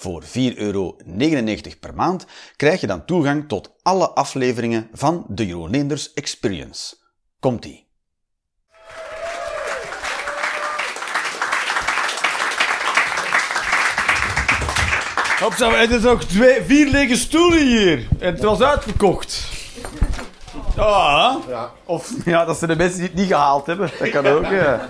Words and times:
Voor 0.00 0.22
4,99 0.24 0.30
euro 0.56 0.96
per 1.80 1.94
maand 1.94 2.26
krijg 2.56 2.80
je 2.80 2.86
dan 2.86 3.04
toegang 3.04 3.48
tot 3.48 3.72
alle 3.82 4.10
afleveringen 4.10 4.88
van 4.92 5.24
de 5.28 5.46
Jeroen 5.46 5.70
Leenders 5.70 6.12
Experience. 6.12 6.96
Komt-ie! 7.40 7.86
Hopsa, 15.40 15.70
het 15.70 15.90
is 15.90 16.02
nog 16.02 16.24
twee, 16.24 16.62
vier 16.62 16.90
lege 16.90 17.16
stoelen 17.16 17.66
hier. 17.66 18.08
En 18.18 18.32
het 18.34 18.42
was 18.42 18.60
uitverkocht. 18.60 19.48
Ah, 20.76 21.34
Ja. 21.48 21.70
of 21.84 22.12
ja, 22.24 22.44
dat 22.44 22.58
zijn 22.58 22.70
de 22.70 22.76
mensen 22.76 22.98
die 22.98 23.08
het 23.08 23.16
niet 23.16 23.26
gehaald 23.26 23.66
hebben. 23.66 23.90
Dat 23.98 24.10
kan 24.10 24.26
ook, 24.26 24.44
ja. 24.44 24.88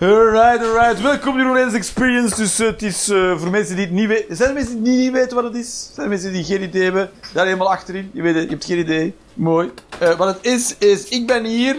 Alright, 0.00 0.62
alright. 0.62 1.00
Welkom 1.00 1.36
Jeroen 1.36 1.52
Leenders 1.52 1.76
Experience. 1.76 2.36
Dus 2.36 2.58
eh, 2.58 2.66
het 2.66 2.82
is 2.82 3.08
eh, 3.08 3.38
voor 3.38 3.50
mensen 3.50 3.76
die 3.76 3.84
het 3.84 3.94
niet 3.94 4.08
weten... 4.08 4.36
Zijn 4.36 4.48
er 4.48 4.54
mensen 4.54 4.82
die 4.82 4.96
niet 4.96 5.12
weten 5.12 5.34
wat 5.34 5.44
het 5.44 5.54
is? 5.54 5.90
Zijn 5.92 6.06
er 6.06 6.08
mensen 6.08 6.32
die 6.32 6.44
geen 6.44 6.62
idee 6.62 6.82
hebben? 6.82 7.10
Daar 7.32 7.44
helemaal 7.44 7.70
achterin. 7.70 8.10
Je, 8.12 8.22
weet 8.22 8.34
het, 8.34 8.44
je 8.44 8.50
hebt 8.50 8.64
geen 8.64 8.78
idee. 8.78 9.14
Mooi. 9.34 9.70
Eh, 9.98 10.16
wat 10.16 10.26
het 10.26 10.38
is, 10.40 10.76
is... 10.78 11.08
Ik 11.08 11.26
ben 11.26 11.44
hier... 11.44 11.76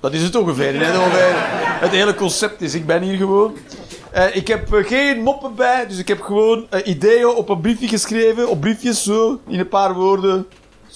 dat 0.00 0.12
is 0.12 0.22
het 0.22 0.36
ongeveer. 0.36 0.80
Hè? 0.84 0.98
Ongeveer. 0.98 1.34
Het 1.80 1.90
hele 1.90 2.14
concept 2.14 2.60
is, 2.60 2.74
ik 2.74 2.86
ben 2.86 3.02
hier 3.02 3.16
gewoon. 3.16 3.56
Ik 4.32 4.48
heb 4.48 4.68
geen 4.70 5.20
moppen 5.20 5.54
bij, 5.54 5.86
dus 5.86 5.98
ik 5.98 6.08
heb 6.08 6.20
gewoon 6.20 6.66
ideeën 6.84 7.26
op 7.26 7.48
een 7.48 7.60
briefje 7.60 7.88
geschreven. 7.88 8.48
Op 8.48 8.60
briefjes, 8.60 9.02
zo, 9.02 9.40
in 9.48 9.58
een 9.58 9.68
paar 9.68 9.94
woorden. 9.94 10.46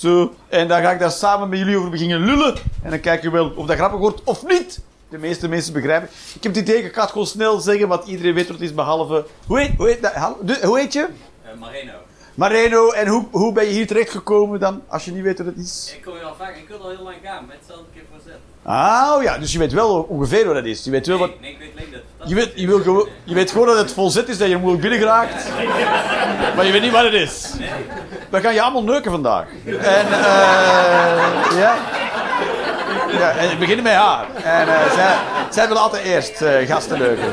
Zo. 0.02 0.34
En 0.48 0.68
dan 0.68 0.82
ga 0.82 0.90
ik 0.90 0.98
daar 0.98 1.10
samen 1.10 1.48
met 1.48 1.58
jullie 1.58 1.76
over 1.76 1.90
beginnen 1.90 2.20
lullen. 2.20 2.54
En 2.82 2.90
dan 2.90 3.00
kijken 3.00 3.30
we 3.30 3.36
wel 3.36 3.52
of 3.56 3.66
dat 3.66 3.76
grappig 3.76 3.98
wordt 3.98 4.22
of 4.24 4.46
niet. 4.46 4.80
De 5.08 5.18
meeste 5.18 5.48
mensen 5.48 5.72
begrijpen. 5.72 6.08
Ik 6.34 6.42
heb 6.42 6.54
het 6.54 6.68
idee, 6.68 6.82
ik 6.82 6.94
ga 6.94 7.00
het 7.00 7.10
gewoon 7.10 7.26
snel 7.26 7.60
zeggen, 7.60 7.88
want 7.88 8.06
iedereen 8.06 8.34
weet 8.34 8.46
wat 8.46 8.56
het 8.56 8.64
is, 8.64 8.74
behalve... 8.74 9.26
Hoe 9.46 9.60
heet, 9.60 9.70
hoe 9.76 9.86
heet, 9.86 10.02
dat? 10.02 10.12
Hoe 10.62 10.86
je? 10.90 11.08
Eh, 11.42 11.58
Mareno. 11.58 11.92
Mareno. 12.34 12.90
En 12.90 13.06
hoe, 13.06 13.26
hoe 13.30 13.52
ben 13.52 13.64
je 13.64 13.70
hier 13.70 13.86
terechtgekomen 13.86 14.60
dan, 14.60 14.82
als 14.88 15.04
je 15.04 15.12
niet 15.12 15.22
weet 15.22 15.38
wat 15.38 15.46
het 15.46 15.56
is? 15.56 15.94
Ik 15.96 16.02
kom 16.02 16.14
hier 16.14 16.24
al 16.24 16.34
vaak, 16.34 16.56
ik 16.56 16.68
wil 16.68 16.78
al 16.78 16.88
heel 16.88 17.02
lang 17.02 17.16
gaan, 17.22 17.46
met 17.46 17.56
hetzelfde 17.56 17.84
keer 17.94 18.02
voor 18.10 18.20
zet. 18.24 18.38
Ah, 18.62 19.14
oh 19.16 19.22
ja, 19.22 19.38
dus 19.38 19.52
je 19.52 19.58
weet 19.58 19.72
wel 19.72 20.02
ongeveer 20.02 20.46
wat 20.46 20.54
het 20.54 20.66
is. 20.66 20.84
Je 20.84 20.90
weet 20.90 21.06
wel 21.06 21.18
wat... 21.18 21.40
Nee, 21.40 21.56
nee, 21.58 21.68
ik 21.68 21.74
weet 21.74 21.91
dat 21.91 21.91
Je 22.24 22.34
weet, 22.34 22.52
je, 22.54 22.66
wil 22.66 22.80
gewoon, 22.80 23.08
je 23.24 23.34
weet 23.34 23.50
gewoon 23.50 23.66
dat 23.66 23.78
het 23.78 23.92
vol 23.92 24.10
zit 24.10 24.28
is, 24.28 24.38
dat 24.38 24.48
je 24.48 24.56
moeilijk 24.56 24.82
binnen 24.82 25.00
geraakt. 25.00 25.48
Maar 26.56 26.66
je 26.66 26.72
weet 26.72 26.82
niet 26.82 26.92
wat 26.92 27.04
het 27.04 27.12
is. 27.12 27.50
We 28.30 28.40
gaan 28.40 28.54
je 28.54 28.62
allemaal 28.62 28.82
neuken 28.82 29.10
vandaag. 29.10 29.46
En, 29.66 30.06
eh 30.06 31.58
ja. 31.58 31.74
Ja, 33.18 33.30
en 33.30 33.48
we 33.48 33.56
beginnen 33.58 33.84
met 33.84 33.92
haar. 33.94 34.26
En 34.34 34.66
zij, 34.94 35.16
zij 35.50 35.68
wil 35.68 35.78
altijd 35.78 36.04
eerst 36.04 36.42
eh, 36.42 36.66
gasten 36.68 36.98
neuken. 36.98 37.32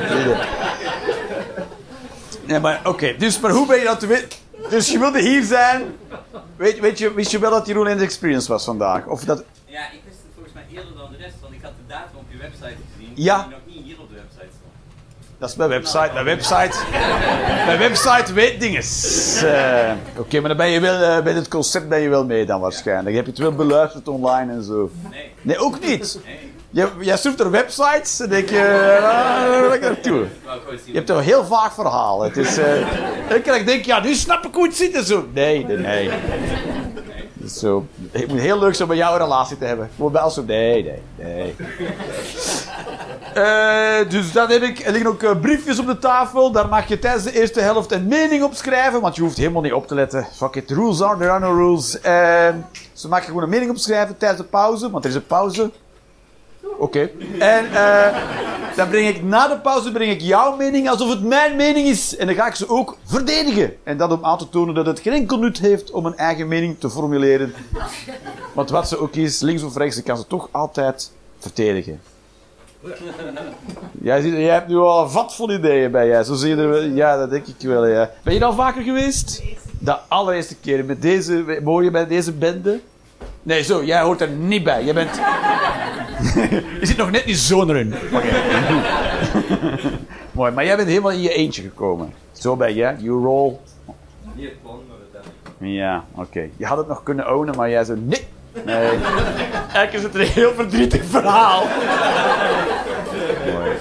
Ja, 2.46 2.60
maar 2.60 2.80
oké. 2.84 3.16
Dus, 3.18 3.40
maar 3.40 3.52
hoe 3.52 3.68
ben 3.68 3.78
je 3.78 3.84
dat 3.84 4.00
te 4.00 4.08
weten? 4.08 4.30
Dus 4.70 4.92
je 4.92 5.00
wilde 5.00 5.22
hier 5.22 5.44
zijn. 5.44 5.98
Weet, 6.56 6.80
weet 6.80 6.98
je, 6.98 7.14
wist 7.14 7.32
je 7.32 7.40
wel 7.40 7.52
dat 7.52 7.68
Jeroen 7.68 7.88
in 7.88 7.98
de 7.98 8.04
Experience 8.04 8.48
was 8.48 8.64
vandaag? 8.66 9.06
Of 9.06 9.24
dat... 9.24 9.44
Ja, 9.66 9.80
ik 9.92 10.02
wist 10.06 10.18
het 10.24 10.32
volgens 10.34 10.54
mij 10.54 10.64
eerder 10.74 10.98
dan 10.98 11.12
de 11.12 11.18
rest, 11.18 11.36
want 11.42 11.54
ik 11.54 11.62
had 11.62 11.72
de 11.72 11.94
datum 11.94 12.18
op 12.18 12.26
je 12.30 12.38
website 12.38 12.76
gezien. 12.94 13.12
Ja. 13.16 13.38
Die 13.42 13.50
nog 13.52 13.60
niet 13.66 13.86
hier 13.86 14.00
op 14.00 14.10
de 14.10 14.16
website 14.16 14.54
stond. 14.58 14.74
Dat 15.40 15.50
is 15.50 15.56
mijn 15.56 15.70
website. 15.70 16.10
Mijn 16.14 16.26
website, 16.26 16.78
mijn 17.66 17.78
website 17.80 18.34
weet 18.34 18.60
dingen. 18.60 18.82
Eh, 19.44 19.92
Oké, 20.18 20.40
maar 20.40 20.48
dan 20.50 20.58
ben 20.58 20.70
je 20.70 20.80
wel, 20.80 21.02
eh, 21.02 21.24
bij 21.24 21.34
het 21.34 21.48
concept 21.48 21.90
ben 21.90 22.00
je 22.00 22.10
wel 22.10 22.26
mee 22.26 22.46
dan 22.46 22.60
waarschijnlijk. 22.60 23.16
Heb 23.16 23.26
je 23.26 23.32
het 23.32 23.40
wel 23.40 23.52
beluisterd 23.52 24.08
online 24.08 24.52
en 24.52 24.64
zo? 24.64 24.90
Nee, 25.12 25.32
Nee, 25.42 25.58
ook 25.58 25.80
niet. 25.80 26.20
nee. 26.26 26.36
Je, 26.72 26.88
jij 27.00 27.18
zoekt 27.18 27.40
er 27.40 27.52
websites 27.52 28.20
en 28.20 28.30
denk 28.30 28.50
je, 28.50 28.98
ah, 29.04 29.60
wil 29.60 29.74
ik 29.74 29.82
naartoe. 29.82 30.26
Je 30.86 30.94
hebt 30.94 31.10
een 31.10 31.20
heel 31.20 31.46
vaag 31.46 31.74
verhaal. 31.74 32.22
Het 32.24 32.38
is, 32.38 32.58
eh, 32.58 33.36
ik 33.58 33.66
denk, 33.66 33.86
ja, 33.86 34.00
nu 34.00 34.14
snap 34.16 34.46
ik 34.46 34.54
hoe 34.54 34.66
het 34.66 34.76
zit 34.76 34.94
en 34.94 35.04
zo. 35.06 35.28
Nee, 35.34 35.66
nee, 35.66 35.78
nee. 35.78 36.10
Zo, 37.48 37.86
het 38.12 38.28
moet 38.28 38.40
heel 38.40 38.60
leuk 38.60 38.76
zijn 38.76 38.90
om 38.90 38.96
met 38.96 39.04
jou 39.06 39.16
een 39.20 39.22
relatie 39.26 39.58
te 39.58 39.66
hebben. 39.66 39.90
Voor 39.98 40.12
wel 40.12 40.30
zo, 40.30 40.44
nee, 40.44 40.84
nee, 40.84 41.02
nee. 41.16 41.56
Eh, 43.34 44.10
dus 44.10 44.32
dan 44.32 44.50
heb 44.50 44.62
ik, 44.62 44.80
er 44.80 44.92
liggen 44.92 45.10
ook 45.10 45.24
eh, 45.24 45.40
briefjes 45.40 45.80
op 45.80 45.86
de 45.86 46.00
tafel. 46.00 46.52
Daar 46.52 46.68
mag 46.68 46.88
je 46.88 47.00
tijdens 47.00 47.24
de 47.24 47.40
eerste 47.40 47.60
helft 47.60 47.92
een 47.92 48.08
mening 48.08 48.44
op 48.44 48.54
schrijven, 48.54 49.02
want 49.02 49.16
je 49.16 49.22
hoeft 49.22 49.38
helemaal 49.38 49.62
niet 49.62 49.74
op 49.74 49.88
te 49.88 49.96
letten. 49.96 50.28
Fuck 50.36 50.56
it, 50.56 50.72
rules 50.72 51.02
are, 51.02 51.18
there 51.18 51.30
are 51.30 51.40
no 51.40 51.54
rules. 51.54 51.96
Uh, 51.96 52.48
dus 52.92 53.02
dan 53.02 53.10
mag 53.10 53.20
je 53.20 53.26
gewoon 53.26 53.44
een 53.44 53.50
mening 53.50 53.72
opschrijven 53.72 54.18
tijdens 54.18 54.42
de 54.42 54.48
pauze, 54.48 54.92
want 54.92 55.04
er 55.04 55.10
is 55.10 55.16
een 55.16 55.26
pauze. 55.26 55.72
Oké. 56.78 57.10
En 57.40 57.74
eh, 57.74 58.18
dan 58.76 58.90
breng 58.90 59.08
ik 59.08 59.24
na 59.24 59.48
de 59.48 59.60
pauze 59.60 59.92
breng 59.92 60.12
ik 60.12 60.22
jouw 60.22 60.56
mening 60.56 60.90
alsof 60.90 61.10
het 61.10 61.24
mijn 61.24 61.56
mening 61.56 61.88
is. 61.88 62.16
En 62.16 62.26
dan 62.26 62.36
ga 62.36 62.48
ik 62.48 62.56
ze 62.56 62.70
ook 62.70 62.98
verdedigen. 63.06 63.76
En 63.84 63.98
dat 63.98 64.12
om 64.12 64.26
aan 64.26 64.38
te 64.38 64.50
tonen 64.50 64.76
dat 64.76 64.86
het 64.86 65.00
geen 65.00 65.14
enkel 65.14 65.38
nut 65.38 65.60
heeft 65.60 65.92
om 65.92 66.06
een 66.06 66.18
eigen 66.18 66.48
mening 66.48 66.80
te 66.80 66.90
formuleren. 66.90 67.54
Want 68.54 68.70
wat 68.70 68.88
ze 68.88 69.00
ook 69.00 69.16
is, 69.16 69.40
links 69.40 69.64
of 69.64 69.76
rechts, 69.76 69.98
ik 69.98 70.04
kan 70.04 70.18
ze 70.18 70.28
toch 70.28 70.50
altijd 70.52 71.12
verdedigen. 71.40 72.02
Jij, 74.02 74.22
ziet, 74.22 74.34
jij 74.34 74.54
hebt 74.54 74.68
nu 74.68 74.78
al 74.78 75.04
een 75.04 75.10
vat 75.10 75.36
vol 75.36 75.52
ideeën 75.52 75.92
bij 75.92 76.08
jij. 76.08 76.24
Zo 76.24 76.34
zie 76.34 76.50
je 76.50 76.62
er 76.62 76.70
wel. 76.70 76.82
Ja, 76.82 77.18
dat 77.18 77.30
denk 77.30 77.48
ik 77.48 77.68
wel. 77.68 77.86
Ja. 77.86 78.10
Ben 78.24 78.34
je 78.34 78.46
al 78.46 78.54
vaker 78.54 78.84
geweest? 78.84 79.44
De 79.80 79.98
allereerste 80.08 80.56
keer 80.56 80.86
met 80.86 81.02
deze, 81.02 81.60
mooie 81.64 81.92
bij 81.92 82.08
deze 82.08 82.34
bende? 82.34 82.80
Nee, 83.44 83.64
zo, 83.64 83.84
jij 83.84 84.02
hoort 84.02 84.22
er 84.22 84.30
niet 84.30 84.64
bij. 84.64 84.84
Jij 84.84 84.94
bent. 84.94 85.16
Je 86.80 86.86
zit 86.86 86.98
nog 86.98 87.12
net 87.12 87.26
niet 87.26 87.38
zo 87.38 87.68
erin. 87.68 87.94
Mooi, 90.32 90.52
maar 90.52 90.66
jij 90.66 90.76
bent 90.76 90.88
helemaal 90.88 91.12
in 91.12 91.22
je 91.22 91.34
eentje 91.34 91.62
gekomen. 91.62 92.14
Zo 92.32 92.56
ben 92.56 92.76
je, 92.76 92.96
you 92.98 93.24
roll. 93.24 93.54
Niet 94.36 94.50
het 94.50 94.62
plan, 94.62 94.82
maar 94.88 94.98
het. 95.12 95.72
Ja, 95.72 96.04
oké. 96.16 96.50
Je 96.58 96.66
had 96.66 96.78
het 96.78 96.88
nog 96.88 97.04
kunnen 97.04 97.36
ownen, 97.36 97.56
maar 97.56 97.70
jij 97.70 97.84
zo, 97.84 97.96
nee. 97.96 98.28
Nee. 98.66 98.90
Eigenlijk 99.74 99.94
is 99.94 100.04
het 100.04 100.16
een 100.16 100.22
heel 100.22 100.54
verdrietig 100.54 101.06
verhaal. 101.06 101.64
Mooi. 103.54 103.72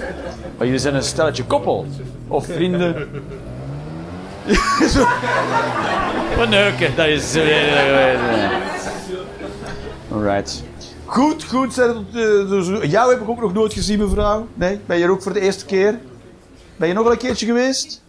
Maar 0.57 0.67
jullie 0.67 0.81
zijn 0.81 0.95
een 0.95 1.03
stelletje 1.03 1.45
koppel. 1.45 1.87
Of 2.29 2.47
vrienden. 2.47 3.09
Wat 6.37 6.49
neuken, 6.49 6.97
dat 6.97 7.07
is... 7.07 7.37
Alright. 10.13 10.63
Goed, 11.05 11.45
goed. 11.45 11.75
Zijn 11.75 11.89
het, 11.89 12.07
eh, 12.09 12.49
dus- 12.49 12.91
jou 12.91 13.11
heb 13.13 13.21
ik 13.21 13.29
ook 13.29 13.41
nog 13.41 13.53
nooit 13.53 13.73
gezien, 13.73 13.99
mevrouw. 13.99 14.47
Nee? 14.55 14.81
Ben 14.87 14.99
je 14.99 15.05
er 15.05 15.11
ook 15.11 15.23
voor 15.23 15.33
de 15.33 15.41
eerste 15.41 15.65
keer? 15.65 15.99
Ben 16.77 16.89
je 16.89 16.95
nog 16.95 17.03
wel 17.03 17.13
een 17.13 17.19
keertje 17.19 17.47
geweest? 17.47 18.03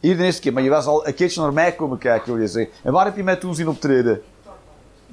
Hier 0.00 0.16
de 0.16 0.24
eerste 0.24 0.40
keer, 0.40 0.52
maar 0.52 0.62
je 0.62 0.70
was 0.70 0.86
al 0.86 1.06
een 1.06 1.14
keertje 1.14 1.40
naar 1.40 1.52
mij 1.52 1.72
komen 1.72 1.98
kijken, 1.98 2.32
wil 2.32 2.42
je 2.42 2.48
zeggen. 2.48 2.72
En 2.82 2.92
waar 2.92 3.04
heb 3.04 3.16
je 3.16 3.22
mij 3.22 3.36
toen 3.36 3.54
zien 3.54 3.68
optreden? 3.68 4.22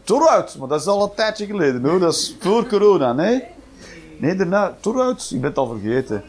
Toruit, 0.04 0.56
maar 0.60 0.68
dat 0.68 0.80
is 0.80 0.88
al 0.88 1.04
een 1.04 1.14
tijdje 1.16 1.46
geleden 1.46 1.86
hoor. 1.86 2.00
Dat 2.00 2.14
is 2.14 2.36
voor 2.40 2.68
corona, 2.68 3.14
nee? 3.14 3.44
Nee, 4.18 4.36
daarna. 4.36 4.76
Toruit, 4.80 5.30
je 5.30 5.38
bent 5.38 5.56
het 5.56 5.58
al 5.58 5.78
vergeten. 5.80 6.24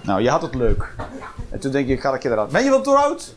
nou, 0.00 0.22
je 0.22 0.30
had 0.30 0.42
het 0.42 0.54
leuk. 0.54 0.94
En 1.50 1.60
toen 1.60 1.72
denk 1.72 1.88
ik, 1.88 2.00
ga 2.00 2.14
ik 2.14 2.22
je 2.22 2.30
eruit. 2.30 2.50
Ben 2.50 2.64
je 2.64 2.70
van 2.70 2.82
Toruit? 2.82 3.34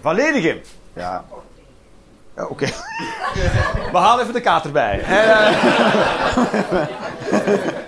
Van 0.00 0.14
Lenigem? 0.14 0.60
Ja. 0.92 1.24
Ja, 2.36 2.46
Oké. 2.46 2.66
We 3.92 3.98
halen 3.98 4.22
even 4.22 4.34
de 4.34 4.40
kaart 4.40 4.64
erbij. 4.64 5.00
En, 5.00 5.28
eh, 5.28 5.62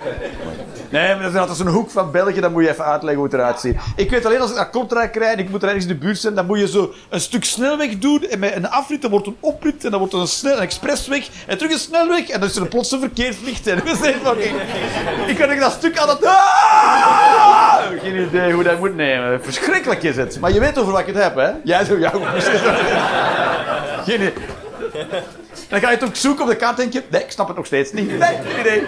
Nee, 0.91 1.13
maar 1.13 1.23
dat 1.23 1.33
is 1.33 1.39
altijd 1.39 1.57
zo'n 1.57 1.67
hoek 1.67 1.89
van 1.89 2.11
België, 2.11 2.39
dan 2.39 2.51
moet 2.51 2.63
je 2.63 2.69
even 2.69 2.85
uitleggen 2.85 3.21
hoe 3.21 3.23
het 3.31 3.33
eruit 3.33 3.59
ziet. 3.59 3.75
Ik 3.95 4.09
weet 4.09 4.25
alleen 4.25 4.41
als 4.41 4.49
ik 4.49 4.55
naar 4.55 4.69
Kortrijk 4.69 5.15
rijd 5.15 5.37
en 5.37 5.43
ik 5.43 5.49
moet 5.49 5.61
er 5.61 5.67
ergens 5.67 5.85
in 5.85 5.91
de 5.91 5.97
buurt 5.97 6.17
zijn, 6.17 6.33
dan 6.35 6.45
moet 6.45 6.59
je 6.59 6.67
zo 6.67 6.93
een 7.09 7.19
stuk 7.21 7.43
snelweg 7.43 7.97
doen 7.97 8.23
en 8.23 8.39
met 8.39 8.55
een 8.55 8.69
afrit, 8.69 9.01
dan 9.01 9.11
wordt 9.11 9.27
een 9.27 9.37
oprit 9.39 9.85
en 9.85 9.91
dan 9.91 9.99
wordt 9.99 10.13
een, 10.13 10.27
snel, 10.27 10.55
een 10.55 10.61
expressweg 10.61 11.29
en 11.47 11.57
terug 11.57 11.73
een 11.73 11.79
snelweg 11.79 12.29
en 12.29 12.39
dan 12.39 12.49
is 12.49 12.55
er 12.55 12.67
plots 12.67 12.91
een 12.91 12.99
verkeerslicht. 12.99 13.67
En 13.67 13.83
we 13.83 13.95
zijn 14.01 14.15
fucking... 14.23 14.55
Ik 15.27 15.35
kan 15.35 15.59
dat 15.59 15.71
stuk 15.71 15.97
altijd... 15.97 16.25
Ah! 16.25 17.77
Geen 18.01 18.27
idee 18.27 18.53
hoe 18.53 18.63
dat 18.63 18.79
moet 18.79 18.95
nemen. 18.95 19.43
Verschrikkelijk 19.43 20.03
is 20.03 20.15
het. 20.15 20.39
Maar 20.39 20.51
je 20.51 20.59
weet 20.59 20.77
over 20.77 20.91
wat 20.91 21.01
ik 21.01 21.07
het 21.07 21.23
heb, 21.23 21.35
hè? 21.35 21.51
Jij 21.63 21.85
zo, 21.85 21.97
ja. 21.97 22.09
Geen 24.05 24.15
idee. 24.15 24.33
En 24.93 25.07
dan 25.69 25.79
ga 25.79 25.89
je 25.89 25.95
het 25.95 26.03
ook 26.03 26.15
zoeken 26.15 26.43
op 26.43 26.49
de 26.49 26.55
kaart 26.55 26.77
denk 26.77 26.93
je... 26.93 27.03
Nee, 27.09 27.23
ik 27.23 27.31
snap 27.31 27.47
het 27.47 27.57
nog 27.57 27.65
steeds 27.65 27.91
niet. 27.91 28.17
Nee, 28.19 28.37
geen 28.43 28.59
idee. 28.59 28.87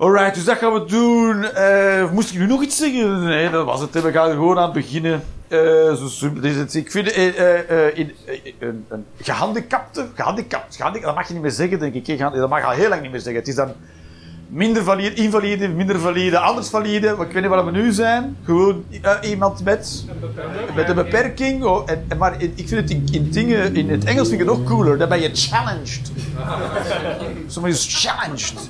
Alright, 0.00 0.34
dus 0.34 0.44
dat 0.44 0.58
gaan 0.58 0.72
we 0.72 0.84
doen. 0.84 1.44
Eh, 1.44 2.10
moest 2.12 2.30
ik 2.32 2.38
nu 2.38 2.46
nog 2.46 2.62
iets 2.62 2.76
zeggen? 2.76 3.24
Nee, 3.24 3.50
dat 3.50 3.64
was 3.64 3.80
het. 3.80 4.02
We 4.02 4.12
gaan 4.12 4.30
gewoon 4.30 4.58
aan 4.58 4.62
het 4.64 4.72
beginnen. 4.72 5.22
Eh, 5.48 5.58
zo 5.94 6.08
simpel 6.08 6.42
is 6.42 6.56
het. 6.56 6.74
Ik 6.74 6.90
vind 6.90 7.12
eh, 7.12 7.98
in, 7.98 8.12
een, 8.58 8.84
een 8.88 9.04
gehandicapte, 9.20 10.06
gehandicapt, 10.14 10.78
dat 10.78 11.14
mag 11.14 11.26
je 11.26 11.32
niet 11.32 11.42
meer 11.42 11.50
zeggen, 11.50 11.78
denk 11.78 11.94
ik. 11.94 12.18
Dat 12.18 12.48
mag 12.48 12.64
al 12.64 12.70
heel 12.70 12.88
lang 12.88 13.02
niet 13.02 13.10
meer 13.10 13.20
zeggen. 13.20 13.40
Het 13.40 13.48
is 13.48 13.54
dan 13.54 13.72
minder 14.48 14.84
valide, 14.84 15.14
invalide, 15.14 15.68
minder 15.68 16.00
valide, 16.00 16.38
anders 16.38 16.68
valide. 16.68 17.08
Ik 17.08 17.16
weet 17.16 17.34
niet 17.34 17.46
waar 17.46 17.64
we 17.64 17.70
nu 17.70 17.92
zijn. 17.92 18.36
Gewoon 18.44 18.84
iemand 19.22 19.64
met, 19.64 20.04
met 20.74 20.88
een 20.88 20.94
beperking. 20.94 21.64
Oh, 21.64 21.90
en, 21.90 22.06
maar 22.18 22.42
ik 22.42 22.68
vind 22.68 22.70
het 22.70 22.90
in, 22.90 23.08
in, 23.12 23.30
dingen, 23.30 23.76
in 23.76 23.90
het 23.90 24.04
Engels 24.04 24.28
vind 24.28 24.40
ik 24.40 24.48
het 24.48 24.58
nog 24.58 24.66
cooler. 24.66 24.98
Dan 24.98 25.08
ben 25.08 25.20
je 25.20 25.30
challenged. 25.32 26.12
Sommige 27.46 27.74
is 27.74 28.02
challenged. 28.02 28.68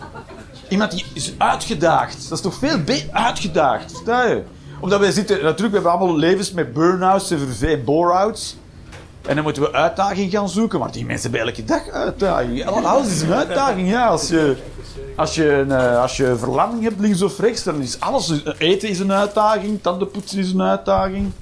Iemand 0.70 0.90
die 0.90 1.04
is 1.12 1.32
uitgedaagd. 1.38 2.28
Dat 2.28 2.38
is 2.38 2.44
toch 2.44 2.54
veel 2.54 2.82
beter 2.82 3.08
uitgedaagd. 3.12 3.90
Versta 3.90 4.24
je? 4.24 4.42
Omdat 4.80 5.00
wij 5.00 5.12
zitten... 5.12 5.36
Natuurlijk, 5.36 5.68
we 5.68 5.74
hebben 5.74 5.90
allemaal 5.90 6.16
levens 6.16 6.52
met 6.52 6.72
burn-outs 6.72 7.28
verve- 7.28 7.80
bore-outs. 7.84 8.56
En 9.26 9.34
dan 9.34 9.44
moeten 9.44 9.62
we 9.62 9.72
uitdaging 9.72 10.30
gaan 10.30 10.48
zoeken. 10.48 10.78
Maar 10.78 10.92
die 10.92 11.04
mensen 11.04 11.30
hebben 11.30 11.48
elke 11.48 11.64
dag 11.64 11.88
uitdaging. 11.88 12.66
Alles 12.66 13.08
is 13.08 13.22
een 13.22 13.32
uitdaging, 13.32 13.88
ja. 13.88 14.06
Als 14.06 14.28
je, 14.28 14.56
als 15.16 15.34
je, 15.34 15.52
een, 15.52 15.72
eh, 15.72 16.00
als 16.00 16.16
je 16.16 16.36
verlamming 16.36 16.82
hebt, 16.82 17.00
links 17.00 17.22
of 17.22 17.38
rechts, 17.38 17.62
dan 17.62 17.80
is 17.80 18.00
alles... 18.00 18.32
Eten 18.58 18.88
is 18.88 18.98
een 18.98 19.12
uitdaging. 19.12 19.82
Tandenpoetsen 19.82 20.38
is 20.38 20.52
een 20.52 20.62
uitdaging. 20.62 21.32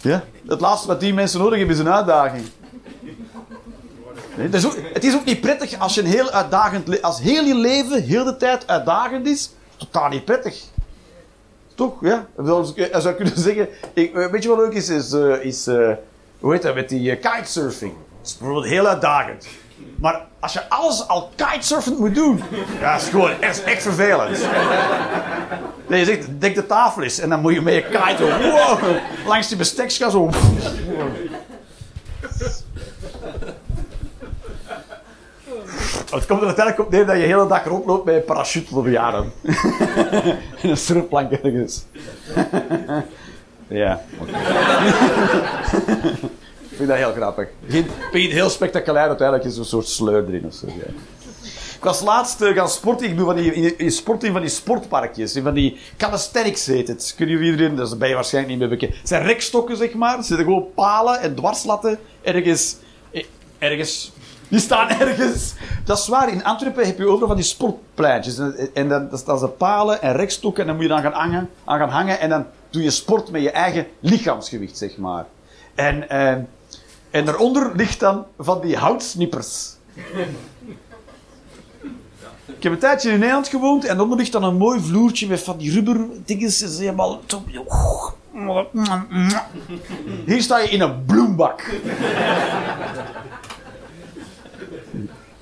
Ja. 0.00 0.24
Het 0.48 0.60
laatste 0.60 0.86
wat 0.86 1.00
die 1.00 1.14
mensen 1.14 1.40
nodig 1.40 1.58
hebben, 1.58 1.76
is 1.76 1.82
een 1.82 1.90
uitdaging. 1.90 2.44
Ook- 4.64 4.78
het 4.92 5.04
is 5.04 5.14
ook 5.14 5.24
niet 5.24 5.40
prettig 5.40 5.78
als 5.78 5.94
je 5.94 6.00
een 6.00 6.06
heel 6.06 6.30
uitdagend... 6.30 7.02
Als 7.02 7.20
heel 7.20 7.44
je 7.44 7.54
leven 7.54 8.02
heel 8.02 8.24
de 8.24 8.36
tijd 8.36 8.66
uitdagend 8.66 9.26
is. 9.26 9.50
Totaal 9.76 10.08
niet 10.08 10.24
prettig. 10.24 10.62
Toch? 11.74 11.94
Ja. 12.00 12.26
Dan 12.36 12.74
zou 12.92 13.14
kunnen 13.14 13.38
zeggen... 13.38 13.68
Ik, 13.92 14.14
eh, 14.14 14.26
weet 14.26 14.42
je 14.42 14.48
wat 14.48 14.58
leuk 14.58 14.72
is? 14.72 14.88
Is... 14.88 15.12
eh, 15.12 15.44
is 15.44 15.66
eh, 15.66 15.90
hoe 16.40 16.52
heet 16.52 16.62
dat? 16.62 16.74
Met 16.74 16.88
die 16.88 17.16
kitesurfing. 17.16 17.92
Dat 17.92 18.26
is 18.26 18.36
bijvoorbeeld 18.36 18.66
heel 18.66 18.86
uitdagend. 18.86 19.46
Maar 20.00 20.26
als 20.40 20.52
je 20.52 20.68
alles 20.68 21.08
al 21.08 21.30
kitesurfend 21.34 21.98
moet 21.98 22.14
doen... 22.14 22.42
Ja, 22.80 22.92
dat 22.92 23.02
is 23.02 23.08
gewoon 23.08 23.40
echt, 23.40 23.82
vervelend. 23.82 24.38
Nee, 25.86 25.98
je 25.98 26.04
zegt, 26.04 26.26
dek 26.40 26.54
de 26.54 26.66
tafel 26.66 27.02
is. 27.02 27.18
En 27.18 27.28
dan 27.28 27.40
moet 27.40 27.54
je 27.54 27.60
met 27.62 27.74
je 27.74 27.82
kite 27.82 29.00
langs 29.26 29.48
die 29.48 29.56
bestekscha 29.56 30.10
zo... 30.10 30.30
Het 36.10 36.26
komt 36.26 36.40
er 36.40 36.46
uiteindelijk 36.46 36.78
op 36.86 36.90
neer 36.90 37.06
dat 37.06 37.14
je 37.16 37.20
de 37.22 37.26
hele 37.26 37.46
dag 37.46 37.64
rondloopt 37.64 38.04
met 38.04 38.14
een 38.14 38.24
parachute 38.24 38.76
op 38.76 38.86
je 38.86 38.98
arm. 39.00 39.32
en 40.62 40.68
een 40.70 40.76
surfplank 40.76 41.32
ergens. 41.32 41.84
ja. 43.68 44.04
Ik 46.70 46.76
vind 46.76 46.88
dat 46.88 46.96
heel 46.98 47.12
grappig. 47.12 47.48
Begint 47.66 48.32
heel 48.32 48.50
spectaculair, 48.50 49.08
uiteindelijk 49.08 49.48
is 49.48 49.54
er 49.54 49.60
een 49.60 49.64
soort 49.66 49.88
sleur 49.88 50.24
erin 50.28 50.46
of 50.46 50.54
zo. 50.54 50.66
Ja. 50.66 50.92
Ik 51.76 51.84
was 51.84 52.00
laatst 52.00 52.40
eh, 52.42 52.54
gaan 52.56 52.68
sporten. 52.68 53.06
Ik 53.08 53.16
doe 53.16 53.24
van 53.26 53.36
die, 53.36 53.54
in, 53.54 53.78
in 53.78 53.90
sport 53.92 54.24
in 54.24 54.32
van 54.32 54.40
die 54.40 54.50
sportparkjes. 54.50 55.36
In 55.36 55.42
van 55.42 55.54
die 55.54 55.76
calisthenics 55.96 56.66
heet 56.66 56.88
het. 56.88 57.14
Kun 57.16 57.28
je 57.28 57.38
iedereen, 57.40 57.76
dat 57.76 57.98
ben 57.98 58.08
je 58.08 58.14
waarschijnlijk 58.14 58.58
niet 58.58 58.68
meer 58.68 58.78
bekend. 58.78 58.98
Het 58.98 59.08
zijn 59.08 59.22
rekstokken, 59.22 59.76
zeg 59.76 59.94
maar. 59.94 60.16
Er 60.16 60.24
zitten 60.24 60.44
gewoon 60.46 60.66
palen 60.74 61.20
en 61.20 61.34
dwarslatten 61.34 61.98
ergens. 62.22 62.76
eh, 63.10 63.24
Ergens. 63.58 64.12
Die 64.48 64.60
staan 64.60 64.88
ergens. 64.88 65.54
Dat 65.84 65.98
is 65.98 66.08
waar. 66.08 66.32
In 66.32 66.44
Antwerpen 66.44 66.86
heb 66.86 66.98
je 66.98 67.06
overal 67.06 67.28
van 67.28 67.36
die 67.36 67.44
sportpleintjes. 67.44 68.38
En, 68.38 68.70
en 68.74 68.88
dan, 68.88 69.08
dat 69.08 69.18
staan 69.18 69.38
ze 69.38 69.46
palen 69.46 70.02
en 70.02 70.12
rekstokken. 70.12 70.60
En 70.60 70.66
dan 70.66 70.76
moet 70.76 70.84
je 70.84 70.90
dan 70.90 71.02
gaan 71.02 71.12
hangen, 71.12 71.50
aan 71.64 71.78
gaan 71.78 71.88
hangen. 71.88 72.20
En 72.20 72.28
dan 72.28 72.46
doe 72.70 72.82
je 72.82 72.90
sport 72.90 73.30
met 73.30 73.42
je 73.42 73.50
eigen 73.50 73.86
lichaamsgewicht, 74.00 74.78
zeg 74.78 74.96
maar. 74.96 75.26
En, 75.74 76.08
eh, 76.08 76.30
en 77.10 77.24
daaronder 77.24 77.72
ligt 77.76 78.00
dan 78.00 78.24
van 78.38 78.60
die 78.60 78.76
houtsnippers. 78.76 79.76
Ik 82.46 82.62
heb 82.62 82.72
een 82.72 82.78
tijdje 82.78 83.10
in 83.10 83.18
Nederland 83.18 83.48
gewoond 83.48 83.84
en 83.84 84.00
onder 84.00 84.18
ligt 84.18 84.32
dan 84.32 84.42
een 84.42 84.56
mooi 84.56 84.80
vloertje 84.80 85.26
met 85.26 85.42
van 85.42 85.58
die 85.58 85.72
rubber 85.72 86.06
dingen. 86.24 86.50
Ze 86.50 86.68
zijn 86.68 86.80
helemaal... 86.82 87.20
Hier 90.26 90.42
sta 90.42 90.58
je 90.58 90.68
in 90.68 90.80
een 90.80 91.04
bloembak. 91.04 91.70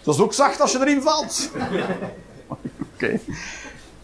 Dat 0.07 0.15
is 0.15 0.21
ook 0.21 0.33
zacht 0.33 0.61
als 0.61 0.73
je 0.73 0.79
erin 0.81 1.03
valt. 1.03 1.51
Oké. 2.95 3.21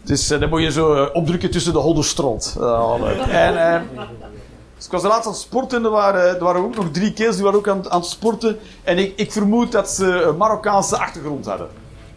Dus 0.01 0.29
eh, 0.29 0.39
dan 0.39 0.49
moet 0.49 0.61
je 0.61 0.71
zo 0.71 0.93
eh, 0.93 1.15
opdrukken 1.15 1.51
tussen 1.51 1.73
de 1.73 1.79
hoddenstront. 1.79 2.55
Uh, 2.59 2.95
en... 3.29 3.73
eh, 3.73 3.81
dus 4.75 4.85
ik 4.85 4.91
was 4.91 5.03
laatst 5.03 5.25
aan 5.25 5.31
het 5.31 5.41
sporten 5.41 5.77
en 5.77 5.83
er 5.83 5.89
waren, 5.91 6.35
er 6.35 6.43
waren 6.43 6.61
ook 6.63 6.75
nog 6.75 6.91
drie 6.91 7.13
kerels 7.13 7.35
die 7.35 7.43
waren 7.43 7.59
ook 7.59 7.67
aan, 7.67 7.91
aan 7.91 7.99
het 7.99 8.09
sporten. 8.09 8.59
En 8.83 8.97
ik, 8.97 9.13
ik 9.15 9.31
vermoed 9.31 9.71
dat 9.71 9.89
ze 9.89 10.05
een 10.05 10.37
Marokkaanse 10.37 10.97
achtergrond 10.97 11.45
hadden. 11.45 11.67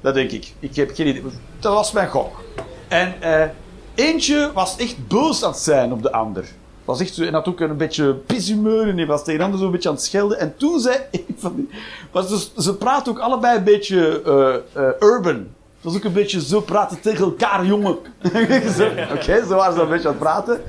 Dat 0.00 0.14
denk 0.14 0.30
ik. 0.30 0.52
Ik 0.60 0.76
heb 0.76 0.94
geen 0.94 1.06
idee. 1.06 1.24
Dat 1.58 1.72
was 1.72 1.92
mijn 1.92 2.08
gok. 2.08 2.44
En 2.88 3.22
eh, 3.22 3.48
eentje 3.94 4.50
was 4.54 4.76
echt 4.76 5.08
boos 5.08 5.42
aan 5.44 5.50
het 5.50 5.60
zijn 5.60 5.92
op 5.92 6.02
de 6.02 6.12
ander. 6.12 6.44
Was 6.86 7.00
echt 7.00 7.14
zo, 7.14 7.22
en 7.22 7.32
had 7.32 7.48
ook 7.48 7.60
een 7.60 7.76
beetje 7.76 8.14
pishumeur 8.14 8.88
en 8.88 8.96
die 8.96 9.06
was 9.06 9.24
tegen 9.24 9.38
de 9.38 9.44
ander 9.44 9.60
zo'n 9.60 9.70
beetje 9.70 9.88
aan 9.88 9.94
het 9.94 10.04
schelden. 10.04 10.38
En 10.38 10.54
toen 10.56 10.80
zei 10.80 10.96
een 11.12 11.36
van 11.38 11.54
die... 11.56 11.68
Maar 12.12 12.22
ze, 12.22 12.46
ze 12.58 12.76
praten 12.76 13.12
ook 13.12 13.18
allebei 13.18 13.56
een 13.56 13.64
beetje 13.64 14.22
eh, 14.24 14.82
eh, 14.82 14.90
urban. 15.00 15.46
Dat 15.80 15.92
is 15.92 15.98
ook 15.98 16.04
een 16.04 16.12
beetje 16.12 16.40
zo 16.40 16.60
praten 16.60 17.00
tegen 17.00 17.24
elkaar, 17.24 17.66
jongen. 17.66 17.96
Zo, 18.76 18.86
Oké, 19.14 19.44
zo 19.48 19.54
waren 19.54 19.74
ze 19.74 19.80
een 19.80 19.88
beetje 19.88 20.08
aan 20.08 20.14
het 20.14 20.22
praten. 20.22 20.60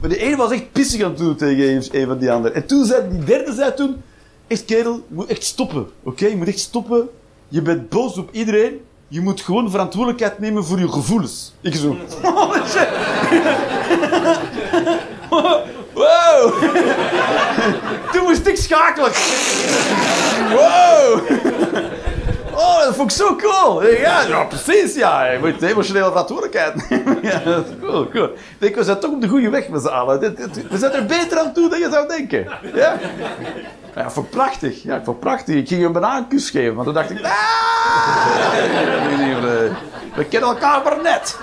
Maar 0.00 0.08
de 0.08 0.18
ene 0.18 0.36
was 0.36 0.50
echt 0.50 0.72
pissig 0.72 1.02
aan 1.02 1.10
het 1.10 1.18
doen 1.18 1.36
tegen 1.36 1.68
een, 1.68 1.84
een 1.90 2.06
van 2.06 2.18
die 2.18 2.32
anderen. 2.32 2.56
En 2.56 2.66
toen 2.66 2.84
zei 2.84 3.02
die 3.10 3.24
derde 3.24 3.52
zei 3.52 3.74
toen... 3.74 4.02
Echt 4.46 4.64
kerel, 4.64 4.94
je 4.94 5.14
moet 5.14 5.26
echt 5.26 5.44
stoppen. 5.44 5.86
Oké, 6.02 6.26
je 6.26 6.36
moet 6.36 6.48
echt 6.48 6.58
stoppen. 6.58 7.08
Je 7.48 7.62
bent 7.62 7.88
boos 7.88 8.18
op 8.18 8.28
iedereen. 8.32 8.80
Je 9.08 9.20
moet 9.20 9.40
gewoon 9.40 9.70
verantwoordelijkheid 9.70 10.38
nemen 10.38 10.64
voor 10.64 10.78
je 10.78 10.88
gevoelens. 10.88 11.52
Ik 11.60 11.74
zo... 11.74 11.96
Toen 18.12 18.22
moest 18.22 18.46
ik 18.46 18.56
schakelen. 18.56 19.10
Wow! 20.50 21.20
Oh, 22.54 22.84
dat 22.84 22.94
vond 22.94 23.10
ik 23.10 23.16
zo 23.16 23.36
cool. 23.36 23.86
Ja, 23.88 24.44
precies, 24.48 24.94
ja. 24.94 25.24
Je 25.24 25.38
moet 25.38 25.62
emotionele 25.62 26.04
verantwoordelijkheid 26.10 26.88
nemen. 26.88 27.18
Ja, 27.22 27.38
dat 27.38 27.64
is 27.66 27.72
cool, 27.80 28.08
cool. 28.08 28.24
Ik 28.24 28.56
denk, 28.58 28.74
we 28.74 28.84
zijn 28.84 28.98
toch 28.98 29.10
op 29.10 29.20
de 29.20 29.28
goede 29.28 29.50
weg 29.50 29.68
met 29.68 29.82
z'n 29.82 29.88
allen. 29.88 30.20
We 30.70 30.78
zijn 30.78 30.92
er 30.92 31.06
beter 31.06 31.38
aan 31.38 31.52
toe 31.52 31.68
dan 31.68 31.78
je 31.78 31.88
zou 31.90 32.08
denken. 32.08 32.46
Ja? 32.74 32.96
Ik 33.96 34.30
prachtig. 34.30 34.82
Ja, 34.82 34.96
ik 34.96 35.18
prachtig. 35.20 35.54
Ik 35.54 35.68
ging 35.68 35.92
bijna 35.92 36.16
een 36.16 36.28
kus 36.28 36.50
geven, 36.50 36.74
maar 36.74 36.84
toen 36.84 36.94
dacht 36.94 37.10
ik... 37.10 37.24
"Ah!" 37.24 37.30
We 40.14 40.24
kennen 40.24 40.48
elkaar 40.48 40.80
maar 40.84 41.02
net. 41.02 41.38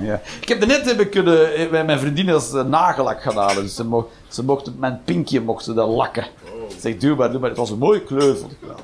Ja. 0.00 0.20
Ik 0.40 0.48
heb 0.48 0.66
net 0.66 0.84
heb 0.84 1.00
ik 1.00 1.14
een, 1.14 1.70
met 1.70 1.86
mijn 1.86 1.98
vriendin 1.98 2.30
als 2.30 2.52
eh, 2.52 2.64
nagellak 2.64 3.22
gedaan. 3.22 3.54
Dus 3.54 3.74
ze, 3.74 3.84
mo 3.84 4.10
ze 4.28 4.44
mochten, 4.44 4.76
mijn 4.78 5.00
pinkje 5.04 5.40
mochten 5.40 5.74
dat 5.74 5.88
lakken. 5.88 6.24
Ik 6.68 6.80
zeg, 6.80 6.96
doe 6.96 7.16
maar, 7.16 7.30
doe 7.30 7.40
maar. 7.40 7.48
Het 7.48 7.58
was 7.58 7.70
een 7.70 7.78
mooie 7.78 8.02
kleur, 8.02 8.36
vond 8.36 8.52
ik 8.52 8.58
wel. 8.60 8.76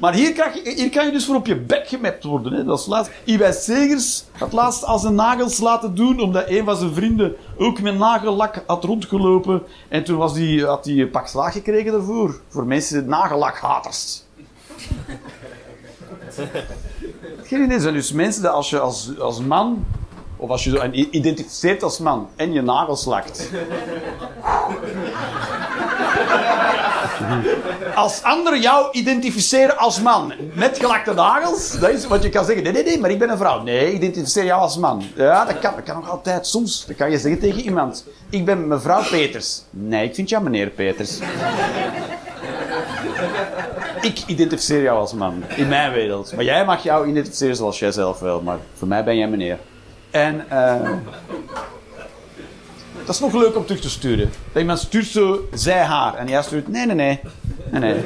Maar 0.00 0.14
hier, 0.14 0.32
krijg 0.32 0.54
je, 0.54 0.72
hier 0.74 0.90
kan 0.90 1.06
je 1.06 1.12
dus 1.12 1.24
voor 1.24 1.34
op 1.34 1.46
je 1.46 1.56
bek 1.56 1.88
gemapt 1.88 2.24
worden. 2.24 2.52
Hè. 2.52 2.64
Dat 2.64 2.78
is 2.78 2.86
laatst. 2.86 3.10
Iwij 3.24 3.52
Segers 3.52 4.24
had 4.38 4.52
laatst 4.52 4.84
al 4.84 4.98
zijn 4.98 5.14
nagels 5.14 5.58
laten 5.58 5.94
doen, 5.94 6.20
omdat 6.20 6.48
een 6.48 6.64
van 6.64 6.76
zijn 6.76 6.94
vrienden 6.94 7.36
ook 7.58 7.80
met 7.80 7.98
nagellak 7.98 8.62
had 8.66 8.84
rondgelopen. 8.84 9.62
En 9.88 10.04
toen 10.04 10.16
was 10.16 10.34
die, 10.34 10.64
had 10.64 10.84
hij 10.84 10.94
een 10.94 11.10
pak 11.10 11.26
slaag 11.26 11.52
gekregen 11.52 11.92
daarvoor. 11.92 12.40
Voor 12.48 12.66
mensen, 12.66 13.08
nagellakhaters. 13.08 14.22
Geen 17.42 17.64
idee. 17.64 17.80
Zijn 17.80 17.94
dus 17.94 18.12
mensen 18.12 18.42
dat 18.42 18.52
als 18.52 18.70
je 18.70 18.78
als, 18.78 19.18
als 19.18 19.40
man, 19.40 19.84
of 20.36 20.50
als 20.50 20.64
je 20.64 20.70
zo 20.70 20.90
identificeert 21.10 21.82
als 21.82 21.98
man 21.98 22.28
en 22.36 22.52
je 22.52 22.62
nagels 22.62 23.04
lakt. 23.04 23.50
Als 27.94 28.22
anderen 28.22 28.60
jou 28.60 28.88
identificeren 28.92 29.76
als 29.76 30.00
man 30.00 30.32
met 30.52 30.78
gelakte 30.78 31.14
nagels, 31.14 31.78
dat 31.80 31.90
is 31.90 32.06
wat 32.06 32.22
je 32.22 32.28
kan 32.28 32.44
zeggen. 32.44 32.62
Nee, 32.64 32.72
nee, 32.72 32.84
nee, 32.84 32.98
maar 33.00 33.10
ik 33.10 33.18
ben 33.18 33.30
een 33.30 33.36
vrouw. 33.36 33.62
Nee, 33.62 33.92
identificeer 33.92 34.44
jou 34.44 34.60
als 34.60 34.78
man. 34.78 35.02
Ja, 35.14 35.44
dat 35.44 35.58
kan, 35.58 35.72
dat 35.74 35.84
kan 35.84 35.94
nog 35.94 36.10
altijd. 36.10 36.46
Soms 36.46 36.86
kan 36.96 37.10
je 37.10 37.18
zeggen 37.18 37.40
tegen 37.40 37.60
iemand. 37.60 38.04
Ik 38.30 38.44
ben 38.44 38.68
mevrouw 38.68 39.02
Peters. 39.10 39.62
Nee, 39.70 40.04
ik 40.04 40.14
vind 40.14 40.28
jou 40.28 40.42
meneer 40.42 40.68
Peters. 40.68 41.18
Ik 44.00 44.22
identificeer 44.26 44.82
jou 44.82 44.98
als 44.98 45.12
man, 45.12 45.42
in 45.56 45.68
mijn 45.68 45.92
wereld. 45.92 46.32
Maar 46.34 46.44
jij 46.44 46.64
mag 46.64 46.82
jou 46.82 47.08
identificeren 47.08 47.56
zoals 47.56 47.78
jij 47.78 47.92
zelf 47.92 48.18
wil, 48.18 48.40
maar 48.40 48.58
voor 48.74 48.88
mij 48.88 49.04
ben 49.04 49.16
jij 49.16 49.28
meneer. 49.28 49.58
En 50.16 50.44
eh, 50.48 50.90
dat 53.04 53.14
is 53.14 53.20
nog 53.20 53.32
leuk 53.32 53.56
om 53.56 53.66
terug 53.66 53.80
te 53.80 53.90
sturen. 53.90 54.30
Dat 54.52 54.60
iemand 54.62 54.78
stuurt 54.78 55.06
zo 55.06 55.48
zij 55.52 55.82
haar 55.82 56.14
en 56.14 56.28
jij 56.28 56.42
stuurt 56.42 56.68
nee, 56.68 56.86
nee, 56.86 56.94
nee. 56.94 57.20
Nee, 57.70 57.80
nee. 57.80 58.04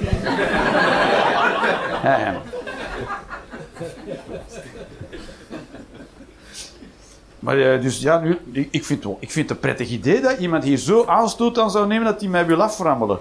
Maar 7.39 7.59
eh, 7.59 7.83
dus 7.83 8.01
ja, 8.01 8.19
nu, 8.19 8.39
ik, 8.71 8.85
vind 8.85 9.05
ik 9.19 9.31
vind 9.31 9.49
het 9.49 9.51
een 9.51 9.59
prettig 9.59 9.89
idee 9.89 10.21
dat 10.21 10.39
iemand 10.39 10.65
hier 10.65 10.79
zo 10.79 11.05
aanstoot 11.05 11.59
aan 11.59 11.71
zou 11.71 11.87
nemen 11.87 12.05
dat 12.05 12.21
hij 12.21 12.29
mij 12.29 12.47
wil 12.47 12.63
aframmelen. 12.63 13.19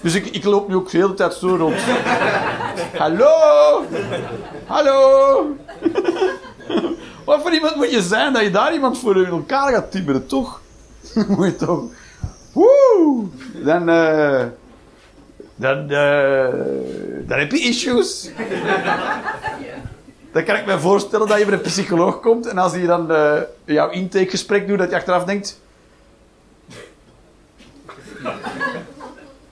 Dus 0.00 0.14
ik, 0.14 0.26
ik 0.26 0.44
loop 0.44 0.68
nu 0.68 0.74
ook 0.74 0.90
de 0.90 0.96
hele 0.96 1.14
tijd 1.14 1.34
zo 1.34 1.56
rond. 1.56 1.76
Hallo? 2.98 3.84
Hallo? 4.66 5.56
Wat 7.26 7.42
voor 7.42 7.52
iemand 7.52 7.76
moet 7.76 7.90
je 7.90 8.02
zijn 8.02 8.32
dat 8.32 8.42
je 8.42 8.50
daar 8.50 8.72
iemand 8.72 8.98
voor 8.98 9.16
in 9.16 9.30
elkaar 9.30 9.72
gaat 9.72 9.90
timmeren, 9.90 10.26
toch? 10.26 10.60
moet 11.28 11.46
je 11.46 11.56
toch... 11.56 11.84
Woe! 12.52 13.24
Dan, 13.54 13.88
eh 13.88 14.44
dan, 15.56 15.90
eh 15.90 16.48
dan 17.26 17.38
heb 17.38 17.50
je 17.50 17.58
issues. 17.58 18.30
Dan 20.32 20.44
kan 20.44 20.56
ik 20.56 20.66
me 20.66 20.78
voorstellen 20.78 21.28
dat 21.28 21.38
je 21.38 21.44
bij 21.44 21.54
een 21.54 21.60
psycholoog 21.60 22.20
komt 22.20 22.46
en 22.46 22.58
als 22.58 22.72
hij 22.72 22.86
dan 22.86 23.10
eh, 23.10 23.40
jouw 23.64 23.90
intakegesprek 23.90 24.68
doet, 24.68 24.78
dat 24.78 24.90
je 24.90 24.96
achteraf 24.96 25.24
denkt... 25.24 25.60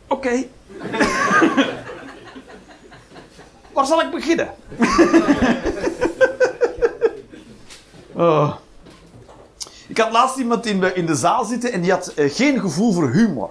Oké. 0.08 0.30
Waar 3.72 3.86
zal 3.86 4.00
ik 4.00 4.10
beginnen? 4.10 4.48
oh. 8.14 8.54
Ik 9.88 9.98
had 9.98 10.12
laatst 10.12 10.36
iemand 10.36 10.66
in 10.66 10.80
de, 10.80 10.92
in 10.92 11.06
de 11.06 11.14
zaal 11.14 11.44
zitten 11.44 11.72
en 11.72 11.80
die 11.80 11.90
had 11.90 12.06
eh, 12.06 12.30
geen 12.34 12.60
gevoel 12.60 12.92
voor 12.92 13.10
humor. 13.10 13.50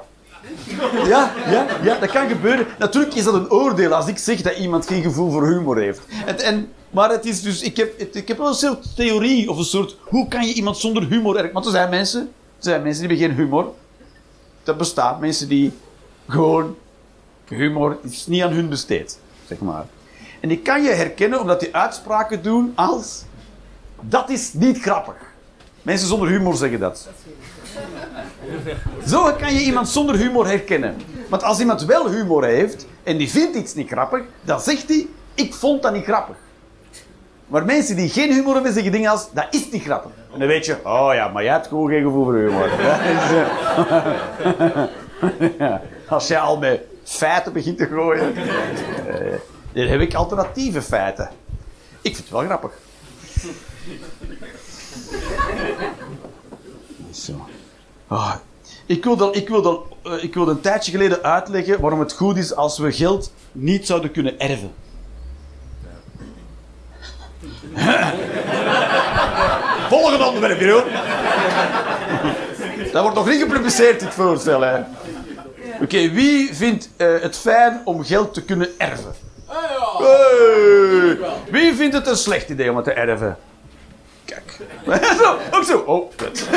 Ja, 1.05 1.34
ja, 1.50 1.67
ja, 1.84 2.00
dat 2.00 2.12
kan 2.12 2.27
gebeuren. 2.27 2.67
Natuurlijk 2.79 3.13
is 3.13 3.24
dat 3.24 3.34
een 3.34 3.51
oordeel 3.51 3.93
als 3.93 4.08
ik 4.08 4.17
zeg 4.17 4.41
dat 4.41 4.58
iemand 4.58 4.88
geen 4.88 5.01
gevoel 5.01 5.32
voor 5.32 5.48
humor 5.48 5.77
heeft. 5.77 6.01
En, 6.25 6.39
en, 6.39 6.72
maar 6.89 7.10
het 7.10 7.25
is 7.25 7.41
dus, 7.41 7.62
ik 7.62 7.77
heb, 7.77 8.00
ik 8.00 8.27
heb 8.27 8.38
wel 8.38 8.48
een 8.48 8.53
soort 8.53 8.96
theorie 8.96 9.50
of 9.50 9.58
een 9.58 9.63
soort, 9.63 9.98
hoe 10.01 10.27
kan 10.27 10.48
je 10.48 10.53
iemand 10.53 10.77
zonder 10.77 11.03
humor 11.03 11.38
erg... 11.38 11.51
Want 11.51 11.65
er 11.65 11.72
zijn 11.72 11.89
mensen, 11.89 12.22
er 12.22 12.63
zijn 12.63 12.84
mensen 12.84 13.08
die 13.08 13.17
hebben 13.17 13.27
geen 13.27 13.46
humor. 13.46 13.74
Dat 14.63 14.77
bestaat, 14.77 15.20
mensen 15.20 15.48
die 15.48 15.72
gewoon, 16.27 16.75
humor 17.48 17.98
is 18.01 18.27
niet 18.27 18.43
aan 18.43 18.51
hun 18.51 18.70
besteed, 18.70 19.20
zeg 19.48 19.60
maar. 19.60 19.86
En 20.39 20.50
die 20.50 20.60
kan 20.60 20.84
je 20.84 20.89
herkennen 20.89 21.39
omdat 21.39 21.60
die 21.60 21.75
uitspraken 21.75 22.43
doen 22.43 22.72
als, 22.75 23.24
dat 24.10 24.30
is 24.30 24.54
niet 24.54 24.82
grappig. 24.82 25.16
Mensen 25.82 26.08
zonder 26.08 26.28
humor 26.28 26.56
zeggen 26.56 26.80
dat. 26.80 27.10
Zo 29.08 29.32
kan 29.32 29.54
je 29.54 29.60
iemand 29.60 29.90
zonder 29.90 30.16
humor 30.16 30.48
herkennen. 30.48 30.96
Want 31.30 31.44
als 31.44 31.60
iemand 31.60 31.86
wel 31.86 32.12
humor 32.12 32.46
heeft 32.46 32.86
en 33.04 33.18
die 33.18 33.30
vindt 33.30 33.56
iets 33.56 33.74
niet 33.74 33.88
grappig, 33.88 34.22
dan 34.42 34.60
zegt 34.60 34.88
hij: 34.88 35.08
Ik 35.34 35.54
vond 35.54 35.82
dat 35.82 35.94
niet 35.94 36.04
grappig. 36.04 36.36
Maar 37.48 37.66
mensen 37.66 37.96
die 37.96 38.10
geen 38.10 38.32
humor 38.32 38.54
hebben, 38.54 38.74
zeggen 38.74 38.92
dingen 38.92 39.12
als: 39.12 39.28
Dat 39.34 39.48
is 39.50 39.72
niet 39.72 39.84
grappig. 39.84 40.12
En 40.34 40.40
dan 40.40 40.48
weet 40.48 40.66
je: 40.66 40.78
Oh 40.84 41.10
ja, 41.14 41.28
maar 41.28 41.44
jij 41.44 41.54
hebt 41.54 41.68
gewoon 41.68 41.90
geen 41.90 42.04
gevoel 42.04 42.24
voor 42.24 42.36
humor. 42.36 42.70
Als 46.08 46.28
jij 46.28 46.40
al 46.40 46.58
met 46.58 46.82
feiten 47.04 47.54
begint 47.54 47.78
te 47.78 47.86
gooien, 47.86 48.36
eh, 48.36 49.40
dan 49.74 49.88
heb 49.88 50.00
ik 50.00 50.14
alternatieve 50.14 50.82
feiten. 50.82 51.30
Ik 52.02 52.16
vind 52.16 52.18
het 52.18 52.30
wel 52.30 52.44
grappig. 52.44 52.72
Zo. 57.12 57.48
Ah, 58.08 58.34
ik 58.86 59.04
wil, 59.04 59.18
dan, 59.18 59.34
ik, 59.34 59.50
wil 59.50 59.62
dan, 59.62 59.84
eh, 60.04 60.24
ik 60.24 60.34
wil 60.34 60.48
een 60.48 60.62
tijdje 60.62 60.92
geleden 60.92 61.24
uitleggen 61.24 61.82
waarom 61.82 62.00
het 62.00 62.13
goed 62.13 62.38
is 62.38 62.56
als 62.56 62.78
we 62.78 62.92
geld 62.92 63.32
niet 63.52 63.88
zouden 63.88 64.12
kunnen 64.12 64.40
erven. 64.40 64.72
Volgende 69.90 70.25
onderwerp, 70.25 70.60
Jeroen. 70.60 70.84
Dat 72.92 73.02
wordt 73.02 73.18
nog 73.18 73.28
niet 73.28 73.42
gepubliceerd, 73.42 74.00
dit 74.00 74.13
voorstel. 74.13 74.62
hè. 74.62 74.82
Oké, 75.82 76.10
wie 76.10 76.56
vindt 76.56 76.90
eh, 76.98 77.20
het 77.22 77.38
fijn 77.38 77.82
om 77.86 78.04
geld 78.04 78.34
te 78.34 78.44
kunnen 78.44 78.70
erven? 78.78 79.13
Hey. 79.48 81.18
Wie 81.50 81.75
vindt 81.75 81.96
het 81.96 82.08
een 82.08 82.18
slecht 82.18 82.50
idee 82.50 82.70
om 82.70 82.75
het 82.75 82.86
te 82.86 82.92
erven? 82.92 83.38
Zo, 85.20 85.38
ook 85.52 85.64
zo. 85.64 85.78
Oh, 85.78 86.12
kut. 86.16 86.48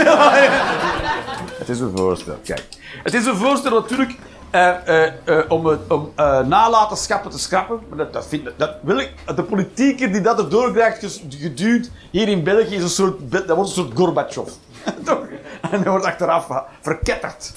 Het 1.58 1.68
is 1.68 1.80
een 1.80 1.96
voorstel, 1.96 2.38
kijk. 2.44 2.66
Het 3.02 3.14
is 3.14 3.26
een 3.26 3.36
voorstel 3.36 3.70
natuurlijk 3.70 4.16
eh, 4.50 4.88
eh, 4.88 5.12
eh, 5.24 5.50
om, 5.50 5.78
eh, 6.14 6.40
nalatenschappen 6.40 7.30
te 7.30 7.38
schrappen. 7.38 7.80
Maar 7.88 7.98
dat, 7.98 8.12
dat, 8.12 8.26
vind, 8.26 8.48
dat 8.56 8.74
wil 8.82 8.98
ik. 8.98 9.12
De 9.36 9.42
politieker 9.42 10.12
die 10.12 10.20
dat 10.20 10.38
erdoor 10.38 10.72
krijgt 10.72 11.20
geduwd 11.28 11.90
hier 12.10 12.28
in 12.28 12.44
België 12.44 12.74
is 12.74 12.82
een 12.82 12.88
soort, 12.88 13.30
dat 13.30 13.46
wordt 13.46 13.68
een 13.68 13.74
soort 13.74 13.90
Gorbachev. 13.94 14.48
Toch? 15.04 15.24
en 15.60 15.82
dat 15.82 15.86
wordt 15.86 16.04
achteraf 16.04 16.48
verketterd. 16.80 17.52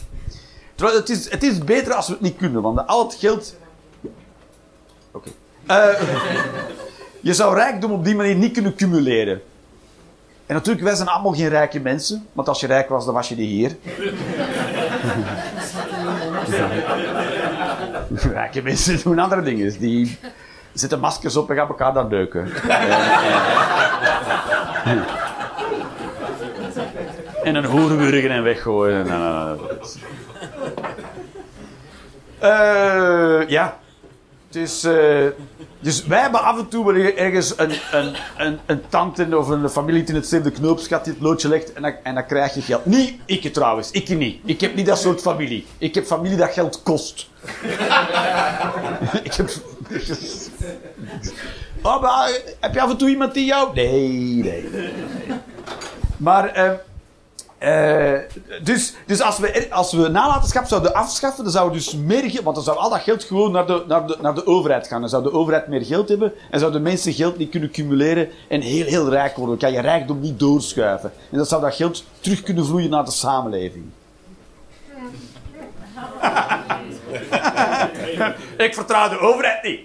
Terwijl 0.75 0.97
het 0.97 1.09
is, 1.09 1.31
het 1.31 1.43
is 1.43 1.57
beter 1.57 1.93
als 1.93 2.07
we 2.07 2.13
het 2.13 2.21
niet 2.21 2.37
kunnen, 2.37 2.61
want 2.61 2.87
al 2.87 3.03
het 3.03 3.15
geld... 3.15 3.55
Oké. 5.11 5.29
Je 7.21 7.33
zou 7.33 7.55
rijkdom 7.55 7.91
op 7.91 8.03
die 8.03 8.15
manier 8.15 8.35
niet 8.35 8.53
kunnen 8.53 8.75
cumuleren. 8.75 9.41
En 10.49 10.55
natuurlijk, 10.55 10.85
wij 10.85 10.95
zijn 10.95 11.07
allemaal 11.07 11.33
geen 11.33 11.49
rijke 11.49 11.79
mensen. 11.79 12.27
Want 12.33 12.47
als 12.47 12.59
je 12.59 12.67
rijk 12.67 12.89
was, 12.89 13.05
dan 13.05 13.13
was 13.13 13.29
je 13.29 13.35
niet 13.35 13.49
hier. 13.49 13.75
rijke 18.33 18.61
mensen 18.61 19.03
doen 19.03 19.19
andere 19.19 19.41
dingen. 19.41 19.79
Die 19.79 20.17
zetten 20.73 20.99
maskers 20.99 21.35
op 21.35 21.49
en 21.49 21.55
gaan 21.55 21.67
elkaar 21.67 21.93
dan 21.93 22.09
neuken. 22.09 22.51
en 27.43 27.55
een 27.55 27.65
hoerenwurgen 27.65 28.31
en 28.31 28.43
weggooien. 28.43 28.99
En, 28.99 29.11
en, 29.11 29.21
en. 29.21 29.59
Eh, 32.39 33.49
ja. 33.49 33.79
Het 34.47 34.55
is, 34.55 34.83
eh, 34.83 35.27
dus 35.79 36.05
wij 36.05 36.21
hebben 36.21 36.43
af 36.43 36.57
en 36.57 36.67
toe 36.67 36.85
wel 36.85 36.95
ergens 36.95 37.53
een, 37.57 37.71
een, 38.37 38.59
een, 38.65 38.81
tante 38.89 39.37
of 39.37 39.47
een 39.47 39.69
familie 39.69 40.03
in 40.03 40.15
hetzelfde 40.15 40.51
knoopsgat 40.51 41.03
die 41.03 41.13
het 41.13 41.21
loodje 41.21 41.47
legt 41.47 41.73
en 41.73 41.81
dan, 41.81 41.93
en 42.03 42.13
dan 42.13 42.25
krijg 42.25 42.53
je 42.53 42.61
geld. 42.61 42.85
Niet 42.85 43.13
ik 43.25 43.53
trouwens, 43.53 43.91
ik 43.91 44.09
niet. 44.09 44.41
Ik 44.45 44.61
heb 44.61 44.75
niet 44.75 44.85
dat 44.85 44.99
soort 44.99 45.21
familie. 45.21 45.65
Ik 45.77 45.95
heb 45.95 46.05
familie 46.05 46.37
dat 46.37 46.53
geld 46.53 46.83
kost. 46.83 47.29
ik 49.23 49.33
heb... 49.33 49.49
Oh, 51.81 52.01
maar, 52.01 52.31
heb 52.59 52.73
je 52.73 52.81
af 52.81 52.89
en 52.89 52.97
toe 52.97 53.09
iemand 53.09 53.33
die 53.33 53.45
jou... 53.45 53.73
Nee, 53.73 54.09
nee. 54.09 54.69
nee. 54.71 54.93
Maar... 56.17 56.47
eh, 56.47 56.71
eh, 57.59 58.17
dus 58.63 58.93
dus 59.05 59.21
als, 59.21 59.39
we, 59.39 59.67
als 59.69 59.93
we 59.93 60.07
nalatenschap 60.07 60.65
zouden 60.65 60.93
afschaffen, 60.93 61.43
dan 61.43 61.53
zou 61.53 61.71
dus 61.71 61.95
meer 61.95 62.29
geld... 62.29 62.43
Want 62.43 62.55
dan 62.55 62.65
zou 62.65 62.77
al 62.77 62.89
dat 62.89 63.01
geld 63.01 63.23
gewoon 63.23 63.51
naar 63.51 63.67
de, 63.67 63.83
naar, 63.87 64.07
de, 64.07 64.17
naar 64.21 64.35
de 64.35 64.45
overheid 64.45 64.87
gaan. 64.87 64.99
Dan 64.99 65.09
zou 65.09 65.23
de 65.23 65.31
overheid 65.31 65.67
meer 65.67 65.85
geld 65.85 66.09
hebben 66.09 66.33
en 66.51 66.59
zouden 66.59 66.81
mensen 66.81 67.13
geld 67.13 67.37
niet 67.37 67.49
kunnen 67.49 67.71
cumuleren 67.71 68.29
en 68.47 68.61
heel, 68.61 68.85
heel 68.85 69.09
rijk 69.09 69.35
worden. 69.35 69.59
Dan 69.59 69.69
kan 69.69 69.77
je 69.77 69.87
rijkdom 69.87 70.19
niet 70.19 70.39
doorschuiven. 70.39 71.11
En 71.31 71.37
dan 71.37 71.45
zou 71.45 71.61
dat 71.61 71.75
geld 71.75 72.03
terug 72.19 72.43
kunnen 72.43 72.65
vloeien 72.65 72.89
naar 72.89 73.05
de 73.05 73.11
samenleving. 73.11 73.85
Ik 78.57 78.73
vertrouw 78.73 79.09
de 79.09 79.19
overheid 79.19 79.63
niet. 79.63 79.79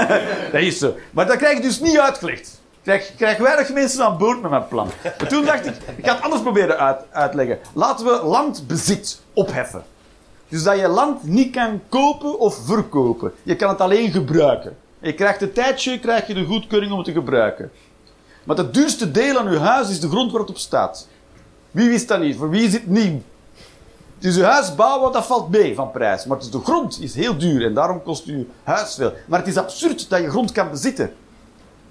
dat 0.52 0.60
is 0.60 0.78
zo. 0.78 0.94
Maar 1.10 1.26
dat 1.26 1.36
krijg 1.36 1.56
ik 1.56 1.62
dus 1.62 1.80
niet 1.80 1.98
uitgelegd. 1.98 2.59
Ik 2.94 3.12
krijg, 3.16 3.38
weinig 3.38 3.72
mensen 3.72 4.04
aan 4.04 4.18
boord 4.18 4.42
met 4.42 4.50
mijn 4.50 4.68
plan. 4.68 4.88
Maar 5.02 5.28
toen 5.28 5.44
dacht 5.44 5.66
ik, 5.66 5.74
ik 5.96 6.06
ga 6.06 6.14
het 6.14 6.22
anders 6.22 6.42
proberen 6.42 6.78
uit, 6.78 6.98
uitleggen. 7.10 7.58
Laten 7.74 8.06
we 8.06 8.20
landbezit 8.24 9.20
opheffen. 9.32 9.84
Dus 10.48 10.62
dat 10.62 10.78
je 10.78 10.88
land 10.88 11.24
niet 11.24 11.52
kan 11.52 11.80
kopen 11.88 12.38
of 12.38 12.58
verkopen. 12.64 13.32
Je 13.42 13.56
kan 13.56 13.68
het 13.68 13.80
alleen 13.80 14.10
gebruiken. 14.10 14.76
Je 14.98 15.14
krijgt 15.14 15.42
een 15.42 15.52
tijdje 15.52 15.98
krijg 15.98 16.26
je 16.26 16.34
de 16.34 16.44
goedkeuring 16.44 16.92
om 16.92 16.98
het 16.98 17.06
te 17.06 17.12
gebruiken. 17.12 17.70
Maar 18.44 18.56
het 18.56 18.74
duurste 18.74 19.10
deel 19.10 19.38
aan 19.38 19.52
je 19.52 19.58
huis 19.58 19.90
is 19.90 20.00
de 20.00 20.08
grond 20.08 20.32
waar 20.32 20.40
het 20.40 20.50
op 20.50 20.58
staat. 20.58 21.08
Wie 21.70 21.88
wist 21.88 22.08
dat 22.08 22.20
niet? 22.20 22.36
Voor 22.36 22.50
wie 22.50 22.66
is 22.66 22.72
het 22.72 22.86
nieuw? 22.86 23.22
Dus 24.18 24.36
je 24.36 24.44
huis 24.44 24.74
bouwen, 24.74 25.12
dat 25.12 25.26
valt 25.26 25.50
mee 25.50 25.74
van 25.74 25.90
prijs. 25.90 26.24
Maar 26.24 26.38
de 26.50 26.60
grond 26.64 27.00
is 27.00 27.14
heel 27.14 27.38
duur 27.38 27.64
en 27.64 27.74
daarom 27.74 28.02
kost 28.02 28.24
je 28.24 28.46
huis 28.62 28.94
veel. 28.94 29.12
Maar 29.26 29.38
het 29.38 29.48
is 29.48 29.56
absurd 29.56 30.08
dat 30.08 30.20
je 30.20 30.30
grond 30.30 30.52
kan 30.52 30.70
bezitten. 30.70 31.12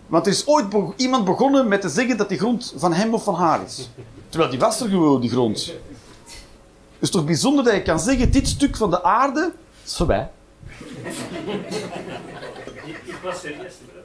Want 0.09 0.25
er 0.25 0.31
is 0.31 0.47
ooit 0.47 0.65
iemand 0.95 1.25
begonnen 1.25 1.67
met 1.67 1.81
te 1.81 1.89
zeggen 1.89 2.17
dat 2.17 2.29
die 2.29 2.37
grond 2.37 2.73
van 2.77 2.93
hem 2.93 3.13
of 3.13 3.23
van 3.23 3.35
haar 3.35 3.59
is. 3.65 3.89
Terwijl 4.29 4.51
die 4.51 4.59
was 4.59 4.81
er 4.81 4.89
gewoon, 4.89 5.21
die 5.21 5.29
grond. 5.29 5.65
Het 5.65 7.07
is 7.07 7.09
toch 7.09 7.25
bijzonder 7.25 7.63
dat 7.63 7.73
je 7.73 7.81
kan 7.81 7.99
zeggen, 7.99 8.31
dit 8.31 8.47
stuk 8.47 8.77
van 8.77 8.89
de 8.89 9.03
aarde 9.03 9.51
is 9.85 9.95
voor 9.95 10.07
mij. 10.07 10.29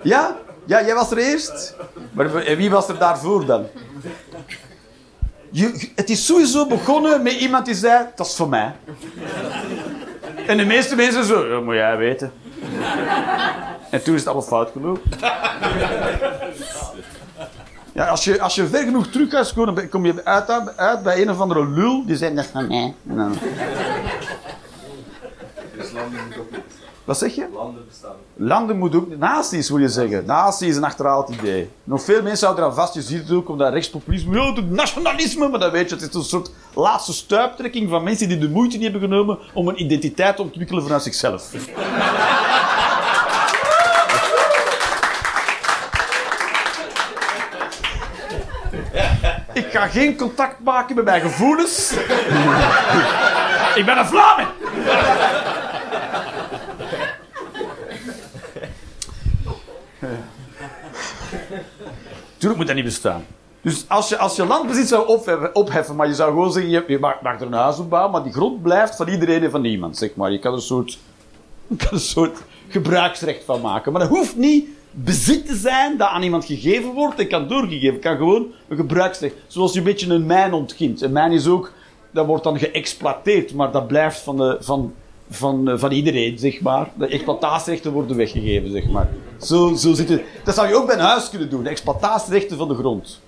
Ja? 0.02 0.36
Ja, 0.66 0.84
jij 0.84 0.94
was 0.94 1.10
er 1.10 1.18
eerst. 1.18 1.76
Maar 2.12 2.56
wie 2.56 2.70
was 2.70 2.88
er 2.88 2.98
daarvoor 2.98 3.46
dan? 3.46 3.66
Je, 5.50 5.90
het 5.94 6.10
is 6.10 6.26
sowieso 6.26 6.66
begonnen 6.66 7.22
met 7.22 7.32
iemand 7.32 7.64
die 7.64 7.74
zei, 7.74 8.06
dat 8.16 8.26
is 8.26 8.34
voor 8.34 8.48
mij. 8.48 8.74
En 10.46 10.56
de 10.56 10.64
meeste 10.64 10.96
mensen 10.96 11.24
zo, 11.24 11.48
dat 11.48 11.64
moet 11.64 11.74
jij 11.74 11.96
weten. 11.96 12.32
En 13.94 14.02
toen 14.02 14.14
is 14.14 14.20
het 14.20 14.28
allemaal 14.28 14.48
fout 14.48 14.70
gelopen. 14.72 15.10
Ja, 17.92 18.06
als 18.08 18.24
je, 18.24 18.40
als 18.40 18.54
je 18.54 18.66
ver 18.66 18.82
genoeg 18.82 19.06
terug 19.06 19.30
gaat 19.30 19.46
scoren, 19.46 19.74
dan 19.74 19.88
kom 19.88 20.06
je 20.06 20.24
uit, 20.24 20.76
uit 20.76 21.02
bij 21.02 21.22
een 21.22 21.30
of 21.30 21.40
andere 21.40 21.66
lul. 21.68 22.02
Die 22.06 22.16
zegt 22.16 22.36
dat 22.36 22.46
van 22.46 22.68
dan- 23.02 23.34
Dus 25.76 25.92
landen 25.92 26.20
moet 26.28 26.38
ook 26.38 26.50
niet. 26.50 26.60
Wat 27.04 27.18
zeg 27.18 27.34
je? 27.34 27.46
Landen 27.52 27.84
bestaan. 27.88 28.14
Landen 28.36 28.78
moet 28.78 28.94
ook... 28.94 29.16
Nazi's, 29.16 29.68
wil 29.68 29.78
je 29.78 29.88
zeggen. 29.88 30.24
Nazi 30.26 30.66
is 30.68 30.76
een 30.76 30.84
achterhaald 30.84 31.28
idee. 31.28 31.70
Nog 31.84 32.02
veel 32.02 32.22
mensen 32.22 32.46
houden 32.46 32.64
eraan 32.64 32.76
vast. 32.76 32.94
Je 32.94 33.02
ziet 33.02 33.18
het 33.28 33.30
ook 33.30 33.48
omdat 33.48 33.72
rechtspopulisme... 33.72 34.36
Ja, 34.36 34.52
het 34.52 34.70
nationalisme. 34.70 35.48
Maar 35.48 35.60
dat 35.60 35.72
weet 35.72 35.88
je, 35.88 35.94
het 35.94 36.08
is 36.08 36.14
een 36.14 36.22
soort 36.22 36.50
laatste 36.74 37.12
stuiptrekking 37.12 37.90
van 37.90 38.02
mensen 38.02 38.28
die 38.28 38.38
de 38.38 38.48
moeite 38.48 38.74
niet 38.76 38.90
hebben 38.90 39.08
genomen 39.08 39.38
om 39.54 39.68
een 39.68 39.80
identiteit 39.82 40.36
te 40.36 40.42
ontwikkelen 40.42 40.82
vanuit 40.82 41.02
zichzelf. 41.02 41.50
Ik 49.54 49.66
ga 49.70 49.86
geen 49.86 50.16
contact 50.16 50.60
maken 50.64 50.94
met 50.94 51.04
mijn 51.04 51.20
gevoelens. 51.20 51.92
Ik 53.74 53.84
ben 53.84 53.98
een 53.98 54.06
Vlaming. 54.06 54.48
Tuurlijk 62.36 62.56
moet 62.56 62.66
dat 62.66 62.76
niet 62.76 62.84
bestaan. 62.84 63.26
Dus 63.60 63.84
als 63.88 64.08
je, 64.08 64.16
als 64.16 64.36
je 64.36 64.46
landbezit 64.46 64.88
zou 64.88 65.06
opheffen, 65.06 65.54
opheffen, 65.54 65.96
maar 65.96 66.06
je 66.06 66.14
zou 66.14 66.30
gewoon 66.30 66.52
zeggen, 66.52 66.70
je, 66.70 66.84
je 66.86 66.98
mag, 66.98 67.20
mag 67.22 67.40
er 67.40 67.46
een 67.46 67.52
huis 67.52 67.78
op 67.78 67.90
bouwen, 67.90 68.12
maar 68.12 68.22
die 68.22 68.32
grond 68.32 68.62
blijft 68.62 68.96
van 68.96 69.08
iedereen 69.08 69.42
en 69.42 69.50
van 69.50 69.60
niemand, 69.60 69.96
zeg 69.96 70.14
maar. 70.14 70.32
Je 70.32 70.38
kan 70.38 70.50
er 70.50 70.56
een 70.56 70.64
soort, 70.64 70.98
je 71.66 71.76
kan 71.76 71.88
er 71.88 71.94
een 71.94 72.00
soort 72.00 72.38
gebruiksrecht 72.68 73.44
van 73.44 73.60
maken. 73.60 73.92
Maar 73.92 74.00
dat 74.00 74.10
hoeft 74.10 74.36
niet 74.36 74.68
bezit 74.94 75.46
te 75.46 75.56
zijn 75.56 75.96
dat 75.96 76.08
aan 76.08 76.22
iemand 76.22 76.44
gegeven 76.44 76.92
wordt 76.92 77.18
en 77.18 77.28
kan 77.28 77.48
doorgegeven. 77.48 78.00
Kan 78.00 78.16
gewoon 78.16 78.46
een 78.68 78.76
gebruiksrecht. 78.76 79.34
Zoals 79.46 79.72
je 79.72 79.78
een 79.78 79.84
beetje 79.84 80.14
een 80.14 80.26
mijn 80.26 80.52
ontkint. 80.52 81.02
Een 81.02 81.12
mijn 81.12 81.32
is 81.32 81.46
ook, 81.46 81.72
dat 82.10 82.26
wordt 82.26 82.44
dan 82.44 82.58
geëxploiteerd, 82.58 83.54
maar 83.54 83.72
dat 83.72 83.86
blijft 83.86 84.20
van, 84.20 84.36
de, 84.36 84.56
van, 84.60 84.92
van, 85.30 85.68
eh, 85.68 85.78
van 85.78 85.90
iedereen, 85.90 86.38
zeg 86.38 86.60
maar. 86.60 86.90
De 86.94 87.06
exploitatierechten 87.06 87.92
worden 87.92 88.16
weggegeven, 88.16 88.70
zeg 88.70 88.88
maar. 88.88 89.08
Zo, 89.40 89.74
zo 89.74 89.92
zit 89.92 90.08
het. 90.08 90.22
Dat 90.44 90.54
zou 90.54 90.68
je 90.68 90.74
ook 90.74 90.86
bij 90.86 90.94
een 90.94 91.00
huis 91.00 91.30
kunnen 91.30 91.50
doen. 91.50 91.62
De 91.62 91.68
exploitatierechten 91.68 92.56
van 92.56 92.68
de 92.68 92.74
grond. 92.74 93.20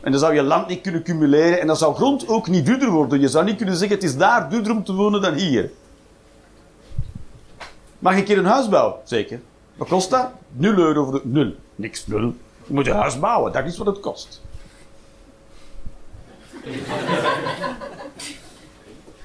En 0.00 0.10
dan 0.10 0.20
zou 0.20 0.34
je 0.34 0.42
land 0.42 0.68
niet 0.68 0.80
kunnen 0.80 1.02
cumuleren 1.02 1.60
en 1.60 1.66
dan 1.66 1.76
zou 1.76 1.94
grond 1.94 2.28
ook 2.28 2.48
niet 2.48 2.66
duurder 2.66 2.90
worden. 2.90 3.20
Je 3.20 3.28
zou 3.28 3.44
niet 3.44 3.56
kunnen 3.56 3.76
zeggen, 3.76 3.96
het 3.96 4.06
is 4.06 4.16
daar 4.16 4.50
duurder 4.50 4.72
om 4.72 4.84
te 4.84 4.94
wonen 4.94 5.20
dan 5.20 5.34
hier. 5.34 5.70
Mag 8.04 8.12
ik 8.12 8.18
een 8.18 8.24
keer 8.24 8.38
een 8.38 8.44
huis 8.44 8.68
bouwen? 8.68 8.94
Zeker. 9.04 9.40
Wat 9.76 9.88
kost 9.88 10.10
dat? 10.10 10.26
Nul 10.52 10.76
euro 10.78 11.04
voor 11.04 11.12
de... 11.12 11.20
Nul. 11.22 11.54
Niks, 11.74 12.06
nul. 12.06 12.34
Je 12.66 12.74
moet 12.74 12.86
een 12.86 12.94
huis 12.96 13.18
bouwen, 13.18 13.52
dat 13.52 13.64
is 13.64 13.76
wat 13.78 13.86
het 13.86 14.00
kost. 14.00 14.40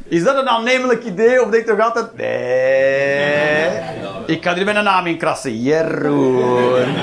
Is 0.03 0.24
dat 0.24 0.38
een 0.38 0.50
aannemelijk 0.50 1.03
idee 1.03 1.41
of 1.43 1.50
denk 1.50 1.65
je 1.65 1.75
toch 1.75 1.86
altijd... 1.86 2.15
Nee. 2.17 3.81
Ik 4.25 4.41
kan 4.41 4.55
hier 4.55 4.65
mijn 4.65 4.83
naam 4.83 5.05
in 5.07 5.17
krassen. 5.17 5.62
Jeroen. 5.62 6.95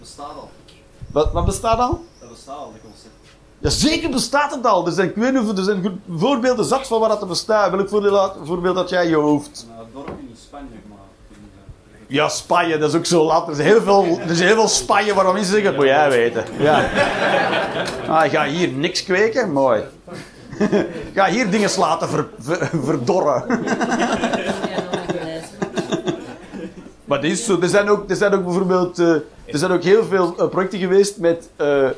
Bestaat 0.00 0.26
al. 0.36 0.50
Wat, 1.12 1.32
wat 1.32 1.44
bestaat 1.44 1.78
al? 1.78 2.04
Dat 2.20 2.28
bestaat 2.30 2.56
al, 2.56 2.72
dat 2.72 2.80
concept. 2.82 3.12
Ja, 3.58 3.70
zeker 3.70 4.10
bestaat 4.10 4.54
het 4.54 4.66
al. 4.66 4.86
Er 4.86 4.92
zijn, 4.92 5.08
ik 5.08 5.14
weet 5.16 5.32
niet 5.32 5.58
er 5.58 5.64
zijn 5.64 6.02
voorbeelden 6.16 6.64
zat 6.64 6.86
van 6.86 7.00
waar 7.00 7.08
dat 7.08 7.28
bestaat. 7.28 7.70
Welk 7.70 7.88
voorbeeld, 7.88 8.16
had- 8.18 8.36
voorbeeld 8.44 8.76
had 8.76 8.88
jij 8.88 9.02
in 9.04 9.10
je 9.10 9.16
hoofd? 9.16 9.66
Dorp 9.94 10.08
in 10.08 10.34
Spanje, 10.36 10.66
eh, 10.74 12.00
Ja, 12.06 12.28
Spanje, 12.28 12.78
dat 12.78 12.88
is 12.90 12.96
ook 12.96 13.06
zo 13.06 13.24
laat. 13.24 13.46
Er 13.46 13.52
is 13.52 13.58
heel 13.58 13.82
veel, 13.82 14.18
er 14.24 14.30
is 14.30 14.40
heel 14.40 14.54
veel 14.54 14.68
Spanje 14.68 15.14
waarom 15.14 15.34
mensen 15.34 15.52
zeggen, 15.52 15.74
moet 15.74 15.84
jij 15.84 16.08
weten. 16.10 16.44
Ja. 16.58 16.88
Ah, 18.08 18.30
ga 18.30 18.44
hier 18.44 18.68
niks 18.68 19.04
kweken, 19.04 19.52
mooi. 19.52 19.82
Ga 21.14 21.26
hier 21.26 21.50
dingen 21.50 21.70
laten 21.78 22.08
ver, 22.08 22.26
ver- 22.38 22.70
verdorren. 22.82 23.44
Maar 27.04 27.20
dat 27.20 27.30
is 27.30 27.44
zo. 27.44 27.60
Er 27.60 27.68
zijn 27.68 27.88
ook, 27.88 28.10
er 28.10 28.16
zijn 28.16 28.32
ook 28.34 28.44
bijvoorbeeld... 28.44 28.98
eh, 28.98 29.08
er 29.44 29.58
zijn 29.58 29.70
ook 29.72 29.82
heel 29.82 30.04
veel 30.04 30.34
eh, 30.38 30.48
projecten 30.48 30.78
geweest 30.78 31.18
met... 31.18 31.48
eh, 31.56 31.88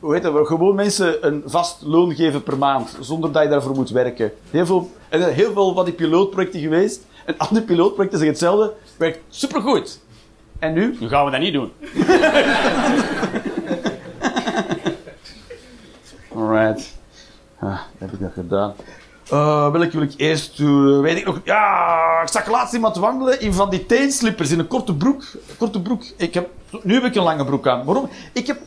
hoe 0.00 0.14
heet 0.14 0.22
dat? 0.22 0.46
Gewoon 0.46 0.74
mensen 0.74 1.26
een 1.26 1.42
vast 1.46 1.82
loon 1.82 2.14
geven 2.14 2.42
per 2.42 2.58
maand. 2.58 2.96
Zonder 3.00 3.32
dat 3.32 3.42
je 3.42 3.48
daarvoor 3.48 3.74
moet 3.74 3.90
werken. 3.90 4.32
Heel 4.50 4.66
veel, 4.66 4.90
en 5.08 5.22
er 5.22 5.32
heel 5.32 5.52
veel 5.52 5.74
van 5.74 5.84
die 5.84 5.94
pilootprojecten 5.94 6.60
geweest. 6.60 7.06
En 7.24 7.38
al 7.38 7.48
die 7.50 7.62
pilootprojecten 7.62 8.18
zeggen 8.18 8.36
hetzelfde. 8.38 8.74
Werkt 8.96 9.20
supergoed. 9.28 10.00
En 10.58 10.72
nu? 10.72 10.96
Nu 11.00 11.08
gaan 11.08 11.24
we 11.24 11.30
dat 11.30 11.40
niet 11.40 11.52
doen. 11.52 11.72
Alright. 16.34 16.96
Ah, 17.58 17.78
heb 17.98 18.12
ik 18.12 18.20
dat 18.20 18.32
gedaan. 18.32 18.74
Eh, 19.30 19.70
welke 19.70 19.90
wil 19.90 20.02
ik 20.02 20.14
eerst 20.16 20.56
doen? 20.56 21.00
Weet 21.00 21.16
ik 21.16 21.24
nog. 21.24 21.40
Ja, 21.44 22.20
ik 22.22 22.28
zag 22.28 22.48
laatst 22.48 22.74
iemand 22.74 22.96
wandelen 22.96 23.40
in 23.40 23.52
van 23.52 23.70
die 23.70 23.86
teenslippers 23.86 24.50
in 24.50 24.58
een 24.58 24.66
korte 24.66 24.94
broek. 24.94 25.24
Korte 25.58 25.82
broek. 25.82 26.02
Ik 26.16 26.34
heb, 26.34 26.48
nu 26.82 26.94
heb 26.94 27.04
ik 27.04 27.14
een 27.14 27.22
lange 27.22 27.44
broek 27.44 27.66
aan. 27.66 27.84
Waarom? 27.84 28.08
Ik 28.32 28.46
heb 28.46 28.58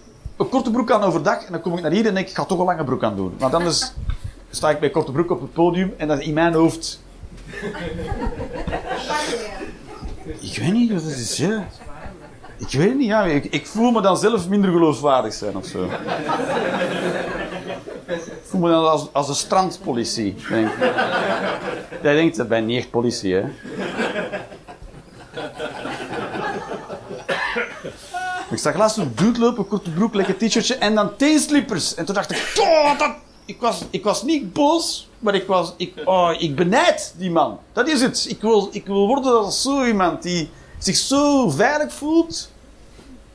een 0.41 0.49
korte 0.49 0.71
broek 0.71 0.91
aan 0.91 1.03
overdag 1.03 1.45
en 1.45 1.51
dan 1.51 1.61
kom 1.61 1.73
ik 1.77 1.81
naar 1.81 1.91
hier 1.91 2.05
en 2.05 2.13
denk 2.13 2.27
ik, 2.27 2.35
ga 2.35 2.45
toch 2.45 2.59
een 2.59 2.65
lange 2.65 2.83
broek 2.83 3.03
aan 3.03 3.15
doen. 3.15 3.33
Want 3.37 3.53
anders 3.53 3.91
sta 4.49 4.69
ik 4.69 4.79
bij 4.79 4.89
korte 4.89 5.11
broek 5.11 5.31
op 5.31 5.41
het 5.41 5.53
podium 5.53 5.93
en 5.97 6.07
dat 6.07 6.19
is 6.19 6.25
in 6.25 6.33
mijn 6.33 6.53
hoofd. 6.53 7.01
Ik 10.39 10.57
weet 10.57 10.73
niet 10.73 10.91
wat 10.91 11.01
het 11.01 11.17
is, 11.17 11.37
ja. 11.37 11.67
Ik 12.57 12.71
weet 12.71 12.97
niet, 12.97 13.07
ja. 13.07 13.23
Ik, 13.23 13.45
ik 13.45 13.67
voel 13.67 13.91
me 13.91 14.01
dan 14.01 14.17
zelf 14.17 14.49
minder 14.49 14.71
geloofwaardig 14.71 15.33
zijn 15.33 15.57
of 15.57 15.65
zo. 15.65 15.83
Ik 18.07 18.41
voel 18.43 18.61
me 18.61 18.69
dan 18.69 18.89
als, 18.89 19.07
als 19.11 19.29
een 19.29 19.35
strandpolitie. 19.35 20.35
Denk. 20.49 20.69
Jij 22.01 22.13
denkt, 22.13 22.37
dat 22.37 22.47
ben 22.47 22.65
niet 22.65 22.77
echt 22.77 22.89
politie, 22.89 23.33
hè? 23.33 23.43
Zag 28.61 28.75
laatst 28.75 28.97
een 28.97 29.11
dude 29.15 29.39
lopen, 29.39 29.67
korte 29.67 29.89
broek, 29.89 30.13
lekker 30.13 30.37
t-shirtje 30.37 30.75
en 30.75 30.95
dan 30.95 31.15
teenslippers. 31.15 31.95
En 31.95 32.05
toen 32.05 32.15
dacht 32.15 32.31
ik, 32.31 32.53
"Oh, 32.59 32.99
dat... 32.99 33.11
ik, 33.45 33.59
was, 33.59 33.81
ik 33.89 34.03
was 34.03 34.23
niet 34.23 34.53
boos, 34.53 35.09
maar 35.19 35.35
ik, 35.35 35.47
was, 35.47 35.73
ik, 35.77 35.93
oh, 36.05 36.31
ik 36.37 36.55
benijd 36.55 37.13
die 37.17 37.31
man. 37.31 37.59
Dat 37.73 37.87
is 37.87 38.01
het. 38.01 38.25
Ik 38.29 38.41
wil, 38.41 38.69
ik 38.71 38.85
wil 38.85 39.07
worden 39.07 39.37
als 39.37 39.61
zo 39.61 39.85
iemand 39.85 40.23
die 40.23 40.49
zich 40.77 40.95
zo 40.95 41.49
veilig 41.49 41.93
voelt. 41.93 42.51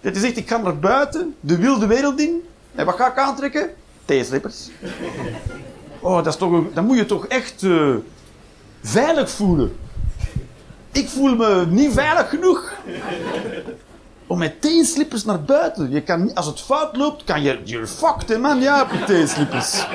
Dat 0.00 0.12
hij 0.12 0.20
zegt, 0.20 0.36
ik 0.36 0.48
ga 0.48 0.56
naar 0.56 0.78
buiten, 0.78 1.34
de 1.40 1.56
wilde 1.58 1.86
wereld 1.86 2.20
in. 2.20 2.42
En 2.74 2.86
wat 2.86 2.96
ga 2.96 3.10
ik 3.10 3.18
aantrekken? 3.18 3.70
Teenslippers. 4.04 4.68
Oh, 6.00 6.24
dat, 6.24 6.40
moet 6.82 6.96
je 6.96 7.06
toch 7.06 7.26
echt 7.26 7.62
eh, 7.62 7.94
veilig 8.82 9.30
voelen. 9.30 9.76
Ik 10.92 11.08
voel 11.08 11.36
me 11.36 11.66
niet 11.68 11.92
veilig 11.92 12.28
genoeg 12.28 12.72
om 14.26 14.38
met 14.38 14.60
teenslippers 14.60 15.24
naar 15.24 15.42
buiten. 15.42 15.90
Je 15.90 16.00
kan, 16.02 16.34
als 16.34 16.46
het 16.46 16.60
fout 16.60 16.96
loopt, 16.96 17.24
kan 17.24 17.42
je... 17.42 17.58
You're 17.64 17.86
fucked, 17.86 18.40
man. 18.40 18.60
Ja, 18.60 18.82
op 18.82 18.90
je 18.92 19.04
teenslippers. 19.04 19.86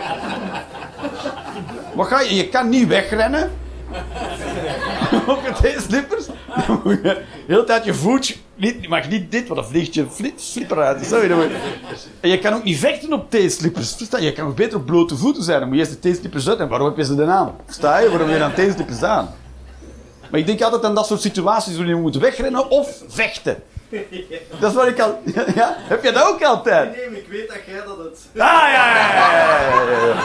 Wat 1.95 2.07
ga 2.07 2.21
je... 2.21 2.35
Je 2.35 2.49
kan 2.49 2.69
niet 2.69 2.87
wegrennen. 2.87 3.51
op 5.27 5.39
je 5.45 5.51
teenslippers. 5.61 6.25
Hele 7.47 7.63
tijd 7.63 7.85
je 7.85 7.93
voetje... 7.93 8.35
Niet, 8.55 8.77
je 8.81 8.89
mag 8.89 9.09
niet 9.09 9.31
dit, 9.31 9.47
want 9.47 9.59
dan 9.59 9.69
vliegt 9.69 9.93
je 9.93 10.05
flip, 10.11 10.39
slipper 10.39 10.77
uit. 10.77 10.99
Je- 11.09 11.59
en 12.19 12.29
je 12.29 12.39
kan 12.39 12.53
ook 12.53 12.63
niet 12.63 12.77
vechten 12.79 13.13
op 13.13 13.29
teenslippers. 13.29 13.93
Versta 13.95 14.17
je? 14.17 14.31
Kan 14.33 14.47
ook 14.47 14.55
beter 14.55 14.77
op 14.77 14.85
blote 14.85 15.17
voeten 15.17 15.43
zijn. 15.43 15.59
Dan 15.59 15.67
moet 15.67 15.77
je 15.77 15.83
eerst 15.83 15.95
de 15.95 15.99
teenslippers 15.99 16.49
uit. 16.49 16.59
En 16.59 16.67
waarom 16.67 16.87
heb 16.87 16.97
je 16.97 17.05
ze 17.05 17.15
dan 17.15 17.29
aan? 17.29 17.55
Sta 17.69 17.97
je? 17.99 18.09
Waarom 18.09 18.27
heb 18.27 18.37
je 18.37 18.43
dan 18.43 18.53
teenslippers 18.53 19.03
aan? 19.03 19.33
Maar 20.31 20.39
ik 20.39 20.45
denk 20.45 20.61
altijd 20.61 20.83
aan 20.85 20.95
dat 20.95 21.07
soort 21.07 21.21
situaties 21.21 21.75
waarin 21.75 21.95
je 21.95 22.01
moet 22.01 22.17
wegrennen 22.17 22.69
of 22.69 23.03
vechten. 23.07 23.63
Dat 24.59 24.69
is 24.69 24.75
wat 24.75 24.87
ik 24.87 24.99
al... 24.99 25.21
Ja? 25.55 25.75
Heb 25.77 26.03
je 26.03 26.11
dat 26.11 26.27
ook 26.27 26.43
altijd? 26.43 26.95
Nee, 26.95 27.09
maar 27.09 27.19
ik 27.19 27.27
weet 27.27 27.47
dat 27.47 27.57
jij 27.65 27.81
dat 27.85 27.97
het... 27.97 28.19
Ah, 28.33 28.47
ja, 28.47 28.69
ja, 28.71 29.13
ja, 29.13 29.21
ja, 29.21 29.81
ja, 29.91 30.05
ja. 30.05 30.15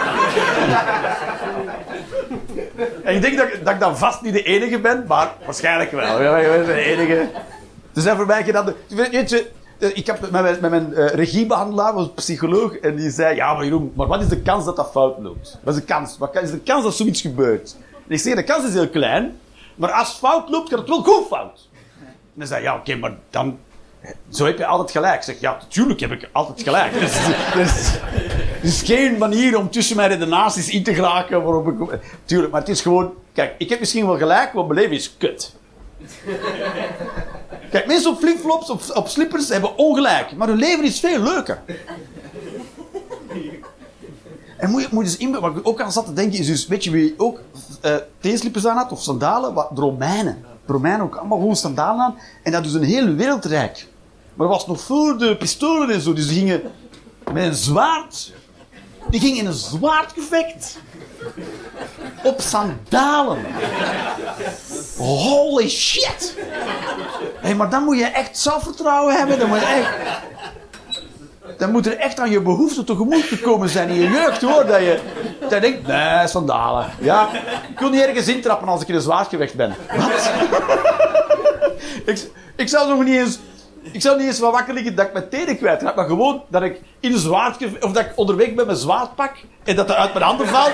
En 3.03 3.15
ik 3.15 3.23
denk 3.23 3.37
dat, 3.37 3.49
dat 3.65 3.75
ik 3.75 3.81
dan 3.81 3.99
vast 3.99 4.23
niet 4.23 4.33
de 4.33 4.43
enige 4.43 4.81
ben, 4.81 5.05
maar 5.09 5.33
waarschijnlijk 5.45 5.91
wel. 5.91 6.23
Ja, 6.23 6.39
ik 6.39 6.49
ben 6.49 6.67
de 6.67 6.81
enige. 6.81 7.29
Er 7.95 8.03
zijn 8.03 8.17
voor 8.17 8.27
mij 8.27 8.45
gedaan... 8.45 8.75
Weet 8.89 9.31
je, 9.31 9.51
ik 9.79 10.07
heb 10.07 10.21
met 10.21 10.31
mijn, 10.31 10.45
met 10.45 10.71
mijn 10.71 10.95
eh, 10.95 11.07
regiebehandelaar, 11.07 11.95
was 11.95 12.05
een 12.05 12.15
psycholoog, 12.15 12.77
en 12.77 12.97
die 12.97 13.11
zei, 13.11 13.35
ja, 13.35 13.55
maar 13.55 13.65
Jeroen, 13.65 13.93
maar 13.95 14.07
wat 14.07 14.21
is 14.21 14.29
de 14.29 14.41
kans 14.41 14.65
dat 14.65 14.77
dat 14.77 14.91
fout 14.91 15.19
loopt? 15.19 15.59
Wat 15.63 15.75
is 15.75 15.81
de 15.81 15.87
kans? 15.87 16.19
Wat 16.19 16.43
is 16.43 16.51
de 16.51 16.61
kans 16.61 16.83
dat 16.85 16.95
zoiets 16.95 17.21
gebeurt? 17.21 17.77
En 18.09 18.15
ik 18.15 18.21
zeg, 18.21 18.35
de 18.35 18.45
kans 18.45 18.65
is 18.65 18.75
heel 18.75 18.89
klein, 18.89 19.39
maar 19.75 19.93
als 19.93 20.09
het 20.09 20.17
fout 20.17 20.49
loopt, 20.49 20.69
gaat 20.69 20.79
het 20.79 20.89
wel 20.89 21.03
goed 21.03 21.27
fout. 21.27 21.66
En 22.37 22.43
dan 22.43 22.51
zei 22.51 22.63
ja, 22.63 22.75
oké, 22.77 22.97
maar 22.97 23.17
dan... 23.31 23.59
Zo 24.29 24.45
heb 24.45 24.59
je 24.59 24.67
altijd 24.67 24.91
gelijk. 24.91 25.15
Ik 25.15 25.23
zeg, 25.23 25.41
ja, 25.41 25.57
natuurlijk 25.61 26.01
heb 26.01 26.11
ik 26.11 26.29
altijd 26.33 26.63
gelijk. 26.63 26.93
Dus, 27.01 27.13
dus, 27.55 27.95
er 27.95 28.65
is 28.65 28.83
geen 28.83 29.19
manier 29.19 29.59
om 29.59 29.71
tussen 29.71 29.97
mijn 29.97 30.09
redenaties 30.09 30.69
in 30.69 30.83
te 30.83 30.95
geraken 30.95 31.43
waarop 31.43 31.69
ik... 31.69 31.99
Tuurlijk, 32.25 32.53
maar 32.53 32.61
het 32.61 32.71
is 32.71 32.81
gewoon... 32.81 33.15
Kijk, 33.33 33.55
ik 33.59 33.69
heb 33.69 33.79
misschien 33.79 34.07
wel 34.07 34.17
gelijk, 34.19 34.53
want 34.53 34.69
mijn 34.69 34.81
leven 34.81 34.97
is 34.97 35.17
kut. 35.19 35.55
Kijk, 37.71 37.87
mensen 37.87 38.11
op 38.11 38.19
flipflops, 38.19 38.71
op, 38.71 38.83
op 38.95 39.09
slippers, 39.09 39.49
hebben 39.49 39.77
ongelijk. 39.77 40.37
Maar 40.37 40.49
hun 40.49 40.57
leven 40.57 40.85
is 40.85 41.01
veel 41.01 41.23
leuker. 41.23 41.63
En 44.57 44.71
moet 44.71 44.83
je, 44.83 44.89
moet 44.91 45.17
je 45.19 45.41
wat 45.41 45.57
ik 45.57 45.69
ook 45.69 45.81
aan 45.81 45.93
zat 45.93 46.07
te 46.07 46.13
denken, 46.13 46.39
is 46.39 46.47
dus, 46.47 46.67
weet 46.67 46.85
je 46.85 46.91
wie 46.91 47.15
ook 47.17 47.41
eh 47.81 47.97
teenslippers 48.21 48.67
aan 48.67 48.77
had, 48.77 48.93
of 48.93 49.03
sandalen? 49.03 49.55
Wat, 49.55 49.71
Romeinen. 49.75 50.45
Romeinen 50.67 51.01
ook 51.01 51.17
allemaal 51.17 51.39
gewoon 51.39 51.57
sandalen 51.57 52.05
aan. 52.05 52.19
En 52.43 52.53
dat 52.53 52.63
dus 52.63 52.73
een 52.73 52.83
hele 52.83 53.15
wereldrijk. 53.15 53.87
Maar 54.35 54.49
dat 54.49 54.57
was 54.57 54.67
nog 54.67 54.81
voor 54.81 55.19
de 55.19 55.37
pistolen 55.37 55.91
en 55.91 56.01
zo, 56.01 56.13
dus 56.13 56.29
die 56.29 56.39
gingen 56.39 56.63
met 57.33 57.45
een 57.45 57.55
zwaard. 57.55 58.33
Die 59.11 59.21
gingen 59.21 59.39
in 59.39 59.47
een 59.47 59.53
zwaardgevecht. 59.53 60.79
Op 62.25 62.41
sandalen. 62.41 63.39
Holy 64.97 65.69
shit! 65.69 66.37
Hé, 67.41 67.55
maar 67.55 67.71
dan 67.71 67.85
moet 67.85 67.99
je 67.99 68.05
echt 68.05 68.39
zelfvertrouwen 68.39 69.17
hebben. 69.17 69.39
Dan 69.39 69.49
moet 69.49 69.59
je 69.59 69.65
echt... 69.65 69.89
Dan 71.59 71.71
moet 71.71 71.87
er 71.87 71.97
echt 71.97 72.21
aan 72.21 72.31
je 72.31 72.41
behoeften 72.41 72.85
tegemoet 72.85 73.23
gekomen 73.23 73.69
zijn 73.69 73.89
in 73.89 73.95
je 73.95 74.11
jeugd, 74.11 74.43
hoor. 74.43 74.67
Dat 74.67 74.81
je, 74.81 74.99
dat 75.49 75.61
denkt, 75.61 75.87
nee, 75.87 76.27
sandalen. 76.27 76.87
Ja, 77.01 77.29
ik 77.71 77.79
wil 77.79 77.91
niet 77.91 78.01
ergens 78.01 78.29
intrappen 78.29 78.69
als 78.69 78.83
ik 78.83 78.89
in 78.89 78.95
een 78.95 79.01
zwaardgevecht 79.01 79.55
ben. 79.55 79.75
Wat? 79.97 80.31
ik, 82.15 82.31
ik 82.57 82.69
zou 82.69 82.89
nog 82.89 83.05
niet 83.05 83.17
eens... 83.17 83.39
Ik 83.93 84.03
zou 84.03 84.17
niet 84.17 84.27
eens 84.27 84.39
van 84.39 84.51
wakker 84.51 84.75
liggen 84.75 84.95
dat 84.95 85.07
ik 85.07 85.13
mijn 85.13 85.29
tenen 85.29 85.57
kwijt 85.57 85.83
raak, 85.83 85.95
maar 85.95 86.07
gewoon 86.07 86.43
dat 86.49 86.63
ik 86.63 86.81
in 87.01 87.13
een. 87.13 87.77
Of 87.81 87.93
dat 87.93 88.05
ik 88.05 88.13
onderweg 88.15 88.55
met 88.55 88.67
mijn 88.67 88.79
zwaard 88.79 89.15
pak 89.15 89.33
en 89.65 89.77
dat 89.77 89.89
dat 89.89 89.97
uit 89.97 90.13
mijn 90.13 90.25
handen 90.25 90.47
valt. 90.47 90.73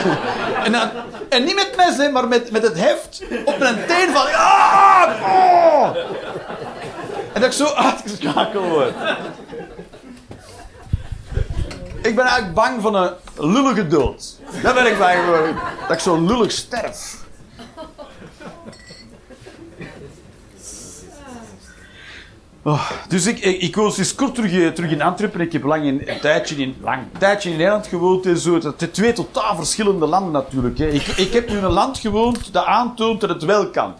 en, 0.64 0.72
dan, 0.72 0.88
en 1.28 1.44
niet 1.44 1.54
met 1.54 1.72
mes, 1.76 1.96
hè, 1.96 2.10
maar 2.10 2.28
met, 2.28 2.50
met 2.50 2.62
het 2.62 2.78
heft 2.78 3.22
op 3.44 3.58
mijn 3.58 3.76
teen 3.86 4.08
van... 4.08 4.26
Ah! 4.34 5.96
En 7.32 7.40
dat 7.40 7.44
ik 7.44 7.52
zo 7.52 7.74
uitgeschakeld 7.74 8.68
word. 8.68 8.92
Ik 12.02 12.14
ben 12.14 12.24
eigenlijk 12.24 12.54
bang 12.54 12.82
van 12.82 12.94
een 12.94 13.12
lullige 13.36 13.86
dood. 13.86 14.38
Daar 14.62 14.74
ben 14.74 14.86
ik 14.86 14.98
bang 14.98 15.18
voor. 15.26 15.54
Dat 15.80 15.96
ik 15.96 15.98
zo 15.98 16.20
lullig 16.20 16.50
sterf. 16.50 17.20
Oh, 22.64 22.90
dus 23.08 23.26
ik, 23.26 23.38
ik, 23.38 23.60
ik 23.60 23.76
woon 23.76 23.92
sinds 23.92 24.14
kort 24.14 24.34
terug, 24.34 24.52
eh, 24.52 24.68
terug 24.68 24.90
in 24.90 25.02
Antwerpen. 25.02 25.40
Ik 25.40 25.52
heb 25.52 25.62
lang 25.62 25.84
in, 25.84 26.02
een, 26.06 26.20
tijdje 26.20 26.56
in, 26.56 26.76
lang, 26.80 27.02
tijdje 27.18 27.50
in 27.50 27.56
Nederland 27.56 27.86
gewoond. 27.86 28.26
En 28.26 28.38
zo. 28.38 28.54
Het 28.54 28.74
zijn 28.76 28.90
twee 28.90 29.12
totaal 29.12 29.56
verschillende 29.56 30.06
landen 30.06 30.32
natuurlijk. 30.32 30.78
Hè. 30.78 30.86
Ik, 30.88 31.06
ik 31.06 31.32
heb 31.32 31.48
nu 31.48 31.56
in 31.56 31.64
een 31.64 31.70
land 31.70 31.98
gewoond 31.98 32.52
dat 32.52 32.64
aantoont 32.64 33.20
dat 33.20 33.30
het 33.30 33.44
wel 33.44 33.70
kan. 33.70 33.94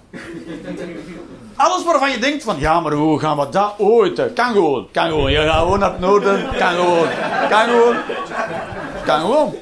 Alles 1.63 1.85
waarvan 1.85 2.11
je 2.11 2.19
denkt 2.19 2.45
van, 2.45 2.59
ja, 2.59 2.81
maar 2.81 2.93
hoe 2.93 3.19
gaan 3.19 3.39
we 3.39 3.49
dat 3.49 3.75
ooit? 3.79 4.17
hè? 4.17 4.31
Kan 4.31 4.53
gewoon, 4.53 4.89
kan 4.93 5.09
gewoon. 5.09 5.31
Je 5.31 5.39
gaat 5.39 5.59
gewoon 5.59 5.79
naar 5.79 5.91
het 5.91 6.01
noorden, 6.01 6.49
kan 6.59 6.75
gewoon. 6.75 7.09
Kan 7.49 7.69
gewoon. 7.69 7.97
Kan 9.05 9.21
gewoon. 9.21 9.55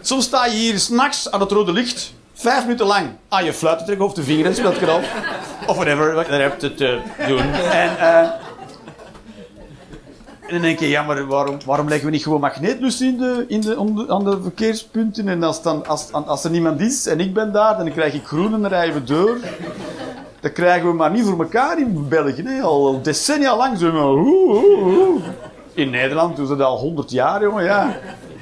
Soms 0.00 0.24
sta 0.24 0.46
je 0.46 0.52
hier 0.52 0.78
s'nachts 0.78 1.30
aan 1.30 1.40
het 1.40 1.50
rode 1.50 1.72
licht, 1.72 2.12
vijf 2.34 2.62
minuten 2.62 2.86
lang 2.86 3.08
aan 3.28 3.44
je 3.44 3.52
fluit 3.52 3.84
trekken 3.84 4.06
of 4.06 4.12
de 4.12 4.22
vinger 4.22 4.46
en 4.46 4.54
je 4.54 4.90
af. 4.90 5.04
Of 5.66 5.76
whatever, 5.76 6.14
wat 6.14 6.26
je 6.26 6.32
hebt 6.32 6.60
te 6.60 7.00
doen. 7.26 7.52
En, 7.82 7.98
eh, 7.98 8.18
en 10.40 10.54
dan 10.54 10.60
denk 10.60 10.78
je, 10.78 10.88
ja, 10.88 11.02
maar 11.02 11.26
waarom, 11.26 11.58
waarom 11.64 11.88
leggen 11.88 12.06
we 12.06 12.12
niet 12.12 12.22
gewoon 12.22 12.40
magneetlus 12.40 13.00
in 13.00 13.18
de, 13.18 13.44
in 13.48 13.60
de, 13.60 14.04
aan 14.08 14.24
de 14.24 14.42
verkeerspunten? 14.42 15.28
En 15.28 15.42
als, 15.42 15.62
dan, 15.62 15.86
als, 16.26 16.44
er 16.44 16.50
niemand 16.50 16.80
is 16.80 17.06
en 17.06 17.20
ik 17.20 17.34
ben 17.34 17.52
daar, 17.52 17.76
dan 17.76 17.92
krijg 17.92 18.14
ik 18.14 18.26
groen 18.26 18.54
en 18.54 18.68
rijden 18.68 18.94
we 18.94 19.04
door. 19.04 19.38
Dat 20.40 20.52
krijgen 20.52 20.88
we 20.88 20.94
maar 20.94 21.10
niet 21.10 21.24
voor 21.24 21.38
elkaar 21.38 21.78
in 21.78 22.08
België. 22.08 22.60
Al 22.62 23.02
decennia 23.02 23.56
lang 23.56 23.82
oeh. 23.82 25.22
In 25.72 25.90
Nederland 25.90 26.36
doen 26.36 26.46
ze 26.46 26.56
dat 26.56 26.66
al 26.66 26.78
honderd 26.78 27.10
jaar, 27.10 27.42
jongen. 27.42 27.64
Ja. 27.64 27.96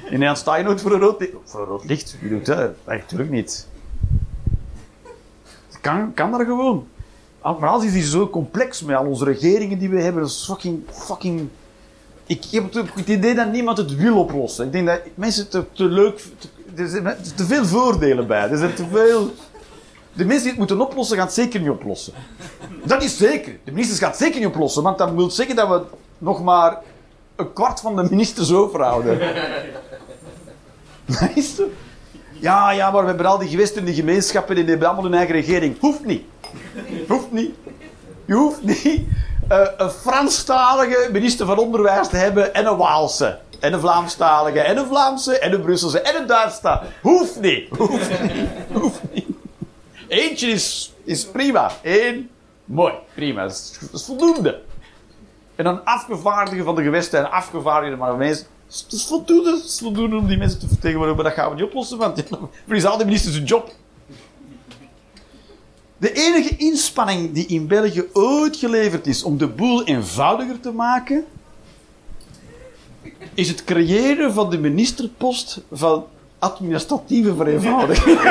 In 0.04 0.12
Nederland 0.12 0.38
sta 0.38 0.56
je 0.56 0.64
nooit 0.64 0.80
voor 0.80 0.92
een 0.92 1.00
rood 1.00 1.20
licht. 1.20 1.32
Voor 1.44 1.60
een 1.60 1.66
rood? 1.66 2.16
Wie 2.20 2.30
doet 2.30 2.46
dat? 2.46 2.70
Natuurlijk 2.84 3.30
niet. 3.30 3.68
Kan, 5.80 6.14
kan 6.14 6.30
dat 6.30 6.40
gewoon. 6.40 6.86
Maar 7.42 7.68
alles 7.68 7.94
is 7.94 8.10
zo 8.10 8.28
complex 8.28 8.82
met 8.82 8.96
al 8.96 9.06
onze 9.06 9.24
regeringen 9.24 9.78
die 9.78 9.88
we 9.88 10.02
hebben. 10.02 10.22
Dat 10.22 10.30
is 10.30 10.44
fucking... 10.44 10.82
fucking 10.90 11.48
ik 12.26 12.44
heb 12.50 12.72
het, 12.74 13.08
idee 13.08 13.34
dat 13.34 13.52
niemand 13.52 13.78
het 13.78 13.96
wil 13.96 14.18
oplossen. 14.18 14.66
Ik 14.66 14.72
denk 14.72 14.86
dat 14.86 15.00
mensen 15.14 15.48
te, 15.48 15.64
te 15.72 15.84
leuk... 15.84 16.24
er 16.76 16.88
zijn 16.88 17.16
te 17.36 17.44
veel 17.44 17.64
voordelen 17.64 18.26
bij. 18.26 18.50
Er 18.50 18.58
zijn 18.58 18.74
te 18.74 18.84
veel... 18.92 19.30
De 20.16 20.24
mensen 20.24 20.42
die 20.42 20.48
het 20.50 20.58
moeten 20.58 20.80
oplossen, 20.80 21.16
gaan 21.16 21.26
het 21.26 21.34
zeker 21.34 21.60
niet 21.60 21.70
oplossen. 21.70 22.12
Dat 22.84 23.02
is 23.02 23.16
zeker. 23.16 23.58
De 23.64 23.70
ministers 23.70 23.98
gaan 23.98 24.10
het 24.10 24.18
zeker 24.18 24.38
niet 24.38 24.48
oplossen, 24.48 24.82
want 24.82 24.98
dat 24.98 25.12
wil 25.12 25.30
zeggen 25.30 25.56
dat 25.56 25.68
we 25.68 25.80
nog 26.18 26.42
maar 26.42 26.78
een 27.36 27.52
kwart 27.52 27.80
van 27.80 27.96
de 27.96 28.06
ministers 28.10 28.52
overhouden. 28.52 29.18
Dat? 31.06 31.62
Ja, 32.32 32.70
ja, 32.70 32.90
maar 32.90 33.00
we 33.00 33.08
hebben 33.08 33.26
al 33.26 33.38
die 33.38 33.48
gewesten 33.48 33.86
en 33.86 33.94
gemeenschappen 33.94 34.56
en 34.56 34.60
die 34.60 34.70
hebben 34.70 34.88
allemaal 34.88 35.04
hun 35.04 35.14
eigen 35.14 35.34
regering. 35.34 35.80
Hoeft 35.80 36.04
niet. 36.04 36.24
Hoeft 37.08 37.32
niet. 37.32 37.54
Je 38.24 38.34
hoeft 38.34 38.62
niet 38.62 39.02
eh, 39.48 39.66
een 39.76 39.90
Franstalige 39.90 41.08
minister 41.12 41.46
van 41.46 41.58
Onderwijs 41.58 42.08
te 42.08 42.16
hebben 42.16 42.54
en 42.54 42.66
een 42.66 42.76
Waalse. 42.76 43.38
En 43.60 43.72
een 43.72 43.80
Vlaamstalige, 43.80 44.60
en 44.60 44.76
een 44.76 44.86
Vlaamse, 44.86 45.38
en 45.38 45.52
een 45.52 45.60
Brusselse, 45.60 46.00
en 46.00 46.20
een 46.20 46.26
Duitse. 46.26 46.80
Hoeft 47.02 47.40
niet. 47.40 47.68
Hoeft 47.76 48.22
niet. 48.22 48.48
Hoeft 48.72 49.00
niet. 49.12 49.25
Eentje 50.08 50.46
is, 50.46 50.92
is 51.04 51.26
prima. 51.26 51.72
Eén, 51.82 52.30
mooi. 52.64 52.92
Prima. 53.14 53.42
Dat 53.42 53.90
is, 53.92 54.04
voldoende. 54.04 54.62
En 55.54 55.64
dan 55.64 55.84
afgevaardigen 55.84 56.64
van 56.64 56.74
de 56.74 56.82
gewesten 56.82 57.18
en 57.18 57.30
afgevaardigen 57.30 57.98
van 57.98 58.10
de 58.10 58.16
mensen. 58.16 58.46
Dat 58.66 58.92
is 58.92 59.06
voldoende. 59.06 59.62
Voldoende 59.66 60.16
om 60.16 60.26
die 60.26 60.38
mensen 60.38 60.58
te 60.58 60.68
vertegenwoordigen. 60.68 61.22
Maar 61.22 61.32
dat 61.32 61.42
gaan 61.42 61.50
we 61.50 61.60
niet 61.60 61.68
oplossen, 61.68 61.98
want 61.98 62.28
dan 62.30 62.50
verliezen 62.64 62.90
al 62.90 62.96
die 62.96 63.06
ministers 63.06 63.34
hun 63.34 63.44
job. 63.44 63.74
De 65.98 66.12
enige 66.12 66.56
inspanning 66.56 67.32
die 67.32 67.46
in 67.46 67.66
België 67.66 68.04
ooit 68.12 68.56
geleverd 68.56 69.06
is 69.06 69.22
om 69.22 69.38
de 69.38 69.48
boel 69.48 69.84
eenvoudiger 69.84 70.60
te 70.60 70.70
maken, 70.70 71.24
is 73.34 73.48
het 73.48 73.64
creëren 73.64 74.32
van 74.32 74.50
de 74.50 74.58
ministerpost 74.58 75.60
van 75.72 76.06
administratieve 76.38 77.34
vereenvoudiging. 77.36 78.20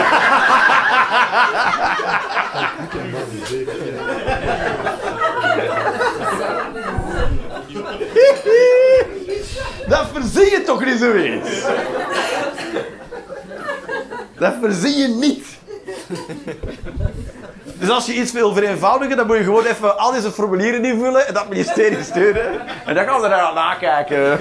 Dat 9.88 10.08
verzin 10.13 10.50
je 10.50 10.62
toch 10.65 10.86
niet 10.86 11.00
zoiets? 11.00 11.50
Dat 14.38 14.54
verzin 14.62 14.98
je 14.98 15.08
niet. 15.08 15.46
Dus 17.80 17.89
als 17.89 18.06
je 18.06 18.13
iets 18.13 18.32
wil 18.32 18.54
vereenvoudigen, 18.54 19.18
dan 19.18 19.28
moet 19.28 19.38
je 19.38 19.44
gewoon 19.44 19.65
even 19.65 19.98
al 19.98 20.12
deze 20.12 20.32
formulieren 20.32 20.86
invullen 20.86 21.28
en 21.28 21.34
dat 21.34 21.50
ministerie 21.50 22.04
sturen. 22.04 22.62
En 22.86 22.96
dan 22.96 23.06
gaan 23.06 23.22
ze 23.22 23.28
daar 23.30 23.54
nakijken. 23.54 24.39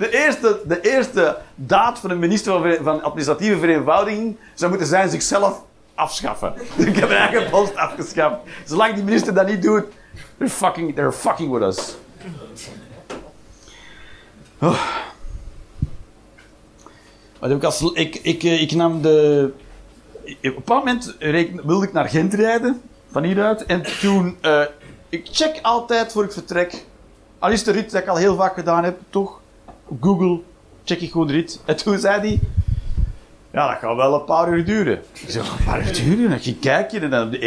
De 0.00 0.10
eerste, 0.10 0.60
de 0.66 0.80
eerste 0.80 1.38
daad 1.54 1.98
van 1.98 2.10
een 2.10 2.18
minister 2.18 2.52
van, 2.52 2.84
van 2.84 3.02
administratieve 3.02 3.58
vereenvoudiging 3.58 4.36
zou 4.54 4.70
moeten 4.70 4.88
zijn 4.88 5.10
zichzelf 5.10 5.62
afschaffen. 5.94 6.54
Ik 6.86 6.96
heb 6.96 7.08
mijn 7.08 7.20
eigen 7.20 7.50
post 7.50 7.76
afgeschaft. 7.76 8.36
Zolang 8.64 8.94
die 8.94 9.04
minister 9.04 9.34
dat 9.34 9.46
niet 9.46 9.62
doet, 9.62 9.84
they're 10.38 10.52
fucking, 10.52 10.94
they're 10.94 11.12
fucking 11.12 11.52
with 11.52 11.62
us. 11.62 11.96
Oh. 14.58 14.80
Ik, 17.94 18.14
ik, 18.14 18.14
ik, 18.14 18.42
eh, 18.42 18.62
ik 18.62 18.72
nam 18.72 19.02
de. 19.02 19.50
Op 20.42 20.68
een 20.70 20.76
moment 20.76 21.16
wilde 21.64 21.86
ik 21.86 21.92
naar 21.92 22.08
Gent 22.08 22.34
rijden, 22.34 22.82
van 23.10 23.22
hieruit. 23.24 23.66
En 23.66 23.82
toen. 24.00 24.36
eh, 24.40 24.62
ik 25.08 25.28
check 25.32 25.58
altijd 25.62 26.12
voor 26.12 26.24
ik 26.24 26.32
vertrek. 26.32 26.84
Al 27.38 27.50
is 27.50 27.64
de 27.64 27.72
rit 27.72 27.90
dat 27.90 28.02
ik 28.02 28.08
al 28.08 28.16
heel 28.16 28.36
vaak 28.36 28.54
gedaan 28.54 28.84
heb, 28.84 28.98
toch? 29.10 29.39
Google 30.00 30.40
check 30.84 31.00
ik 31.00 31.12
de 31.12 31.24
rit. 31.26 31.60
En 31.64 31.76
toen 31.76 31.98
zei 31.98 32.20
hij. 32.20 32.40
Ja, 33.52 33.68
dat 33.70 33.78
gaat 33.78 33.96
wel 33.96 34.14
een 34.14 34.24
paar 34.24 34.52
uur 34.52 34.64
duren. 34.64 35.02
Ik 35.12 35.30
zeg, 35.30 35.58
een 35.58 35.64
paar 35.64 35.86
uur 35.86 35.92
duren? 35.92 36.24
En 36.24 36.30
dan 36.30 36.40
ging 36.40 36.54
ik 36.54 36.60
kijken 36.60 37.02
en 37.02 37.10
dan 37.10 37.26
op 37.26 37.32
de 37.32 37.38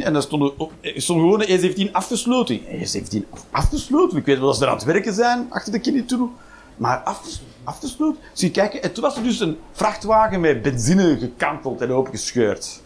E17 0.00 0.04
en 0.04 0.12
dan 0.12 0.22
stond, 0.22 0.52
er 0.80 0.92
stond 1.02 1.20
gewoon 1.20 1.38
de 1.38 1.74
E17 1.88 1.92
afgesloten. 1.92 2.60
E17 2.60 3.24
af- 3.30 3.44
afgesloten? 3.50 4.18
Ik 4.18 4.24
weet 4.24 4.38
wel 4.38 4.46
dat 4.46 4.56
ze 4.56 4.62
er 4.62 4.68
aan 4.70 4.74
het 4.76 4.84
werken 4.84 5.14
zijn 5.14 5.46
achter 5.50 5.72
de 5.72 5.78
Kinietoe. 5.78 6.28
Maar 6.76 6.96
afges- 6.98 7.42
afgesloten? 7.64 8.20
Je 8.32 8.50
kijken 8.50 8.82
en 8.82 8.92
toen 8.92 9.02
was 9.02 9.16
er 9.16 9.22
dus 9.22 9.40
een 9.40 9.58
vrachtwagen 9.72 10.40
met 10.40 10.62
benzine 10.62 11.18
gekanteld 11.18 11.80
en 11.80 11.90
opengescheurd. 11.92 12.80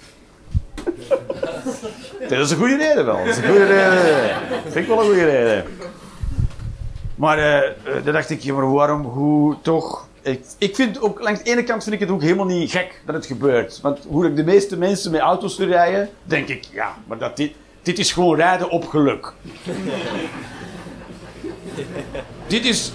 Dat 2.28 2.38
is 2.38 2.50
een 2.50 2.56
goede 2.56 2.76
reden 2.76 3.04
wel. 3.04 3.16
Dat 3.16 3.26
is 3.26 3.36
een 3.36 3.48
goede 3.48 3.66
reden. 3.66 4.62
Vind 4.62 4.74
ik 4.74 4.86
wel 4.86 4.98
een 5.00 5.04
goede 5.06 5.24
reden. 5.24 5.64
Maar 7.18 7.38
eh, 7.38 8.04
dan 8.04 8.12
dacht 8.12 8.30
ik, 8.30 8.40
ja, 8.40 8.54
maar 8.54 8.72
waarom, 8.72 9.02
hoe 9.02 9.56
toch? 9.62 10.08
ik, 10.22 10.44
ik 10.58 10.74
vind 10.74 11.00
ook, 11.00 11.20
langs 11.20 11.42
de 11.42 11.50
ene 11.50 11.62
kant 11.62 11.82
vind 11.82 11.94
ik 11.94 12.00
het 12.00 12.10
ook 12.10 12.22
helemaal 12.22 12.46
niet 12.46 12.70
gek 12.70 13.02
dat 13.06 13.14
het 13.14 13.26
gebeurt. 13.26 13.80
Want 13.80 13.98
hoe 14.08 14.26
ik 14.26 14.36
de 14.36 14.44
meeste 14.44 14.76
mensen 14.76 15.10
met 15.10 15.20
auto's 15.20 15.56
te 15.56 15.64
rijden, 15.64 16.10
denk 16.22 16.48
ik, 16.48 16.64
ja, 16.72 16.94
maar 17.06 17.18
dat 17.18 17.36
dit, 17.36 17.52
dit 17.82 17.98
is 17.98 18.12
gewoon 18.12 18.36
rijden 18.36 18.70
op 18.70 18.86
geluk. 18.86 19.32
dit, 22.46 22.64
is, 22.64 22.92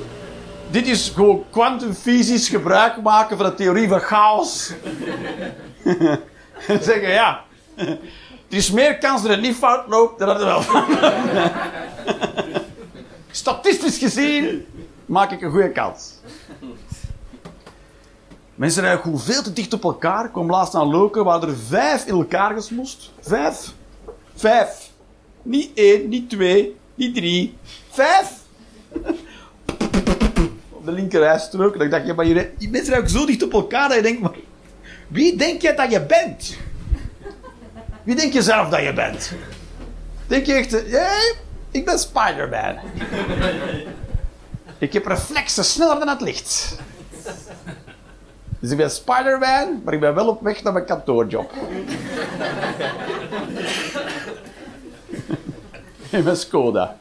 dit 0.70 0.88
is 0.88 1.10
gewoon 1.10 1.44
kwantumfysisch 1.50 2.50
gebruik 2.50 3.02
maken 3.02 3.38
van 3.38 3.46
de 3.46 3.54
theorie 3.54 3.88
van 3.88 4.00
chaos. 4.00 4.74
en 6.68 6.84
zeggen, 6.84 7.10
ja, 7.10 7.44
er 8.50 8.58
is 8.60 8.72
meer 8.72 8.98
kans 8.98 9.22
dat 9.22 9.32
het 9.32 9.42
niet 9.42 9.56
fout 9.56 9.88
loopt 9.88 10.20
dan 10.20 10.28
dat 10.28 10.38
het 10.38 10.46
wel 10.46 10.62
fout 10.62 10.88
loopt. 10.90 12.63
Statistisch 13.36 13.98
gezien 13.98 14.66
maak 15.06 15.32
ik 15.32 15.42
een 15.42 15.52
goede 15.52 15.72
kans. 15.72 16.14
Mensen 18.56 18.82
rijden 18.82 19.02
gewoon 19.02 19.20
veel 19.20 19.42
te 19.42 19.54
dicht 19.54 19.74
op 19.74 19.84
elkaar. 19.84 20.26
Ik 20.26 20.32
kwam 20.32 20.50
laatst 20.50 20.76
aan 20.76 20.88
Loken, 20.88 21.24
waar 21.24 21.44
er 21.44 21.56
vijf 21.68 22.06
in 22.06 22.14
elkaar 22.14 22.54
gesmoest. 22.54 23.12
Vijf. 23.22 23.74
Vijf. 24.36 24.90
Niet 25.42 25.72
één, 25.74 26.10
niet 26.10 26.30
twee, 26.30 26.76
niet 26.96 27.16
drie. 27.16 27.58
Vijf. 27.90 28.32
Op 30.70 30.86
de 30.86 30.92
linkerrijstrook. 30.92 31.78
Dan 31.78 31.90
dacht 31.90 32.06
je, 32.06 32.14
maar 32.14 32.26
je, 32.26 32.52
mensen 32.70 32.94
rijden 32.94 33.10
zo 33.10 33.26
dicht 33.26 33.44
op 33.44 33.54
elkaar 33.54 33.88
dat 33.88 33.98
je 33.98 34.04
denkt, 34.04 34.38
wie 35.08 35.36
denk 35.36 35.62
je 35.62 35.74
dat 35.74 35.92
je 35.92 36.06
bent? 36.06 36.58
Wie 38.04 38.16
denk 38.16 38.34
je 38.34 38.42
zelf 38.42 38.70
dat 38.70 38.82
je 38.82 38.94
bent? 38.94 39.32
Denk 40.28 40.46
je 40.46 40.54
echt, 40.54 40.84
ja, 40.88 41.12
ik 41.74 41.86
ben 41.86 42.00
Spider-Man. 42.00 42.76
Ik 44.78 44.94
heb 44.94 45.06
reflexen 45.06 45.66
sneller 45.66 46.00
dan 46.00 46.08
het 46.08 46.22
licht. 46.22 46.78
Dus 48.60 48.72
ik 48.72 48.78
ben 48.78 48.92
Spider-Man, 48.92 49.82
maar 49.84 49.94
ik 49.94 50.00
ben 50.00 50.16
wel 50.16 50.28
op 50.28 50.42
weg 50.42 50.64
naar 50.64 50.74
mijn 50.74 50.86
kantoorjob. 50.86 51.52
In 56.10 56.24
mijn 56.24 56.38
Skoda. 56.38 56.96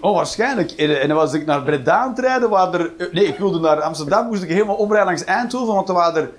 Oh, 0.00 0.14
waarschijnlijk. 0.14 0.70
En, 0.70 1.00
en 1.00 1.08
dan 1.08 1.16
was 1.16 1.32
ik 1.32 1.46
naar 1.46 1.62
Breda 1.62 1.96
aan 1.96 2.08
het 2.08 2.18
rijden, 2.18 2.50
waar 2.50 2.74
er... 2.74 2.92
Nee, 3.12 3.24
ik 3.24 3.38
wilde 3.38 3.58
naar 3.58 3.80
Amsterdam, 3.80 4.26
moest 4.26 4.42
ik 4.42 4.48
helemaal 4.48 4.76
omrijden 4.76 5.06
langs 5.06 5.24
Eindhoven, 5.24 5.74
want 5.74 5.88
er 5.88 5.94
waren 5.94 6.22
er 6.22 6.30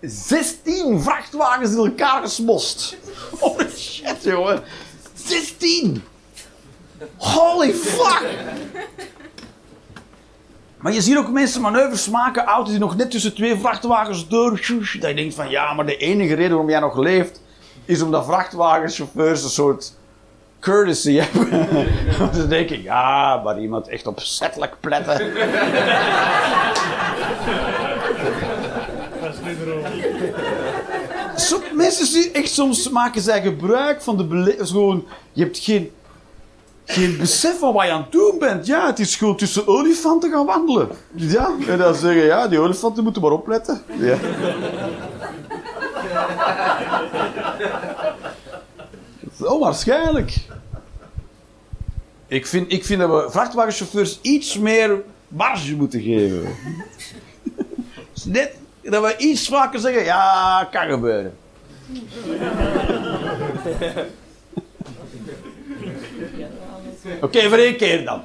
16 0.00 1.00
vrachtwagens 1.00 1.70
in 1.70 1.78
elkaar 1.78 2.22
gesmost. 2.22 2.96
Oh 3.38 3.58
shit, 3.76 4.22
jongen. 4.22 4.62
16! 5.14 6.02
Holy 7.16 7.72
fuck! 7.72 8.26
Maar 10.78 10.92
je 10.92 11.00
ziet 11.00 11.16
ook 11.16 11.28
mensen 11.28 11.60
manoeuvres 11.60 12.08
maken, 12.08 12.44
auto's 12.44 12.70
die 12.70 12.80
nog 12.80 12.96
net 12.96 13.10
tussen 13.10 13.34
twee 13.34 13.56
vrachtwagens 13.56 14.28
door. 14.28 14.50
Dat 14.50 15.10
je 15.10 15.14
denkt 15.14 15.34
van 15.34 15.50
ja, 15.50 15.72
maar 15.72 15.86
de 15.86 15.96
enige 15.96 16.34
reden 16.34 16.50
waarom 16.50 16.70
jij 16.70 16.80
nog 16.80 16.96
leeft, 16.96 17.42
is 17.84 18.02
omdat 18.02 18.24
vrachtwagenchauffeurs 18.24 19.42
een 19.42 19.50
soort 19.50 19.92
courtesy 20.60 21.14
hebben. 21.14 21.68
Want 22.18 22.34
ze 22.34 22.46
denken, 22.46 22.82
ja, 22.82 23.36
maar 23.44 23.60
iemand 23.60 23.88
echt 23.88 24.06
opzettelijk 24.06 24.74
pletten. 24.80 25.32
Mensen 31.72 32.06
zien 32.06 32.32
echt 32.32 32.50
soms 32.50 32.90
maken 32.90 33.20
zij 33.20 33.42
gebruik 33.42 34.02
van 34.02 34.16
de 34.16 34.24
beleving. 34.24 34.68
Gewoon, 34.68 35.06
je 35.32 35.42
hebt 35.42 35.58
geen, 35.58 35.90
geen 36.84 37.16
besef 37.18 37.58
van 37.58 37.72
wat 37.72 37.84
je 37.84 37.92
aan 37.92 38.02
het 38.02 38.12
doen 38.12 38.38
bent. 38.38 38.66
Ja, 38.66 38.86
het 38.86 38.98
is 38.98 39.16
gewoon 39.16 39.36
tussen 39.36 39.66
olifanten 39.66 40.30
gaan 40.30 40.46
wandelen. 40.46 40.88
Ja, 41.14 41.50
en 41.68 41.78
dan 41.78 41.94
zeggen, 41.94 42.24
ja, 42.24 42.48
die 42.48 42.58
olifanten 42.58 43.02
moeten 43.02 43.22
maar 43.22 43.30
opletten. 43.30 43.82
Ja. 43.98 44.16
Zo 49.40 49.58
waarschijnlijk. 49.58 50.36
Ik 52.26 52.46
vind, 52.46 52.72
ik 52.72 52.84
vind 52.84 53.00
dat 53.00 53.10
we 53.10 53.30
vrachtwagenchauffeurs 53.30 54.18
iets 54.22 54.58
meer 54.58 55.02
marge 55.28 55.74
moeten 55.76 56.00
geven. 56.00 56.48
Net 58.24 58.56
dat 58.90 59.02
we 59.02 59.16
iets 59.16 59.48
vaker 59.48 59.80
zeggen, 59.80 60.04
ja, 60.04 60.68
kan 60.70 60.88
gebeuren. 60.88 61.34
Oké, 67.20 67.48
voor 67.48 67.58
één 67.58 67.76
keer 67.76 68.04
dan. 68.04 68.20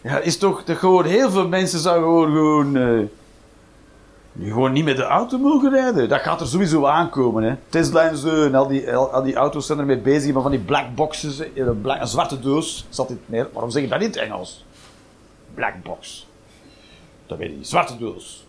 ja, 0.00 0.18
is 0.18 0.38
toch, 0.38 0.62
toch 0.64 0.78
gewoon 0.78 1.04
heel 1.04 1.30
veel 1.30 1.48
mensen 1.48 1.78
zouden 1.78 2.32
gewoon, 2.32 2.76
eh, 2.76 4.48
gewoon 4.48 4.72
niet 4.72 4.84
met 4.84 4.96
de 4.96 5.02
auto 5.02 5.38
mogen 5.38 5.70
rijden. 5.70 6.08
Dat 6.08 6.20
gaat 6.20 6.40
er 6.40 6.46
sowieso 6.46 6.86
aankomen. 6.86 7.42
Hè. 7.42 7.54
Tesla 7.68 8.02
en 8.08 8.16
zo 8.16 8.44
en 8.44 8.54
al 8.54 8.66
die, 8.68 8.94
al, 8.96 9.22
die 9.22 9.34
auto's 9.34 9.66
zijn 9.66 9.78
ermee 9.78 9.98
bezig, 9.98 10.32
maar 10.32 10.42
van 10.42 10.50
die 10.50 10.60
black 10.60 10.94
boxes, 10.94 11.38
een, 11.54 11.80
black- 11.80 12.00
een 12.00 12.06
zwarte 12.06 12.40
doos. 12.40 12.86
Zat 12.88 13.08
dit 13.08 13.18
neer. 13.26 13.48
Waarom 13.52 13.70
zeg 13.70 13.82
je 13.82 13.88
dat 13.88 14.00
in 14.00 14.06
het 14.06 14.16
Engels? 14.16 14.64
Black 15.54 15.82
box. 15.82 16.26
Dat 17.32 17.40
weet 17.40 17.50
ik 17.50 17.56
niet. 17.56 17.68
Zwarte 17.68 17.98
doos. 17.98 18.44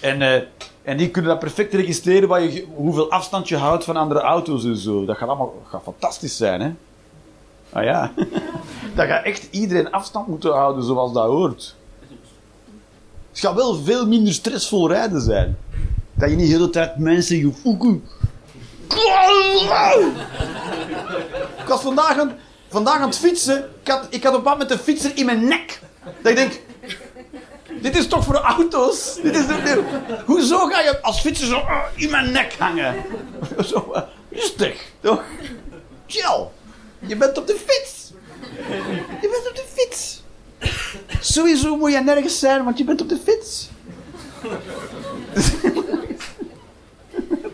En, 0.00 0.22
eh, 0.22 0.42
en 0.82 0.96
die 0.96 1.10
kunnen 1.10 1.30
dat 1.30 1.40
perfect 1.40 1.74
registreren 1.74 2.28
waar 2.28 2.42
je, 2.42 2.66
hoeveel 2.74 3.10
afstand 3.10 3.48
je 3.48 3.56
houdt 3.56 3.84
van 3.84 3.96
andere 3.96 4.20
auto's 4.20 4.64
en 4.64 4.76
zo. 4.76 5.04
Dat 5.04 5.16
gaat 5.16 5.28
allemaal 5.28 5.62
gaat 5.68 5.82
fantastisch 5.82 6.36
zijn, 6.36 6.60
hè? 6.60 6.72
Ah 7.72 7.84
ja. 7.84 8.12
dat 8.96 9.06
gaat 9.06 9.24
echt 9.24 9.48
iedereen 9.50 9.90
afstand 9.90 10.26
moeten 10.26 10.52
houden 10.52 10.84
zoals 10.84 11.12
dat 11.12 11.26
hoort. 11.26 11.74
Het 13.30 13.38
gaat 13.38 13.54
wel 13.54 13.74
veel 13.74 14.06
minder 14.06 14.32
stressvol 14.32 14.88
rijden 14.88 15.20
zijn. 15.20 15.58
Dat 16.14 16.30
je 16.30 16.36
niet 16.36 16.46
de 16.46 16.52
hele 16.52 16.70
tijd 16.70 16.98
mensen 16.98 17.36
je. 17.38 18.00
Ik 21.58 21.68
was 21.68 21.80
vandaag 21.80 22.18
aan, 22.18 22.36
vandaag 22.68 23.00
aan 23.00 23.08
het 23.08 23.18
fietsen. 23.18 23.64
Ik 23.82 23.88
had, 23.88 24.06
ik 24.10 24.22
had 24.22 24.32
op 24.34 24.44
een 24.44 24.50
moment 24.50 24.70
een 24.70 24.78
fietser 24.78 25.16
in 25.16 25.26
mijn 25.26 25.48
nek. 25.48 25.80
Dat 26.22 26.30
ik 26.30 26.36
denk, 26.36 26.60
dit 27.82 27.96
is 27.96 28.06
toch 28.08 28.24
voor 28.24 28.32
de 28.34 28.40
auto's? 28.40 29.14
Dit 29.22 29.36
is 29.36 29.46
dit- 29.46 29.78
hoezo 30.26 30.66
ga 30.66 30.80
je 30.80 31.02
als 31.02 31.20
fietser 31.20 31.46
zo 31.46 31.56
ah, 31.56 31.82
in 31.94 32.10
mijn 32.10 32.32
nek 32.32 32.52
hangen? 32.58 33.04
Zo, 33.64 33.92
eh, 33.92 34.02
rustig, 34.30 34.84
toch? 35.00 35.22
Chill. 36.06 36.46
Je 36.98 37.16
bent 37.16 37.38
op 37.38 37.46
de 37.46 37.54
fiets. 37.66 38.12
Je 39.20 39.28
bent 39.30 39.48
op 39.48 39.56
de 39.56 39.64
fiets. 39.74 40.22
Sowieso 41.20 41.76
moet 41.76 41.92
je 41.92 42.00
nergens 42.00 42.38
zijn, 42.38 42.64
want 42.64 42.78
je 42.78 42.84
bent 42.84 43.00
op 43.00 43.08
de 43.08 43.18
fiets. 43.24 43.68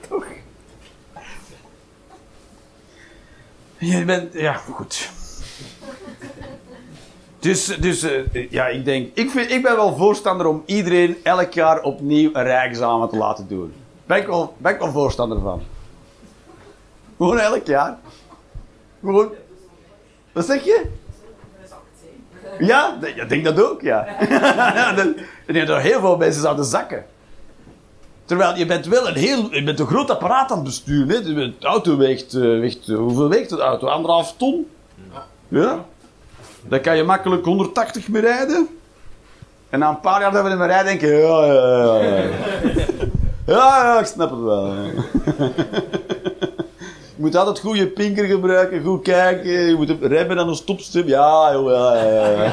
toch? 0.09 0.25
Je 3.79 4.05
bent, 4.05 4.33
ja, 4.33 4.53
goed. 4.53 5.11
Dus, 7.45 7.67
dus 7.67 8.03
eh, 8.03 8.51
ja, 8.51 8.67
ik 8.67 8.85
denk, 8.85 9.11
ik, 9.15 9.31
vind, 9.31 9.51
ik 9.51 9.63
ben 9.63 9.77
wel 9.77 9.97
voorstander 9.97 10.47
om 10.47 10.63
iedereen 10.67 11.17
elk 11.23 11.53
jaar 11.53 11.83
opnieuw 11.83 12.31
een 12.33 12.43
rijexamen 12.43 13.09
te 13.09 13.17
laten 13.17 13.49
doen. 13.49 13.73
Ben 14.07 14.17
ik 14.17 14.27
wel, 14.27 14.55
ben 14.59 14.73
ik 14.73 14.79
wel 14.79 14.91
voorstander 14.91 15.41
van. 15.41 15.63
Gewoon 17.17 17.39
elk 17.39 17.67
jaar. 17.67 17.99
Gewoon. 19.01 19.29
Wat 20.33 20.47
zeg 20.47 20.65
je? 20.65 20.85
Ja, 22.59 22.99
ik 23.03 23.29
denk 23.29 23.45
dat 23.45 23.63
ook, 23.63 23.81
ja. 23.81 24.07
Ik 25.47 25.55
denk 25.55 25.67
dat 25.67 25.81
heel 25.81 26.01
veel 26.01 26.17
mensen 26.17 26.43
zouden 26.43 26.65
zakken. 26.65 27.05
Terwijl 28.25 28.57
je 28.57 28.67
bent 28.67 28.87
wel 28.87 29.09
een 29.09 29.17
heel, 29.17 29.55
je 29.55 29.63
bent 29.63 29.81
een 29.81 29.87
groot 29.87 30.11
apparaat 30.11 30.51
aan 30.51 30.57
het 30.57 30.67
besturen. 30.67 31.09
Hè? 31.09 31.23
De 31.23 31.35
de 31.35 31.67
auto 31.67 31.97
weegt, 31.97 32.35
eh, 32.35 32.41
weegt, 32.41 32.89
eh, 32.89 32.97
hoeveel 32.97 33.29
weegt 33.29 33.51
de 33.51 33.61
auto? 33.61 33.87
Anderhalf 33.87 34.35
ton? 34.37 34.71
Ja. 35.49 35.85
Dan 36.69 36.81
kan 36.81 36.97
je 36.97 37.03
makkelijk 37.03 37.45
180 37.45 38.09
mee 38.09 38.23
rijden. 38.23 38.69
En 39.71 39.79
na 39.79 39.89
een 39.89 40.01
paar 40.01 40.21
jaar 40.21 40.33
dat 40.33 40.45
we 40.45 40.51
ermee 40.51 40.67
rijden, 40.67 40.87
denken 40.87 41.19
ja, 41.19 41.45
ja, 41.45 41.69
ja, 41.69 41.99
ja. 42.03 42.29
Ja, 43.47 43.99
ik 44.01 44.07
snap 44.07 44.31
het 44.31 44.41
wel. 44.41 44.75
Je 47.17 47.23
moet 47.23 47.37
altijd 47.37 47.59
goed 47.59 47.77
je 47.77 47.87
pinker 47.87 48.25
gebruiken, 48.25 48.83
goed 48.83 49.03
kijken. 49.03 49.51
Je 49.51 49.75
moet 49.77 49.95
remmen 50.01 50.39
aan 50.39 50.49
een 50.49 50.55
stopstip. 50.55 51.07
Ja, 51.09 51.53
joh, 51.53 51.71
ja, 51.71 52.05
ja, 52.05 52.31
ja. 52.31 52.53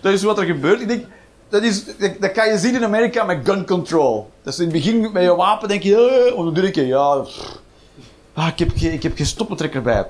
Dat 0.00 0.12
is 0.12 0.22
wat 0.22 0.38
er 0.38 0.44
gebeurt. 0.44 0.80
Ik 0.80 0.88
denk, 0.88 1.04
dat, 1.48 1.62
is, 1.62 1.84
dat, 2.20 2.32
kan 2.32 2.48
je 2.48 2.58
zien 2.58 2.74
in 2.74 2.84
Amerika 2.84 3.24
met 3.24 3.38
gun 3.44 3.66
control. 3.66 4.30
Dat 4.42 4.52
is 4.52 4.58
in 4.58 4.64
het 4.64 4.74
begin 4.74 5.12
met 5.12 5.22
je 5.22 5.34
wapen 5.36 5.68
denk 5.68 5.82
je, 5.82 6.32
om 6.36 6.54
de 6.54 6.60
druk 6.60 6.74
je, 6.74 6.86
ja. 6.86 7.24
Ah, 8.34 8.48
ik, 8.48 8.58
heb 8.58 8.70
geen, 8.76 8.92
ik 8.92 9.02
heb 9.02 9.16
geen 9.16 9.26
stoppentrekker 9.26 9.82
bij. 9.82 10.06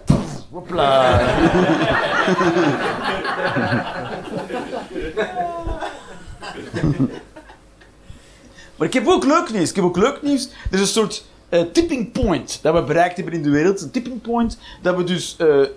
Maar 8.77 8.87
ik 8.87 8.93
heb 8.93 9.07
ook 9.07 9.25
leuk 9.25 9.53
nieuws. 9.53 9.71
Ik 9.71 9.77
heb 9.77 9.85
ook 9.85 9.97
leuk 9.97 10.23
nieuws. 10.23 10.49
Er 10.71 10.75
is 10.75 10.81
een 10.81 10.87
soort 10.87 11.25
eh, 11.49 11.61
tipping 11.61 12.13
point 12.13 12.59
dat 12.63 12.75
we 12.75 12.83
bereikt 12.83 13.17
hebben 13.17 13.35
in 13.35 13.43
de 13.43 13.51
wereld. 13.51 13.81
Een 13.81 13.91
tipping 13.91 14.21
point 14.21 14.59
dat 14.83 14.97
we 14.97 15.05
dus... 15.05 15.37
eh, 15.39 15.61
eh, 15.61 15.69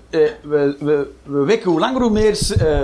we, 0.41 0.75
we, 0.79 1.11
we 1.23 1.43
wekken 1.45 1.71
hoe 1.71 1.79
langer 1.79 2.01
hoe 2.01 2.11
meer 2.11 2.37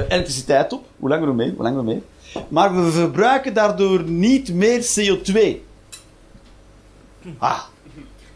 elektriciteit 0.09 0.73
op. 0.73 0.85
Hoe 0.99 1.09
langer 1.09 1.27
hoe 1.27 1.35
meer, 1.35 1.53
hoe 1.55 1.63
langer 1.63 1.83
hoe 1.83 1.93
meer. 1.93 2.01
Maar 2.47 2.75
we 2.85 2.91
verbruiken 2.91 3.53
daardoor 3.53 4.03
niet 4.03 4.53
meer 4.53 4.81
CO2. 4.81 5.39
Ah. 7.37 7.61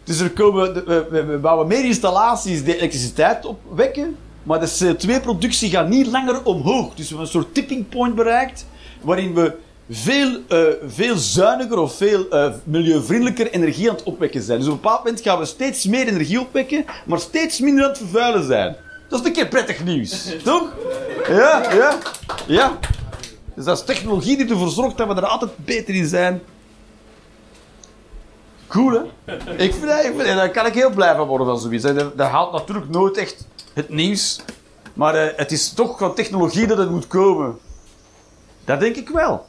Dus 0.07 0.19
er 0.19 0.31
komen, 0.31 0.73
we 1.09 1.37
bouwen 1.41 1.67
meer 1.67 1.85
installaties 1.85 2.63
die 2.63 2.75
elektriciteit 2.75 3.45
opwekken, 3.45 4.17
maar 4.43 4.59
de 4.59 4.95
CO2-productie 4.95 5.69
gaat 5.69 5.89
niet 5.89 6.07
langer 6.07 6.43
omhoog. 6.43 6.95
Dus 6.95 7.09
we 7.09 7.15
hebben 7.15 7.25
een 7.25 7.41
soort 7.41 7.53
tipping 7.53 7.89
point 7.89 8.15
bereikt, 8.15 8.65
waarin 9.01 9.33
we 9.33 9.53
veel, 9.89 10.39
eh, 10.47 10.59
veel 10.87 11.15
zuiniger 11.15 11.77
of 11.77 11.95
veel 11.95 12.29
eh, 12.29 12.53
milieuvriendelijker 12.63 13.51
energie 13.51 13.89
aan 13.89 13.95
het 13.95 14.03
opwekken 14.03 14.41
zijn. 14.41 14.59
Dus 14.59 14.67
op 14.67 14.73
een 14.73 14.81
bepaald 14.81 15.03
moment 15.03 15.23
gaan 15.23 15.39
we 15.39 15.45
steeds 15.45 15.85
meer 15.85 16.07
energie 16.07 16.39
opwekken, 16.39 16.85
maar 17.05 17.19
steeds 17.19 17.59
minder 17.59 17.83
aan 17.83 17.89
het 17.89 17.97
vervuilen 17.97 18.45
zijn. 18.45 18.75
Dat 19.09 19.19
is 19.19 19.25
een 19.25 19.33
keer 19.33 19.47
prettig 19.47 19.83
nieuws, 19.83 20.35
toch? 20.43 20.73
Ja, 21.29 21.73
ja, 21.73 21.97
ja. 22.47 22.79
Dus 23.55 23.65
dat 23.65 23.77
is 23.77 23.85
technologie 23.85 24.37
die 24.37 24.49
ervoor 24.49 24.69
zorgt 24.69 24.97
dat 24.97 25.07
we 25.07 25.13
er 25.13 25.25
altijd 25.25 25.51
beter 25.57 25.95
in 25.95 26.07
zijn. 26.07 26.41
Cool, 28.67 28.91
hè? 28.91 29.33
Ik 29.55 29.73
vind, 29.73 29.87
dat- 30.17 30.25
daar 30.25 30.49
kan 30.49 30.65
ik 30.65 30.73
heel 30.73 30.89
blij 30.89 31.15
van 31.15 31.27
worden 31.27 31.47
van 31.47 31.59
zoiets. 31.59 31.83
Dat, 31.83 32.17
dat 32.17 32.27
haalt 32.29 32.51
natuurlijk 32.51 32.89
nooit 32.89 33.17
echt 33.17 33.47
het 33.73 33.89
nieuws. 33.89 34.39
Maar 34.93 35.15
eh, 35.15 35.37
het 35.37 35.51
is 35.51 35.69
toch 35.73 35.97
van 35.97 36.13
technologie 36.15 36.67
dat 36.67 36.77
het 36.77 36.89
moet 36.89 37.07
komen. 37.07 37.57
Dat 38.65 38.79
denk 38.79 38.95
ik 38.95 39.09
wel. 39.09 39.45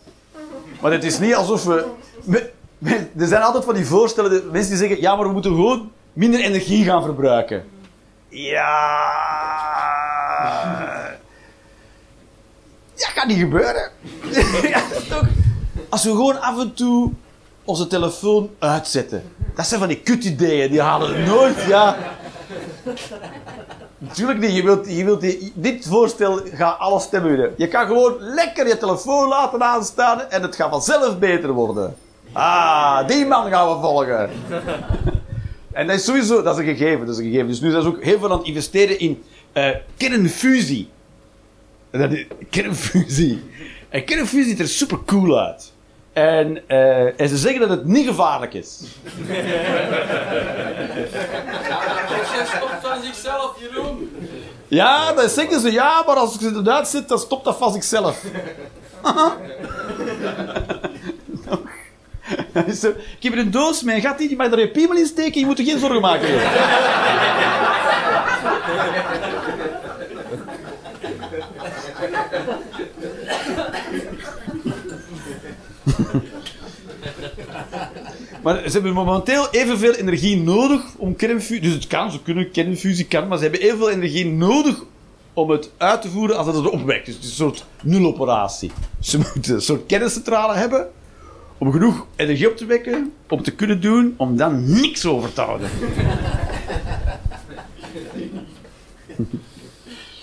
Maar 0.80 0.92
het 0.92 1.04
is 1.04 1.18
niet 1.18 1.34
alsof 1.34 1.64
we... 1.64 1.86
er 3.18 3.26
zijn 3.26 3.42
altijd 3.42 3.64
van 3.64 3.74
die 3.74 3.86
voorstellen, 3.86 4.30
de 4.30 4.48
mensen 4.52 4.70
die 4.70 4.78
zeggen... 4.78 5.00
Ja, 5.00 5.16
maar 5.16 5.26
we 5.26 5.32
moeten 5.32 5.50
gewoon 5.50 5.90
minder 6.12 6.40
energie 6.40 6.84
gaan 6.84 7.02
verbruiken. 7.02 7.64
Ja... 8.28 8.76
Dat 12.94 13.06
gaat 13.06 13.26
niet 13.26 13.38
gebeuren. 13.38 13.90
ja, 14.72 14.82
toch? 15.08 15.26
Als 15.88 16.04
we 16.04 16.10
gewoon 16.10 16.40
af 16.40 16.58
en 16.60 16.74
toe 16.74 17.12
onze 17.68 17.86
telefoon 17.86 18.50
uitzetten. 18.58 19.22
Dat 19.54 19.66
zijn 19.66 19.80
van 19.80 19.88
die 19.88 20.00
kutideeën, 20.00 20.70
die 20.70 20.80
halen 20.80 21.24
nooit, 21.24 21.62
ja. 21.62 21.96
Natuurlijk 23.98 24.38
niet. 24.38 24.54
Je 24.54 24.62
wilt, 24.62 24.96
je 24.96 25.04
wilt 25.04 25.20
dit 25.54 25.86
voorstel 25.86 26.40
gaat 26.52 26.78
alle 26.78 27.00
stemmen. 27.00 27.54
Je 27.56 27.68
kan 27.68 27.86
gewoon 27.86 28.16
lekker 28.18 28.66
je 28.66 28.78
telefoon 28.78 29.28
laten 29.28 29.62
aanstaan 29.62 30.20
en 30.20 30.42
het 30.42 30.56
gaat 30.56 30.70
vanzelf 30.70 31.18
beter 31.18 31.52
worden. 31.52 31.96
Ah, 32.32 33.06
die 33.08 33.26
man 33.26 33.50
gaan 33.50 33.68
we 33.68 33.80
volgen. 33.80 34.30
En 35.72 35.86
dat 35.86 35.96
is 35.96 36.04
sowieso, 36.04 36.42
dat 36.42 36.58
is 36.58 36.66
een 36.66 36.76
gegeven, 36.76 37.06
dat 37.06 37.14
is 37.14 37.20
een 37.20 37.30
gegeven. 37.30 37.46
Dus 37.46 37.60
nu 37.60 37.70
zijn 37.70 37.82
ze 37.82 37.88
ook 37.88 38.02
heel 38.02 38.18
veel 38.18 38.30
aan 38.30 38.38
het 38.38 38.46
investeren 38.46 38.98
in 38.98 39.22
eh, 39.52 39.70
kernfusie. 39.96 40.88
Dat 41.90 42.10
Kernfusie. 42.50 43.42
En 43.88 44.04
kernfusie 44.04 44.48
ziet 44.48 44.60
er 44.60 44.68
super 44.68 44.98
cool 45.04 45.38
uit. 45.38 45.72
En, 46.18 46.62
eh, 46.66 47.20
en 47.20 47.28
ze 47.28 47.36
zeggen 47.36 47.60
dat 47.60 47.68
het 47.68 47.84
niet 47.84 48.06
gevaarlijk 48.06 48.54
is. 48.54 48.80
stopt 52.56 52.72
van 52.82 53.02
zichzelf, 53.02 53.56
Jeroen. 53.60 54.10
Ja, 54.68 55.12
dat 55.12 55.30
zeggen 55.30 55.60
ze. 55.60 55.72
Ja, 55.72 56.02
maar 56.06 56.16
als 56.16 56.34
ik 56.34 56.40
ze 56.40 56.60
eruit 56.64 56.88
zet, 56.88 57.08
dan 57.08 57.18
stopt 57.18 57.44
dat 57.44 57.56
van 57.56 57.72
zichzelf. 57.72 58.22
Ik 63.18 63.22
heb 63.22 63.32
er 63.32 63.38
een 63.38 63.50
doos 63.50 63.82
mee. 63.82 64.00
Gaat 64.00 64.18
die, 64.18 64.28
die 64.28 64.36
mag 64.36 64.52
er 64.52 64.58
je 64.58 64.70
piemel 64.70 64.96
in 64.96 65.06
steken. 65.06 65.40
Je 65.40 65.46
moet 65.46 65.58
er 65.58 65.64
geen 65.64 65.78
zorgen 65.78 66.00
maken. 66.00 66.28
Maar 78.42 78.62
ze 78.64 78.70
hebben 78.70 78.92
momenteel 78.92 79.50
evenveel 79.50 79.92
energie 79.92 80.42
nodig 80.42 80.82
om 80.96 81.16
kernfusie... 81.16 81.60
Dus 81.60 81.72
het 81.72 81.86
kan, 81.86 82.10
ze 82.10 82.22
kunnen, 82.22 82.50
kernfusie 82.50 83.06
kan, 83.06 83.28
maar 83.28 83.36
ze 83.36 83.42
hebben 83.42 83.60
evenveel 83.60 83.90
energie 83.90 84.26
nodig 84.26 84.84
om 85.32 85.50
het 85.50 85.70
uit 85.76 86.02
te 86.02 86.08
voeren 86.08 86.36
als 86.36 86.46
dat 86.46 86.54
het 86.54 86.68
opwekt. 86.68 87.06
Dus 87.06 87.14
het 87.14 87.24
is 87.24 87.30
een 87.30 87.36
soort 87.36 87.64
nuloperatie. 87.82 88.70
Ze 89.00 89.18
moeten 89.34 89.54
een 89.54 89.62
soort 89.62 89.86
kerncentrale 89.86 90.54
hebben 90.54 90.88
om 91.58 91.72
genoeg 91.72 92.06
energie 92.16 92.50
op 92.50 92.56
te 92.56 92.66
wekken, 92.66 93.12
om 93.28 93.42
te 93.42 93.50
kunnen 93.50 93.80
doen, 93.80 94.14
om 94.16 94.36
dan 94.36 94.72
niks 94.72 95.06
over 95.06 95.32
te 95.32 95.40
houden. 95.40 95.70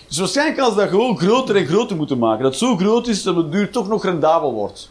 Dus 0.08 0.18
waarschijnlijk 0.18 0.58
gaan 0.58 0.70
ze 0.70 0.76
dat 0.76 0.88
gewoon 0.88 1.18
groter 1.18 1.56
en 1.56 1.66
groter 1.66 1.96
moeten 1.96 2.18
maken. 2.18 2.42
Dat 2.42 2.52
het 2.52 2.60
zo 2.60 2.76
groot 2.76 3.06
is 3.06 3.22
dat 3.22 3.36
het 3.36 3.52
duur 3.52 3.70
toch 3.70 3.88
nog 3.88 4.04
rendabel 4.04 4.52
wordt. 4.52 4.90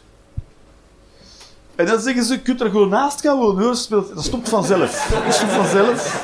En 1.76 1.86
dan 1.86 2.00
zeggen 2.00 2.24
ze, 2.24 2.40
kunt 2.40 2.62
er 2.62 2.70
gewoon 2.70 2.90
naast 2.90 3.22
gaan 3.22 3.38
wonen, 3.38 3.64
hoor. 3.64 3.76
Speelt- 3.76 4.16
Dat 4.16 4.24
stopt 4.24 4.50
vanzelf. 4.50 5.08
Dat 5.26 5.34
stopt 5.34 5.52
vanzelf. 5.52 6.24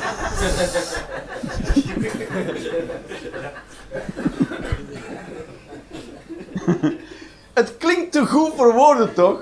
Het 7.54 7.78
klinkt 7.78 8.12
te 8.12 8.26
goed 8.26 8.52
voor 8.56 8.74
woorden, 8.74 9.14
toch? 9.14 9.42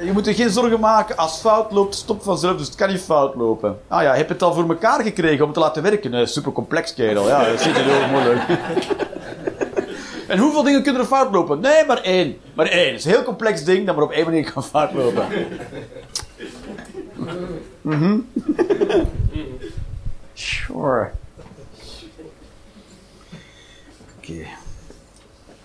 Je 0.00 0.12
moet 0.12 0.26
er 0.26 0.34
geen 0.34 0.50
zorgen 0.50 0.80
maken. 0.80 1.16
Als 1.16 1.38
fout 1.40 1.72
loopt, 1.72 1.94
stopt 1.94 2.24
vanzelf. 2.24 2.56
Dus 2.56 2.66
het 2.66 2.74
kan 2.76 2.88
niet 2.88 3.00
fout 3.00 3.34
lopen. 3.34 3.78
Ah 3.88 4.02
ja, 4.02 4.14
heb 4.14 4.26
je 4.26 4.32
het 4.32 4.42
al 4.42 4.54
voor 4.54 4.68
elkaar 4.68 5.02
gekregen 5.02 5.44
om 5.44 5.52
te 5.52 5.60
laten 5.60 5.82
werken? 5.82 6.10
Nee, 6.10 6.26
super 6.26 6.52
complex, 6.52 6.94
kerel. 6.94 7.26
Ja, 7.28 7.44
dat 7.50 7.60
zit 7.60 7.76
heel 7.76 8.08
moeilijk. 8.10 8.40
En 10.34 10.40
hoeveel 10.40 10.62
dingen 10.62 10.82
kunnen 10.82 11.00
er 11.02 11.06
fout 11.06 11.32
lopen? 11.32 11.60
Nee, 11.60 11.86
maar 11.86 12.02
één. 12.02 12.40
Maar 12.54 12.66
één. 12.66 12.86
Het 12.90 12.98
is 12.98 13.04
een 13.04 13.10
heel 13.10 13.22
complex 13.22 13.64
ding 13.64 13.86
dat 13.86 13.94
maar 13.94 14.04
op 14.04 14.10
één 14.10 14.24
manier 14.24 14.52
kan 14.52 14.64
fout 14.64 14.92
lopen. 14.92 15.26
Mhm. 17.80 18.18
Sure. 20.32 21.10
Oké. 24.16 24.32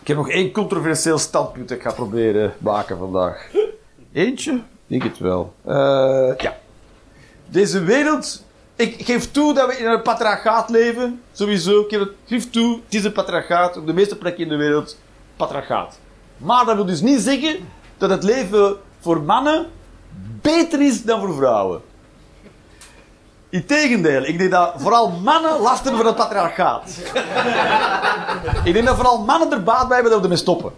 Ik 0.02 0.08
heb 0.08 0.18
nog 0.18 0.30
één 0.30 0.52
controversieel 0.52 1.18
standpunt 1.18 1.70
dat 1.70 1.78
ik 1.78 1.84
ga 1.84 1.92
proberen 1.92 2.54
maken 2.58 2.98
vandaag. 2.98 3.52
Eentje? 4.14 4.54
Ik 4.54 4.62
denk 4.86 5.04
het 5.04 5.18
wel. 5.18 5.54
Eh, 5.66 6.34
ja. 6.38 6.58
Deze 7.46 7.84
wereld... 7.84 8.44
Ik 8.80 9.06
geef 9.06 9.32
toe 9.32 9.54
dat 9.54 9.68
we 9.68 9.78
in 9.78 9.86
een 9.86 10.02
patriarchaat 10.02 10.70
leven. 10.70 11.22
Sowieso. 11.32 11.80
Ik 11.88 12.08
geef, 12.26 12.50
toe, 12.50 12.80
het 12.86 12.94
is 12.94 13.04
een 13.04 13.12
patriarchaat. 13.12 13.78
Op 13.78 13.88
de 13.88 13.94
meeste 13.94 14.16
plekken 14.16 14.44
in 14.44 14.50
de 14.50 14.56
wereld. 14.56 14.98
Patriarchaat. 15.36 16.00
Maar 16.38 16.66
dat 16.66 16.76
wil 16.76 16.86
dus 16.86 17.02
niet 17.02 17.20
zeggen 17.20 17.68
dat 17.98 18.10
het 18.10 18.24
leven 18.24 18.78
voor 19.00 19.22
mannen 19.22 19.68
beter 20.42 20.82
is 20.82 21.04
dan 21.04 21.20
voor 21.20 21.36
vrouwen. 21.36 21.82
Integendeel, 23.50 24.24
ik 24.24 24.38
denk 24.38 24.52
dat 24.52 24.74
vooral 24.78 25.10
mannen 25.10 25.60
last 25.60 25.84
hebben 25.84 26.02
van 26.02 26.10
het 26.10 26.16
patriarchaat. 26.16 26.84
ik 28.64 28.74
denk 28.74 28.86
dat 28.86 28.96
vooral 28.96 29.24
mannen 29.24 29.52
er 29.52 29.64
baat 29.64 29.88
bij 29.88 29.96
hebben 29.96 30.12
dat 30.12 30.22
we 30.22 30.24
ermee 30.24 30.38
stoppen. 30.38 30.72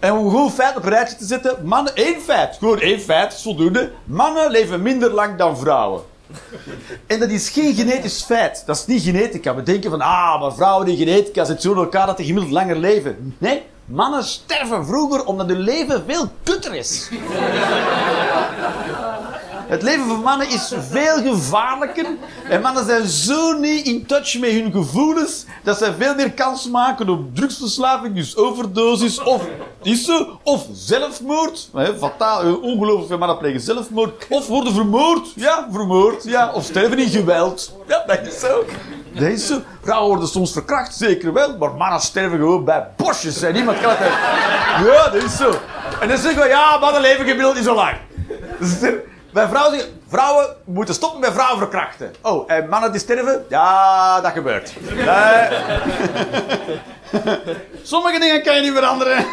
En 0.00 0.12
om 0.12 0.30
gewoon 0.30 0.50
feit 0.50 0.76
op 0.76 0.84
een 0.84 0.90
rijtje 0.90 1.16
te 1.16 1.24
zetten, 1.24 1.66
mannen, 1.66 1.94
één 1.94 2.20
feit, 2.20 2.56
gewoon 2.56 2.80
één 2.80 3.00
feit, 3.00 3.32
is 3.32 3.42
voldoende. 3.42 3.92
Mannen 4.04 4.50
leven 4.50 4.82
minder 4.82 5.10
lang 5.10 5.38
dan 5.38 5.58
vrouwen. 5.58 6.10
En 7.06 7.20
dat 7.20 7.30
is 7.30 7.48
geen 7.48 7.74
genetisch 7.74 8.22
feit. 8.22 8.62
Dat 8.66 8.76
is 8.76 8.86
niet 8.86 9.02
genetica. 9.02 9.54
We 9.54 9.62
denken 9.62 9.90
van, 9.90 10.00
ah, 10.00 10.40
maar 10.40 10.54
vrouwen 10.54 10.86
die 10.86 10.96
genetica 10.96 11.44
zitten 11.44 11.62
zo 11.62 11.72
in 11.72 11.78
elkaar 11.78 12.06
dat 12.06 12.16
die 12.16 12.26
gemiddeld 12.26 12.52
langer 12.52 12.76
leven. 12.76 13.34
Nee, 13.38 13.62
mannen 13.84 14.24
sterven 14.24 14.86
vroeger 14.86 15.24
omdat 15.24 15.48
hun 15.48 15.60
leven 15.60 16.04
veel 16.06 16.28
kutter 16.42 16.74
is. 16.74 17.08
Het 19.72 19.82
leven 19.82 20.06
van 20.06 20.22
mannen 20.22 20.48
is 20.48 20.74
veel 20.90 21.22
gevaarlijker. 21.22 22.06
En 22.48 22.60
mannen 22.60 22.84
zijn 22.84 23.06
zo 23.06 23.52
niet 23.52 23.86
in 23.86 24.06
touch 24.06 24.38
met 24.38 24.50
hun 24.50 24.72
gevoelens 24.72 25.44
dat 25.62 25.78
zij 25.78 25.94
veel 25.98 26.14
meer 26.14 26.32
kans 26.32 26.68
maken 26.68 27.08
op 27.08 27.36
drugsverslaving, 27.36 28.14
dus 28.14 28.36
overdosis, 28.36 29.22
of, 29.22 29.42
is 29.82 30.04
zo, 30.04 30.38
of 30.42 30.66
zelfmoord. 30.72 31.68
Hè, 31.74 31.96
fataal, 31.96 32.42
eh, 32.42 32.62
ongelooflijk 32.62 33.08
veel 33.08 33.18
mannen 33.18 33.38
plegen 33.38 33.60
zelfmoord. 33.60 34.26
Of 34.28 34.46
worden 34.46 34.74
vermoord. 34.74 35.32
Ja, 35.34 35.68
vermoord. 35.70 36.24
Ja, 36.24 36.52
of 36.52 36.64
sterven 36.64 36.98
in 36.98 37.08
geweld. 37.08 37.72
Ja, 37.86 38.04
dat 38.06 38.26
is 38.26 38.40
zo. 38.40 38.64
Dat 39.12 39.28
is 39.28 39.46
zo. 39.46 39.58
Vrouwen 39.82 40.08
worden 40.08 40.28
soms 40.28 40.52
verkracht, 40.52 40.94
zeker 40.96 41.32
wel. 41.32 41.56
Maar 41.58 41.74
mannen 41.74 42.00
sterven 42.00 42.38
gewoon 42.38 42.64
bij 42.64 42.86
bosjes. 42.96 43.42
En 43.42 43.52
niemand 43.52 43.80
kan 43.80 43.90
het... 43.96 44.12
Ja, 44.86 45.08
dat 45.08 45.22
is 45.22 45.36
zo. 45.36 45.52
En 46.00 46.08
dan 46.08 46.18
zeggen 46.18 46.42
we, 46.42 46.48
ja, 46.48 46.78
mannen 46.78 47.00
leven 47.00 47.24
gemiddeld 47.26 47.54
niet 47.54 47.64
zo 47.64 47.74
lang. 47.74 47.96
Bij 49.32 49.48
vrouwen 49.48 49.80
vrouwen 50.08 50.56
moeten 50.64 50.94
stoppen 50.94 51.20
met 51.20 51.32
vrouwen 51.32 51.58
verkrachten. 51.58 52.14
Oh, 52.20 52.50
en 52.50 52.68
mannen 52.68 52.90
die 52.92 53.00
sterven? 53.00 53.44
Ja, 53.48 54.20
dat 54.20 54.32
gebeurt. 54.32 54.74
Eh, 54.96 55.50
Sommige 57.82 58.18
dingen 58.18 58.42
kan 58.42 58.56
je 58.56 58.60
niet 58.62 58.72
veranderen. 58.72 59.26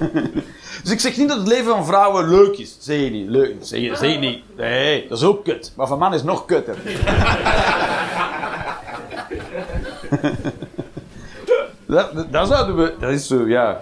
dus 0.82 0.92
ik 0.92 1.00
zeg 1.00 1.16
niet 1.16 1.28
dat 1.28 1.38
het 1.38 1.48
leven 1.48 1.66
van 1.66 1.86
vrouwen 1.86 2.28
leuk 2.28 2.58
is. 2.58 2.76
Zeg 2.80 3.00
je 3.00 3.10
niet. 3.10 3.28
Leuk. 3.28 3.54
Zeg 3.60 3.80
je, 3.80 3.96
zeg 3.96 4.12
je 4.12 4.18
niet. 4.18 4.56
Nee, 4.56 5.08
dat 5.08 5.18
is 5.18 5.24
ook 5.24 5.44
kut. 5.44 5.72
Maar 5.76 5.86
van 5.86 5.98
man 5.98 6.14
is 6.14 6.22
nog 6.22 6.44
kutter. 6.44 6.76
dat, 11.86 12.14
dat, 12.14 12.32
dat 12.32 12.48
zouden 12.48 12.76
we... 12.76 12.94
Dat 13.00 13.10
is 13.10 13.26
zo, 13.26 13.48
ja. 13.48 13.80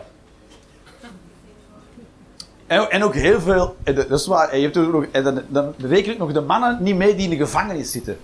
En, 2.66 2.90
en 2.90 3.04
ook 3.04 3.14
heel 3.14 3.40
veel... 3.40 3.76
en 3.84 3.94
Dat 3.94 4.10
is 4.10 4.26
waar. 4.26 4.48
En, 4.48 4.60
je 4.60 4.64
hebt 4.64 4.76
ook 4.76 5.06
en 5.12 5.24
dan, 5.24 5.42
dan 5.48 5.74
reken 5.78 6.12
ik 6.12 6.18
nog 6.18 6.32
de 6.32 6.40
mannen 6.40 6.78
niet 6.80 6.96
mee 6.96 7.14
die 7.14 7.24
in 7.24 7.30
de 7.30 7.36
gevangenis 7.44 7.90
zitten. 7.90 8.18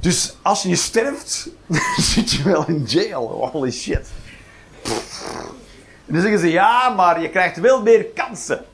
Dus 0.00 0.36
als 0.42 0.62
je 0.62 0.76
sterft, 0.76 1.48
zit 2.12 2.30
je 2.30 2.42
wel 2.42 2.64
in 2.66 2.84
jail. 2.86 3.50
Holy 3.52 3.70
shit. 3.70 4.08
En 6.06 6.16
dan 6.16 6.20
zeggen 6.20 6.40
ze, 6.40 6.50
ja, 6.50 6.88
maar 6.88 7.22
je 7.22 7.28
krijgt 7.28 7.60
wel 7.60 7.82
meer 7.82 8.04
kansen 8.04 8.64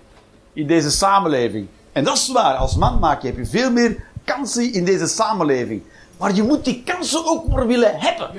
in 0.53 0.67
deze 0.67 0.91
samenleving. 0.91 1.69
En 1.93 2.05
dat 2.05 2.17
is 2.17 2.33
waar. 2.33 2.55
Als 2.55 2.77
man 2.77 2.99
maak 2.99 3.23
je, 3.23 3.27
heb 3.27 3.37
je 3.37 3.47
veel 3.47 3.71
meer 3.71 4.05
kansen 4.25 4.73
in 4.73 4.85
deze 4.85 5.07
samenleving. 5.07 5.83
Maar 6.19 6.35
je 6.35 6.43
moet 6.43 6.65
die 6.65 6.83
kansen 6.85 7.27
ook 7.27 7.49
maar 7.49 7.67
willen 7.67 7.95
hebben. 7.99 8.31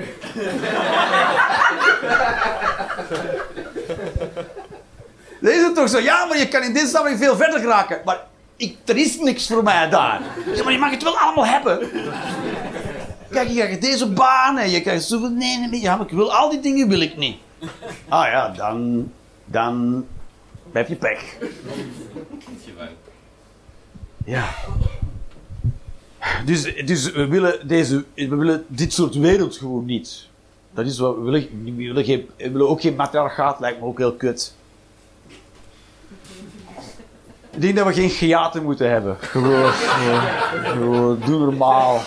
Dan 5.40 5.52
is 5.52 5.62
het 5.62 5.74
toch 5.74 5.88
zo, 5.88 5.98
ja, 5.98 6.24
maar 6.24 6.38
je 6.38 6.48
kan 6.48 6.62
in 6.62 6.72
deze 6.72 6.86
samenleving 6.86 7.24
veel 7.24 7.36
verder 7.36 7.60
geraken. 7.60 8.00
Maar 8.04 8.26
ik, 8.56 8.76
er 8.84 8.96
is 8.96 9.18
niks 9.18 9.46
voor 9.46 9.62
mij 9.62 9.88
daar. 9.88 10.20
Maar 10.64 10.72
je 10.72 10.78
mag 10.78 10.90
het 10.90 11.02
wel 11.02 11.18
allemaal 11.18 11.46
hebben. 11.46 11.90
Kijk, 13.30 13.48
je 13.48 13.54
krijgt 13.54 13.80
deze 13.80 14.08
baan 14.08 14.58
en 14.58 14.70
je 14.70 14.80
krijgt 14.80 15.04
zoveel... 15.04 15.30
Nee, 15.30 15.58
nee, 15.58 15.68
nee, 15.68 15.80
ja, 15.80 15.96
maar 15.96 16.06
ik 16.06 16.12
wil 16.12 16.34
al 16.34 16.50
die 16.50 16.60
dingen 16.60 16.88
wil 16.88 17.00
ik 17.00 17.16
niet. 17.16 17.36
Ah 18.08 18.26
ja, 18.26 18.48
dan... 18.48 19.10
Dan 19.44 20.06
heb 20.72 20.88
je 20.88 20.96
pech. 20.96 21.36
Ja. 24.24 24.54
Dus, 26.44 26.74
dus 26.84 27.12
we, 27.12 27.26
willen 27.26 27.68
deze, 27.68 28.04
we 28.14 28.36
willen 28.36 28.64
dit 28.68 28.92
soort 28.92 29.14
wereld 29.14 29.56
gewoon 29.56 29.84
niet. 29.84 30.28
Dat 30.70 30.86
is 30.86 30.98
wat 30.98 31.16
we 31.16 31.22
willen. 31.22 31.48
We 31.64 31.72
willen, 31.72 32.04
geen, 32.04 32.30
we 32.36 32.50
willen 32.50 32.68
ook 32.68 32.80
geen 32.80 32.96
matriarchaat, 32.96 33.60
lijkt 33.60 33.80
me 33.80 33.86
ook 33.86 33.98
heel 33.98 34.14
kut. 34.14 34.54
Ik 37.58 37.64
denk 37.64 37.76
dat 37.76 37.86
we 37.86 37.92
geen 37.92 38.10
geaten 38.10 38.62
moeten 38.62 38.90
hebben. 38.90 39.16
Gewoon, 39.20 39.72
gewoon, 39.72 41.20
doe 41.24 41.38
normaal. 41.38 42.02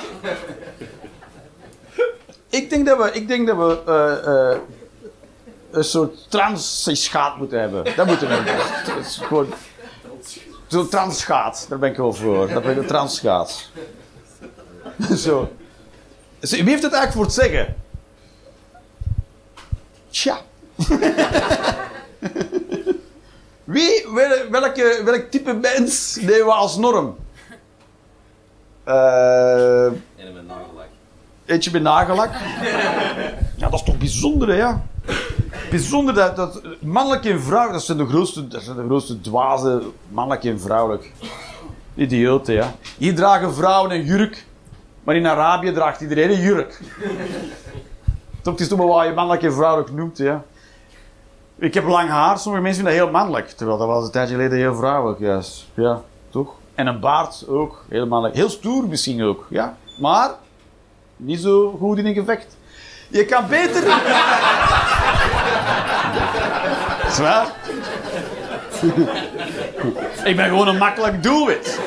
Ik 2.49 2.69
denk 2.69 2.85
dat 2.85 2.97
we, 2.97 3.11
ik 3.11 3.27
denk 3.27 3.47
dat 3.47 3.57
we 3.57 3.81
eh, 3.85 4.51
eh, 4.51 4.57
een 5.71 5.83
soort 5.83 6.29
transischaat 6.29 7.37
moeten 7.37 7.59
hebben. 7.59 7.95
Dat 7.95 8.07
moeten 8.07 8.27
we 8.27 8.33
hebben. 8.33 9.47
Zo'n 10.67 10.89
transgaat, 10.89 11.65
daar 11.69 11.79
ben 11.79 11.89
ik 11.89 11.97
wel 11.97 12.13
voor. 12.13 12.47
Dat 12.47 12.63
ben 12.63 12.71
ik 12.71 12.77
een 12.77 12.85
transgaat. 12.85 13.69
Zo. 15.15 15.51
Zo, 16.41 16.55
Wie 16.55 16.69
heeft 16.69 16.83
het 16.83 16.93
eigenlijk 16.93 17.11
voor 17.11 17.23
het 17.23 17.33
zeggen? 17.33 17.75
Tja. 20.09 20.37
Wie, 23.71 24.05
wel- 24.13 24.49
welke, 24.49 25.01
welk 25.05 25.31
type 25.31 25.53
mens 25.53 26.17
nemen 26.21 26.45
we 26.45 26.51
als 26.51 26.77
norm? 26.77 27.15
En 28.83 30.33
met 30.33 30.47
nagellak. 30.47 30.87
Eentje 31.45 31.71
met 31.71 31.81
nagellak. 31.81 32.29
Ja, 33.57 33.69
dat 33.69 33.73
is 33.73 33.83
toch 33.83 33.97
bijzonder, 33.97 34.47
hè, 34.47 34.55
ja. 34.55 34.81
Bijzonder 35.69 36.13
dat, 36.13 36.35
dat 36.35 36.61
mannelijk 36.79 37.25
en 37.25 37.41
vrouwelijk, 37.41 37.73
dat 37.73 37.83
zijn 37.83 37.97
de 37.97 38.07
grootste, 38.07 38.47
dat 38.47 38.61
zijn 38.61 38.77
de 38.77 38.83
grootste 38.85 39.21
dwazen, 39.21 39.83
mannelijk 40.09 40.43
en 40.43 40.59
vrouwelijk. 40.59 41.11
Idioten, 41.95 42.53
ja. 42.53 42.75
Hier 42.97 43.15
dragen 43.15 43.53
vrouwen 43.53 43.91
een 43.91 44.05
jurk, 44.05 44.45
maar 45.03 45.15
in 45.15 45.27
Arabië 45.27 45.73
draagt 45.73 46.01
iedereen 46.01 46.29
een 46.29 46.41
jurk. 46.41 46.81
Toch, 48.41 48.53
het 48.53 48.61
is 48.61 48.67
toch 48.67 48.77
maar 48.77 48.87
wat 48.87 49.05
je 49.05 49.13
mannelijk 49.13 49.43
en 49.43 49.53
vrouwelijk 49.53 49.91
noemt, 49.91 50.17
ja. 50.17 50.43
Ik 51.61 51.73
heb 51.73 51.87
lang 51.87 52.09
haar, 52.09 52.39
sommige 52.39 52.63
mensen 52.63 52.83
vinden 52.83 52.99
dat 52.99 53.11
heel 53.11 53.19
mannelijk. 53.19 53.49
Terwijl 53.49 53.77
dat 53.77 53.87
was 53.87 54.05
een 54.05 54.11
tijdje 54.11 54.35
geleden 54.35 54.57
heel 54.57 54.75
vrouwelijk. 54.75 55.43
Ja, 55.73 56.01
toch? 56.29 56.53
En 56.75 56.87
een 56.87 56.99
baard 56.99 57.45
ook, 57.47 57.85
heel 57.89 58.07
mannelijk. 58.07 58.35
Heel 58.35 58.49
stoer 58.49 58.87
misschien 58.87 59.23
ook, 59.23 59.45
ja. 59.49 59.77
Maar 59.99 60.29
niet 61.17 61.41
zo 61.41 61.77
goed 61.79 61.97
in 61.97 62.05
een 62.05 62.13
gevecht. 62.13 62.57
Je 63.07 63.25
kan 63.25 63.47
beter. 63.47 63.83
Zwaar. 67.15 67.47
ik 70.29 70.35
ben 70.35 70.47
gewoon 70.49 70.67
een 70.67 70.77
makkelijk 70.77 71.23
doelwit. 71.23 71.79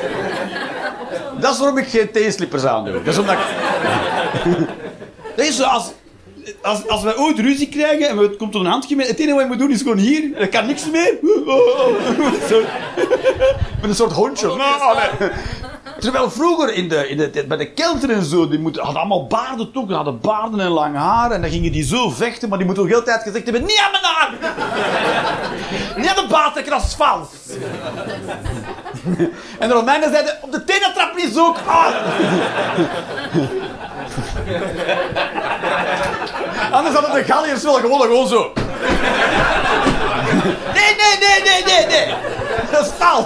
Dat 1.39 1.53
is 1.53 1.59
waarom 1.59 1.77
ik 1.77 1.87
geen 1.87 2.11
teenslippers 2.11 2.65
aandoe. 2.65 2.93
Dat 2.93 3.07
is 3.07 3.17
omdat 3.17 3.35
ik... 5.35 5.51
Zo 5.53 5.63
als... 5.63 5.91
Als, 6.61 6.87
als 6.87 7.03
wij 7.03 7.17
ooit 7.17 7.39
ruzie 7.39 7.69
krijgen 7.69 8.09
en 8.09 8.17
het 8.17 8.35
komt 8.37 8.51
tot 8.51 8.61
een 8.61 8.71
handgemeen, 8.71 9.07
het 9.07 9.19
enige 9.19 9.33
wat 9.33 9.43
je 9.43 9.49
moet 9.49 9.59
doen 9.59 9.71
is 9.71 9.81
gewoon 9.81 9.97
hier, 9.97 10.35
er 10.35 10.49
kan 10.49 10.65
niks 10.65 10.89
meer. 10.89 11.17
Met 13.81 13.89
een 13.89 13.95
soort 13.95 14.11
hondje. 14.11 14.47
Nee. 14.47 15.29
Terwijl 15.99 16.31
vroeger 16.31 16.73
in 16.73 16.89
de, 16.89 17.09
in 17.09 17.17
de, 17.17 17.45
bij 17.47 17.57
de 17.57 17.71
kelter 17.71 18.09
en 18.09 18.23
zo, 18.23 18.47
die 18.47 18.59
moeten, 18.59 18.83
hadden 18.83 19.01
allemaal 19.01 19.27
baarden 19.27 19.71
toch, 19.71 19.85
die 19.85 19.95
hadden 19.95 20.19
baarden 20.19 20.59
en 20.59 20.69
lang 20.69 20.95
haar 20.95 21.31
en 21.31 21.41
dan 21.41 21.49
gingen 21.49 21.71
die 21.71 21.83
zo 21.83 22.09
vechten, 22.09 22.49
maar 22.49 22.57
die 22.57 22.67
moeten 22.67 22.83
ook 22.83 22.89
heel 22.89 23.03
tijd 23.03 23.21
gezegd 23.21 23.43
hebben, 23.43 23.61
niet 23.61 23.81
aan 23.85 23.91
mijn 23.91 24.03
haar! 24.03 24.31
niet 25.97 26.07
aan 26.07 26.15
de 26.15 26.27
baard, 26.29 26.65
dat 26.65 26.83
is 26.83 26.93
vals! 26.93 27.27
en 29.59 29.67
de 29.67 29.73
Romeinen 29.73 30.11
zeiden, 30.11 30.37
op 30.41 30.51
de 30.51 30.63
tenen 30.63 30.93
trap 30.93 31.15
niet 31.15 31.33
zo. 31.33 31.55
Anders 36.71 36.95
hadden 36.95 37.13
de 37.13 37.23
Galliërs 37.23 37.63
wel 37.63 37.73
gewonnen, 37.73 38.07
gewoon 38.07 38.27
zo. 38.27 38.53
nee, 40.77 40.95
nee, 40.97 41.17
nee, 41.19 41.41
nee, 41.43 41.63
nee, 41.65 41.85
nee! 41.85 42.15
Dat 42.71 42.85
is 42.85 42.91
vals! 42.97 43.25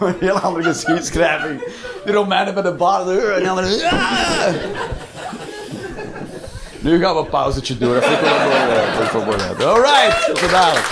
Een 0.00 0.16
heel 0.20 0.38
andere 0.40 0.64
geschiedschrijving. 0.64 1.62
De 2.04 2.12
Romeinen 2.12 2.54
met 2.54 2.64
de 2.64 2.72
baarden 2.72 3.34
en 3.36 3.42
de 3.42 3.48
anderen. 3.48 3.70
Ja! 3.76 3.90
Nu 6.78 7.00
gaan 7.00 7.14
we 7.14 7.20
een 7.20 7.28
pauzetje 7.28 7.78
doen. 7.78 7.94
Dat 7.94 8.04
vind 8.04 8.18
ik 8.18 8.24
wel 8.24 8.38
mooi. 8.38 8.54
eh, 8.56 8.74
dat 8.76 8.94
vind 8.94 9.04
ik 9.06 9.12
wel 9.12 9.24
mooi. 9.24 9.38
Alright, 9.64 10.24
tot 10.40 10.50
dadelijk. 10.50 10.86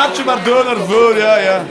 Kaartje 0.00 0.24
maar 0.24 0.44
door 0.44 0.64
naar 0.64 0.76
voren. 0.76 1.16
Ja, 1.16 1.36
ja. 1.36 1.64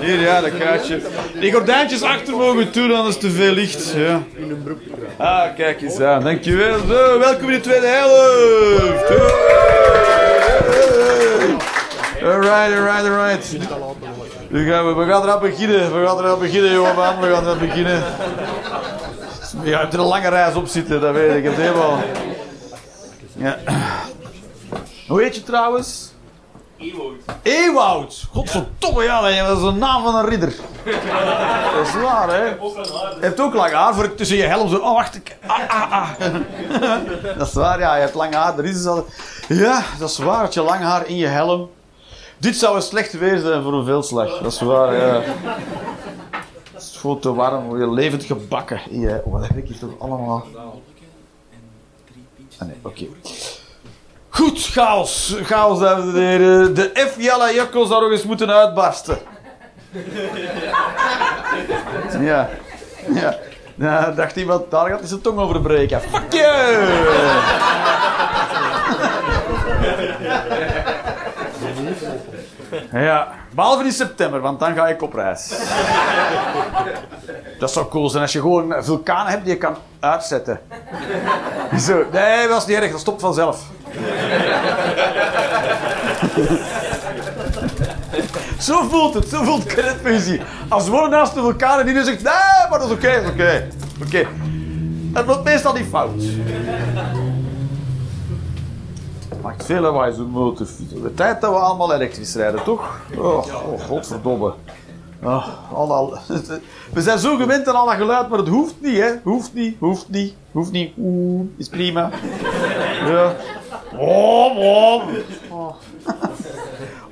Hier, 0.00 0.20
ja, 0.20 0.40
dat 0.40 0.58
kaartje. 0.58 1.00
Die 1.40 1.52
gordijntjes 1.52 2.02
achter 2.02 2.36
mogen 2.36 2.70
toe, 2.70 2.94
anders 2.94 3.18
te 3.18 3.30
veel 3.30 3.52
licht. 3.52 3.92
Ja. 3.96 4.22
Ah, 5.16 5.54
kijk 5.56 5.82
eens 5.82 6.00
aan. 6.00 6.22
Dankjewel. 6.22 6.86
Welkom 7.18 7.48
in 7.48 7.54
de 7.54 7.60
tweede 7.60 7.86
helft. 7.86 9.10
Alright, 12.22 12.78
alright, 12.78 13.04
alright. 13.04 13.56
Nu 14.48 14.70
gaan 14.70 14.86
we, 14.86 14.94
we 14.94 15.10
gaan 15.10 15.22
eraan 15.22 15.40
beginnen. 15.40 16.00
We 16.00 16.06
gaan 16.06 16.18
eraan 16.18 16.38
beginnen, 16.38 16.72
jongeman. 16.72 17.20
We 17.20 17.32
gaan 17.32 17.44
eraan 17.44 17.58
beginnen. 17.58 18.02
Je 19.62 19.76
hebt 19.76 19.92
er 19.92 20.00
een 20.00 20.06
lange 20.06 20.28
reis 20.28 20.54
op 20.54 20.66
zitten, 20.66 21.00
dat 21.00 21.14
weet 21.14 21.36
ik. 21.36 21.44
Het 21.44 21.54
helemaal. 21.54 21.98
Ja. 23.36 23.58
Hoe 25.08 25.22
heet 25.22 25.34
je 25.34 25.42
trouwens? 25.42 26.07
Ewoud. 26.78 27.14
Ewoud. 27.42 28.24
Godverdomme, 28.32 29.02
ja, 29.02 29.46
dat 29.46 29.58
is 29.58 29.62
een 29.64 29.78
naam 29.78 30.02
van 30.02 30.14
een 30.14 30.24
ridder. 30.28 30.54
Dat 31.74 31.86
is 31.86 31.94
waar, 31.94 32.28
hè. 32.28 32.44
Je 32.44 33.16
hebt 33.20 33.40
ook 33.40 33.54
lang 33.54 33.72
haar 33.72 33.94
voor 33.94 34.14
tussen 34.14 34.36
je 34.36 34.42
helm 34.42 34.68
zo. 34.68 34.76
Oh, 34.76 34.94
wacht. 34.94 35.14
Ik, 35.14 35.36
ah, 35.46 35.58
ah, 35.68 35.92
ah. 35.92 36.10
Dat 37.38 37.46
is 37.48 37.52
waar, 37.54 37.78
ja. 37.78 37.94
Je 37.94 38.00
hebt 38.00 38.14
lang 38.14 38.34
haar. 38.34 38.58
Er 38.58 38.64
is 38.64 38.86
al... 38.86 39.06
Ja, 39.48 39.82
dat 39.98 40.10
is 40.10 40.18
waar. 40.18 40.42
Dat 40.42 40.54
je 40.54 40.62
lang 40.62 40.80
haar 40.82 41.06
in 41.08 41.16
je 41.16 41.26
helm. 41.26 41.70
Dit 42.38 42.56
zou 42.56 42.76
een 42.76 42.82
slecht 42.82 43.12
weer 43.18 43.38
zijn 43.38 43.62
voor 43.62 43.72
een 43.72 43.84
veldslag. 43.84 44.38
Dat 44.38 44.52
is 44.52 44.60
waar, 44.60 44.94
ja. 44.96 45.20
Het 46.72 46.82
is 46.82 46.96
gewoon 46.96 47.18
te 47.18 47.34
warm. 47.34 47.78
Je 47.78 47.90
levend 47.90 48.24
gebakken. 48.24 48.80
in 48.90 49.00
je- 49.00 49.22
Oh, 49.24 49.32
wat 49.32 49.46
heb 49.48 49.56
ik 49.56 49.66
hier 49.68 49.78
toch 49.78 49.90
allemaal... 49.98 50.46
Ah, 52.58 52.66
nee, 52.66 52.76
oké. 52.82 53.06
Goed, 54.30 54.60
chaos. 54.60 55.36
Chaos, 55.42 55.78
dames 55.78 56.14
en 56.14 56.20
heren. 56.20 56.74
De 56.74 56.90
F. 56.94 57.14
Jalla 57.18 57.52
Jokko 57.52 57.84
zou 57.84 58.02
nog 58.02 58.10
eens 58.10 58.22
moeten 58.22 58.50
uitbarsten. 58.50 59.18
Ja. 62.20 62.48
Ja. 63.14 63.36
Nou, 63.74 64.14
dacht 64.14 64.36
iemand, 64.36 64.70
daar 64.70 64.88
gaat 64.88 64.98
hij 64.98 65.08
zijn 65.08 65.20
tong 65.20 65.38
over 65.38 65.60
breken. 65.60 66.00
Fuck 66.00 66.32
you! 66.32 66.86
Ja, 72.92 73.28
behalve 73.54 73.84
in 73.84 73.92
september, 73.92 74.40
want 74.40 74.60
dan 74.60 74.74
ga 74.74 74.88
ik 74.88 75.02
op 75.02 75.14
reis. 75.14 75.52
Dat 77.58 77.72
zou 77.72 77.88
cool 77.88 78.08
zijn 78.08 78.22
als 78.22 78.32
je 78.32 78.40
gewoon 78.40 78.74
vulkanen 78.78 79.32
hebt 79.32 79.44
die 79.44 79.52
je 79.52 79.58
kan 79.58 79.76
uitzetten. 80.00 80.60
Zo, 81.78 82.04
nee, 82.12 82.48
dat 82.48 82.60
is 82.60 82.66
niet 82.66 82.76
erg, 82.76 82.90
dat 82.90 83.00
stopt 83.00 83.20
vanzelf. 83.20 83.62
Zo 88.58 88.88
voelt 88.88 89.14
het, 89.14 89.28
zo 89.28 89.44
voelt 89.44 89.64
creditfusie. 89.66 90.40
Als 90.68 90.84
we 90.84 90.90
wonen 90.90 91.10
naast 91.10 91.34
de 91.34 91.40
vulkaan 91.40 91.78
en 91.80 91.86
die 91.86 91.94
nu 91.94 92.04
zegt, 92.04 92.22
nee, 92.22 92.68
maar 92.70 92.78
dat 92.78 92.88
is 92.88 92.94
oké, 92.94 93.22
dat 93.22 93.32
oké. 93.32 93.68
Oké. 94.04 94.26
Het 95.12 95.26
wordt 95.26 95.44
meestal 95.44 95.72
niet 95.72 95.86
fout. 95.90 96.22
Maakt 99.42 99.64
veel 99.64 99.80
lawaai 99.80 100.12
zo'n 100.14 100.30
motorfiets. 100.30 100.92
De 100.92 101.14
tijd 101.14 101.40
dat 101.40 101.50
we 101.50 101.56
allemaal 101.58 101.94
elektrisch 101.94 102.34
rijden, 102.34 102.62
toch? 102.62 103.00
Oh, 103.18 103.46
oh 103.70 103.80
godverdomme. 103.80 104.54
Oh, 105.22 105.48
al, 105.72 105.92
al. 105.92 106.18
We 106.94 107.02
zijn 107.02 107.18
zo 107.18 107.36
gewend 107.36 107.68
aan 107.68 107.74
al 107.74 107.86
dat 107.86 107.94
geluid, 107.94 108.28
maar 108.28 108.38
het 108.38 108.48
hoeft 108.48 108.74
niet, 108.78 108.96
hè. 108.98 109.10
Hoeft 109.22 109.54
niet, 109.54 109.76
hoeft 109.78 110.08
niet, 110.08 110.34
hoeft 110.52 110.70
niet. 110.70 110.92
Oeh, 110.98 111.46
is 111.56 111.68
prima. 111.68 112.10
Ja. 113.06 113.34
Oh, 113.96 114.56
oh. 114.56 115.02
Oh. 115.50 115.74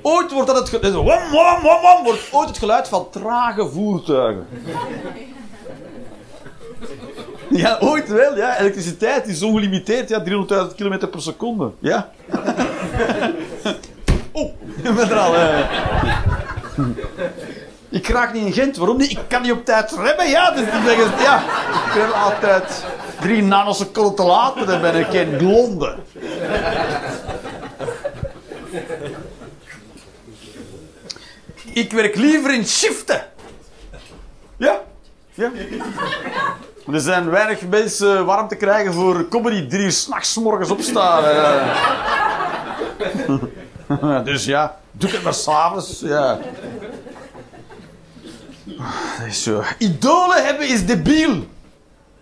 Ooit 0.01 0.31
wordt 0.31 0.47
dat 0.47 0.57
het 0.59 0.69
geluid... 0.69 0.93
Wom, 0.93 1.05
wom, 1.05 1.61
wom, 1.61 1.81
wom, 1.81 2.03
wordt 2.03 2.29
ooit 2.31 2.47
het 2.47 2.57
geluid 2.57 2.87
van 2.87 3.09
trage 3.09 3.69
voertuigen. 3.69 4.47
Ja, 7.63 7.77
ooit 7.79 8.07
wel, 8.07 8.35
ja. 8.37 8.59
Elektriciteit 8.59 9.27
is 9.27 9.41
ongelimiteerd, 9.43 10.09
ja. 10.09 10.23
300.000 10.23 10.75
km 10.75 11.07
per 11.07 11.21
seconde. 11.21 11.71
Ja. 11.79 12.09
Oh, 14.31 14.53
ik 14.83 14.95
ben 14.95 15.09
er 15.09 15.17
al. 15.17 15.35
eh. 15.35 15.59
Ik 17.89 18.07
raak 18.07 18.33
niet 18.33 18.45
in 18.45 18.53
Gent. 18.53 18.77
Waarom 18.77 18.97
niet? 18.97 19.11
Ik 19.11 19.19
kan 19.27 19.41
niet 19.41 19.51
op 19.51 19.65
tijd 19.65 19.91
remmen. 19.91 20.29
Ja, 20.29 20.51
dus 20.51 20.71
die 20.71 20.81
zeggen, 20.85 21.21
ja. 21.23 21.39
Ik 21.85 21.91
ben 21.93 22.13
altijd 22.13 22.83
drie 23.21 23.43
nanoseconden 23.43 24.15
te 24.15 24.23
maar 24.55 24.65
dan 24.65 24.81
ben 24.81 24.95
ik 24.95 25.05
geen 25.05 25.37
blonde. 25.37 25.95
Ik 31.73 31.91
werk 31.91 32.15
liever 32.15 32.53
in 32.53 32.65
shiften. 32.67 33.25
Ja? 34.57 34.81
Ja. 35.33 35.51
Er 36.91 36.99
zijn 36.99 37.29
weinig 37.29 37.67
mensen 37.67 38.25
warm 38.25 38.47
te 38.47 38.55
krijgen 38.55 38.93
voor 38.93 39.27
comedy 39.27 39.67
drie 39.67 39.83
uur 39.83 39.91
s'nachts 39.91 40.35
morgens 40.35 40.69
opstaan. 40.69 41.23
dus 44.25 44.45
ja, 44.45 44.79
doe 44.91 45.09
het 45.09 45.23
maar 45.23 45.33
s'avonds. 45.33 45.99
Ja. 45.99 46.39
Is 49.27 49.43
zo. 49.43 49.63
Idolen 49.77 50.45
hebben 50.45 50.67
is 50.67 50.85
debiel. 50.85 51.47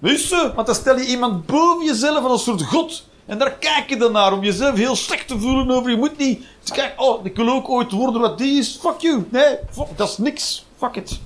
Zo? 0.03 0.53
Want 0.53 0.67
dan 0.67 0.75
stel 0.75 0.97
je 0.97 1.05
iemand 1.05 1.45
boven 1.45 1.85
jezelf 1.85 2.23
als 2.23 2.47
een 2.47 2.57
soort 2.57 2.69
god. 2.69 3.03
En 3.25 3.37
daar 3.37 3.51
kijk 3.51 3.89
je 3.89 3.97
dan 3.97 4.11
naar 4.11 4.33
om 4.33 4.43
jezelf 4.43 4.75
heel 4.75 4.95
slecht 4.95 5.27
te 5.27 5.39
voelen 5.39 5.71
over. 5.71 5.89
Je 5.89 5.97
moet 5.97 6.17
niet 6.17 6.45
dus 6.61 6.71
kijk, 6.71 6.93
oh, 6.97 7.25
ik 7.25 7.35
wil 7.35 7.49
ook 7.49 7.69
ooit 7.69 7.91
worden 7.91 8.21
wat 8.21 8.37
die 8.37 8.59
is. 8.59 8.79
Fuck 8.81 8.99
you. 8.99 9.25
Nee, 9.29 9.57
dat 9.95 10.09
is 10.09 10.17
niks. 10.17 10.65
Fuck 10.77 10.95
it. 10.95 11.19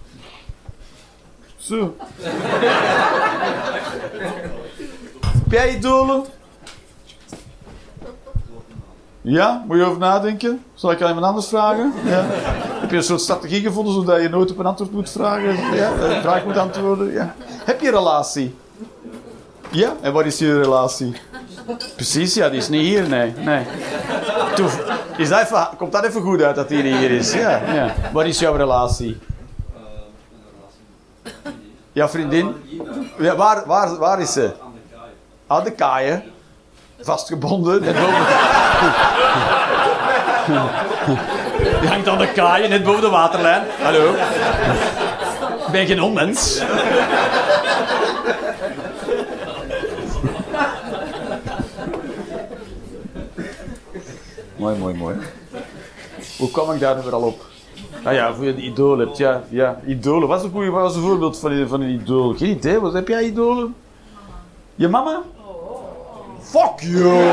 Zo. 1.69 1.95
Heb 5.33 5.51
jij? 5.51 5.79
Ja? 9.21 9.63
Moet 9.67 9.77
je 9.77 9.83
over 9.83 9.99
nadenken? 9.99 10.63
Zal 10.73 10.91
ik 10.91 11.01
aan 11.01 11.07
iemand 11.07 11.25
anders 11.25 11.47
vragen? 11.47 11.93
Ja. 12.05 12.25
Heb 12.79 12.89
je 12.89 12.97
een 12.97 13.03
soort 13.03 13.21
strategie 13.21 13.61
gevonden 13.61 13.93
zodat 13.93 14.21
je 14.21 14.29
nooit 14.29 14.51
op 14.51 14.57
een 14.57 14.65
antwoord 14.65 14.91
moet 14.91 15.09
vragen? 15.09 15.75
Ja? 15.75 15.91
Een 15.91 16.21
vraag 16.21 16.45
moet 16.45 16.57
antwoorden? 16.57 17.11
Ja. 17.11 17.35
Heb 17.63 17.81
je 17.81 17.87
een 17.87 17.93
relatie? 17.93 18.55
Ja? 19.69 19.93
En 20.01 20.13
wat 20.13 20.25
is 20.25 20.37
je 20.37 20.61
relatie? 20.61 21.15
Precies, 21.95 22.33
ja, 22.33 22.49
die 22.49 22.59
is 22.59 22.69
niet 22.69 22.81
hier, 22.81 23.09
nee. 23.09 23.33
nee. 23.37 23.65
Is 25.17 25.29
even, 25.29 25.69
komt 25.77 25.91
dat 25.91 26.05
even 26.05 26.21
goed 26.21 26.41
uit 26.41 26.55
dat 26.55 26.67
die 26.67 26.83
niet 26.83 26.95
hier 26.95 27.11
is? 27.11 27.33
Ja, 27.33 27.61
ja. 27.73 27.93
Wat 28.11 28.25
is 28.25 28.39
jouw 28.39 28.55
relatie? 28.55 29.17
Jouw 31.91 32.07
vriendin? 32.07 32.55
Ja, 33.17 33.35
waar, 33.35 33.63
waar, 33.65 33.97
waar 33.97 34.21
is 34.21 34.33
ze? 34.33 34.51
Aan. 34.61 34.73
Aan 35.47 35.63
de 35.63 35.71
kaaien. 35.71 36.23
Vastgebonden, 37.01 37.81
net 37.81 37.95
boven. 37.95 38.25
Die 41.79 41.89
hangt 41.93 42.07
aan 42.07 42.17
de 42.17 42.31
kaaien, 42.31 42.69
net 42.69 42.83
boven 42.83 43.01
de 43.01 43.09
waterlijn. 43.09 43.63
Hallo. 43.81 44.13
Ik 45.65 45.71
ben 45.71 45.85
geen 45.85 46.01
onmens. 46.01 46.61
Mooi, 54.55 54.77
mooi, 54.77 54.93
mooi. 54.93 55.15
Hoe 56.37 56.51
kwam 56.51 56.71
ik 56.71 56.79
daar 56.79 56.95
nu 56.95 57.11
al 57.11 57.21
op? 57.21 57.48
Ah 58.03 58.13
ja, 58.13 58.33
voor 58.33 58.45
je 58.45 58.51
een 58.51 58.63
idool 58.65 58.97
hebt. 58.97 59.17
Ja, 59.17 59.41
ja. 59.49 59.79
Idolen. 59.85 60.27
Wat 60.27 60.39
is 60.39 60.45
een, 60.45 60.51
goeie, 60.51 60.71
wat 60.71 60.81
was 60.81 60.95
een 60.95 61.01
voorbeeld 61.01 61.39
van, 61.39 61.51
een- 61.51 61.67
van 61.67 61.81
een 61.81 61.89
idool? 61.89 62.33
Geen 62.37 62.49
idee. 62.49 62.79
Wat, 62.79 62.93
heb 62.93 63.07
jij 63.07 63.23
idolen? 63.23 63.75
Je 64.75 64.87
mama? 64.87 65.21
Fuck 66.41 66.79
you! 66.79 67.31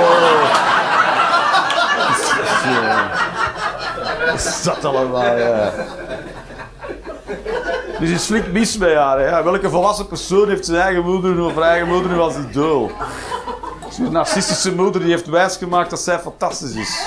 Is 4.35 4.63
dat 4.63 4.85
allemaal, 4.85 5.37
ja. 5.39 5.71
Is 8.01 8.25
flink 8.25 8.47
mis 8.53 8.79
bij 8.79 8.97
haar. 8.97 9.21
Ja. 9.21 9.45
Welke 9.45 9.71
volwassen 9.71 10.07
persoon 10.07 10.49
heeft 10.49 10.65
zijn 10.67 10.81
eigen 10.81 11.05
moeder 11.05 11.41
of 11.45 11.55
haar 11.55 11.63
eigen 11.65 11.89
moeder 11.89 12.11
nu 12.11 12.19
als 12.19 12.35
idool? 12.37 12.91
Zo'n 13.91 14.13
narcistische 14.13 14.75
moeder 14.75 15.01
die 15.01 15.11
heeft 15.11 15.27
wijsgemaakt 15.27 15.91
dat 15.91 16.01
zij 16.01 16.19
fantastisch 16.19 16.75
is. 16.75 17.07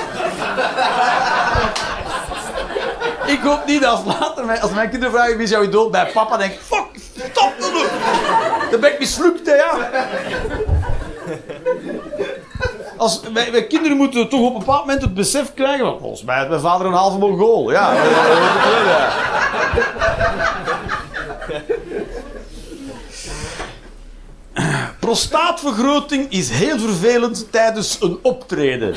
Ik 3.30 3.40
hoop 3.42 3.66
niet 3.66 3.82
dat 3.82 3.92
als 3.92 4.20
later, 4.20 4.60
als 4.60 4.72
mijn 4.72 4.90
kinderen 4.90 5.16
vragen 5.16 5.36
wie 5.36 5.44
is 5.44 5.50
jouw 5.50 5.64
idool, 5.64 5.90
bij 5.90 6.12
papa 6.14 6.38
denk 6.38 6.52
ik, 6.52 6.60
fuck, 6.60 6.86
stop 7.32 7.54
dat 7.60 7.72
doen. 7.72 7.86
Dan 8.72 8.80
ben 8.80 8.92
ik 8.94 9.00
mislukt, 9.00 9.46
hè, 9.46 9.54
ja. 9.54 9.78
Als, 12.98 13.22
mijn 13.34 13.68
kinderen 13.68 13.98
moeten 13.98 14.30
toch 14.30 14.40
op 14.40 14.54
een 14.54 14.60
bepaald 14.60 14.80
moment 14.86 15.02
het 15.02 15.14
besef 15.14 15.54
krijgen, 15.54 15.86
want 15.86 16.00
volgens 16.00 16.24
mij 16.24 16.48
mijn 16.48 16.62
vader 16.62 16.88
een 16.88 16.94
halve 16.94 17.18
Mongool. 17.18 17.72
Ja, 17.72 17.94
ja. 17.94 19.10
Prostaatvergroting 25.10 26.32
is 26.32 26.50
heel 26.50 26.80
vervelend 26.80 27.52
tijdens 27.52 27.98
een 28.02 28.20
optreden. 28.22 28.96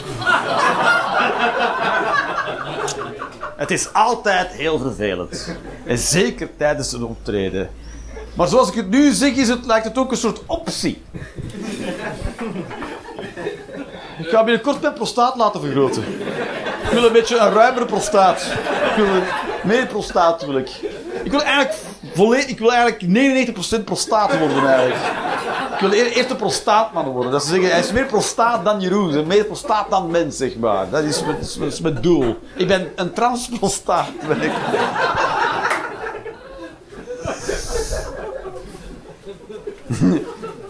Het 3.57 3.71
is 3.71 3.93
altijd 3.93 4.51
heel 4.51 4.79
vervelend. 4.79 5.57
En 5.87 5.99
zeker 5.99 6.49
tijdens 6.57 6.93
een 6.93 7.05
optreden. 7.05 7.71
Maar 8.35 8.49
zoals 8.49 8.69
ik 8.69 8.75
het 8.75 8.91
nu 8.91 9.13
zeg, 9.13 9.35
is 9.35 9.49
het, 9.49 9.67
lijkt 9.67 9.85
het 9.85 9.99
ook 9.99 10.11
een 10.11 10.17
soort 10.17 10.41
optie. 10.47 11.03
Ik 14.19 14.29
ga 14.29 14.45
binnenkort 14.45 14.81
mijn 14.81 14.95
prostaat 14.95 15.37
laten 15.37 15.61
vergroten. 15.61 16.03
Ik 16.83 16.91
wil 16.91 17.05
een 17.05 17.13
beetje 17.13 17.39
een 17.39 17.53
ruimere 17.53 17.87
prostaat. 17.87 18.43
Ik 18.91 18.97
wil 18.97 19.23
meer 19.63 19.87
prostaat 19.87 20.45
wil 20.45 20.57
ik. 20.57 20.71
Ik 21.23 21.31
wil 21.31 21.43
eigenlijk 21.43 21.75
volledig, 22.15 22.47
ik 22.47 22.59
wil 22.59 22.73
eigenlijk 22.73 23.57
99% 23.81 23.85
prostaat 23.85 24.39
worden 24.39 24.67
eigenlijk. 24.67 25.32
Ik 25.73 25.79
wil 25.81 25.93
eer- 25.93 26.13
eerst 26.13 26.31
een 26.31 26.37
prostaatman 26.37 27.05
worden. 27.05 27.33
Dat 27.33 27.43
ze 27.43 27.49
zeggen, 27.49 27.71
hij 27.71 27.79
is 27.81 27.93
meer 27.93 28.07
prostaat 28.07 28.65
dan 28.65 28.81
Jeroen. 28.81 29.27
Meer 29.27 29.45
prostaat 29.45 29.91
dan 29.91 30.11
mens, 30.11 30.37
zeg 30.37 30.57
maar. 30.57 30.91
Dat 30.91 31.03
is 31.03 31.81
mijn, 31.81 31.99
doel. 32.01 32.39
Ik 32.57 32.67
ben 32.69 32.93
een 32.97 33.13
transprostaat, 33.13 34.09
ik. 34.41 34.53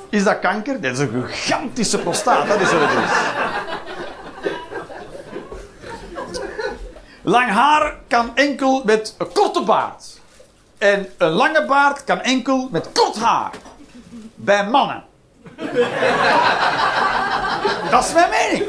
Is 0.09 0.25
dat 0.25 0.39
kanker? 0.39 0.81
Dat 0.81 0.93
is 0.93 0.99
een 0.99 1.25
gigantische 1.29 1.99
prostaat. 1.99 2.49
Dat 2.49 2.61
is 2.61 2.73
wat 2.73 2.81
het 2.83 3.05
is. 3.05 3.11
Lang 7.23 7.51
haar 7.51 7.97
kan 8.09 8.31
enkel 8.37 8.83
met 8.85 9.15
een 9.19 9.33
korte 9.33 9.63
baard. 9.63 10.21
En 10.79 11.09
een 11.19 11.31
lange 11.31 11.65
baard 11.67 12.05
kan 12.05 12.21
enkel 12.21 12.69
met 12.71 12.89
kort 12.93 13.17
haar. 13.17 13.51
Bij 14.45 14.67
mannen. 14.67 15.05
Dat 17.91 18.05
is 18.05 18.13
mijn 18.13 18.31
mening. 18.31 18.65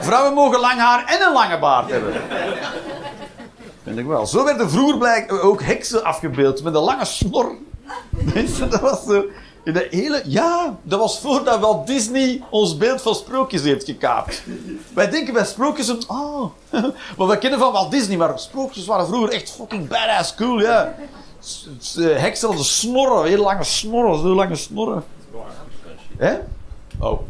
Vrouwen 0.00 0.34
mogen 0.34 0.60
lang 0.60 0.78
haar 0.78 1.04
en 1.06 1.22
een 1.26 1.32
lange 1.32 1.58
baard 1.58 1.90
hebben. 1.90 2.12
Vind 3.82 3.98
ik 3.98 4.06
wel. 4.06 4.26
Zo 4.26 4.44
werden 4.44 4.70
vroeger 4.70 4.98
blijk, 4.98 5.32
ook 5.44 5.62
heksen 5.62 6.04
afgebeeld 6.04 6.62
met 6.62 6.74
een 6.74 6.82
lange 6.82 7.04
snor. 7.04 7.56
dat 8.70 8.80
was 8.80 9.04
zo. 9.04 9.24
In 9.64 9.72
de 9.72 9.86
hele, 9.90 10.22
ja, 10.24 10.76
dat 10.82 10.98
was 10.98 11.20
voordat 11.20 11.60
Walt 11.60 11.86
Disney 11.86 12.42
ons 12.50 12.76
beeld 12.76 13.02
van 13.02 13.14
sprookjes 13.14 13.62
heeft 13.62 13.84
gekaapt. 13.84 14.42
Wij 14.94 15.10
denken 15.10 15.32
bij 15.34 15.44
sprookjes 15.44 15.88
een. 15.88 16.02
Oh. 16.08 16.44
Maar 17.16 17.26
we 17.26 17.38
kennen 17.38 17.58
van 17.58 17.72
Walt 17.72 17.90
Disney, 17.90 18.16
maar 18.16 18.38
sprookjes 18.38 18.86
waren 18.86 19.06
vroeger 19.06 19.32
echt 19.32 19.50
fucking 19.50 19.88
badass 19.88 20.34
cool, 20.34 20.60
ja. 20.60 20.94
Heksen 21.98 22.48
hadden 22.48 22.66
snorren, 22.66 23.28
heel 23.28 23.42
lange 23.42 23.64
snorren, 23.64 24.18
zo 24.18 24.34
lange 24.34 24.56
snorren. 24.56 25.04
Hè? 26.16 26.34
Oh. 26.98 27.20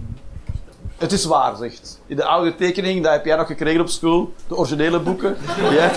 Het 0.99 1.13
is 1.13 1.25
waar, 1.25 1.57
zegt. 1.57 2.01
In 2.07 2.17
de 2.17 2.25
oude 2.25 2.55
tekening, 2.55 3.03
dat 3.03 3.13
heb 3.13 3.25
jij 3.25 3.37
nog 3.37 3.47
gekregen 3.47 3.81
op 3.81 3.89
school. 3.89 4.33
De 4.49 4.57
originele 4.57 5.01
boeken. 5.01 5.37
Je 5.71 5.79
hebt, 5.79 5.97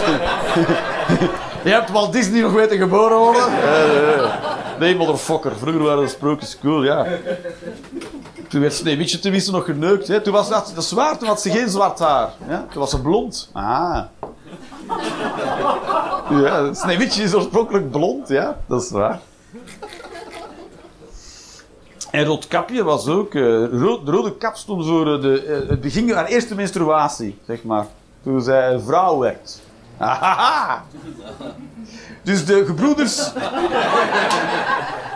je 1.65 1.69
hebt 1.69 1.91
Walt 1.91 2.13
Disney 2.13 2.41
nog 2.41 2.53
weten 2.53 2.77
geboren 2.77 3.17
worden. 3.17 3.43
Nee, 4.79 4.95
motherfucker. 4.95 5.57
Vroeger 5.57 5.83
waren 5.83 6.03
de 6.03 6.09
sprookjes 6.09 6.59
cool, 6.59 6.83
ja. 6.83 7.07
Toen 8.47 8.61
werd 8.61 8.73
Sneeuwwitje 8.73 9.19
tenminste 9.19 9.51
nog 9.51 9.65
geneukt. 9.65 10.07
Hè. 10.07 10.21
Toen 10.21 10.33
was 10.33 10.49
dat, 10.49 10.71
dat 10.75 10.83
is 10.83 10.91
waar, 10.91 11.17
toen 11.17 11.27
had 11.27 11.41
ze 11.41 11.49
geen 11.49 11.69
zwart 11.69 11.99
haar. 11.99 12.29
Ja. 12.47 12.65
Toen 12.71 12.79
was 12.79 12.89
ze 12.89 13.01
blond. 13.01 13.49
Ah. 13.53 14.01
Ja, 16.43 16.73
Sneeuwwitje 16.73 17.23
is 17.23 17.33
oorspronkelijk 17.33 17.91
blond, 17.91 18.27
ja. 18.27 18.59
Dat 18.67 18.81
is 18.81 18.91
waar. 18.91 19.19
En 22.11 22.25
Roodkapje 22.25 22.83
was 22.83 23.07
ook... 23.07 23.35
eh, 23.35 23.65
rood, 23.71 24.05
de 24.05 24.11
rode 24.11 24.37
kap 24.37 24.55
stond 24.55 24.85
voor 24.85 25.13
eh, 25.15 25.21
de, 25.21 25.43
eh, 25.43 25.69
het 25.69 25.81
begin 25.81 26.07
van 26.07 26.17
haar 26.17 26.25
eerste 26.25 26.55
menstruatie, 26.55 27.37
zeg 27.47 27.63
maar. 27.63 27.85
Toen 28.23 28.41
zij 28.41 28.79
vrouw 28.79 29.17
werd. 29.19 29.59
Ahaha! 29.97 30.83
Dus 32.23 32.45
de 32.45 32.65
gebroeders... 32.65 33.31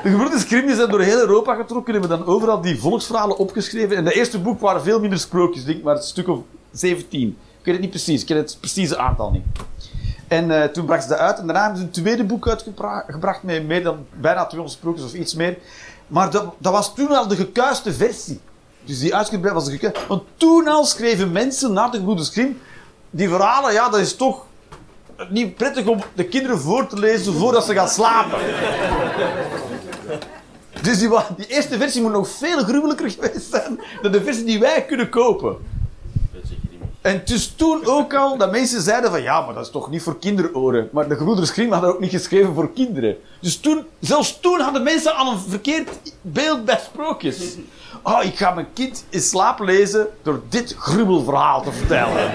De 0.04 0.10
gebroeders 0.10 0.44
Grimm 0.44 0.76
zijn 0.76 0.90
door 0.90 1.02
heel 1.02 1.20
Europa 1.20 1.56
getrokken 1.56 1.94
en 1.94 2.00
hebben 2.00 2.20
dan 2.20 2.28
overal 2.28 2.62
die 2.62 2.80
volksverhalen 2.80 3.38
opgeschreven. 3.38 3.96
En 3.96 4.04
de 4.04 4.14
eerste 4.14 4.40
boek 4.42 4.60
waren 4.60 4.82
veel 4.82 5.00
minder 5.00 5.20
sprookjes, 5.20 5.66
denk 5.66 5.84
maar 5.84 5.96
een 5.96 6.02
stuk 6.02 6.28
of 6.28 6.40
17. 6.72 7.38
Weet 7.64 7.74
het 7.74 7.84
niet 7.84 7.90
precies, 7.90 8.22
ik 8.22 8.28
ken 8.28 8.38
het 8.38 8.58
precieze 8.60 8.98
aantal 8.98 9.32
niet. 9.32 9.46
En 10.28 10.62
eh, 10.62 10.70
toen 10.70 10.86
bracht 10.86 11.04
ze 11.04 11.10
dat 11.10 11.18
uit. 11.18 11.40
En 11.40 11.46
daarna 11.46 11.62
hebben 11.62 11.80
ze 11.80 11.86
een 11.86 11.92
tweede 11.92 12.24
boek 12.24 12.48
uitgebracht 12.48 13.44
met 13.44 13.68
meer 13.68 13.84
dan 13.84 14.06
bijna 14.14 14.46
200 14.46 14.80
sprookjes 14.80 15.06
of 15.06 15.14
iets 15.14 15.36
meer. 15.36 15.58
Maar 16.08 16.32
dat, 16.32 16.54
dat 16.58 16.72
was 16.72 16.96
toen 16.96 17.12
al 17.12 17.28
de 17.28 17.36
gekuiste 17.36 17.94
versie. 17.94 18.40
Dus 18.84 19.00
die 19.00 19.16
uitgebreid 19.16 19.54
was 19.54 19.66
de 19.66 19.72
gekuiste. 19.72 20.00
Want 20.08 20.24
toen 20.38 20.68
al 20.68 20.86
schreven 20.86 21.32
mensen 21.32 21.74
naar 21.74 21.92
de 21.92 21.98
gebroeders 21.98 22.30
Grimm 22.30 22.60
die 23.10 23.30
verhalen, 23.30 23.74
ja, 23.74 23.90
dat 23.90 24.00
is 24.00 24.16
toch 24.16 24.46
niet 25.30 25.56
prettig 25.56 25.86
om 25.86 26.00
de 26.14 26.26
kinderen 26.26 26.60
voor 26.60 26.88
te 26.88 27.00
lezen 27.00 27.34
voordat 27.34 27.66
ze 27.66 27.74
gaan 27.74 27.90
slapen. 27.90 28.40
Dus 30.82 31.00
die, 31.00 31.10
die 31.38 31.48
eerste 31.48 31.78
versie 31.78 32.02
moet 32.02 32.12
nog 32.12 32.28
veel 32.28 32.64
gruwelijker 32.64 33.10
geweest 33.20 33.50
zijn 33.52 33.80
dan 34.02 34.12
de 34.12 34.24
versie 34.24 34.44
die 34.44 34.60
wij 34.60 34.86
kunnen 34.86 35.10
kopen. 35.10 35.58
En 37.04 37.22
dus 37.26 37.54
toen 37.56 37.86
ook 37.86 38.14
al 38.14 38.38
dat 38.38 38.52
mensen 38.52 38.82
zeiden 38.82 39.10
van 39.10 39.22
ja, 39.22 39.42
maar 39.42 39.54
dat 39.54 39.66
is 39.66 39.72
toch 39.72 39.90
niet 39.90 40.02
voor 40.02 40.20
kinderoren. 40.20 40.90
Maar 40.92 41.08
de 41.08 41.16
gebroeders 41.16 41.50
Grimm 41.50 41.72
hadden 41.72 41.90
ook 41.90 42.00
niet 42.00 42.12
geschreven 42.12 42.54
voor 42.54 42.74
kinderen. 42.74 43.18
Dus 43.40 43.58
toen, 43.58 43.86
zelfs 44.00 44.40
toen 44.40 44.60
hadden 44.60 44.84
mensen 44.84 45.16
al 45.16 45.32
een 45.32 45.40
verkeerd 45.40 45.90
beeld 46.22 46.66
bij 46.66 46.80
sprookjes. 46.84 47.56
Oh, 48.04 48.24
ik 48.24 48.38
ga 48.38 48.54
mijn 48.54 48.68
kind 48.74 49.06
in 49.10 49.22
slaap 49.22 49.60
lezen 49.60 50.08
door 50.22 50.42
dit 50.50 50.76
gruwelverhaal 50.80 51.64
te 51.64 51.72
vertellen. 51.72 52.32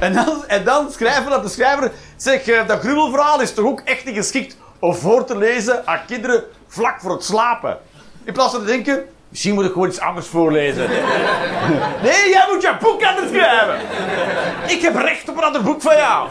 en, 0.00 0.12
dan, 0.12 0.44
en 0.46 0.64
dan 0.64 0.90
schrijven 0.90 1.30
dat 1.30 1.42
de 1.42 1.48
schrijver 1.48 1.92
zeg, 2.16 2.46
eh, 2.46 2.66
dat 2.66 2.80
gruwelverhaal 2.80 3.40
is 3.40 3.54
toch 3.54 3.66
ook 3.66 3.80
echt 3.80 4.04
niet 4.04 4.16
geschikt 4.16 4.56
om 4.78 4.94
voor 4.94 5.24
te 5.24 5.36
lezen 5.36 5.86
aan 5.86 6.00
kinderen 6.06 6.44
vlak 6.66 7.00
voor 7.00 7.12
het 7.12 7.24
slapen. 7.24 7.78
In 8.24 8.32
plaats 8.32 8.52
van 8.52 8.60
te 8.60 8.66
denken, 8.66 9.04
misschien 9.34 9.54
moet 9.54 9.64
ik 9.64 9.72
gewoon 9.72 9.88
iets 9.88 10.00
anders 10.00 10.26
voorlezen. 10.26 10.88
Nee, 12.02 12.28
jij 12.28 12.46
moet 12.52 12.62
je 12.62 12.76
boek 12.80 13.04
anders 13.04 13.28
schrijven. 13.28 13.80
Ik 14.66 14.82
heb 14.82 14.94
recht 14.94 15.28
op 15.28 15.36
een 15.36 15.42
ander 15.42 15.62
boek 15.62 15.82
van 15.82 15.96
jou. 15.96 16.28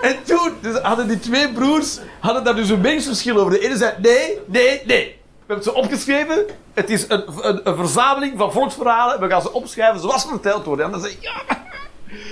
En 0.00 0.16
toen 0.24 0.52
dus 0.60 0.78
hadden 0.78 1.08
die 1.08 1.18
twee 1.18 1.52
broers 1.52 1.98
hadden 2.20 2.44
daar 2.44 2.54
dus 2.54 2.68
een 2.68 2.80
meningsverschil 2.80 3.38
over. 3.38 3.50
De 3.50 3.60
ene 3.60 3.76
zei, 3.76 3.94
nee, 4.02 4.38
nee, 4.46 4.82
nee. 4.86 5.04
We 5.06 5.44
hebben 5.46 5.64
ze 5.64 5.74
opgeschreven. 5.74 6.44
Het 6.72 6.90
is 6.90 7.04
een, 7.08 7.24
een, 7.40 7.60
een 7.64 7.76
verzameling 7.76 8.38
van 8.38 8.52
volksverhalen. 8.52 9.20
We 9.20 9.28
gaan 9.28 9.42
ze 9.42 9.52
opschrijven 9.52 10.00
zoals 10.00 10.22
ze 10.22 10.28
verteld 10.28 10.64
worden. 10.64 10.84
En 10.84 10.90
dan 10.90 11.00
zei 11.00 11.16
ja, 11.20 11.42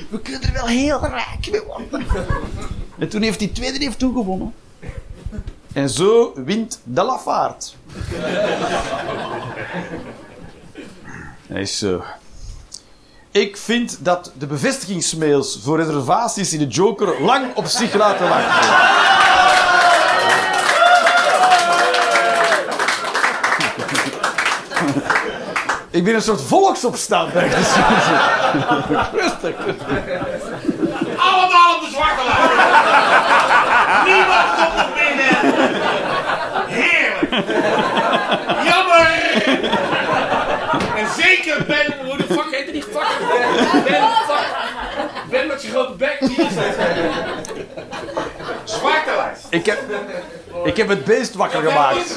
we 0.08 0.20
kunnen 0.20 0.42
er 0.42 0.52
wel 0.52 0.66
heel 0.66 1.00
rijk 1.00 1.50
mee 1.50 1.62
worden. 1.66 2.06
En 2.98 3.08
toen 3.08 3.22
heeft 3.22 3.38
die 3.38 3.52
tweede 3.52 3.84
heeft 3.84 3.98
toegewonnen. 3.98 4.54
En 5.72 5.88
zo 5.88 6.32
wint 6.34 6.80
de 6.84 7.02
Lafaard. 7.02 7.76
Hij 11.46 11.60
is 11.60 11.78
zo. 11.78 12.02
Ik 13.30 13.56
vind 13.56 13.98
dat 14.00 14.32
de 14.38 14.46
bevestigingsmails 14.46 15.58
voor 15.62 15.82
reservaties 15.82 16.52
in 16.52 16.58
de 16.58 16.66
Joker 16.66 17.22
lang 17.22 17.54
op 17.54 17.66
zich 17.66 17.94
laten 17.94 18.28
wachten. 18.28 18.70
Ik 25.90 26.04
ben 26.04 26.14
een 26.14 26.22
soort 26.22 26.42
volksopstand. 26.42 27.32
Rustig. 27.32 27.54
Allemaal 31.16 31.74
op 31.74 31.80
de 31.80 31.88
zwarte 31.92 32.22
lijn. 32.24 32.50
Niemand 34.04 34.54
komt. 34.54 34.88
Heerlijk. 34.94 35.01
Jammer. 38.68 39.10
En 40.96 41.06
zeker 41.16 41.64
Ben, 41.66 41.94
hoe 42.04 42.16
de 42.16 42.24
fuck 42.28 42.46
heet 42.50 42.72
die 42.72 42.82
fuck? 42.82 43.06
Ben, 43.84 44.02
fuck. 44.26 44.46
Ben 45.30 45.46
met 45.46 45.60
zijn 45.60 45.72
grote 45.72 45.92
bek. 45.92 46.16
Die 46.20 46.36
is. 46.36 46.54
Ik 49.48 49.66
heb, 49.66 49.78
ik 50.64 50.76
heb 50.76 50.88
het 50.88 51.04
beest 51.04 51.34
wakker 51.34 51.62
gemaakt. 51.62 52.16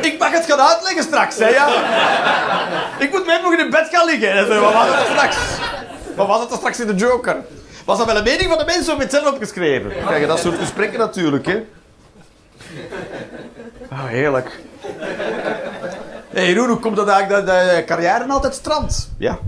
Ik 0.00 0.18
mag 0.18 0.30
het 0.30 0.46
gaan 0.46 0.60
uitleggen 0.60 1.02
straks, 1.02 1.38
hè, 1.38 1.48
ja? 1.48 1.68
Ik 2.98 3.10
moet 3.10 3.26
met 3.26 3.42
nog 3.42 3.52
in 3.54 3.70
bed 3.70 3.88
gaan 3.92 4.04
liggen. 4.06 4.32
En 4.32 4.46
zo, 4.46 4.60
Wat 4.60 5.06
straks? 5.10 5.36
Wat 6.20 6.28
was 6.28 6.40
het 6.40 6.50
er 6.50 6.56
straks 6.56 6.80
in 6.80 6.86
de 6.86 6.94
Joker? 6.94 7.36
Was 7.84 7.98
dat 7.98 8.06
wel 8.06 8.16
een 8.16 8.22
mening 8.22 8.48
van 8.48 8.58
de 8.58 8.64
mensen 8.64 8.94
of 8.94 8.98
het 8.98 9.10
zelf 9.10 9.26
opgeschreven? 9.32 9.92
Kijk, 10.06 10.26
dat 10.26 10.38
soort 10.38 10.58
gesprekken 10.58 10.98
natuurlijk, 10.98 11.46
hè? 11.46 11.64
Oh, 13.90 14.04
heerlijk. 14.04 14.58
Hé, 16.30 16.44
hey, 16.44 16.54
Roen, 16.54 16.68
hoe 16.68 16.78
komt 16.78 16.96
dat 16.96 17.08
eigenlijk 17.08 17.46
dat 17.46 17.56
de 17.56 17.82
carrière 17.86 18.26
altijd 18.28 18.54
strandt? 18.54 19.10
Ja. 19.18 19.38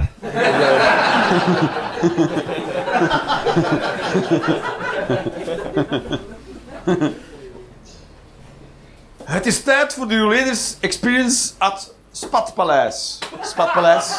Het 9.25 9.47
is 9.47 9.62
tijd 9.62 9.95
voor 9.95 10.09
de 10.09 10.18
Roeleders 10.18 10.77
Experience 10.81 11.53
at 11.59 11.93
Spatpaleis. 12.12 13.18
Spatpaleis. 13.41 14.18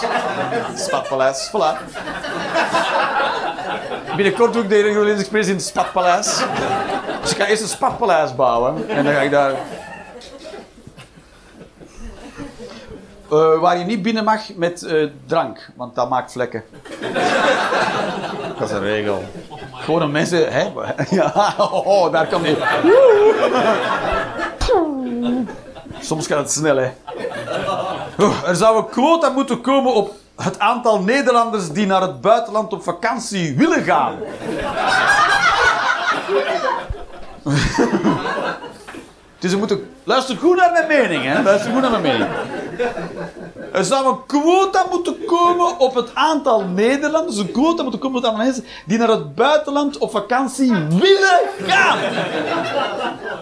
Spatpaleis, 0.75 1.51
voilà. 1.51 1.77
Binnenkort 4.15 4.53
doe 4.53 4.63
ik 4.63 4.69
de 4.69 4.93
Roeleders 4.93 5.19
Experience 5.19 5.51
in 5.51 5.57
het 5.57 5.65
Spatpaleis. 5.65 6.43
Dus 7.21 7.31
ik 7.31 7.37
ga 7.37 7.45
eerst 7.45 7.61
een 7.61 7.67
Spatpaleis 7.67 8.35
bouwen. 8.35 8.89
En 8.89 9.03
dan 9.03 9.13
ga 9.13 9.19
ik 9.19 9.31
daar... 9.31 9.53
Eh, 13.31 13.59
waar 13.59 13.77
je 13.77 13.83
niet 13.83 14.01
binnen 14.01 14.23
mag 14.23 14.55
met 14.55 14.83
eh, 14.83 15.07
drank, 15.25 15.69
want 15.75 15.95
dat 15.95 16.09
maakt 16.09 16.31
vlekken. 16.31 16.63
dat 18.59 18.69
is 18.69 18.75
een 18.75 18.81
regel. 18.81 19.23
Gewoon 19.73 20.01
een 20.01 20.11
mensen, 20.11 20.51
hè? 20.51 20.71
Ja, 21.09 21.55
oh, 21.57 22.11
daar 22.11 22.27
kan 22.27 22.41
die. 22.41 22.57
Soms 25.99 26.27
gaat 26.27 26.37
het 26.37 26.51
snel, 26.51 26.77
hè? 26.77 26.91
Oh, 28.19 28.47
er 28.47 28.55
zou 28.55 28.77
een 28.77 28.89
quota 28.89 29.29
moeten 29.29 29.61
komen 29.61 29.93
op 29.93 30.11
het 30.35 30.59
aantal 30.59 31.01
Nederlanders 31.01 31.71
die 31.71 31.85
naar 31.85 32.01
het 32.01 32.21
buitenland 32.21 32.73
op 32.73 32.83
vakantie 32.83 33.57
willen 33.57 33.83
gaan. 33.83 34.17
Dus 39.43 39.51
we 39.51 39.57
moeten... 39.57 39.93
Luister 40.03 40.37
goed 40.37 40.55
naar 40.55 40.71
mijn 40.71 40.87
mening, 40.87 41.23
hè. 41.23 41.41
Luister 41.41 41.71
goed 41.71 41.81
naar 41.81 41.91
mijn 41.91 42.01
mening. 42.01 42.29
Er 43.73 43.85
zou 43.85 44.07
een 44.07 44.25
quota 44.25 44.85
moeten 44.91 45.25
komen 45.25 45.79
op 45.79 45.95
het 45.95 46.09
aantal 46.13 46.61
Nederlanders, 46.61 47.37
een 47.37 47.51
quota 47.51 47.81
moeten 47.81 47.99
komen 47.99 48.17
op 48.17 48.23
het 48.23 48.31
aantal 48.31 48.45
mensen 48.45 48.65
die 48.85 48.97
naar 48.97 49.07
het 49.07 49.35
buitenland 49.35 49.97
op 49.97 50.11
vakantie 50.11 50.73
willen 50.89 51.39
gaan. 51.67 51.99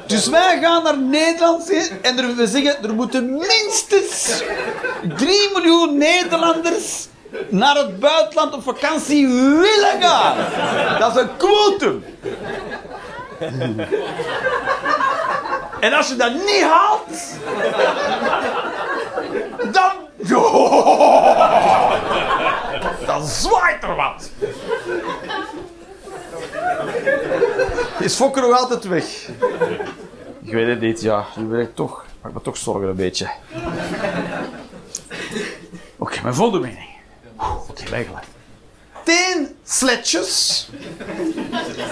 Dus 0.07 0.27
wij 0.27 0.59
gaan 0.61 0.83
naar 0.83 0.97
Nederland 0.97 1.69
en 2.01 2.35
we 2.35 2.47
zeggen, 2.47 2.83
er 2.83 2.93
moeten 2.93 3.31
minstens 3.31 4.43
3 5.17 5.49
miljoen 5.53 5.97
Nederlanders 5.97 7.07
naar 7.49 7.75
het 7.75 7.99
buitenland 7.99 8.53
op 8.53 8.63
vakantie 8.63 9.27
willen 9.27 10.01
gaan. 10.01 10.35
Dat 10.99 11.15
is 11.15 11.21
een 11.21 11.37
quotum. 11.37 12.03
En 15.81 15.93
als 15.93 16.07
je 16.07 16.15
dat 16.15 16.33
niet 16.33 16.63
haalt, 16.63 17.07
dan. 19.71 19.91
Dan 23.05 23.27
zwaait 23.27 23.83
er 23.83 23.95
wat. 23.95 24.29
Is 27.99 28.15
Fokker 28.15 28.41
nog 28.41 28.59
altijd 28.59 28.83
weg? 28.83 29.27
Ik 30.43 30.53
weet 30.53 30.67
het 30.67 30.79
niet, 30.79 31.01
ja. 31.01 31.25
Nu 31.35 31.45
ben 31.45 31.59
ik 31.59 31.75
toch. 31.75 32.05
Maak 32.21 32.33
me 32.33 32.41
toch 32.41 32.57
zorgen 32.57 32.89
een 32.89 32.95
beetje. 32.95 33.29
Oké, 35.97 36.21
mijn 36.21 36.35
volgende 36.35 36.67
mening. 36.67 36.89
Oké, 37.69 37.89
weggelegd. 37.89 38.27
Tien 39.03 39.55
sletjes 39.63 40.69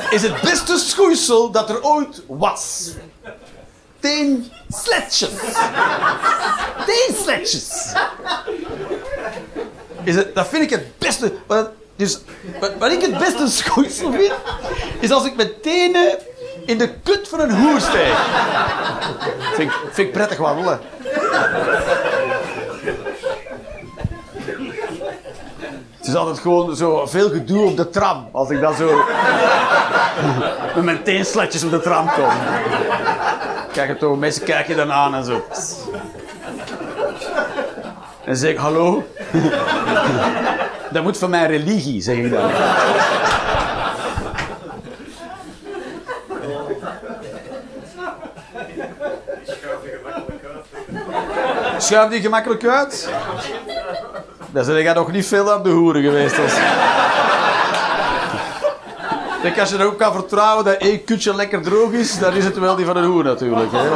is 0.10 0.22
het 0.22 0.42
beste 0.42 0.78
schoeisel 0.78 1.52
dat 1.52 1.70
er 1.70 1.84
ooit 1.84 2.22
was. 2.28 2.92
Tien 4.00 4.52
sletjes. 4.70 5.32
Tien. 6.86 7.16
Is 10.04 10.16
het, 10.16 10.36
dat 10.36 10.48
vind 10.48 10.64
ik 10.64 10.70
het 10.70 10.98
beste. 10.98 11.34
Wat, 11.48 11.70
dus, 11.96 12.20
wat, 12.80 12.92
ik 12.92 13.02
het 13.02 13.18
beste 13.18 13.48
schoeisel 13.48 14.12
vind, 14.12 14.34
is 15.00 15.12
als 15.12 15.26
ik 15.26 15.36
mijn 15.36 15.52
tenen 15.62 16.18
in 16.66 16.78
de 16.78 16.94
kut 17.04 17.28
van 17.28 17.40
een 17.40 17.52
hoer 17.52 17.80
steek. 17.80 18.14
Vind, 19.54 19.72
vind 19.92 20.08
ik 20.08 20.12
prettig 20.12 20.38
wandelen. 20.38 20.80
Is 26.10 26.16
altijd 26.16 26.40
gewoon 26.40 26.76
zo 26.76 27.06
veel 27.06 27.30
gedoe 27.30 27.66
op 27.66 27.78
de 27.78 27.90
tram. 27.90 28.30
Als 28.32 28.50
ik 28.50 28.62
dan 28.62 28.74
zo 28.76 28.86
met 30.76 30.84
mijn 30.84 31.04
teensletjes 31.04 31.64
op 31.64 31.72
de 31.72 31.80
tram 31.80 32.10
kom. 32.10 32.30
Kijk 33.72 33.90
het 33.90 34.00
toch, 34.00 34.20
mensen 34.20 34.44
kijken 34.44 34.78
dan 34.78 34.92
aan 34.92 35.16
en 35.16 35.26
zo. 35.26 35.46
En 38.26 38.38
zeg 38.38 38.52
ik, 38.52 38.58
hallo? 38.58 39.04
Dat 40.92 41.04
moet 41.04 41.18
van 41.18 41.30
mijn 41.30 41.48
religie, 41.48 42.02
zeg 42.02 42.18
ik 42.18 42.32
dan. 42.32 42.52
Schuif 51.78 52.10
die 52.10 52.22
gemakkelijk 52.22 52.66
uit? 52.66 53.10
Dan 54.52 54.64
zijn 54.64 54.84
jij 54.84 54.94
nog 54.94 55.12
niet 55.12 55.28
veel 55.28 55.54
op 55.54 55.64
de 55.64 55.70
hoeren 55.70 56.02
geweest. 56.04 56.40
Als... 56.40 56.54
Denk, 59.42 59.60
als 59.60 59.70
je 59.70 59.80
erop 59.80 59.98
kan 59.98 60.14
vertrouwen 60.14 60.66
dat 60.66 60.76
één 60.76 61.04
kutje 61.04 61.36
lekker 61.36 61.62
droog 61.62 61.92
is, 61.92 62.20
dan 62.20 62.34
is 62.34 62.46
het 62.46 62.58
wel 62.58 62.76
die 62.76 62.86
van 62.86 62.98
een 62.98 63.06
hoer 63.06 63.24
natuurlijk. 63.24 63.72
Hè? 63.72 63.90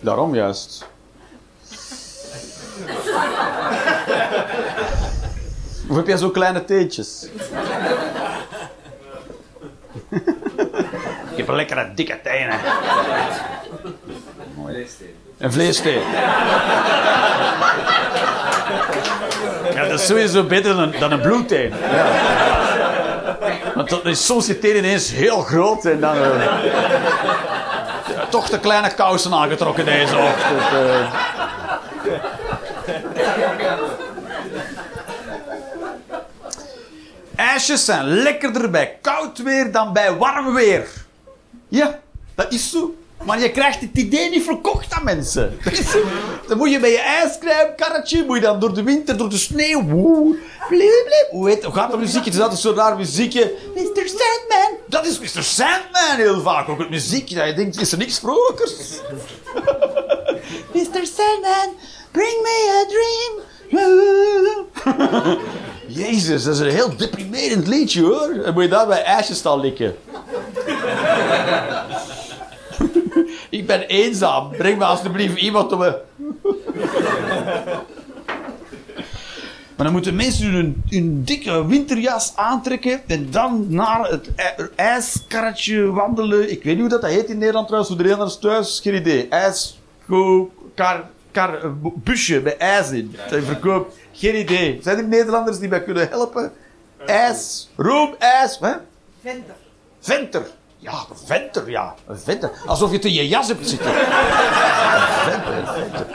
Daarom 0.00 0.34
juist. 0.34 0.86
Of 5.88 5.96
heb 5.96 6.06
jij 6.06 6.16
zo 6.16 6.30
kleine 6.30 6.64
teentjes? 6.64 7.28
Ik 11.30 11.36
heb 11.36 11.48
een 11.48 11.54
lekkere 11.54 11.92
dikke 11.94 12.20
tenen. 12.22 12.58
Een 15.38 15.52
vleessteen. 15.52 16.02
Ja, 19.74 19.88
dat 19.88 20.00
is 20.00 20.06
sowieso 20.06 20.44
beter 20.44 20.76
dan, 20.76 20.94
dan 20.98 21.12
een 21.12 21.20
bloedteen. 21.20 21.72
Ja. 21.92 22.06
Want 23.74 23.88
dat 23.90 24.04
is 24.06 24.26
soms 24.26 24.46
je 24.46 24.58
teen 24.58 24.76
ineens 24.76 25.10
heel 25.10 25.40
groot 25.40 25.84
en 25.84 26.00
dan... 26.00 26.14
eh, 26.16 26.44
ja, 28.14 28.26
toch 28.28 28.48
de 28.48 28.60
kleine 28.60 28.94
kousen 28.94 29.32
aangetrokken 29.32 29.84
deze 29.84 30.16
ochtend. 30.16 30.60
eh. 30.72 31.12
IJsjes 37.36 37.84
zijn 37.84 38.04
lekkerder 38.06 38.70
bij 38.70 38.98
koud 39.02 39.38
weer 39.38 39.72
dan 39.72 39.92
bij 39.92 40.16
warm 40.16 40.54
weer. 40.54 40.86
Ja, 41.68 41.98
dat 42.34 42.52
is 42.52 42.70
zo. 42.70 42.94
Maar 43.24 43.40
je 43.40 43.50
krijgt 43.50 43.80
het 43.80 43.90
idee 43.92 44.30
niet 44.30 44.44
verkocht 44.44 44.92
aan 44.92 45.04
mensen. 45.04 45.58
Dan 46.46 46.58
moet 46.58 46.70
je 46.70 46.80
bij 46.80 46.90
je 46.90 47.00
ijscremekarretje, 47.00 48.24
moet 48.24 48.36
je 48.36 48.42
dan 48.42 48.60
door 48.60 48.74
de 48.74 48.82
winter, 48.82 49.16
door 49.16 49.30
de 49.30 49.38
sneeuw. 49.38 49.82
Woe. 49.82 50.38
Hoe, 51.30 51.48
heet, 51.48 51.64
gaat 51.64 51.90
dat 51.90 52.00
muziekje? 52.00 52.24
Het 52.24 52.34
is 52.34 52.40
altijd 52.40 52.60
zo'n 52.60 52.74
raar 52.74 52.96
muziekje. 52.96 53.54
Mr. 53.74 54.06
Sandman. 54.06 54.78
Dat 54.86 55.06
is 55.06 55.18
Mr. 55.18 55.42
Sandman 55.42 56.16
heel 56.16 56.40
vaak. 56.40 56.68
Ook 56.68 56.78
het 56.78 56.90
muziekje 56.90 57.36
dat 57.36 57.46
je 57.46 57.54
denkt, 57.54 57.80
is 57.80 57.92
er 57.92 57.98
niks 57.98 58.18
vrolijkers? 58.18 58.72
Mr. 60.72 61.06
Sandman, 61.16 61.74
bring 62.10 62.40
me 62.42 62.84
a 62.84 62.88
dream. 62.88 63.46
Jezus, 65.86 66.44
dat 66.44 66.54
is 66.54 66.60
een 66.60 66.70
heel 66.70 66.96
deprimerend 66.96 67.66
liedje 67.66 68.02
hoor. 68.02 68.42
En 68.44 68.54
moet 68.54 68.62
je 68.62 68.68
daar 68.68 68.86
bij 68.86 69.02
ijsjes 69.02 69.38
staan 69.38 69.60
likken. 69.60 69.96
Ik 73.50 73.66
ben 73.66 73.80
eenzaam. 73.86 74.50
Breng 74.50 74.78
me 74.78 74.84
alsjeblieft 74.84 75.36
iemand 75.38 75.72
om 75.72 75.78
me. 75.78 75.98
Maar 79.76 79.86
dan 79.86 79.92
moeten 79.96 80.14
mensen 80.16 80.46
hun, 80.52 80.82
hun 80.88 81.24
dikke 81.24 81.66
winterjas 81.66 82.32
aantrekken 82.36 83.00
en 83.06 83.30
dan 83.30 83.66
naar 83.68 84.08
het 84.10 84.28
ij- 84.36 84.68
ijskarretje 84.74 85.90
wandelen. 85.90 86.50
Ik 86.50 86.62
weet 86.62 86.72
niet 86.72 86.80
hoe 86.80 86.88
dat, 86.88 87.00
dat 87.00 87.10
heet 87.10 87.28
in 87.28 87.38
Nederland 87.38 87.66
trouwens, 87.66 87.92
voor 87.94 88.02
de 88.02 88.08
Nederlanders 88.08 88.40
thuis, 88.40 88.80
geen 88.82 88.94
idee. 88.94 89.28
Ijs, 89.28 89.80
go, 90.06 90.50
kar, 90.74 91.04
kar, 91.30 91.54
eh, 91.64 91.70
bu- 91.82 91.92
busje 91.94 92.40
met 92.40 92.56
ijs 92.56 92.90
in. 92.90 93.14
Dat 93.30 93.30
je 93.40 93.42
verkoopt. 93.42 93.96
Geen 94.12 94.38
idee. 94.38 94.78
Zijn 94.82 94.98
er 94.98 95.08
Nederlanders 95.08 95.58
die 95.58 95.68
mij 95.68 95.82
kunnen 95.82 96.08
helpen? 96.08 96.52
IJs, 97.06 97.68
roomijs, 97.76 98.58
hè? 98.60 98.72
Venter. 99.22 99.54
Venter. 100.00 100.46
Ja, 100.90 101.04
venter, 101.24 101.70
ja. 101.70 101.94
Een 102.06 102.18
venter. 102.18 102.50
Alsof 102.66 102.90
je 102.90 102.96
het 102.96 103.04
in 103.04 103.12
je 103.12 103.28
jas 103.28 103.48
hebt 103.48 103.68
zitten. 103.68 103.88
Een 103.90 103.94
venter, 105.24 105.58
een 105.58 105.66
venter. 105.66 106.06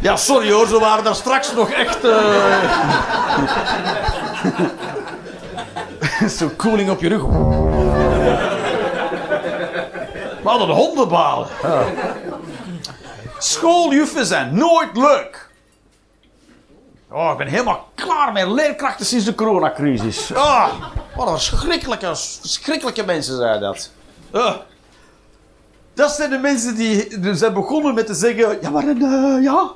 Ja, 0.00 0.16
sorry 0.16 0.52
hoor, 0.52 0.66
ze 0.66 0.78
waren 0.78 1.04
daar 1.04 1.14
straks 1.14 1.52
nog 1.54 1.70
echt... 1.70 2.04
eh 2.04 2.62
Zo 6.38 6.50
koeling 6.56 6.90
op 6.90 7.00
je 7.00 7.08
rug. 7.08 7.22
Hadden 10.44 10.68
een 10.68 10.74
hondenbaal. 10.74 11.46
Ja. 11.62 11.82
Schooljuffen 13.38 14.26
zijn 14.26 14.54
nooit 14.54 14.96
leuk. 14.96 15.48
Oh, 17.12 17.30
ik 17.32 17.38
ben 17.38 17.46
helemaal 17.46 17.88
klaar 17.94 18.32
met 18.32 18.46
leerkrachten 18.46 19.06
sinds 19.06 19.24
de 19.24 19.34
coronacrisis. 19.34 20.34
Ah, 20.34 20.68
wat 21.16 21.26
een 21.26 21.32
verschrikkelijke, 21.32 22.06
verschrikkelijke 22.16 23.04
mensen 23.04 23.36
zijn 23.36 23.60
dat. 23.60 23.90
Ah. 24.30 24.54
Dat 25.94 26.10
zijn 26.10 26.30
de 26.30 26.38
mensen 26.38 26.74
die 26.74 27.08
zijn 27.34 27.52
begonnen 27.52 27.94
met 27.94 28.06
te 28.06 28.14
zeggen... 28.14 28.58
Ja, 28.60 28.70
maar 28.70 28.88
eh, 28.88 29.42
ja... 29.42 29.70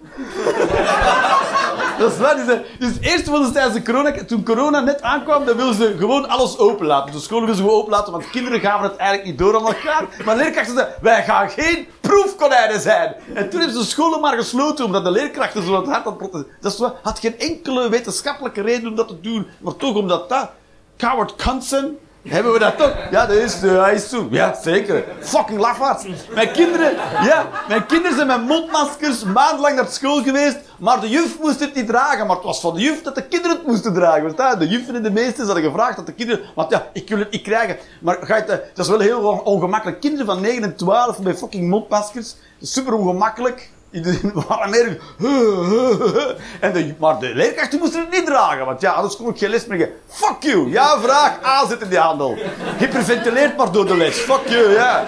Dat 1.98 2.12
is 2.12 2.18
waar. 2.18 2.36
Dus 2.78 2.92
eerst 3.00 3.28
wilden 3.28 3.46
ze 3.46 3.52
tijdens 3.52 3.74
de 3.74 3.82
corona... 3.82 4.24
Toen 4.24 4.44
corona 4.44 4.80
net 4.80 5.02
aankwam, 5.02 5.44
dan 5.44 5.56
wilden 5.56 5.74
ze 5.74 5.94
gewoon 5.98 6.28
alles 6.28 6.58
openlaten. 6.58 7.12
De 7.12 7.20
scholen 7.20 7.44
wilden 7.44 7.56
ze 7.56 7.68
gewoon 7.68 7.80
openlaten, 7.80 8.12
want 8.12 8.30
kinderen 8.30 8.60
gaven 8.60 8.88
het 8.88 8.96
eigenlijk 8.96 9.28
niet 9.28 9.38
door 9.38 9.56
aan 9.56 9.66
elkaar. 9.66 10.04
Maar 10.24 10.36
leerkrachten 10.36 10.74
zeiden, 10.74 10.94
wij 11.00 11.22
gaan 11.24 11.50
geen 11.50 11.88
proefkonijnen 12.10 12.80
zijn. 12.80 13.14
En 13.34 13.50
toen 13.50 13.60
hebben 13.60 13.78
ze 13.78 13.84
de 13.84 13.90
scholen 13.90 14.20
maar 14.20 14.36
gesloten, 14.36 14.84
omdat 14.84 15.04
de 15.04 15.10
leerkrachten 15.10 15.62
zo 15.62 15.84
hard 15.84 16.02
protesteren. 16.02 16.46
Dat 16.60 16.94
had 17.02 17.18
geen 17.18 17.38
enkele 17.38 17.88
wetenschappelijke 17.88 18.60
reden 18.60 18.88
om 18.88 18.94
dat 18.94 19.08
te 19.08 19.20
doen. 19.20 19.46
Maar 19.58 19.76
toch 19.76 19.96
omdat 19.96 20.28
dat... 20.28 20.50
Coward 20.96 21.42
Consent 21.42 21.98
Hebben 22.28 22.52
we 22.52 22.58
dat 22.58 22.78
toch? 22.78 22.92
Ja, 23.10 23.26
dat 23.26 23.36
is, 23.36 23.62
uh, 23.62 23.82
hij 23.82 23.94
is 23.94 24.08
toe. 24.08 24.26
Ja, 24.30 24.54
zeker. 24.62 25.04
Fucking 25.20 25.58
lafaards. 25.58 26.04
Mijn 26.34 26.52
kinderen, 26.52 26.92
ja, 27.24 27.46
mijn 27.68 27.86
kinderen 27.86 28.16
zijn 28.16 28.26
met 28.26 28.46
mondmaskers 28.46 29.24
maandenlang 29.24 29.76
naar 29.76 29.86
school 29.88 30.22
geweest, 30.22 30.56
maar 30.78 31.00
de 31.00 31.08
juf 31.08 31.38
moest 31.40 31.60
het 31.60 31.74
niet 31.74 31.86
dragen. 31.86 32.26
Maar 32.26 32.36
het 32.36 32.44
was 32.44 32.60
van 32.60 32.74
de 32.74 32.80
juf 32.80 33.02
dat 33.02 33.14
de 33.14 33.22
kinderen 33.22 33.56
het 33.56 33.66
moesten 33.66 33.94
dragen. 33.94 34.58
De 34.58 34.68
juffen 34.68 34.94
en 34.94 35.02
de 35.02 35.10
meesters 35.10 35.46
hadden 35.46 35.64
gevraagd 35.64 35.96
dat 35.96 36.06
de 36.06 36.12
kinderen... 36.12 36.44
Want 36.54 36.70
ja, 36.70 36.86
ik 36.92 37.08
wil 37.08 37.18
het 37.18 37.30
niet 37.30 37.42
krijgen. 37.42 37.76
Maar 38.00 38.16
ga 38.20 38.36
je 38.36 38.42
eh, 38.42 38.58
dat 38.74 38.84
is 38.84 38.88
wel 38.90 39.00
heel 39.00 39.20
on- 39.20 39.42
ongemakkelijk. 39.42 40.00
Kinderen 40.00 40.26
van 40.26 40.40
9 40.40 40.62
en 40.62 40.76
12 40.76 41.18
met 41.18 41.38
fucking 41.38 41.68
mondmaskers. 41.68 42.34
Super 42.62 42.92
ongemakkelijk. 42.94 43.70
Iedereen 43.90 44.32
waren 44.48 44.70
meer... 44.70 45.00
En 46.60 46.72
de, 46.72 46.94
maar 46.98 47.18
de 47.18 47.34
leerkrachten 47.34 47.78
moesten 47.78 48.00
het 48.00 48.10
niet 48.10 48.26
dragen, 48.26 48.66
want 48.66 48.80
ja, 48.80 48.92
anders 48.92 49.16
kon 49.16 49.28
ik 49.28 49.38
geen 49.38 49.50
les 49.50 49.66
meer 49.66 49.78
geven. 49.78 49.94
Fuck 50.08 50.42
you! 50.42 50.70
Ja, 50.70 51.00
vraag 51.00 51.44
A 51.44 51.66
zit 51.66 51.80
in 51.80 51.88
die 51.88 51.98
handel. 51.98 52.38
Hyperventileert 52.78 53.56
maar 53.56 53.72
door 53.72 53.86
de 53.86 53.96
les. 53.96 54.16
Fuck 54.18 54.48
you, 54.48 54.70
ja. 54.70 55.04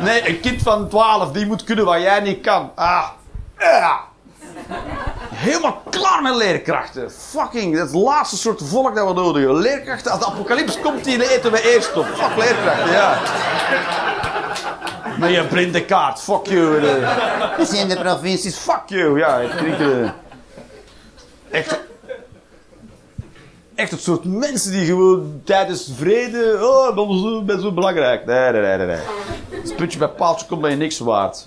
Nee, 0.00 0.28
een 0.28 0.40
kind 0.40 0.62
van 0.62 0.88
12, 0.88 1.32
die 1.32 1.46
moet 1.46 1.64
kunnen 1.64 1.84
wat 1.84 2.00
jij 2.00 2.20
niet 2.20 2.40
kan. 2.40 2.70
Ah. 2.74 3.08
Ja. 3.58 4.00
Helemaal 5.44 5.82
klaar 5.90 6.22
met 6.22 6.34
leerkrachten. 6.34 7.10
Fucking, 7.10 7.76
dat 7.76 7.86
is 7.86 7.92
het 7.92 8.02
laatste 8.02 8.36
soort 8.36 8.60
volk 8.64 8.94
dat 8.94 9.06
we 9.06 9.12
nodig 9.12 9.42
hebben. 9.42 9.60
Leerkrachten, 9.62 10.10
als 10.10 10.20
de 10.20 10.26
apocalyps 10.26 10.80
komt, 10.80 11.04
die 11.04 11.34
eten 11.34 11.52
we 11.52 11.74
eerst 11.74 11.96
op. 11.96 12.06
Fuck 12.06 12.36
leerkrachten, 12.36 12.92
ja. 12.92 13.18
Met 15.18 15.30
je 15.30 15.46
blinde 15.46 15.84
kaart, 15.84 16.20
fuck 16.20 16.46
you. 16.46 16.80
Dat 17.56 17.68
zijn 17.68 17.88
de 17.88 17.96
provincies, 17.96 18.56
fuck 18.56 18.82
you. 18.86 19.18
Ja, 19.18 19.38
ik 19.38 19.58
denk, 19.58 19.78
eh, 19.78 20.10
echt, 21.50 21.80
echt 23.74 23.90
het 23.90 24.02
soort 24.02 24.24
mensen 24.24 24.72
die 24.72 24.86
gewoon 24.86 25.40
tijdens 25.44 25.90
vrede, 25.96 26.58
oh, 26.62 26.94
ben 26.94 27.18
zo, 27.18 27.42
ben 27.42 27.60
zo 27.60 27.72
belangrijk. 27.72 28.26
Nee, 28.26 28.52
nee, 28.52 28.76
nee, 28.76 28.86
nee. 28.86 29.00
Het 29.62 29.76
puntje 29.76 29.98
bij 29.98 30.08
paaltje 30.08 30.46
komt 30.46 30.60
bij 30.60 30.70
je 30.70 30.76
niks 30.76 30.98
waard. 30.98 31.46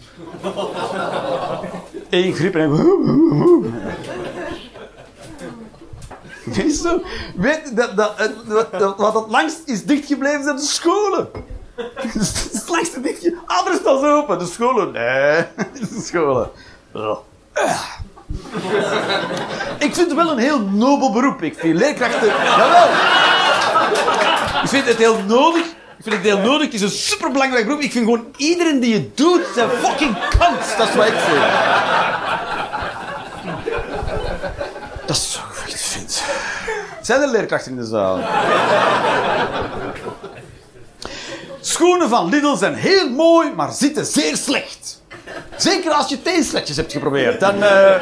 Eén 2.09 2.33
grip 2.33 2.55
en 2.55 2.69
je 6.65 6.71
zo? 6.73 7.01
Weet, 7.35 7.75
dat, 7.75 7.97
dat, 7.97 8.17
dat, 8.71 8.97
wat 8.97 9.13
het 9.13 9.27
langst 9.27 9.61
is 9.65 9.85
dichtgebleven 9.85 10.43
zijn 10.43 10.55
de 10.55 10.61
scholen. 10.61 11.29
Het 11.75 12.63
langste 12.67 13.01
dichtje. 13.01 13.35
Dan 13.83 13.99
ze 13.99 14.05
open. 14.05 14.39
De 14.39 14.45
scholen. 14.45 14.91
Nee, 14.91 15.45
de 15.89 16.01
scholen. 16.03 16.49
Ik 19.79 19.95
vind 19.95 20.07
het 20.07 20.13
wel 20.13 20.31
een 20.31 20.37
heel 20.37 20.59
nobel 20.59 21.11
beroep. 21.11 21.41
Ik 21.41 21.59
vind 21.59 21.79
leerkrachten... 21.79 22.27
Jawel. 22.27 22.89
Ik 24.63 24.69
vind 24.69 24.85
het 24.85 24.97
heel 24.97 25.23
nodig. 25.27 25.65
Ik 25.97 26.03
vind 26.03 26.15
het 26.15 26.23
heel 26.23 26.37
nodig. 26.37 26.65
Het 26.65 26.73
is 26.73 26.81
een 26.81 26.89
superbelangrijk 26.89 27.65
beroep. 27.65 27.81
Ik 27.81 27.91
vind 27.91 28.05
gewoon 28.05 28.25
iedereen 28.37 28.79
die 28.79 28.93
het 28.93 29.17
doet, 29.17 29.41
zijn 29.55 29.69
fucking 29.69 30.17
kant. 30.37 30.77
Dat 30.77 30.87
is 30.87 30.95
wat 30.95 31.07
ik 31.07 31.13
vind. 31.13 31.41
Dat 35.05 35.15
is 35.15 35.31
zo 35.31 35.39
wat 35.59 35.73
ik 35.73 35.77
vind. 35.77 36.23
Zijn 37.01 37.21
er 37.21 37.27
leerkrachten 37.27 37.71
in 37.71 37.77
de 37.77 37.85
zaal? 37.85 38.19
Schoenen 41.61 42.09
van 42.09 42.29
Lidl 42.29 42.55
zijn 42.55 42.73
heel 42.73 43.09
mooi, 43.09 43.51
maar 43.55 43.71
zitten 43.71 44.05
zeer 44.05 44.37
slecht. 44.37 45.01
Zeker 45.57 45.91
als 45.91 46.09
je 46.09 46.21
teensletjes 46.21 46.77
hebt 46.77 46.91
geprobeerd. 46.91 47.39
Dan, 47.39 47.63
eh, 47.63 47.95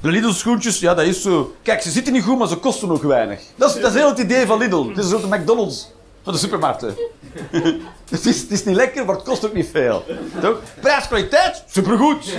De 0.00 0.08
Lidl 0.08 0.30
schoentjes, 0.30 0.78
ja, 0.78 0.94
dat 0.94 1.06
is 1.06 1.22
zo. 1.22 1.54
Kijk, 1.62 1.82
ze 1.82 1.90
zitten 1.90 2.12
niet 2.12 2.22
goed, 2.22 2.38
maar 2.38 2.48
ze 2.48 2.56
kosten 2.56 2.90
ook 2.90 3.02
weinig. 3.02 3.40
Dat 3.56 3.74
is, 3.74 3.80
dat 3.80 3.90
is 3.90 3.96
heel 3.96 4.08
het 4.08 4.18
idee 4.18 4.46
van 4.46 4.58
Lidl. 4.58 4.88
Het 4.88 4.98
is 4.98 5.04
een 5.04 5.20
soort 5.20 5.30
McDonald's 5.30 5.90
van 6.22 6.32
de 6.32 6.38
supermarkten. 6.38 6.94
het, 8.10 8.26
is, 8.26 8.40
het 8.40 8.50
is 8.50 8.64
niet 8.64 8.76
lekker, 8.76 9.04
maar 9.04 9.14
het 9.14 9.24
kost 9.24 9.46
ook 9.46 9.52
niet 9.52 9.68
veel. 9.72 10.04
Prijs-kwaliteit, 10.80 11.64
supergoed. 11.66 12.36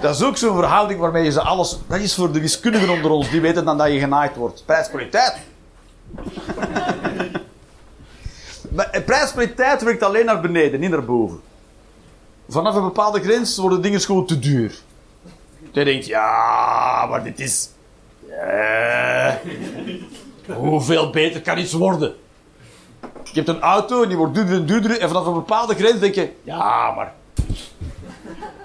Dat 0.00 0.14
is 0.14 0.22
ook 0.22 0.36
zo'n 0.36 0.56
verhouding 0.56 1.00
waarmee 1.00 1.24
je 1.24 1.30
ze 1.30 1.40
alles... 1.40 1.78
Dat 1.86 1.98
is 1.98 2.14
voor 2.14 2.32
de 2.32 2.40
wiskundigen 2.40 2.88
onder 2.88 3.10
ons, 3.10 3.30
die 3.30 3.40
weten 3.40 3.64
dan 3.64 3.78
dat 3.78 3.92
je 3.92 3.98
genaaid 3.98 4.36
wordt. 4.36 4.62
Prijs-kwaliteit. 4.66 5.34
Eh, 8.76 9.04
prijs-kwaliteit 9.04 9.82
werkt 9.82 10.02
alleen 10.02 10.24
naar 10.24 10.40
beneden, 10.40 10.80
niet 10.80 10.90
naar 10.90 11.04
boven. 11.04 11.40
Vanaf 12.48 12.74
een 12.74 12.82
bepaalde 12.82 13.20
grens 13.20 13.56
worden 13.56 13.82
dingen 13.82 14.00
gewoon 14.00 14.26
te 14.26 14.38
duur. 14.38 14.80
Je 15.72 15.84
denkt, 15.84 16.06
ja, 16.06 17.06
maar 17.10 17.22
dit 17.24 17.40
is... 17.40 17.70
eh, 18.28 19.34
hoeveel 20.46 21.10
beter 21.10 21.40
kan 21.40 21.58
iets 21.58 21.72
worden? 21.72 22.14
Je 23.00 23.32
hebt 23.32 23.48
een 23.48 23.60
auto 23.60 24.02
en 24.02 24.08
die 24.08 24.16
wordt 24.16 24.34
duurder 24.34 24.54
en 24.54 24.66
duurder. 24.66 25.00
En 25.00 25.08
vanaf 25.08 25.26
een 25.26 25.32
bepaalde 25.34 25.74
grens 25.74 26.00
denk 26.00 26.14
je, 26.14 26.32
ja, 26.42 26.90
maar... 26.90 27.12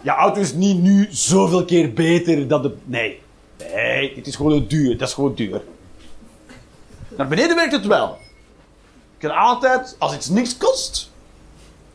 Je 0.01 0.09
auto 0.11 0.39
is 0.39 0.53
niet 0.53 0.81
nu 0.81 1.07
zoveel 1.11 1.65
keer 1.65 1.93
beter 1.93 2.47
dan 2.47 2.61
de... 2.61 2.75
Nee. 2.83 3.21
Nee, 3.73 4.13
dit 4.15 4.27
is 4.27 4.35
gewoon 4.35 4.65
duur. 4.67 4.97
Dat 4.97 5.07
is 5.07 5.13
gewoon 5.13 5.35
duur. 5.35 5.61
Naar 7.17 7.27
beneden 7.27 7.55
werkt 7.55 7.71
het 7.71 7.85
wel. 7.85 8.17
Je 9.17 9.27
kan 9.27 9.37
altijd, 9.37 9.95
als 9.99 10.15
iets 10.15 10.29
niks 10.29 10.57
kost... 10.57 11.13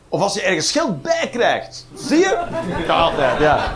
Of 0.09 0.21
als 0.21 0.33
je 0.33 0.41
ergens 0.41 0.71
geld 0.71 1.01
bij 1.01 1.29
krijgt. 1.31 1.87
Zie 1.95 2.17
je? 2.17 2.45
Kan 2.87 2.97
altijd, 2.97 3.39
ja. 3.39 3.75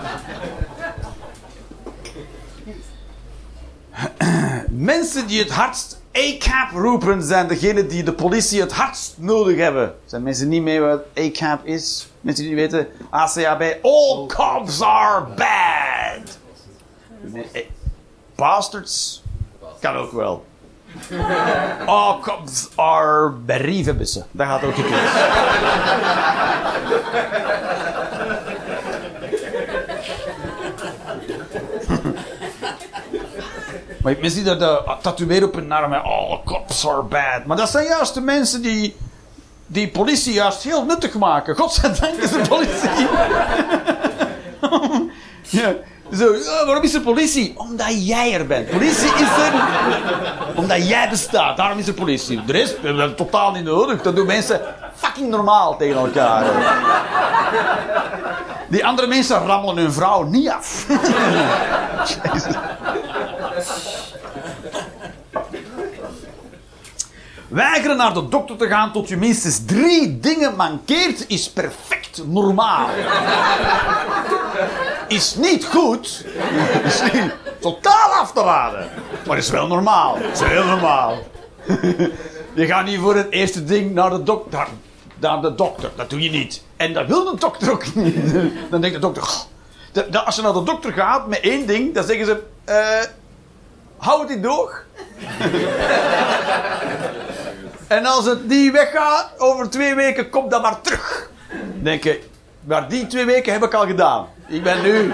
Mensen 4.69 5.27
die 5.27 5.39
het 5.39 5.51
hardst 5.51 6.01
ACAP 6.13 6.71
roepen, 6.71 7.23
zijn 7.23 7.47
degenen 7.47 7.87
die 7.87 8.03
de 8.03 8.13
politie 8.13 8.61
het 8.61 8.71
hardst 8.73 9.15
nodig 9.17 9.57
hebben. 9.57 9.95
Zijn 10.05 10.23
mensen 10.23 10.47
niet 10.49 10.61
mee 10.61 10.79
wat 10.79 11.01
ACAP 11.15 11.65
is? 11.65 12.07
Mensen 12.21 12.43
die 12.45 12.53
niet 12.55 12.71
weten, 12.71 12.87
ACAB, 13.09 13.61
all 13.81 14.25
cops 14.27 14.81
are 14.81 15.25
bad. 15.35 16.37
Eh, 17.51 17.61
Bastards 18.35 19.23
kan 19.79 19.95
ook 19.95 20.11
wel. 20.11 20.45
All 21.85 22.19
cops 22.19 22.67
are 22.75 23.29
berievenbussen. 23.29 24.25
Dat 24.31 24.47
gaat 24.47 24.63
ook 24.63 24.75
gekund. 24.75 25.09
Maar 34.05 34.15
je 34.21 34.31
die 34.31 34.43
dat 34.43 34.61
uh, 34.61 34.91
tatoeëren 35.01 35.47
op 35.47 35.53
hun 35.53 35.71
arm. 35.71 35.93
All 35.93 36.41
cops 36.45 36.87
are 36.87 37.01
bad. 37.01 37.45
Maar 37.45 37.57
dat 37.57 37.69
zijn 37.69 37.85
juist 37.85 38.13
de 38.13 38.21
mensen 38.21 38.61
die 38.61 38.95
die 39.67 39.89
politie 39.89 40.33
juist 40.33 40.63
heel 40.63 40.85
nuttig 40.85 41.13
maken. 41.13 41.55
Godzijdank 41.55 42.15
is 42.15 42.31
er 42.31 42.47
politie. 42.47 43.07
ja. 45.61 45.73
Zo, 46.13 46.33
ja, 46.33 46.65
waarom 46.65 46.83
is 46.83 46.93
er 46.93 47.01
politie? 47.01 47.53
Omdat 47.57 48.07
jij 48.07 48.33
er 48.33 48.47
bent. 48.47 48.69
Politie 48.69 49.13
is 49.13 49.37
er 49.37 49.53
omdat 50.55 50.87
jij 50.87 51.09
bestaat. 51.09 51.57
Daarom 51.57 51.79
is 51.79 51.87
er 51.87 51.93
politie. 51.93 52.45
De 52.45 52.51
rest 52.51 52.77
hebben 52.81 53.09
we 53.09 53.15
totaal 53.15 53.51
niet 53.51 53.63
nodig. 53.63 54.01
Dat 54.01 54.15
doen 54.15 54.25
mensen 54.25 54.61
fucking 54.95 55.29
normaal 55.29 55.77
tegen 55.77 55.97
elkaar. 55.97 56.45
Die 58.67 58.85
andere 58.85 59.07
mensen 59.07 59.45
rammelen 59.45 59.83
hun 59.83 59.93
vrouw 59.93 60.23
niet 60.23 60.49
af. 60.49 60.85
Weigeren 67.55 67.97
naar 67.97 68.13
de 68.13 68.27
dokter 68.27 68.55
te 68.55 68.67
gaan 68.67 68.91
tot 68.91 69.07
je 69.07 69.17
minstens 69.17 69.65
drie 69.65 70.19
dingen 70.19 70.55
mankeert 70.55 71.27
is 71.27 71.49
perfect 71.49 72.21
normaal. 72.25 72.87
Is 75.07 75.35
niet 75.35 75.65
goed. 75.65 76.25
Is 76.83 77.01
niet 77.01 77.31
totaal 77.59 78.11
af 78.11 78.31
te 78.31 78.41
raden. 78.41 78.89
Maar 79.27 79.37
is 79.37 79.49
wel 79.49 79.67
normaal. 79.67 80.17
Is 80.17 80.39
heel 80.39 80.65
normaal. 80.65 81.17
Je 82.53 82.65
gaat 82.65 82.85
niet 82.85 82.99
voor 82.99 83.15
het 83.15 83.31
eerste 83.31 83.63
ding 83.63 83.93
naar 83.93 84.09
de 84.09 84.23
dokter. 84.23 84.67
De 85.19 85.53
dokter. 85.55 85.91
Dat 85.95 86.09
doe 86.09 86.21
je 86.21 86.29
niet. 86.29 86.63
En 86.77 86.93
dat 86.93 87.07
wil 87.07 87.23
de 87.23 87.39
dokter 87.39 87.71
ook 87.71 87.95
niet. 87.95 88.15
Dan 88.69 88.81
denkt 88.81 88.95
de 88.95 89.01
dokter... 89.01 89.23
Als 90.25 90.35
je 90.35 90.41
naar 90.41 90.53
de 90.53 90.63
dokter 90.63 90.93
gaat 90.93 91.27
met 91.27 91.39
één 91.39 91.67
ding, 91.67 91.93
dan 91.93 92.03
zeggen 92.03 92.25
ze... 92.25 92.43
eh 92.65 93.09
hou 93.97 94.21
het 94.21 94.29
in 94.29 94.41
doog. 94.41 94.83
En 97.87 98.05
als 98.05 98.25
het 98.25 98.47
niet 98.47 98.71
weggaat, 98.71 99.29
over 99.37 99.69
twee 99.69 99.95
weken, 99.95 100.29
kom 100.29 100.49
dan 100.49 100.61
maar 100.61 100.81
terug. 100.81 101.29
Denk 101.81 102.03
je, 102.03 102.21
maar 102.63 102.89
die 102.89 103.07
twee 103.07 103.25
weken 103.25 103.53
heb 103.53 103.63
ik 103.63 103.73
al 103.73 103.85
gedaan. 103.85 104.27
Ik 104.47 104.63
ben 104.63 104.81
nu... 104.81 105.13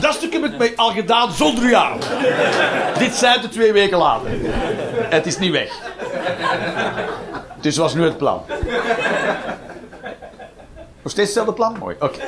Dat 0.00 0.14
stuk 0.14 0.32
heb 0.32 0.60
ik 0.60 0.78
al 0.78 0.90
gedaan 0.90 1.32
zonder 1.32 1.68
jou. 1.68 2.00
Dit 2.98 3.14
zijn 3.14 3.40
de 3.40 3.48
twee 3.48 3.72
weken 3.72 3.98
later. 3.98 4.30
Het 5.08 5.26
is 5.26 5.38
niet 5.38 5.52
weg. 5.52 5.72
Dus 7.60 7.76
was 7.76 7.94
nu 7.94 8.04
het 8.04 8.16
plan. 8.16 8.42
Nog 11.02 11.12
steeds 11.12 11.16
hetzelfde 11.16 11.52
plan? 11.52 11.76
Mooi, 11.78 11.96
oké. 12.00 12.18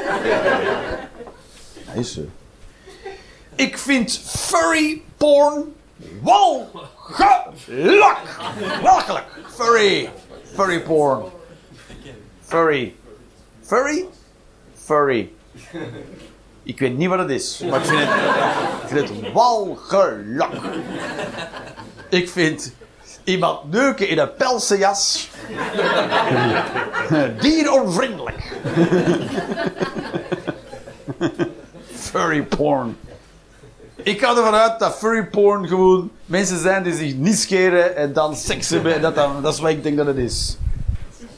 Dat 1.86 1.94
is 1.94 2.12
zo. 2.12 2.20
Ik 3.54 3.78
vind 3.78 4.20
furry 4.24 5.02
porn 5.18 5.74
walgelijk. 6.22 6.86
Walgelijk. 8.82 9.26
Furry. 9.54 10.10
Furry 10.54 10.80
porn. 10.80 11.24
Furry. 12.46 12.94
Furry? 13.62 14.06
Furry. 14.84 15.32
Ik 16.62 16.78
weet 16.78 16.96
niet 16.96 17.08
wat 17.08 17.18
het 17.18 17.30
is, 17.30 17.62
maar 17.70 17.80
ik 17.80 17.86
vind 17.86 18.00
het, 18.00 18.10
ik 18.88 18.88
vind. 18.88 19.12
Ik 22.08 22.28
vind 22.28 22.72
iemand 23.24 23.70
neuken 23.70 24.08
in 24.08 24.18
een 24.18 24.34
pelsen 24.34 24.78
jas 24.78 25.28
dieronvriendelijk. 27.40 28.52
furry 31.94 32.42
porn. 32.42 32.96
Ik 34.08 34.20
ga 34.20 34.36
ervan 34.36 34.54
uit 34.54 34.78
dat 34.78 34.94
furry 34.94 35.26
porn 35.26 35.68
gewoon 35.68 36.10
mensen 36.24 36.60
zijn 36.60 36.82
die 36.82 36.94
zich 36.94 37.14
niet 37.14 37.38
scheren 37.38 37.96
en 37.96 38.12
dan 38.12 38.36
seks 38.36 38.68
hebben. 38.68 38.94
En 38.94 39.00
dat, 39.00 39.14
dan, 39.14 39.42
dat 39.42 39.54
is 39.54 39.60
wat 39.60 39.70
ik 39.70 39.82
denk 39.82 39.96
dat 39.96 40.06
het 40.06 40.16
is. 40.16 40.56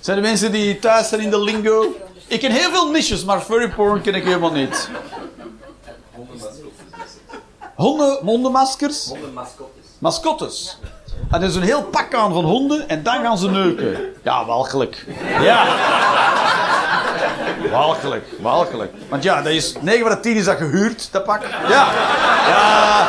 Zijn 0.01 0.17
er 0.17 0.23
mensen 0.23 0.53
die 0.53 0.79
thuis 0.79 1.09
zijn 1.09 1.21
in 1.21 1.31
de 1.31 1.41
lingo? 1.41 1.87
Ik 2.27 2.41
ken 2.41 2.51
heel 2.51 2.71
veel 2.71 2.91
niches, 2.91 3.25
maar 3.25 3.41
furry 3.41 3.69
porn 3.69 4.01
ken 4.01 4.15
ik 4.15 4.25
helemaal 4.25 4.53
niet. 4.53 4.91
Honden, 7.75 8.19
hondenmaskers? 8.23 9.07
Hondenmascottes. 9.07 9.85
Mascottes. 9.99 10.79
En 11.31 11.43
er 11.43 11.49
is 11.49 11.55
een 11.55 11.63
heel 11.63 11.83
pak 11.83 12.15
aan 12.15 12.33
van 12.33 12.45
honden 12.45 12.89
en 12.89 13.03
dan 13.03 13.23
gaan 13.23 13.39
ze 13.39 13.51
neuken. 13.51 13.99
Ja, 14.23 14.45
walgelijk. 14.45 15.07
Ja. 15.41 15.65
Walgelijk, 17.71 18.25
walgelijk. 18.41 18.93
Want 19.09 19.23
ja, 19.23 19.43
dat 19.43 19.53
is 19.53 19.75
9 19.81 20.01
van 20.01 20.11
de 20.11 20.21
10 20.21 20.37
is 20.37 20.45
dat 20.45 20.57
gehuurd, 20.57 21.09
dat 21.13 21.25
pak. 21.25 21.43
Ja. 21.69 21.89
Ja. 22.49 23.09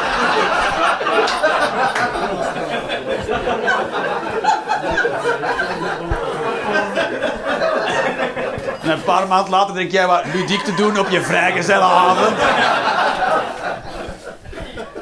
En 8.82 8.90
een 8.90 9.04
paar 9.04 9.28
maanden 9.28 9.52
later 9.52 9.76
denk 9.76 9.92
jij 9.92 10.08
wat 10.08 10.24
ludiek 10.34 10.64
te 10.64 10.74
doen 10.74 11.00
op 11.00 11.10
je 11.10 11.22
vrijgezellenavond. 11.22 12.38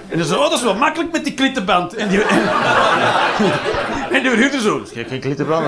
En 0.09 0.17
dan 0.17 0.27
zo, 0.27 0.35
oh, 0.35 0.41
dat 0.41 0.53
is 0.53 0.63
wel 0.63 0.75
makkelijk 0.75 1.11
met 1.11 1.23
die 1.23 1.33
klittenband. 1.33 1.95
En 1.95 2.07
die, 2.07 2.23
en, 2.23 2.41
en 4.11 4.21
die 4.21 4.29
verhuurder 4.29 4.59
zo. 4.59 4.81
Geen 5.07 5.19
klittenband. 5.19 5.65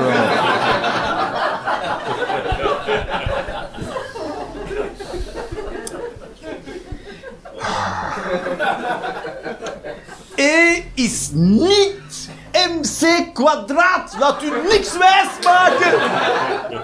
Is 10.94 11.30
niet 11.32 12.30
mc 12.52 13.34
kwadraat. 13.34 14.16
Laat 14.20 14.44
u 14.44 14.52
niks 14.70 14.98
wijsmaken. 14.98 15.92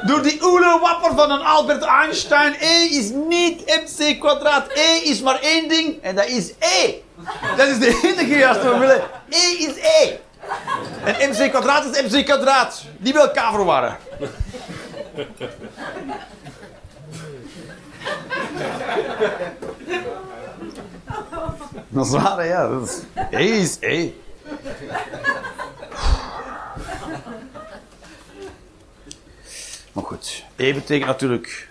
Door 0.07 0.21
die 0.21 0.43
oele-wapper 0.43 1.15
van 1.15 1.31
een 1.31 1.41
Albert 1.41 1.83
Einstein. 1.83 2.55
E 2.59 2.83
is 2.83 3.09
niet 3.09 3.65
mc 3.65 4.19
kwadraat. 4.19 4.67
E 4.73 5.09
is 5.09 5.21
maar 5.21 5.39
één 5.39 5.69
ding 5.69 6.01
en 6.01 6.15
dat 6.15 6.25
is 6.25 6.53
E. 6.59 6.93
Dat 7.57 7.67
is 7.67 7.79
de 7.79 7.99
enige 8.03 8.37
juiste 8.37 8.63
formule. 8.63 9.03
E 9.29 9.51
is 9.57 9.75
E. 9.75 10.17
En 11.03 11.29
mc 11.29 11.49
kwadraat 11.49 11.95
is 11.95 12.01
mc 12.01 12.25
kwadraat. 12.25 12.83
Die 12.97 13.13
bij 13.13 13.21
elkaar 13.21 13.51
verwarren. 13.51 13.97
Dat 21.89 22.05
is 22.05 22.11
waar, 22.11 22.37
hè, 22.37 22.43
ja. 22.43 22.67
Dat 22.67 22.87
is, 22.87 23.01
E 23.31 23.43
is 23.43 23.77
E. 23.79 24.11
Maar 29.91 30.03
goed, 30.03 30.43
E 30.55 30.73
betekent 30.73 31.07
natuurlijk... 31.07 31.69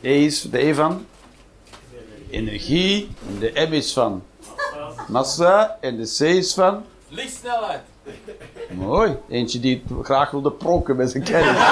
E 0.00 0.24
is 0.24 0.42
de 0.42 0.58
E 0.58 0.74
van 0.74 1.06
energie, 2.30 3.10
de 3.38 3.66
M 3.68 3.72
is 3.72 3.92
van 3.92 4.22
massa 5.08 5.76
en 5.80 5.96
de 5.96 6.14
C 6.18 6.20
is 6.20 6.54
van... 6.54 6.84
Lichtsnelheid. 7.08 7.80
Mooi. 8.70 9.16
Eentje 9.28 9.60
die 9.60 9.84
graag 10.02 10.30
wilde 10.30 10.52
prokken 10.52 10.96
met 10.96 11.10
zijn 11.10 11.22
kennis. 11.22 11.56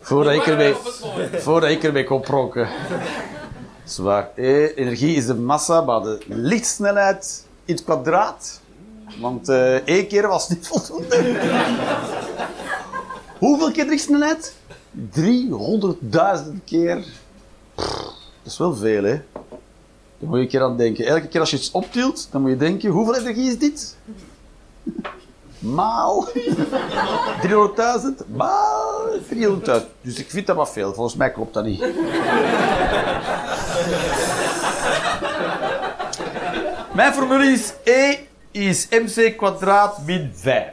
Voordat 0.00 0.34
ik 0.34 0.46
ermee, 0.46 0.74
voordat 1.32 1.70
ik 1.70 1.82
ermee 1.82 2.04
kon 2.04 2.20
prokken. 2.20 2.68
Zwaar. 3.84 4.30
E, 4.34 4.66
energie 4.74 5.16
is 5.16 5.26
de 5.26 5.34
massa, 5.34 5.80
maar 5.80 6.02
de 6.02 6.18
lichtsnelheid 6.26 7.46
in 7.64 7.74
het 7.74 7.84
kwadraat. 7.84 8.60
Want 9.20 9.48
eh 9.48 9.74
één 9.74 10.06
keer 10.06 10.28
was 10.28 10.48
niet 10.48 10.66
voldoende. 10.66 11.16
Hoeveel 13.38 13.70
keer 13.70 13.86
lichtsnelheid? 13.86 14.54
300.000 15.10 16.64
keer. 16.64 17.04
Pff, 17.74 18.02
dat 18.42 18.52
is 18.52 18.58
wel 18.58 18.74
veel, 18.74 19.04
hè? 19.04 19.20
Daar 20.18 20.28
moet 20.30 20.36
je 20.36 20.42
een 20.42 20.48
keer 20.48 20.62
aan 20.62 20.76
denken. 20.76 21.06
Elke 21.06 21.28
keer 21.28 21.40
als 21.40 21.50
je 21.50 21.56
iets 21.56 21.70
optilt, 21.70 22.28
dan 22.30 22.40
moet 22.40 22.50
je 22.50 22.56
denken: 22.56 22.90
hoeveel 22.90 23.16
energie 23.16 23.48
is 23.48 23.58
dit? 23.58 23.96
Maal 25.58 26.28
300.000 27.42 28.26
maal 28.36 29.08
300.000. 29.34 29.86
Dus 30.00 30.18
ik 30.18 30.30
vind 30.30 30.46
dat 30.46 30.56
wat 30.56 30.72
veel. 30.72 30.94
Volgens 30.94 31.16
mij 31.16 31.30
klopt 31.30 31.54
dat 31.54 31.64
niet. 31.64 31.80
Mijn 36.94 37.12
formule 37.12 37.44
is 37.44 37.72
E 37.84 38.16
is 38.50 38.88
mc 38.88 39.36
kwadraat 39.36 39.98
min 40.06 40.32
5. 40.34 40.66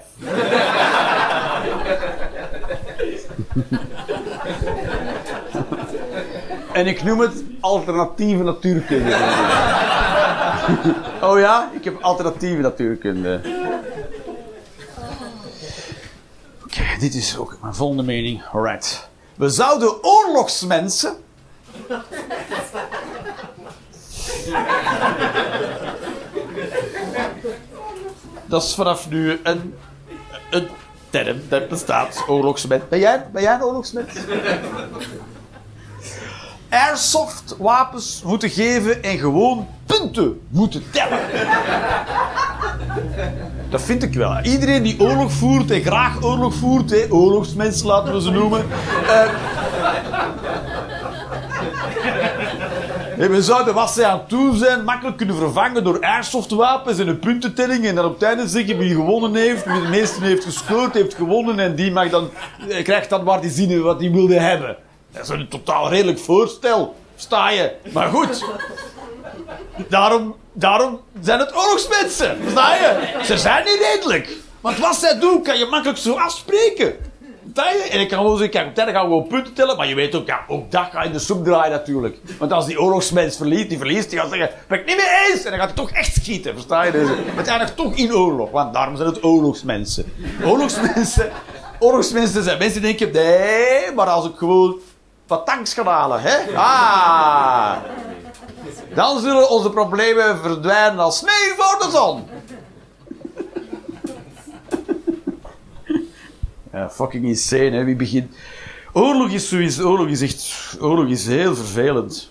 En 6.74 6.88
ik 6.88 7.03
noem 7.03 7.20
het 7.20 7.43
alternatieve 7.59 8.43
natuurkunde. 8.43 9.15
Oh 11.22 11.39
ja? 11.39 11.72
Ik 11.74 11.84
heb 11.84 12.01
alternatieve 12.01 12.61
natuurkunde. 12.61 13.41
Oké, 16.63 16.84
dit 16.99 17.13
is 17.13 17.38
ook 17.38 17.57
mijn 17.61 17.76
volgende 17.76 18.03
mening. 18.03 18.43
Alright. 18.53 19.09
We 19.36 19.49
zouden 19.49 20.03
oorlogsmensen. 20.03 21.15
Dat 28.49 28.63
is 28.63 28.75
vanaf 28.75 29.09
nu 29.09 29.39
een, 29.43 29.73
een 30.49 30.67
term 31.09 31.41
dat 31.49 31.69
bestaat. 31.69 32.23
Oorlogsmens. 32.27 32.83
Ben 32.89 32.99
jij, 32.99 33.25
ben 33.33 33.41
jij 33.41 33.53
een 33.53 33.63
oorlogsmens? 33.63 34.13
Airsoft 36.69 37.55
wapens 37.57 38.21
moeten 38.25 38.49
geven 38.49 39.03
en 39.03 39.17
gewoon 39.17 39.67
punten 39.85 40.41
moeten 40.49 40.83
tellen. 40.91 41.19
Dat 43.69 43.81
vind 43.81 44.03
ik 44.03 44.13
wel. 44.13 44.39
Iedereen 44.41 44.83
die 44.83 44.99
oorlog 44.99 45.31
voert 45.31 45.71
en 45.71 45.81
graag 45.81 46.23
oorlog 46.23 46.53
voert, 46.53 46.89
hè, 46.89 47.05
oorlogsmensen 47.09 47.87
laten 47.87 48.13
we 48.13 48.21
ze 48.21 48.31
noemen. 48.31 48.65
eh, 49.07 49.29
en 53.20 53.32
we 53.32 53.43
zouden 53.43 53.74
wat 53.74 53.91
zij 53.91 54.05
aan 54.05 54.28
toe 54.28 54.55
zijn 54.55 54.84
makkelijk 54.84 55.17
kunnen 55.17 55.36
vervangen 55.36 55.84
door 55.84 56.01
airsoftwapens 56.01 56.99
en 56.99 57.07
een 57.07 57.20
puntentelling. 57.20 57.86
En 57.86 57.95
dan 57.95 58.05
op 58.05 58.13
het 58.13 58.24
einde 58.24 58.47
zeggen 58.47 58.78
wie 58.78 58.95
gewonnen 58.95 59.36
heeft, 59.36 59.65
wie 59.65 59.82
de 59.82 59.88
meeste 59.88 60.24
heeft 60.24 60.43
gescoord, 60.43 60.93
heeft 60.93 61.13
gewonnen. 61.13 61.59
En 61.59 61.76
die 61.76 61.91
mag 61.91 62.09
dan, 62.09 62.30
eh, 62.70 62.84
krijgt 62.84 63.09
dan 63.09 63.24
waar 63.24 63.41
die 63.41 63.49
zin 63.49 63.82
wat 63.82 63.99
hij 63.99 64.11
wilde 64.11 64.39
hebben. 64.39 64.78
Dat 65.11 65.24
is 65.24 65.30
een 65.30 65.47
totaal 65.47 65.89
redelijk 65.89 66.20
voorstel. 66.20 66.95
Sta 67.15 67.49
je. 67.49 67.72
Maar 67.93 68.09
goed. 68.09 68.45
Daarom, 69.89 70.36
daarom 70.53 70.99
zijn 71.22 71.39
het 71.39 71.55
oorlogsmensen. 71.55 72.38
Sta 72.49 72.76
je? 72.76 73.20
Ze 73.24 73.38
zijn 73.38 73.63
niet 73.63 73.80
redelijk. 73.93 74.38
Want 74.61 74.78
wat 74.78 74.95
zij 74.95 75.20
doen, 75.20 75.43
kan 75.43 75.57
je 75.57 75.65
makkelijk 75.65 75.99
zo 75.99 76.13
afspreken. 76.13 76.95
Je? 77.55 77.87
En 77.91 77.99
ik 77.99 78.09
kan 78.09 78.17
gewoon 78.17 78.37
zeggen, 78.37 78.67
op 78.67 78.75
gaan 78.75 78.85
we 78.85 78.99
gewoon 78.99 79.27
punten 79.27 79.53
tellen. 79.53 79.77
Maar 79.77 79.87
je 79.87 79.95
weet 79.95 80.15
ook, 80.15 80.27
ja, 80.27 80.39
ook 80.47 80.71
dat 80.71 80.87
gaat 80.91 81.05
in 81.05 81.11
de 81.11 81.19
soep 81.19 81.43
draaien 81.43 81.71
natuurlijk. 81.71 82.17
Want 82.37 82.51
als 82.51 82.65
die 82.65 82.81
oorlogsmens 82.81 83.37
verliest, 83.37 83.69
die 83.69 83.77
verliest, 83.77 84.09
die 84.09 84.19
gaat 84.19 84.29
zeggen, 84.29 84.49
ben 84.67 84.79
ik 84.79 84.85
niet 84.85 84.97
mee 84.97 85.29
eens. 85.29 85.43
En 85.43 85.49
dan 85.49 85.59
gaat 85.59 85.67
hij 85.67 85.77
toch 85.77 85.91
echt 85.91 86.15
schieten, 86.15 86.53
versta 86.53 86.83
je? 86.83 86.91
Dus 86.91 87.09
nog 87.35 87.69
toch 87.69 87.95
in 87.95 88.13
oorlog. 88.13 88.51
Want 88.51 88.73
daarom 88.73 88.95
zijn 88.95 89.09
het 89.09 89.23
oorlogsmensen. 89.23 90.13
Oorlogsmensen, 90.45 91.31
oorlogsmensen 91.79 92.43
zijn 92.43 92.57
mensen 92.57 92.81
die 92.81 92.95
denken, 92.95 93.21
nee, 93.21 93.91
maar 93.95 94.07
als 94.07 94.25
ik 94.25 94.35
gewoon 94.35 94.79
wat 95.27 95.45
tanks 95.45 95.73
gaan 95.73 95.87
halen, 95.87 96.21
hè? 96.21 96.55
Ah! 96.55 97.75
Dan 98.93 99.19
zullen 99.19 99.49
onze 99.49 99.69
problemen 99.69 100.39
verdwijnen 100.39 100.99
als 100.99 101.17
sneeuw 101.17 101.55
voor 101.57 101.85
de 101.85 101.91
zon. 101.91 102.27
Ja, 106.74 106.89
fucking 106.89 107.26
insane, 107.26 107.72
hè? 107.72 107.84
Wie 107.84 107.95
begint... 107.95 108.36
Oorlog 108.93 109.32
is 109.32 109.47
sowieso... 109.47 109.89
Oorlog 109.89 110.07
is 110.07 110.22
echt... 110.22 110.78
Oorlog 110.82 111.07
is 111.07 111.26
heel 111.26 111.55
vervelend. 111.55 112.30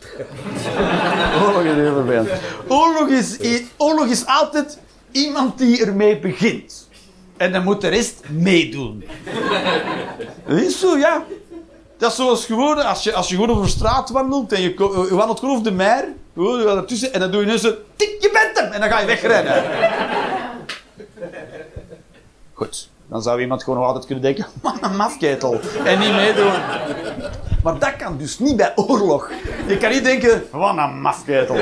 Oorlog 1.43 1.62
is 1.62 1.74
heel 1.74 1.95
vervelend. 1.95 2.30
Oorlog 2.68 3.09
is, 3.09 3.36
oorlog 3.76 4.07
is 4.07 4.26
altijd 4.26 4.78
iemand 5.11 5.59
die 5.59 5.84
ermee 5.84 6.18
begint. 6.18 6.89
En 7.36 7.53
dan 7.53 7.62
moet 7.64 7.80
de 7.80 7.89
rest 7.89 8.22
meedoen. 8.28 9.05
Dat 10.47 10.59
is 10.59 10.80
zo, 10.80 10.97
ja. 10.97 11.24
Dat 11.99 12.11
is 12.11 12.16
zoals 12.16 12.45
gewoon, 12.47 12.84
als 12.84 13.03
je, 13.03 13.14
als 13.14 13.28
je 13.28 13.34
gewoon 13.34 13.51
over 13.51 13.68
straat 13.68 14.11
wandelt 14.11 14.53
en 14.53 14.62
je, 14.62 14.74
wandelt 15.11 15.39
gewoon 15.39 15.55
over 15.55 15.64
de 15.64 15.76
mer, 15.76 16.09
je 16.34 16.62
gaat 16.66 16.76
ertussen 16.76 17.12
en 17.12 17.20
dan 17.20 17.30
doe 17.30 17.41
je 17.41 17.47
ineens 17.47 17.62
zo, 17.62 17.74
tik, 17.97 18.16
je 18.20 18.30
bent 18.32 18.59
hem! 18.59 18.72
En 18.72 18.80
dan 18.80 18.91
ga 18.91 19.01
je 19.01 19.07
wegrennen. 19.07 19.64
Goed, 22.53 22.89
dan 23.11 23.22
zou 23.22 23.40
iemand 23.40 23.62
gewoon 23.62 23.84
altijd 23.84 24.04
kunnen 24.06 24.24
denken, 24.24 24.46
man, 24.62 24.78
een 24.80 24.96
mafketel. 24.96 25.61
En 25.84 25.98
niet 25.98 26.12
meedoen. 26.12 26.52
Maar 27.62 27.78
dat 27.78 27.96
kan 27.96 28.16
dus 28.18 28.38
niet 28.38 28.56
bij 28.56 28.72
oorlog. 28.76 29.30
Je 29.66 29.76
kan 29.76 29.90
niet 29.90 30.04
denken, 30.04 30.42
wat 30.52 30.76
een 30.76 31.00
mafketel. 31.00 31.56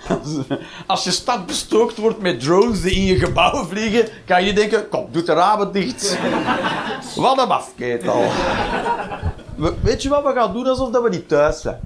Als 0.86 1.04
je 1.04 1.10
stad 1.10 1.46
bestookt 1.46 1.96
wordt 1.96 2.20
met 2.20 2.40
drones 2.40 2.80
die 2.82 2.92
in 2.94 3.04
je 3.04 3.18
gebouwen 3.18 3.66
vliegen, 3.66 4.08
kan 4.26 4.40
je 4.40 4.46
niet 4.46 4.56
denken, 4.56 4.88
kom, 4.88 5.06
doe 5.10 5.22
de 5.22 5.32
ramen 5.32 5.72
dicht. 5.72 6.18
Wat 7.16 7.38
een 7.38 7.48
mafketel. 7.48 8.24
We- 9.56 9.74
Weet 9.82 10.02
je 10.02 10.08
wat 10.08 10.22
we 10.24 10.32
gaan 10.32 10.52
doen 10.52 10.66
alsof 10.66 10.90
dat 10.90 11.02
we 11.02 11.08
niet 11.08 11.28
thuis 11.28 11.60
zijn? 11.60 11.80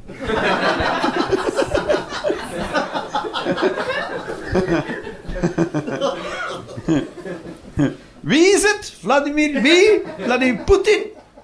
Wie 8.27 8.47
is 8.55 8.63
het? 8.63 8.95
Vladimir 9.01 9.63
wie? 9.63 10.03
Vladimir 10.19 10.65
Poetin? 10.65 11.03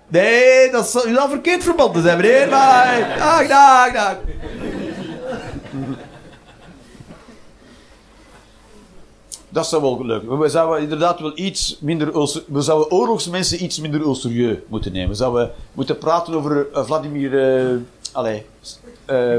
Nee, 0.08 0.70
dat 0.70 0.86
is 0.86 1.04
u 1.04 1.16
al 1.16 1.28
verkeerd 1.28 1.62
verbonden 1.64 2.02
zijn, 2.02 2.16
meneer. 2.16 2.44
Bye. 2.48 3.14
Dag, 3.18 3.46
dag, 3.48 3.92
dag. 3.92 4.16
Dat 9.48 9.66
zou 9.66 9.82
wel 9.82 10.06
leuk. 10.06 10.22
We 10.28 10.48
zouden 10.48 10.82
inderdaad 10.82 11.20
wel 11.20 11.32
iets 11.34 11.78
minder... 11.80 12.12
We 12.46 12.60
zouden 12.60 12.90
oorlogsmensen 12.90 13.64
iets 13.64 13.80
minder 13.80 14.16
serieus 14.16 14.58
moeten 14.68 14.92
nemen. 14.92 15.08
We 15.08 15.14
zouden 15.14 15.50
moeten 15.72 15.98
praten 15.98 16.34
over 16.34 16.66
eh, 16.72 16.84
Vladimir... 16.84 17.60
eh 17.62 17.76
allee. 18.12 18.46
eh 19.04 19.36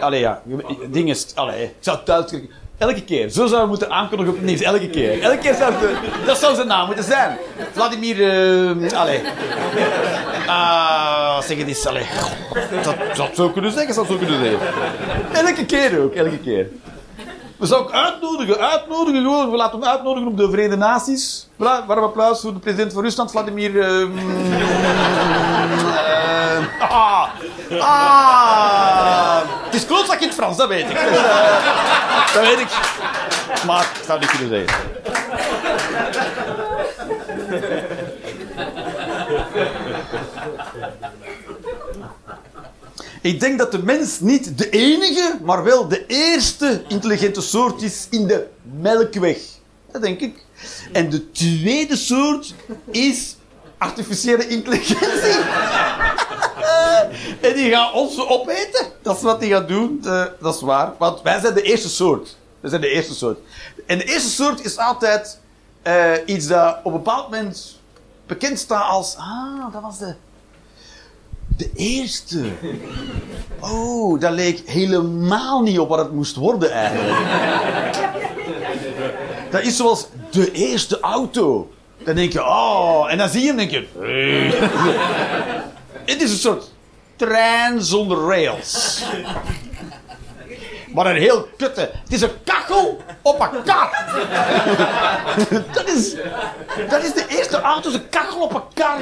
allee, 0.00 0.20
ja. 0.20 0.42
Dingen... 0.90 1.16
Allee. 1.34 1.64
Ik 1.64 1.74
zou 1.80 1.98
het 1.98 2.10
uitkrijgen. 2.10 2.50
Elke 2.78 3.04
keer. 3.04 3.28
Zo 3.28 3.38
zouden 3.46 3.60
we 3.60 3.66
moeten 3.66 3.90
aankondigen 3.90 4.32
op 4.32 4.38
het 4.38 4.46
nieuws. 4.46 4.60
Elke 4.60 4.88
keer. 4.90 5.22
Elke 5.22 5.38
keer 5.38 5.54
zou 5.54 5.72
het... 5.74 6.26
Dat 6.26 6.38
zou 6.38 6.54
zijn 6.54 6.66
naam 6.66 6.86
moeten 6.86 7.04
zijn. 7.04 7.38
Vladimir... 7.72 8.22
eh 8.22 8.98
allee. 9.00 9.20
Ah, 10.46 11.42
zeg 11.42 11.58
het 11.58 11.66
eens. 11.66 11.86
Allee. 11.86 12.06
Dat 12.82 12.94
zou 13.14 13.28
het 13.28 13.36
zo 13.36 13.48
kunnen 13.48 13.72
zeggen. 13.72 13.94
zou 13.94 14.06
het 14.06 14.18
zo 14.18 14.26
kunnen 14.26 14.44
zeggen. 14.44 15.46
Elke 15.46 15.66
keer 15.66 16.00
ook. 16.00 16.14
Elke 16.14 16.38
keer. 16.38 16.66
We 17.56 17.66
zouden 17.66 17.92
uitnodigen, 17.92 18.58
uitnodigen. 18.58 19.50
We 19.50 19.56
laten 19.56 19.80
hem 19.80 19.88
uitnodigen 19.88 20.28
op 20.28 20.36
de 20.36 20.50
Verenigde 20.50 20.76
Naties. 20.76 21.46
Voilà, 21.54 21.86
warm 21.86 22.02
applaus 22.04 22.40
voor 22.40 22.52
de 22.52 22.58
president 22.58 22.92
van 22.92 23.02
Rusland, 23.02 23.30
Vladimir. 23.30 23.80
ehm, 23.80 24.18
eh, 24.18 24.24
ah, 26.90 27.28
ah, 27.80 29.38
het 29.64 29.74
is 29.74 29.86
klootzak 29.86 30.20
in 30.20 30.26
het 30.26 30.36
Frans, 30.36 30.56
dat 30.56 30.68
weet 30.68 30.90
ik. 30.90 30.92
Dus, 30.98 30.98
eh, 31.16 32.34
dat 32.34 32.42
weet 32.42 32.58
ik. 32.58 32.68
Maar 33.66 33.80
ik 33.80 34.04
zou 34.04 34.18
niet 34.18 34.30
kunnen 34.30 34.48
zeggen. 34.48 34.76
Ik 43.26 43.40
denk 43.40 43.58
dat 43.58 43.72
de 43.72 43.82
mens 43.82 44.20
niet 44.20 44.58
de 44.58 44.70
enige, 44.70 45.38
maar 45.42 45.64
wel 45.64 45.88
de 45.88 46.06
eerste 46.06 46.84
intelligente 46.88 47.40
soort 47.40 47.82
is 47.82 48.06
in 48.10 48.26
de 48.26 48.46
melkweg. 48.80 49.38
Dat 49.92 50.02
denk 50.02 50.20
ik. 50.20 50.44
En 50.92 51.10
de 51.10 51.30
tweede 51.30 51.96
soort 51.96 52.54
is 52.90 53.36
artificiële 53.78 54.48
intelligentie. 54.48 55.40
en 57.48 57.54
die 57.54 57.70
gaan 57.70 57.92
ons 57.92 58.28
opeten. 58.28 58.86
Dat 59.02 59.16
is 59.16 59.22
wat 59.22 59.40
die 59.40 59.50
gaat 59.50 59.68
doen. 59.68 60.00
Eh, 60.04 60.24
dat 60.40 60.54
is 60.54 60.60
waar. 60.60 60.92
Want 60.98 61.22
wij 61.22 61.40
zijn 61.40 61.54
de 61.54 61.62
eerste 61.62 61.88
soort. 61.88 62.36
Wij 62.60 62.70
zijn 62.70 62.82
de 62.82 62.90
eerste 62.90 63.14
soort. 63.14 63.38
En 63.86 63.98
de 63.98 64.04
eerste 64.04 64.30
soort 64.30 64.64
is 64.64 64.78
altijd 64.78 65.40
eh, 65.82 66.12
iets 66.26 66.46
dat 66.46 66.76
op 66.78 66.84
een 66.84 66.92
bepaald 67.02 67.30
moment 67.30 67.80
bekend 68.26 68.58
staat 68.58 68.90
als... 68.90 69.16
Ah, 69.16 69.72
dat 69.72 69.82
was 69.82 69.98
de... 69.98 70.14
De 71.56 71.70
eerste. 71.74 72.44
Oh, 73.60 74.20
dat 74.20 74.32
leek 74.32 74.62
helemaal 74.66 75.62
niet 75.62 75.78
op 75.78 75.88
wat 75.88 75.98
het 75.98 76.12
moest 76.12 76.36
worden 76.36 76.70
eigenlijk. 76.70 77.16
Dat 79.50 79.62
is 79.62 79.76
zoals 79.76 80.06
de 80.30 80.52
eerste 80.52 81.00
auto. 81.00 81.70
Dan 82.04 82.14
denk 82.14 82.32
je, 82.32 82.44
oh, 82.44 83.06
en 83.10 83.18
dan 83.18 83.28
zie 83.28 83.40
je 83.40 83.46
hem 83.46 83.58
en 83.58 83.68
denk 83.68 83.70
je. 83.70 83.88
Het 86.04 86.22
is 86.22 86.30
een 86.30 86.38
soort 86.38 86.70
trein 87.16 87.82
zonder 87.82 88.18
rails. 88.18 89.02
Maar 90.94 91.06
een 91.06 91.20
heel 91.20 91.48
kutte. 91.56 91.80
Het 91.80 92.12
is 92.12 92.20
een 92.20 92.42
kachel 92.44 93.00
op 93.22 93.40
een 93.40 93.62
kar. 93.62 94.04
Dat 95.72 95.88
is, 95.88 96.14
dat 96.88 97.04
is 97.04 97.12
de 97.12 97.24
eerste 97.28 97.60
auto, 97.60 97.92
een 97.92 98.08
kachel 98.08 98.40
op 98.40 98.54
een 98.54 98.62
kar. 98.74 98.98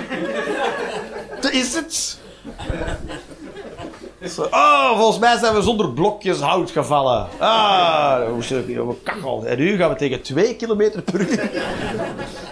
Dat 1.41 1.51
is 1.51 1.75
het. 1.75 2.23
Oh, 4.51 4.97
volgens 4.97 5.19
mij 5.19 5.39
zijn 5.39 5.55
we 5.55 5.63
zonder 5.63 5.91
blokjes 5.93 6.41
hout 6.41 6.71
gevallen. 6.71 7.29
Ah, 7.39 8.29
hoe 8.31 8.43
zit 8.43 8.69
een 8.69 8.99
kachel. 9.03 9.45
En 9.47 9.59
nu 9.59 9.77
gaan 9.77 9.91
we 9.91 9.97
tegen 9.97 10.23
2 10.23 10.57
km 10.57 10.91
per 11.05 11.21
uur. 11.21 11.51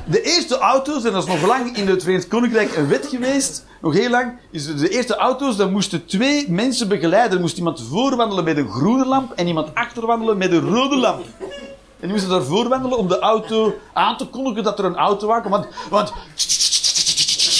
De 0.05 0.23
eerste 0.23 0.59
auto's, 0.59 1.05
en 1.05 1.13
dat 1.13 1.23
is 1.23 1.29
nog 1.29 1.47
lang 1.47 1.77
in 1.77 1.89
het 1.89 2.03
Verenigd 2.03 2.29
Koninkrijk 2.29 2.77
een 2.77 2.89
wet 2.89 3.07
geweest, 3.07 3.67
nog 3.81 3.93
heel 3.93 4.11
lang, 4.11 4.33
is 4.51 4.77
de 4.77 4.89
eerste 4.89 5.17
auto's, 5.17 5.57
dan 5.57 5.73
moesten 5.73 6.07
twee 6.07 6.51
mensen 6.51 6.89
begeleiden. 6.89 7.33
Er 7.33 7.41
moest 7.41 7.57
iemand 7.57 7.83
voorwandelen 7.91 8.45
met 8.45 8.57
een 8.57 8.71
groene 8.71 9.07
lamp 9.07 9.33
en 9.33 9.47
iemand 9.47 9.75
achterwandelen 9.75 10.39
met 10.39 10.53
een 10.53 10.75
rode 10.75 10.97
lamp. 10.97 11.25
En 11.41 12.09
die 12.09 12.11
moesten 12.11 12.31
daarvoor 12.31 12.69
wandelen 12.69 12.99
om 12.99 13.09
de 13.09 13.19
auto 13.19 13.75
aan 13.93 14.17
te 14.17 14.27
kondigen 14.27 14.63
dat 14.63 14.79
er 14.79 14.85
een 14.85 14.97
auto 14.97 15.27
was. 15.27 15.43
Want, 15.49 15.67
want 15.91 16.13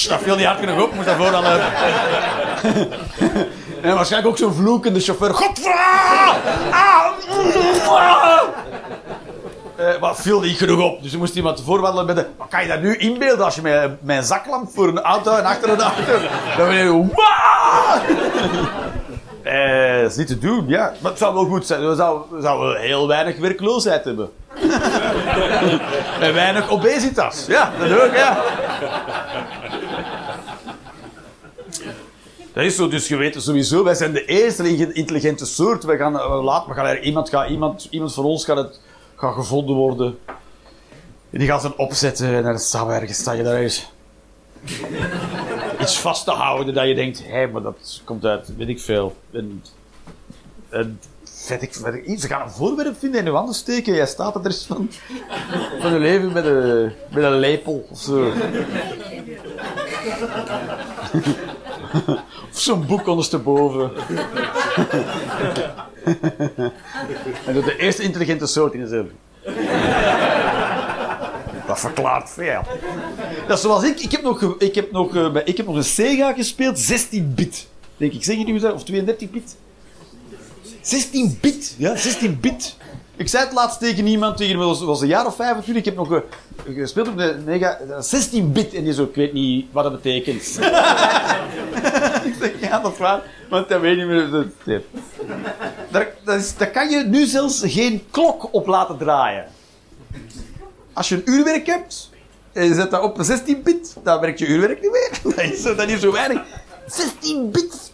dat 0.09 0.21
viel 0.23 0.37
niet 0.37 0.47
hard 0.47 0.59
genoeg 0.59 0.83
op, 0.83 0.95
moest 0.95 1.07
daarvoor 1.07 1.35
al... 1.35 1.45
eh, 1.45 1.65
en 3.83 3.95
waarschijnlijk 3.95 4.33
ook 4.33 4.39
zo'n 4.39 4.55
vloekende 4.55 5.01
chauffeur. 5.01 5.35
Godvra! 5.35 6.37
Ah! 6.71 7.13
Eh, 9.77 10.01
maar 10.01 10.17
viel 10.17 10.41
niet 10.41 10.57
genoeg 10.57 10.81
op. 10.81 11.03
Dus 11.03 11.13
er 11.13 11.19
moest 11.19 11.35
iemand 11.35 11.63
voorwandelen 11.65 12.07
met 12.07 12.17
de... 12.17 12.27
Wat 12.37 12.49
kan 12.49 12.63
je 12.63 12.69
dat 12.69 12.81
nu 12.81 12.97
inbeelden 12.97 13.45
als 13.45 13.55
je 13.55 13.63
met, 13.63 13.91
een 14.07 14.25
zaklamp 14.25 14.71
voor 14.71 14.89
een 14.89 15.01
auto 15.01 15.37
en 15.37 15.45
achter 15.45 15.69
een 15.71 15.81
auto... 15.81 16.03
Dan 16.57 16.75
je... 16.75 17.11
Eh, 19.43 20.01
dat 20.03 20.11
is 20.11 20.17
niet 20.17 20.27
te 20.27 20.39
doen, 20.39 20.69
ja. 20.69 20.93
Maar 21.01 21.11
het 21.11 21.21
zou 21.21 21.35
wel 21.35 21.45
goed 21.45 21.67
zijn. 21.67 21.89
We 21.89 21.95
zouden, 21.95 22.43
zouden 22.43 22.81
heel 22.81 23.09
weinig 23.09 23.39
werkloosheid 23.39 24.05
hebben. 24.05 24.31
en 26.21 26.35
weinig 26.35 26.71
obesitas. 26.71 27.47
Ja, 27.49 27.71
dat 27.79 28.01
ook, 28.01 28.17
ja. 28.17 28.39
Dat 32.53 32.65
is 32.65 32.77
zo, 32.77 32.89
dus 32.89 33.09
je 33.09 33.17
weet 33.17 33.43
sowieso, 33.43 33.85
wij 33.85 33.95
zijn 33.95 34.13
de 34.13 34.25
eerste 34.25 34.93
intelligente 34.93 35.47
soort. 35.47 35.85
We 35.85 35.97
gaan, 35.97 36.15
uh, 36.15 36.45
laat, 36.45 36.67
we 36.67 36.75
gaan 36.75 36.87
er, 36.87 37.03
iemand, 37.03 37.29
gaat, 37.29 37.49
iemand, 37.49 37.87
iemand 37.91 38.15
van 38.15 38.25
ons 38.25 38.45
gaat, 38.45 38.57
het, 38.57 38.81
gaat 39.17 39.35
gevonden 39.35 39.77
worden. 39.77 40.19
En 41.31 41.39
die 41.39 41.49
gaat 41.49 41.61
zijn 41.61 41.77
opzetten 41.77 42.35
en 42.35 42.43
dan 42.43 42.59
staan 42.59 42.87
we 42.87 42.93
ergens, 42.93 43.19
sta 43.19 43.33
je 43.33 43.43
daar 43.43 43.57
eens 43.57 43.91
iets 45.81 45.99
vast 45.99 46.25
te 46.25 46.31
houden 46.31 46.75
dat 46.75 46.87
je 46.87 46.95
denkt, 46.95 47.23
hé, 47.27 47.47
maar 47.47 47.63
dat 47.63 48.01
komt 48.05 48.25
uit, 48.25 48.57
weet 48.57 48.69
ik 48.69 48.81
veel. 48.81 49.17
En, 49.31 49.63
en, 50.69 51.01
ik, 51.49 51.75
weet 51.75 52.07
ik, 52.07 52.21
ze 52.21 52.27
gaan 52.27 52.43
een 52.43 52.51
voorwerp 52.51 52.99
vinden 52.99 53.21
en 53.21 53.27
je 53.27 53.33
handen 53.33 53.55
steken. 53.55 53.95
Jij 53.95 54.07
staat 54.07 54.35
er 54.35 54.43
dus 54.43 54.65
van, 54.65 54.91
van 55.81 55.93
je 55.93 55.99
leven 55.99 56.33
met 56.33 56.45
een, 56.45 56.93
met 57.11 57.25
een 57.25 57.39
lepel 57.39 57.87
of 57.91 57.99
zo. 57.99 58.33
Zo'n 62.63 62.87
boek 62.87 63.07
ondersteboven. 63.07 63.91
en 67.47 67.55
dat 67.55 67.65
de 67.65 67.77
eerste 67.79 68.03
intelligente 68.03 68.47
soort 68.47 68.75
in 68.75 68.81
jezelf. 68.81 69.07
Dat 71.67 71.81
verklaart 71.81 72.31
veel. 72.31 72.63
Dat 73.47 73.57
is 73.57 73.63
zoals 73.63 73.85
ik. 73.85 74.01
Ik 74.01 74.13
heb 74.13 74.23
nog, 74.23 74.55
ik 74.59 74.75
heb 74.75 74.93
nog, 74.93 75.17
eh, 75.17 75.37
ik 75.45 75.57
heb 75.57 75.67
nog 75.67 75.77
een 75.77 75.85
Sega 75.85 76.33
gespeeld, 76.33 76.79
16 76.79 77.35
bit. 77.35 77.67
Denk 77.97 78.13
ik, 78.13 78.25
zeg 78.25 78.37
je 78.37 78.45
nu 78.45 78.61
of 78.61 78.85
32 78.85 79.31
bit? 79.31 79.57
16 80.81 81.39
bit, 81.41 81.75
ja, 81.79 81.97
16 81.97 82.41
bit. 82.41 82.77
Ik 83.23 83.29
zei 83.29 83.45
het 83.45 83.53
laatst 83.53 83.79
tegen 83.79 84.07
iemand, 84.07 84.37
tegen 84.37 84.59
was, 84.59 85.01
een 85.01 85.07
jaar 85.07 85.27
of 85.27 85.37
25. 85.37 85.77
Ik 85.77 85.85
heb 85.85 85.97
nog 85.97 86.13
eh, 86.13 86.77
gespeeld 86.77 87.09
op 87.09 87.17
de 87.17 87.43
Mega, 87.45 87.79
16 87.99 88.53
bit. 88.53 88.75
En 88.75 88.85
die 88.85 88.93
zo, 88.93 89.03
ik 89.03 89.15
weet 89.15 89.33
niet 89.33 89.67
wat 89.73 89.85
dat 89.85 89.93
betekent. 89.93 90.43
ik 92.29 92.35
zeg, 92.41 92.61
ja, 92.61 92.81
dat 92.81 92.93
is 92.93 92.99
waar. 92.99 93.23
Want 93.51 93.69
dat 93.69 93.81
weet 93.81 93.97
niet 93.97 94.07
meer. 94.07 94.31
dat-. 94.31 94.83
Daar, 95.91 96.09
dat 96.25 96.71
kan 96.71 96.91
je 96.91 97.05
nu 97.05 97.27
zelfs 97.27 97.63
geen 97.65 98.05
klok 98.11 98.49
op 98.55 98.67
laten 98.67 98.99
draaien. 98.99 99.47
Als 100.93 101.09
je 101.09 101.15
een 101.15 101.23
uurwerk 101.25 101.67
hebt 101.67 102.11
en 102.53 102.65
je 102.65 102.75
zet 102.75 102.91
dat 102.91 103.03
op 103.03 103.17
16 103.21 103.63
bit, 103.63 103.97
dan 104.05 104.21
werkt 104.21 104.39
je 104.39 104.47
uurwerk 104.47 104.83
niet 104.83 104.91
meer. 104.91 105.11
Dat 105.37 105.45
is, 105.45 105.63
dat 105.63 105.89
is 105.89 106.01
zo 106.01 106.13
weinig. 106.13 106.43
16 106.87 107.51
bit! 107.51 107.93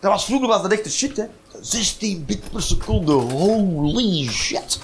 Dat 0.00 0.12
was, 0.12 0.24
vroeger 0.24 0.48
was 0.48 0.62
dat 0.62 0.72
echt 0.72 0.84
de 0.84 0.90
shit, 0.90 1.16
hè. 1.16 1.24
16 1.60 2.24
bit 2.24 2.50
per 2.52 2.62
seconde, 2.62 3.12
holy 3.12 4.28
shit. 4.28 4.78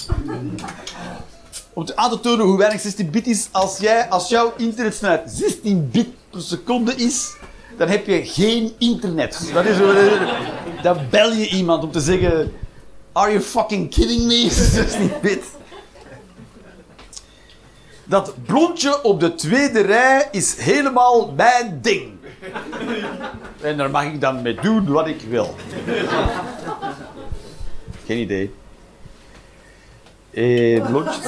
Om 1.73 1.85
te 1.85 1.97
aan 1.97 2.11
te 2.11 2.20
tonen 2.20 2.47
hoe 2.47 2.59
weinig 2.59 2.81
16 2.81 3.11
bit 3.11 3.27
is, 3.27 3.49
als, 3.51 3.78
jij, 3.78 4.09
als 4.09 4.28
jouw 4.28 4.53
internetsnelheid 4.57 5.31
16 5.31 5.89
bit 5.90 6.09
per 6.31 6.43
seconde 6.43 6.94
is, 6.94 7.32
dan 7.78 7.89
heb 7.89 8.07
je 8.07 8.24
geen 8.24 8.73
internet. 8.78 9.51
Dat 9.53 9.65
is 9.65 9.77
dan 10.82 10.99
bel 11.11 11.32
je 11.32 11.49
iemand 11.49 11.82
om 11.82 11.90
te 11.90 12.01
zeggen, 12.01 12.53
are 13.12 13.31
you 13.31 13.43
fucking 13.43 13.90
kidding 13.90 14.23
me? 14.23 14.49
16 14.73 15.12
bit. 15.23 15.44
Dat 18.05 18.35
blondje 18.47 19.03
op 19.03 19.20
de 19.20 19.35
tweede 19.35 19.81
rij 19.81 20.29
is 20.31 20.57
helemaal 20.57 21.33
mijn 21.37 21.79
ding. 21.83 22.11
En 23.61 23.77
daar 23.77 23.91
mag 23.91 24.05
ik 24.05 24.20
dan 24.20 24.43
mee 24.43 24.55
doen 24.55 24.87
wat 24.87 25.07
ik 25.07 25.20
wil. 25.20 25.55
Geen 28.07 28.19
idee. 28.19 28.55
Eh, 30.31 30.87
blondjes. 30.87 31.27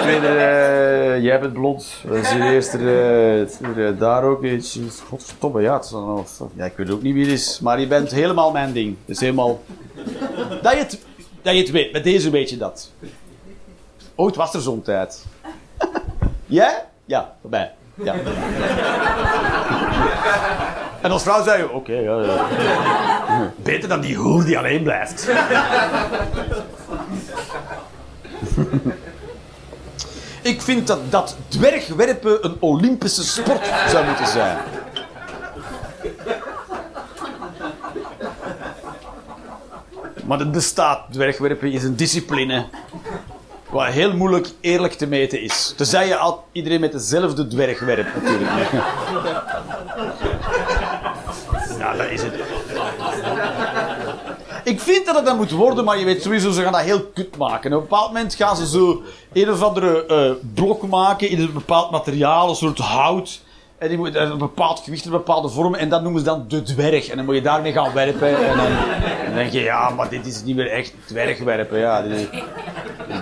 Tweede, 0.00 0.26
eh, 0.26 1.22
jij 1.22 1.40
bent 1.40 1.52
blond. 1.52 2.02
Dat 2.06 2.16
is 2.16 2.30
de 2.30 2.38
eerste, 2.38 2.78
eh, 2.78 3.56
tweede, 3.56 3.96
daar 3.96 4.24
ook 4.24 4.44
iets. 4.44 4.78
Godverdomme, 5.08 5.60
ja, 5.60 5.74
het 5.74 5.84
is 5.84 5.90
dan 5.90 6.26
ja, 6.54 6.64
ik 6.64 6.76
weet 6.76 6.90
ook 6.90 7.02
niet 7.02 7.14
wie 7.14 7.24
het 7.24 7.32
is. 7.32 7.60
Maar 7.60 7.80
je 7.80 7.86
bent 7.86 8.10
helemaal 8.10 8.50
mijn 8.50 8.72
ding. 8.72 8.96
Het 9.04 9.16
is 9.16 9.20
helemaal... 9.20 9.62
Dat 10.62 10.72
je 10.72 10.98
dat 11.44 11.54
je 11.54 11.60
het 11.60 11.70
weet. 11.70 11.92
Met 11.92 12.04
deze 12.04 12.30
weet 12.30 12.50
je 12.50 12.56
dat. 12.56 12.90
Ooit 14.14 14.36
was 14.36 14.54
er 14.54 14.60
zo'n 14.60 14.82
tijd. 14.82 15.24
Jij? 16.54 16.84
Ja, 17.04 17.34
voorbij. 17.40 17.72
Ja. 17.94 18.14
En 21.00 21.10
als 21.10 21.22
vrouw 21.22 21.44
zei 21.44 21.58
je, 21.62 21.70
oké, 21.70 21.92
ja, 21.92 22.20
ja. 22.22 22.46
Beter 23.56 23.88
dan 23.88 24.00
die 24.00 24.16
hoer 24.16 24.44
die 24.44 24.58
alleen 24.58 24.82
blijft. 24.82 25.28
Ik 30.42 30.62
vind 30.62 30.86
dat, 30.86 31.10
dat 31.10 31.36
dwergwerpen 31.48 32.44
een 32.44 32.56
Olympische 32.60 33.24
sport 33.24 33.66
zou 33.88 34.06
moeten 34.06 34.26
zijn. 34.26 34.56
Maar 40.24 40.38
het 40.38 40.52
bestaat. 40.52 41.12
Dwergwerpen 41.12 41.72
is 41.72 41.82
een 41.82 41.96
discipline. 41.96 42.64
Wat 43.74 43.86
heel 43.86 44.16
moeilijk 44.16 44.48
eerlijk 44.60 44.92
te 44.92 45.06
meten 45.06 45.40
is. 45.40 45.74
Tenzij 45.76 46.06
je 46.06 46.16
al 46.16 46.44
iedereen 46.52 46.80
met 46.80 46.92
dezelfde 46.92 47.46
dwerg 47.46 47.80
werpt, 47.80 48.14
natuurlijk. 48.14 48.50
Ja, 51.78 51.96
dat 51.96 52.10
is 52.10 52.22
het. 52.22 52.34
Ik 54.64 54.80
vind 54.80 55.06
dat 55.06 55.16
het 55.16 55.24
dat 55.24 55.36
moet 55.36 55.50
worden, 55.50 55.84
maar 55.84 55.98
je 55.98 56.04
weet 56.04 56.22
sowieso, 56.22 56.50
ze 56.50 56.62
gaan 56.62 56.72
dat 56.72 56.80
heel 56.80 57.02
kut 57.02 57.36
maken. 57.36 57.72
Op 57.72 57.76
een 57.76 57.88
bepaald 57.88 58.12
moment 58.12 58.34
gaan 58.34 58.56
ze 58.56 58.66
zo 58.66 59.02
een 59.32 59.50
of 59.50 59.62
andere 59.62 60.06
eh, 60.06 60.30
blok 60.54 60.86
maken 60.86 61.28
in 61.28 61.40
een 61.40 61.52
bepaald 61.52 61.90
materiaal, 61.90 62.48
een 62.48 62.54
soort 62.54 62.78
hout. 62.78 63.40
Die 63.88 63.96
moet 63.96 64.14
een 64.14 64.38
bepaald 64.38 64.80
gewicht, 64.80 65.04
een 65.04 65.10
bepaalde 65.10 65.48
vorm. 65.48 65.74
En 65.74 65.88
dat 65.88 66.02
noemen 66.02 66.20
ze 66.20 66.26
dan 66.26 66.44
de 66.48 66.62
dwerg. 66.62 67.08
En 67.08 67.16
dan 67.16 67.24
moet 67.24 67.34
je 67.34 67.42
daarmee 67.42 67.72
gaan 67.72 67.92
werpen. 67.92 68.48
En 68.48 68.56
dan, 68.56 69.34
denk 69.34 69.52
je, 69.52 69.60
ja, 69.60 69.90
maar 69.90 70.08
dit 70.08 70.26
is 70.26 70.42
niet 70.42 70.56
meer 70.56 70.70
echt 70.70 70.92
dwergwerpen. 71.06 71.78
Ja, 71.78 72.02
dit 72.02 72.30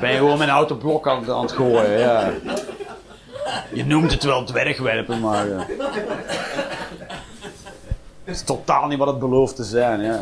ben 0.00 0.10
je 0.10 0.16
gewoon 0.16 0.38
met 0.38 0.48
een 0.48 0.54
houten 0.54 0.78
blok 0.78 1.08
aan, 1.08 1.40
het 1.40 1.52
gooien. 1.52 1.98
Ja. 1.98 2.30
Je 3.72 3.84
noemt 3.84 4.12
het 4.12 4.24
wel 4.24 4.44
dwergwerpen, 4.44 5.20
maar... 5.20 5.46
Het 8.24 8.34
is 8.34 8.42
totaal 8.42 8.86
niet 8.86 8.98
wat 8.98 9.06
het 9.08 9.18
belooft 9.18 9.56
te 9.56 9.64
zijn, 9.64 10.00
ja. 10.00 10.20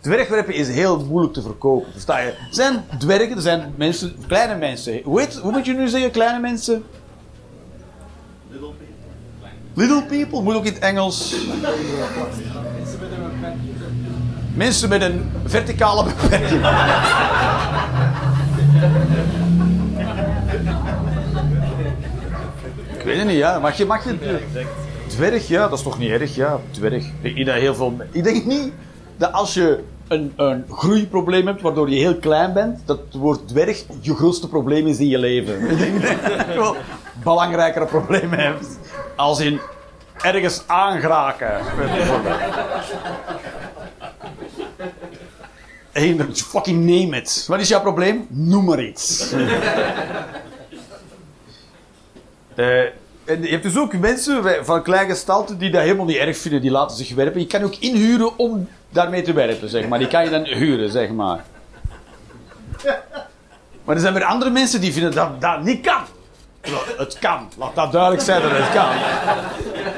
Dwergwerpen 0.00 0.54
is 0.54 0.68
heel 0.68 1.04
moeilijk 1.04 1.34
te 1.34 1.42
verkopen, 1.42 1.92
versta 1.92 2.18
je? 2.18 2.28
Er 2.28 2.46
zijn 2.50 2.84
dwergen, 2.98 3.36
er 3.36 3.42
zijn 3.42 3.74
mensen, 3.76 4.16
kleine 4.26 4.54
mensen. 4.54 5.00
Hoe, 5.04 5.20
heet, 5.20 5.36
hoe 5.36 5.52
moet 5.52 5.66
je 5.66 5.72
nu 5.72 5.88
zeggen, 5.88 6.10
kleine 6.10 6.38
mensen? 6.38 6.84
Little 9.78 10.02
people, 10.02 10.42
moet 10.42 10.54
ook 10.54 10.64
in 10.64 10.72
het 10.72 10.82
Engels. 10.82 11.34
Mensen 14.54 14.88
met 14.88 15.02
een 15.02 15.30
verticale 15.44 16.04
beperking. 16.04 16.66
Ik 22.98 23.04
weet 23.04 23.16
het 23.16 23.26
niet, 23.26 23.36
ja. 23.36 23.58
Mag 23.58 23.76
je, 23.76 23.86
mag 23.86 24.04
je... 24.04 24.38
Dwerg, 25.06 25.48
ja, 25.48 25.68
dat 25.68 25.78
is 25.78 25.84
toch 25.84 25.98
niet 25.98 26.10
erg, 26.10 26.34
ja. 26.34 26.60
Dwerg. 26.70 27.04
Ik 27.20 27.44
denk 27.44 27.60
heel 27.60 27.74
veel... 27.74 27.96
Ik 28.10 28.24
denk 28.24 28.44
niet 28.44 28.72
dat 29.16 29.32
als 29.32 29.54
je 29.54 29.84
een, 30.08 30.32
een 30.36 30.64
groeiprobleem 30.70 31.46
hebt, 31.46 31.62
waardoor 31.62 31.90
je 31.90 31.98
heel 31.98 32.16
klein 32.16 32.52
bent, 32.52 32.80
dat 32.84 32.98
het 32.98 33.14
woord 33.14 33.48
dwerg 33.48 33.84
je 34.00 34.14
grootste 34.14 34.48
probleem 34.48 34.86
is 34.86 34.98
in 34.98 35.08
je 35.08 35.18
leven. 35.18 35.60
Ik 35.70 35.78
denk 35.78 36.02
dat 36.02 36.46
je 36.52 36.58
wel 36.58 36.76
belangrijkere 37.22 37.86
problemen 37.86 38.38
hebt. 38.38 38.78
Als 39.18 39.40
in 39.40 39.60
ergens 40.20 40.62
aangeraken. 40.66 41.60
bijvoorbeeld. 41.76 42.36
Hey, 45.92 46.16
fucking 46.32 46.78
name 46.78 47.16
it. 47.16 47.44
Wat 47.48 47.60
is 47.60 47.68
jouw 47.68 47.80
probleem? 47.80 48.26
Noem 48.28 48.64
maar 48.64 48.82
iets. 48.82 49.34
Eh, 52.54 52.80
en 53.24 53.42
je 53.42 53.48
hebt 53.48 53.62
dus 53.62 53.76
ook 53.76 53.98
mensen 53.98 54.64
van 54.64 54.82
kleine 54.82 55.10
gestalte 55.12 55.56
die 55.56 55.70
dat 55.70 55.82
helemaal 55.82 56.06
niet 56.06 56.16
erg 56.16 56.36
vinden, 56.38 56.60
die 56.60 56.70
laten 56.70 56.96
zich 56.96 57.14
werpen. 57.14 57.40
Je 57.40 57.46
kan 57.46 57.62
ook 57.62 57.74
inhuren 57.74 58.38
om 58.38 58.68
daarmee 58.88 59.22
te 59.22 59.32
werpen, 59.32 59.68
zeg 59.68 59.88
maar. 59.88 59.98
Die 59.98 60.08
kan 60.08 60.24
je 60.24 60.30
dan 60.30 60.44
huren, 60.44 60.90
zeg 60.90 61.10
maar. 61.10 61.44
Maar 63.84 63.94
er 63.94 64.00
zijn 64.00 64.14
weer 64.14 64.24
andere 64.24 64.50
mensen 64.50 64.80
die 64.80 64.92
vinden 64.92 65.12
dat 65.12 65.40
dat 65.40 65.62
niet 65.62 65.80
kan. 65.80 66.02
Wel, 66.70 66.80
Het 66.96 67.18
kan, 67.18 67.48
laat 67.56 67.74
dat 67.74 67.92
duidelijk 67.92 68.22
zijn 68.22 68.42
dat 68.42 68.50
het 68.54 68.72
kan. 68.72 68.88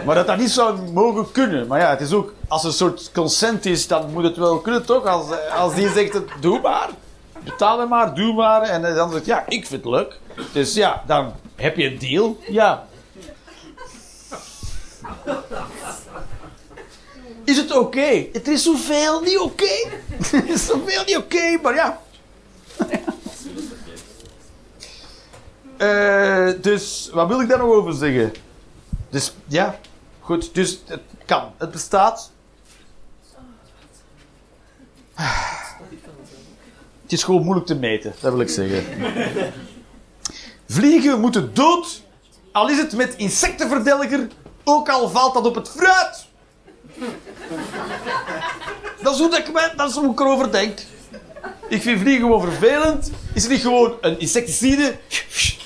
Maar 0.04 0.14
dat 0.14 0.26
dat 0.26 0.38
niet 0.38 0.50
zou 0.50 0.90
mogen 0.92 1.32
kunnen. 1.32 1.66
Maar 1.66 1.80
ja, 1.80 1.90
het 1.90 2.00
is 2.00 2.12
ook, 2.12 2.32
als 2.48 2.64
een 2.64 2.72
soort 2.72 3.10
consent 3.12 3.66
is, 3.66 3.86
dan 3.86 4.12
moet 4.12 4.22
het 4.22 4.36
wel 4.36 4.58
kunnen 4.58 4.84
toch? 4.84 5.06
Als, 5.06 5.26
als 5.56 5.74
die 5.74 5.88
zegt, 5.88 6.12
het, 6.12 6.28
doe 6.40 6.60
maar. 6.60 6.88
Betaal 7.44 7.78
hem 7.78 7.88
maar, 7.88 8.14
doe 8.14 8.34
maar. 8.34 8.62
En 8.62 8.94
dan 8.94 9.12
zegt 9.12 9.26
ja, 9.26 9.44
ik 9.48 9.66
vind 9.66 9.84
het 9.84 9.92
leuk. 9.92 10.18
Dus 10.52 10.74
ja, 10.74 11.02
dan 11.06 11.32
heb 11.56 11.76
je 11.76 11.84
een 11.84 11.98
deal. 11.98 12.38
Ja. 12.48 12.86
Is 17.44 17.56
het 17.56 17.76
oké? 17.76 18.26
Het 18.32 18.48
is 18.48 18.62
zoveel 18.62 19.20
niet 19.20 19.38
oké. 19.38 19.88
Het 20.36 20.48
is 20.48 20.66
zoveel 20.66 21.02
niet 21.06 21.16
oké, 21.16 21.58
maar 21.62 21.74
ja. 21.74 22.00
Eh, 25.80 26.50
dus, 26.60 27.10
wat 27.12 27.28
wil 27.28 27.40
ik 27.40 27.48
daar 27.48 27.58
nog 27.58 27.68
over 27.68 27.92
zeggen? 27.92 28.32
Dus, 29.10 29.32
ja. 29.46 29.78
Goed, 30.20 30.54
dus 30.54 30.80
het 30.86 31.00
kan. 31.24 31.52
Het 31.56 31.70
bestaat. 31.70 32.30
Het 37.02 37.12
is 37.12 37.22
gewoon 37.22 37.42
moeilijk 37.42 37.66
te 37.66 37.74
meten, 37.74 38.14
dat 38.20 38.32
wil 38.32 38.40
ik 38.40 38.48
zeggen. 38.48 38.84
Vliegen 40.68 41.20
moeten 41.20 41.54
dood, 41.54 42.02
al 42.52 42.68
is 42.68 42.78
het 42.78 42.92
met 42.96 43.14
insectenverdelger, 43.16 44.28
ook 44.64 44.88
al 44.88 45.08
valt 45.08 45.34
dat 45.34 45.46
op 45.46 45.54
het 45.54 45.68
fruit. 45.68 46.26
Dat 49.02 49.14
is 49.14 49.20
hoe, 49.20 49.36
ik, 49.36 49.72
dat 49.76 49.90
is 49.90 49.96
hoe 49.96 50.12
ik 50.12 50.20
erover 50.20 50.52
denk. 50.52 50.78
Ik 51.70 51.82
vind 51.82 52.00
vliegen 52.00 52.22
gewoon 52.22 52.40
vervelend. 52.40 53.10
Is 53.32 53.42
het 53.42 53.52
niet 53.52 53.60
gewoon 53.60 53.94
een 54.00 54.20
insecticide? 54.20 54.98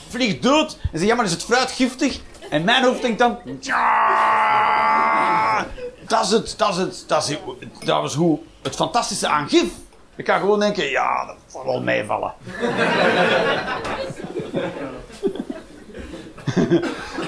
Vliegt 0.09 0.43
dood. 0.43 0.79
En 0.93 0.99
zeg, 0.99 1.09
ja, 1.09 1.15
maar 1.15 1.25
is 1.25 1.31
het 1.31 1.45
fruit 1.45 1.71
giftig? 1.71 2.21
En 2.51 2.65
mijn 2.65 2.85
hoofd 2.85 3.03
denkt 3.03 3.19
dan... 3.19 3.39
Ja, 3.61 5.67
dat 6.07 6.25
is 6.25 6.31
het, 6.31 6.55
dat 6.57 6.71
is 6.71 6.77
het, 6.77 7.05
dat 7.07 7.29
is, 7.29 7.37
is 8.05 8.15
hoe 8.15 8.39
het 8.63 8.75
fantastische 8.75 9.29
aan 9.29 9.49
gif. 9.49 9.69
Ik 10.17 10.25
kan 10.25 10.41
gewoon 10.41 10.61
denken, 10.61 10.91
ja, 10.91 11.27
dat 11.27 11.37
zal 11.47 11.65
wel 11.65 11.83
meevallen. 11.83 12.35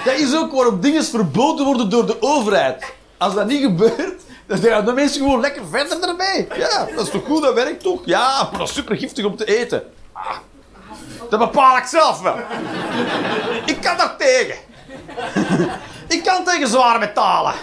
dat 0.05 0.19
is 0.19 0.37
ook 0.37 0.53
waarom 0.53 0.81
dingen 0.81 1.05
verboden 1.05 1.65
worden 1.65 1.91
door 1.91 2.07
de 2.07 2.23
overheid. 2.23 2.95
Als 3.17 3.35
dat 3.35 3.47
niet 3.47 3.63
gebeurt, 3.63 4.23
dan 4.47 4.59
gaan 4.59 4.85
de 4.85 4.93
mensen 4.93 5.21
gewoon 5.23 5.41
lekker 5.41 5.63
verder 5.71 6.09
ermee. 6.09 6.47
Ja, 6.57 6.89
dat 6.95 7.05
is 7.07 7.11
toch 7.11 7.25
goed, 7.25 7.43
dat 7.43 7.55
werkt 7.55 7.83
toch? 7.83 8.01
Ja, 8.05 8.49
maar 8.51 8.59
dat 8.59 8.69
is 8.69 8.75
super 8.75 8.97
giftig 8.97 9.25
om 9.25 9.37
te 9.37 9.59
eten. 9.59 9.83
Ah, 10.13 10.37
dat 11.31 11.39
bepaal 11.39 11.77
ik 11.77 11.85
zelf 11.85 12.21
wel. 12.21 12.37
Ik 13.67 13.81
kan 13.81 13.97
daar 13.97 14.17
tegen. 14.17 14.57
Ik 16.09 16.23
kan 16.23 16.45
tegen 16.45 16.69
zware 16.69 16.99
metalen. 16.99 17.55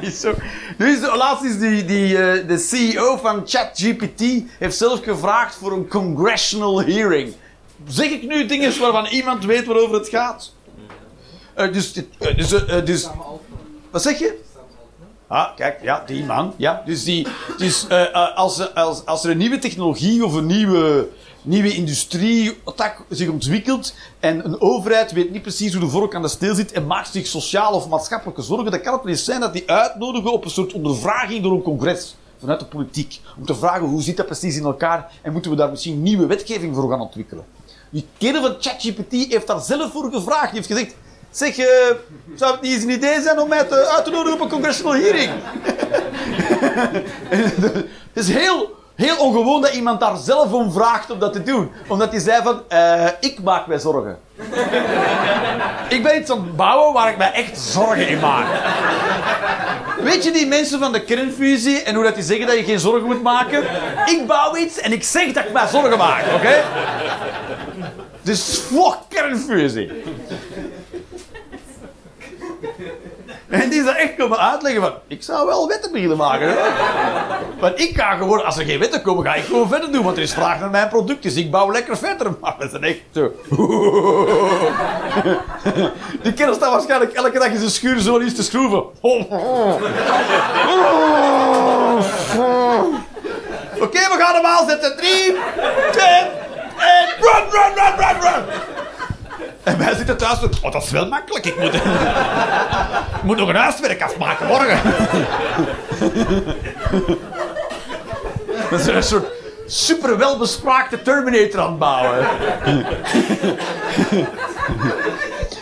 Is 0.00 0.20
zo. 0.20 0.34
Nu 0.78 0.92
is 0.92 1.00
de, 1.00 1.16
laatst 1.16 1.44
is 1.44 1.58
die, 1.58 1.84
die, 1.84 2.18
eh, 2.18 2.48
de 2.48 2.58
CEO 2.58 3.16
van 3.16 3.42
ChatGPT 3.46 4.22
heeft 4.58 4.76
zelf 4.76 5.02
gevraagd 5.02 5.54
voor 5.54 5.72
een 5.72 5.88
congressional 5.88 6.82
hearing. 6.82 7.34
Zeg 7.86 8.10
ik 8.10 8.22
nu 8.22 8.46
dingen 8.46 8.80
waarvan 8.80 9.06
iemand 9.06 9.44
weet 9.44 9.66
waarover 9.66 9.94
het 9.94 10.08
gaat? 10.08 10.52
Eh, 11.54 11.72
dus, 11.72 11.92
eh, 12.18 12.36
dus, 12.36 12.48
dus, 12.84 13.08
wat 13.90 14.02
zeg 14.02 14.18
je? 14.18 14.46
Ah, 15.26 15.56
kijk, 15.56 15.82
ja, 15.82 16.02
die 16.06 16.24
man. 16.24 16.54
Ja, 16.56 16.82
dus 16.86 17.04
die, 17.04 17.26
dus, 17.58 17.86
eh, 17.86 18.02
eh, 18.02 18.36
als, 18.36 18.74
als, 18.74 19.06
als 19.06 19.24
er 19.24 19.30
een 19.30 19.36
nieuwe 19.36 19.58
technologie 19.58 20.24
of 20.24 20.34
een 20.34 20.46
nieuwe, 20.46 21.08
nieuwe 21.42 21.74
industrie-tak 21.74 23.04
zich 23.08 23.28
ontwikkelt 23.28 23.94
en 24.20 24.44
een 24.44 24.60
overheid 24.60 25.12
weet 25.12 25.30
niet 25.30 25.42
precies 25.42 25.72
hoe 25.72 25.84
de 25.84 25.90
vork 25.90 26.14
aan 26.14 26.22
de 26.22 26.28
steel 26.28 26.54
zit 26.54 26.72
en 26.72 26.86
maakt 26.86 27.12
zich 27.12 27.26
sociale 27.26 27.76
of 27.76 27.88
maatschappelijke 27.88 28.42
zorgen, 28.42 28.70
dan 28.70 28.80
kan 28.80 29.00
het 29.04 29.18
zijn 29.18 29.40
dat 29.40 29.52
die 29.52 29.70
uitnodigen 29.70 30.32
op 30.32 30.44
een 30.44 30.50
soort 30.50 30.72
ondervraging 30.72 31.42
door 31.42 31.52
een 31.52 31.62
congres 31.62 32.16
vanuit 32.40 32.60
de 32.60 32.66
politiek. 32.66 33.20
Om 33.38 33.46
te 33.46 33.54
vragen 33.54 33.86
hoe 33.86 34.02
zit 34.02 34.16
dat 34.16 34.26
precies 34.26 34.56
in 34.56 34.64
elkaar 34.64 35.12
en 35.22 35.32
moeten 35.32 35.50
we 35.50 35.56
daar 35.56 35.70
misschien 35.70 36.02
nieuwe 36.02 36.26
wetgeving 36.26 36.74
voor 36.74 36.90
gaan 36.90 37.00
ontwikkelen. 37.00 37.44
Die 37.90 38.06
kerel 38.18 38.42
van 38.42 38.56
ChatGPT 38.60 39.12
heeft 39.12 39.46
daar 39.46 39.60
zelf 39.60 39.92
voor 39.92 40.12
gevraagd. 40.12 40.52
Heeft 40.52 40.66
gezegd, 40.66 40.94
zeg, 41.30 41.58
eh, 41.58 41.66
zou 42.34 42.52
het 42.52 42.60
niet 42.60 42.72
eens 42.72 42.82
een 42.82 42.90
idee 42.90 43.22
zijn 43.22 43.40
om 43.40 43.48
mij 43.48 43.64
te, 43.64 43.88
uit 43.96 44.04
te 44.04 44.10
nodigen 44.10 44.34
op 44.34 44.40
een 44.40 44.48
congressional 44.48 44.94
hearing? 44.94 45.30
Het 48.12 48.26
is 48.26 48.28
heel, 48.28 48.76
heel 48.94 49.16
ongewoon 49.16 49.60
dat 49.60 49.74
iemand 49.74 50.00
daar 50.00 50.16
zelf 50.16 50.52
om 50.52 50.72
vraagt 50.72 51.10
om 51.10 51.18
dat 51.18 51.32
te 51.32 51.42
doen. 51.42 51.70
Omdat 51.88 52.10
hij 52.10 52.20
zei 52.20 52.42
van, 52.42 52.62
eh, 52.68 53.06
ik 53.20 53.42
maak 53.42 53.66
mij 53.66 53.78
zorgen. 53.78 54.18
ik 55.96 56.02
ben 56.02 56.20
iets 56.20 56.30
aan 56.30 56.38
het 56.38 56.56
bouwen 56.56 56.92
waar 56.92 57.10
ik 57.10 57.16
mij 57.16 57.32
echt 57.32 57.58
zorgen 57.58 58.08
in 58.08 58.20
maak. 58.20 58.46
Weet 60.02 60.24
je 60.24 60.30
die 60.30 60.46
mensen 60.46 60.78
van 60.78 60.92
de 60.92 61.04
kernfusie 61.04 61.82
en 61.82 61.94
hoe 61.94 62.04
dat 62.04 62.14
die 62.14 62.24
zeggen 62.24 62.46
dat 62.46 62.56
je 62.56 62.64
geen 62.64 62.80
zorgen 62.80 63.06
moet 63.06 63.22
maken? 63.22 63.62
Ik 64.06 64.26
bouw 64.26 64.56
iets 64.56 64.78
en 64.80 64.92
ik 64.92 65.02
zeg 65.02 65.32
dat 65.32 65.44
ik 65.44 65.52
mij 65.52 65.66
zorgen 65.66 65.98
maak, 65.98 66.24
oké? 66.34 66.64
Dus 68.22 68.62
fuck 68.70 68.96
kernfusie. 69.08 69.90
En 73.48 73.68
die 73.68 73.82
is 73.82 73.86
echt 73.86 74.16
komen 74.16 74.38
uitleggen 74.38 74.82
van... 74.82 74.92
Ik 75.06 75.22
zou 75.22 75.46
wel 75.46 75.68
wetten 75.68 75.92
beginnen 75.92 76.16
maken. 76.16 76.48
Hè? 76.48 76.54
Want 77.60 77.80
ik 77.80 77.96
ga 77.96 78.16
gewoon... 78.16 78.44
Als 78.44 78.58
er 78.58 78.64
geen 78.64 78.78
wetten 78.78 79.02
komen, 79.02 79.24
ga 79.24 79.34
ik 79.34 79.44
gewoon 79.44 79.68
verder 79.68 79.92
doen. 79.92 80.04
Want 80.04 80.16
er 80.16 80.22
is 80.22 80.32
vraag 80.32 80.60
naar 80.60 80.70
mijn 80.70 80.88
product. 80.88 81.22
Dus 81.22 81.34
ik 81.34 81.50
bouw 81.50 81.72
lekker 81.72 81.98
verder. 81.98 82.26
Maar 82.40 82.54
dat 82.58 82.72
is 82.72 82.80
echt 82.88 83.00
zo... 83.14 83.32
Die 86.22 86.32
kerel 86.32 86.54
staat 86.54 86.70
waarschijnlijk 86.70 87.12
elke 87.12 87.38
dag 87.38 87.48
in 87.48 87.58
zijn 87.58 87.70
schuur 87.70 87.98
zo 87.98 88.20
iets 88.20 88.34
te 88.34 88.42
schroeven. 88.42 88.84
Oké, 93.80 93.98
we 93.98 94.16
gaan 94.18 94.34
hem 94.34 94.46
aanzetten. 94.46 94.96
3, 94.96 95.36
2, 95.90 96.06
1... 96.06 96.28
Run, 97.20 97.44
run, 97.50 97.72
run, 97.74 97.96
run, 97.96 98.20
run! 98.20 98.44
En 99.68 99.78
wij 99.78 99.94
zitten 99.94 100.16
thuis 100.16 100.38
van, 100.38 100.50
oh, 100.62 100.72
dat 100.72 100.82
is 100.82 100.90
wel 100.90 101.08
makkelijk. 101.08 101.46
Ik 101.46 101.58
moet, 101.60 101.72
moet 103.26 103.36
nog 103.36 103.48
een 103.48 103.54
huiswerk 103.54 104.02
afmaken 104.02 104.46
morgen. 104.46 104.80
We 108.70 108.78
zijn 108.78 108.96
een 108.96 109.02
soort 109.02 109.26
super 109.66 110.18
welbespraakte 110.18 111.02
Terminator 111.02 111.60
aan 111.60 111.78
bouwen. 111.78 112.18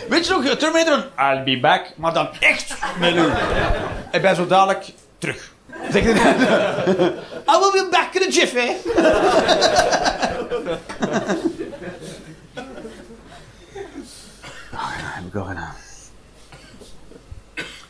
Weet 0.09 0.27
je 0.27 0.33
nog, 0.33 0.45
Terminator, 0.55 1.07
I'll 1.19 1.43
be 1.43 1.59
back, 1.59 1.91
maar 1.95 2.13
dan 2.13 2.29
echt 2.39 2.75
met 2.99 3.15
u. 3.15 3.29
En 4.11 4.21
ben 4.21 4.35
zo 4.35 4.47
dadelijk 4.47 4.85
terug. 5.17 5.51
Zeg 5.91 6.03
je 6.03 6.09
I 7.49 7.59
will 7.59 7.71
be 7.71 7.87
back 7.91 8.13
in 8.13 8.21
a 8.21 8.29
jiffy. 8.29 8.71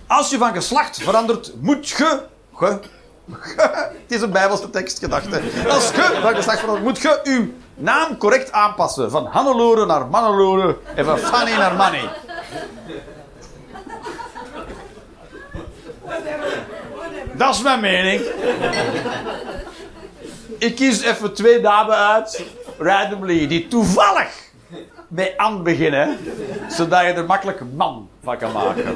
Als 0.08 0.30
je 0.30 0.38
van 0.38 0.54
geslacht 0.54 0.98
verandert, 0.98 1.54
moet 1.62 1.90
je... 1.90 2.22
het 2.60 4.08
is 4.08 4.22
een 4.22 4.32
bijbelse 4.32 4.70
tekst, 4.70 5.00
gedachte. 5.00 5.42
Als 5.70 5.90
je 5.90 6.20
van 6.22 6.36
geslacht 6.36 6.60
verandert, 6.60 6.86
moet 6.86 7.02
je 7.02 7.20
uw 7.24 7.54
naam 7.76 8.18
correct 8.18 8.52
aanpassen. 8.52 9.12
Van 9.12 9.26
Hannelore 9.26 9.86
naar 9.86 10.08
Mannelore 10.08 10.78
en 10.96 11.06
van 11.06 11.18
Fanny 11.18 11.52
naar 11.52 11.76
Manny. 11.76 12.10
Dat 17.34 17.56
is 17.56 17.62
mijn 17.62 17.80
mening. 17.80 18.22
Ik 20.58 20.76
kies 20.76 21.02
even 21.02 21.34
twee 21.34 21.62
dames 21.62 21.96
uit, 21.96 22.44
randomly, 22.78 23.48
die 23.48 23.68
toevallig 23.68 24.47
bij 25.08 25.34
An 25.38 25.64
beginnen, 25.64 26.18
zodat 26.70 27.02
je 27.02 27.08
er 27.08 27.26
makkelijk 27.26 27.62
man 27.76 28.10
van 28.24 28.38
kan 28.38 28.52
maken. 28.52 28.96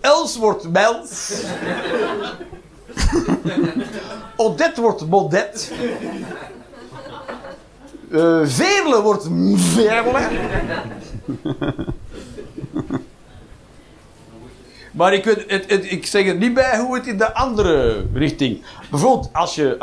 Els 0.00 0.36
wordt 0.36 0.68
Mels. 0.70 1.42
Odette 4.36 4.80
wordt 4.80 5.06
Modet. 5.06 5.72
Eh 8.10 8.40
Veerle 8.44 9.02
wordt 9.02 9.28
Veerle. 9.54 10.28
Maar 14.94 15.12
ik, 15.14 15.24
het, 15.24 15.90
ik 15.90 16.06
zeg 16.06 16.26
er 16.26 16.34
niet 16.34 16.54
bij 16.54 16.78
hoe 16.78 16.94
het 16.94 17.06
in 17.06 17.18
de 17.18 17.34
andere 17.34 18.04
richting. 18.12 18.62
Bijvoorbeeld, 18.90 19.30
als 19.32 19.54
je, 19.54 19.78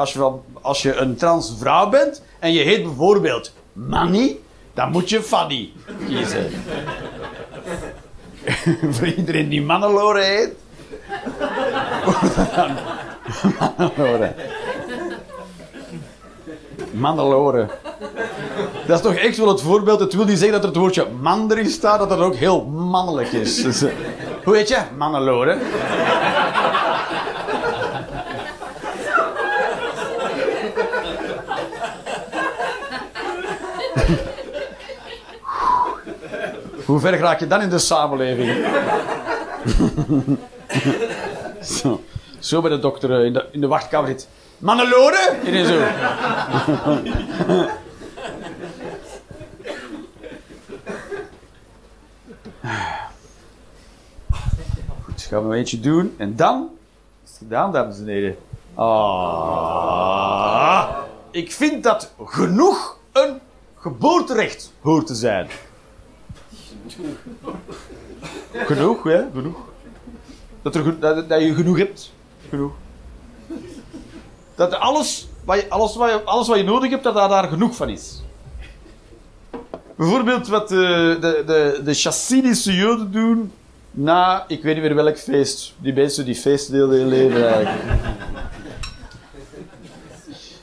als 0.61 0.81
je 0.81 0.95
een 0.95 1.15
trans 1.15 1.53
vrouw 1.57 1.89
bent 1.89 2.23
en 2.39 2.53
je 2.53 2.63
heet 2.63 2.83
bijvoorbeeld 2.83 3.53
Manny, 3.73 4.39
dan 4.73 4.91
moet 4.91 5.09
je 5.09 5.21
Fanny 5.21 5.71
kiezen. 6.07 6.51
Voor 8.95 9.07
iedereen 9.07 9.49
die 9.49 9.61
Mannelore 9.61 10.21
heet. 10.21 10.51
dan 12.55 12.77
Mannelore. 13.77 14.33
Mannelore. 16.91 17.67
Dat 18.87 18.97
is 18.97 19.01
toch 19.01 19.15
echt 19.15 19.37
wel 19.37 19.47
het 19.47 19.61
voorbeeld. 19.61 19.99
Het 19.99 20.13
wil 20.13 20.25
niet 20.25 20.37
zeggen 20.37 20.51
dat 20.51 20.61
er 20.61 20.67
het 20.67 20.77
woordje 20.77 21.07
man 21.21 21.51
erin 21.51 21.69
staat, 21.69 21.99
dat 21.99 22.09
dat 22.09 22.19
ook 22.19 22.35
heel 22.35 22.65
mannelijk 22.65 23.31
is. 23.31 23.63
Dus, 23.63 23.81
eh, 23.81 23.91
hoe 24.43 24.55
heet 24.55 24.69
je? 24.69 24.77
Mannelore. 24.97 25.57
Hoe 36.91 36.99
ver 36.99 37.19
raak 37.19 37.39
je 37.39 37.47
dan 37.47 37.61
in 37.61 37.69
de 37.69 37.77
samenleving? 37.77 38.65
zo, 41.77 42.03
zo 42.39 42.61
bij 42.61 42.69
de 42.69 42.79
dokter 42.79 43.19
eh, 43.19 43.25
in 43.25 43.33
de, 43.33 43.45
in 43.51 43.61
de 43.61 43.67
wachtkamer 43.67 44.09
zit. 44.09 44.27
Mannelore? 44.57 45.37
En 45.45 45.65
zo. 45.65 45.79
Goed, 55.03 55.21
gaan 55.21 55.41
we 55.41 55.45
nog 55.45 55.53
eentje 55.53 55.79
doen. 55.79 56.15
En 56.17 56.35
dan 56.35 56.69
is 57.23 57.29
het 57.29 57.37
gedaan, 57.37 57.71
dames 57.71 57.99
en 57.99 58.07
heren. 58.07 58.37
Ah. 58.75 59.67
Ik 61.31 61.51
vind 61.51 61.83
dat 61.83 62.13
genoeg 62.25 62.97
een 63.11 63.39
geboorterecht 63.75 64.73
hoort 64.81 65.07
te 65.07 65.15
zijn. 65.15 65.47
Genoeg, 68.71 69.03
hè? 69.03 69.23
Genoeg. 69.33 69.57
Dat, 70.61 70.75
er, 70.75 70.99
dat, 70.99 71.29
dat 71.29 71.41
je 71.41 71.53
genoeg 71.53 71.77
hebt. 71.77 72.13
Genoeg. 72.49 72.71
Dat 74.55 74.73
alles 74.73 75.27
wat 75.45 75.59
je, 75.59 75.69
alles 75.69 75.95
wat 75.95 76.09
je, 76.09 76.23
alles 76.23 76.47
wat 76.47 76.57
je 76.57 76.63
nodig 76.63 76.89
hebt, 76.89 77.03
dat 77.03 77.13
daar, 77.13 77.29
daar 77.29 77.47
genoeg 77.47 77.75
van 77.75 77.89
is. 77.89 78.21
Bijvoorbeeld 79.95 80.47
wat 80.47 80.69
de, 80.69 81.17
de, 81.21 81.43
de, 81.45 81.81
de 81.83 81.93
Chassidische 81.93 82.73
Joden 82.73 83.11
doen 83.11 83.51
na, 83.91 84.45
ik 84.47 84.63
weet 84.63 84.73
niet 84.73 84.83
meer 84.83 84.95
welk 84.95 85.17
feest. 85.17 85.73
Die 85.77 85.93
mensen 85.93 86.25
die 86.25 86.35
feesten 86.35 86.73
heel 86.73 86.89
hun 86.89 87.07
leven 87.07 87.53
eigenlijk. 87.53 88.01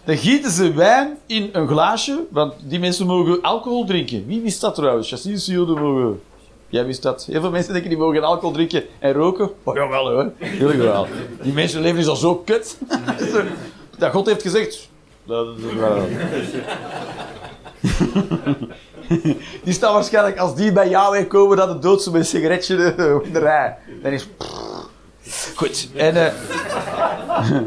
Dan 0.09 0.17
gieten 0.17 0.51
ze 0.51 0.73
wijn 0.73 1.19
in 1.27 1.49
een 1.53 1.69
glaasje, 1.69 2.25
want 2.31 2.55
die 2.63 2.79
mensen 2.79 3.07
mogen 3.07 3.43
alcohol 3.43 3.85
drinken. 3.85 4.27
Wie 4.27 4.41
wist 4.41 4.61
dat 4.61 4.75
trouwens? 4.75 5.09
Chassidische 5.09 5.53
Joden 5.53 5.83
mogen... 5.83 6.23
Jij 6.69 6.87
wist 6.87 7.03
dat. 7.03 7.25
Heel 7.25 7.41
veel 7.41 7.51
mensen 7.51 7.73
denken 7.73 7.91
die 7.91 7.99
mogen 7.99 8.23
alcohol 8.23 8.53
drinken 8.53 8.85
en 8.99 9.13
roken. 9.13 9.51
Oh 9.63 9.75
jawel 9.75 10.11
hoor, 10.11 10.33
heel 10.39 10.77
wel. 10.77 11.07
Die 11.43 11.53
mensen 11.53 11.81
leven 11.81 11.99
is 11.99 12.07
al 12.07 12.17
zo 12.17 12.35
kut. 12.35 12.79
dat 13.99 14.13
God 14.13 14.27
heeft 14.27 14.43
gezegd. 14.43 14.89
Dat, 15.25 15.47
die 19.65 19.73
staan 19.73 19.93
waarschijnlijk, 19.93 20.39
als 20.39 20.55
die 20.55 20.73
bij 20.73 20.89
jou 20.89 21.25
komen, 21.25 21.57
dat 21.57 21.69
de 21.69 21.79
dood 21.79 22.03
ze 22.03 22.11
met 22.11 22.21
een 22.21 22.27
sigaretje 22.27 22.77
in 23.25 23.33
de 23.33 23.39
rij. 23.39 23.77
Dan 24.03 24.13
is... 24.13 24.29
Goed. 25.55 25.89
En 25.95 26.27
eh, 26.27 26.33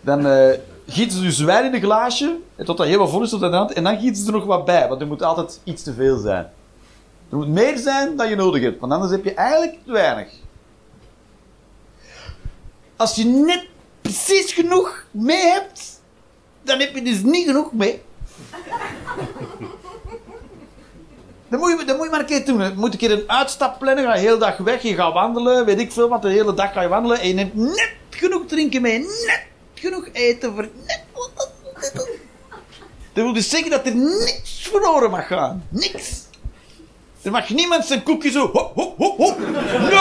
dan 0.00 0.26
eh 0.26 0.58
gieten 0.90 1.16
ze 1.16 1.22
dus 1.22 1.38
wijn 1.38 1.64
in 1.64 1.74
een 1.74 1.80
glaasje. 1.80 2.38
En 2.56 2.64
tot 2.64 2.76
dat 2.76 2.86
helemaal 2.86 3.08
vol 3.08 3.22
is 3.22 3.30
tot 3.30 3.42
aan 3.42 3.50
de 3.50 3.56
hand. 3.56 3.72
En 3.72 3.84
dan 3.84 3.98
gieten 3.98 4.22
ze 4.22 4.26
er 4.26 4.32
nog 4.32 4.44
wat 4.44 4.64
bij. 4.64 4.88
Want 4.88 5.00
er 5.00 5.06
moet 5.06 5.22
altijd 5.22 5.60
iets 5.64 5.82
te 5.82 5.94
veel 5.94 6.18
zijn. 6.18 6.50
Er 7.30 7.36
moet 7.36 7.48
meer 7.48 7.78
zijn 7.78 8.16
dan 8.16 8.28
je 8.28 8.36
nodig 8.36 8.62
hebt. 8.62 8.80
Want 8.80 8.92
anders 8.92 9.10
heb 9.10 9.24
je 9.24 9.34
eigenlijk 9.34 9.78
te 9.84 9.92
weinig. 9.92 10.32
Als 12.96 13.14
je 13.14 13.24
net 13.24 13.66
precies 14.00 14.52
genoeg 14.52 15.04
mee 15.10 15.42
hebt, 15.42 16.00
dan 16.62 16.78
heb 16.78 16.94
je 16.94 17.02
dus 17.02 17.22
niet 17.22 17.46
genoeg 17.46 17.72
mee. 17.72 18.02
Dan 21.48 21.60
moet, 21.60 21.70
je, 21.70 21.94
moet 21.96 22.04
je 22.04 22.10
maar 22.10 22.20
een 22.20 22.26
keer 22.26 22.46
doen. 22.46 22.62
Je 22.62 22.72
moet 22.76 22.92
een 22.92 22.98
keer 22.98 23.12
een 23.12 23.30
uitstap 23.30 23.78
plannen. 23.78 24.04
Ga 24.04 24.14
je 24.14 24.20
de 24.20 24.26
hele 24.26 24.38
dag 24.38 24.56
weg. 24.56 24.82
Je 24.82 24.94
gaat 24.94 25.12
wandelen. 25.12 25.64
Weet 25.64 25.80
ik 25.80 25.92
veel 25.92 26.08
wat. 26.08 26.22
De 26.22 26.28
hele 26.28 26.54
dag 26.54 26.72
ga 26.72 26.82
je 26.82 26.88
wandelen. 26.88 27.20
En 27.20 27.28
je 27.28 27.34
neemt 27.34 27.54
net 27.54 27.92
genoeg 28.10 28.46
drinken 28.46 28.82
mee. 28.82 28.98
Net 28.98 29.48
genoeg 29.80 30.08
eten 30.12 30.54
voor 30.54 30.68
net 30.86 31.02
wat. 31.12 31.48
Dat 33.12 33.24
wil 33.24 33.32
dus 33.32 33.50
zeggen 33.50 33.70
dat 33.70 33.86
er 33.86 33.94
niks 33.94 34.68
verloren 34.68 35.10
mag 35.10 35.26
gaan. 35.26 35.66
Niks. 35.68 36.28
Er 37.22 37.30
mag 37.30 37.48
niemand 37.48 37.84
zijn 37.84 38.02
koekje 38.02 38.30
zo... 38.30 38.50
Hop, 38.52 38.74
hop, 38.74 38.96
hop, 38.96 39.16
hop. 39.16 39.38
No! 39.38 40.00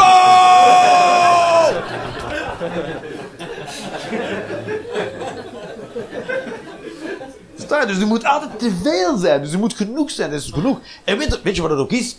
Sta? 7.58 7.86
Dus 7.86 8.00
er 8.00 8.08
moet 8.08 8.24
altijd 8.24 8.60
te 8.60 8.78
veel 8.84 9.18
zijn. 9.18 9.42
Dus 9.42 9.52
er 9.52 9.60
moet 9.60 9.74
genoeg 9.74 10.12
zijn. 10.12 10.30
Er 10.30 10.36
is 10.36 10.50
genoeg. 10.54 10.80
En 11.04 11.18
weet, 11.18 11.42
weet 11.42 11.56
je 11.56 11.62
wat 11.62 11.72
het 11.72 11.80
ook 11.80 11.92
is? 11.92 12.18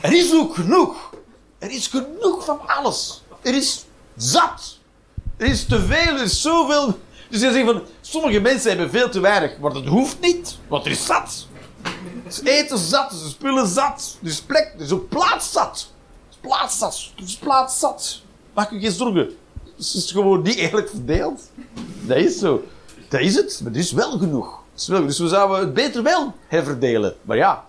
Er 0.00 0.12
is 0.12 0.34
ook 0.34 0.54
genoeg. 0.54 1.10
Er 1.58 1.70
is 1.70 1.86
genoeg 1.86 2.44
van 2.44 2.60
alles. 2.66 3.22
Er 3.42 3.54
is 3.54 3.84
zat. 4.16 4.75
Er 5.36 5.46
is 5.46 5.64
te 5.64 5.80
veel. 5.80 6.14
Er 6.16 6.22
is 6.22 6.40
zoveel. 6.42 6.98
Dus 7.30 7.40
je 7.40 7.52
zegt 7.52 7.66
van, 7.66 7.82
sommige 8.00 8.40
mensen 8.40 8.68
hebben 8.70 8.90
veel 8.90 9.08
te 9.08 9.20
weinig. 9.20 9.58
Maar 9.58 9.72
dat 9.72 9.86
hoeft 9.86 10.20
niet, 10.20 10.58
want 10.68 10.84
er 10.84 10.90
is 10.90 11.06
zat. 11.06 11.46
Is 12.28 12.40
eten 12.44 12.78
zat, 12.78 13.12
is 13.12 13.30
spullen 13.30 13.66
zat. 13.66 14.18
Er 14.22 14.28
is 14.28 14.40
plek, 14.40 14.72
er 14.76 14.84
is 14.84 14.92
ook 14.92 15.08
plaats 15.08 15.52
zat. 15.52 15.92
Is 16.30 16.36
plaats 16.40 16.78
zat. 16.78 17.10
Er 17.16 17.22
is 17.22 17.36
plaats 17.36 17.78
zat. 17.78 18.20
Maak 18.54 18.70
je 18.70 18.80
geen 18.80 18.90
zorgen. 18.92 19.36
Het 19.76 19.94
is 19.94 20.10
gewoon 20.12 20.42
niet 20.42 20.54
eerlijk 20.54 20.88
verdeeld. 20.88 21.42
Dat 22.00 22.16
is 22.16 22.38
zo. 22.38 22.64
Dat 23.08 23.20
is 23.20 23.34
het, 23.34 23.60
maar 23.62 23.72
er 23.72 23.78
is 23.78 23.92
wel 23.92 24.18
genoeg. 24.18 24.58
Dus 24.74 25.18
we 25.18 25.28
zouden 25.28 25.58
het 25.58 25.74
beter 25.74 26.02
wel 26.02 26.34
herverdelen. 26.48 27.14
Maar 27.22 27.36
ja. 27.36 27.64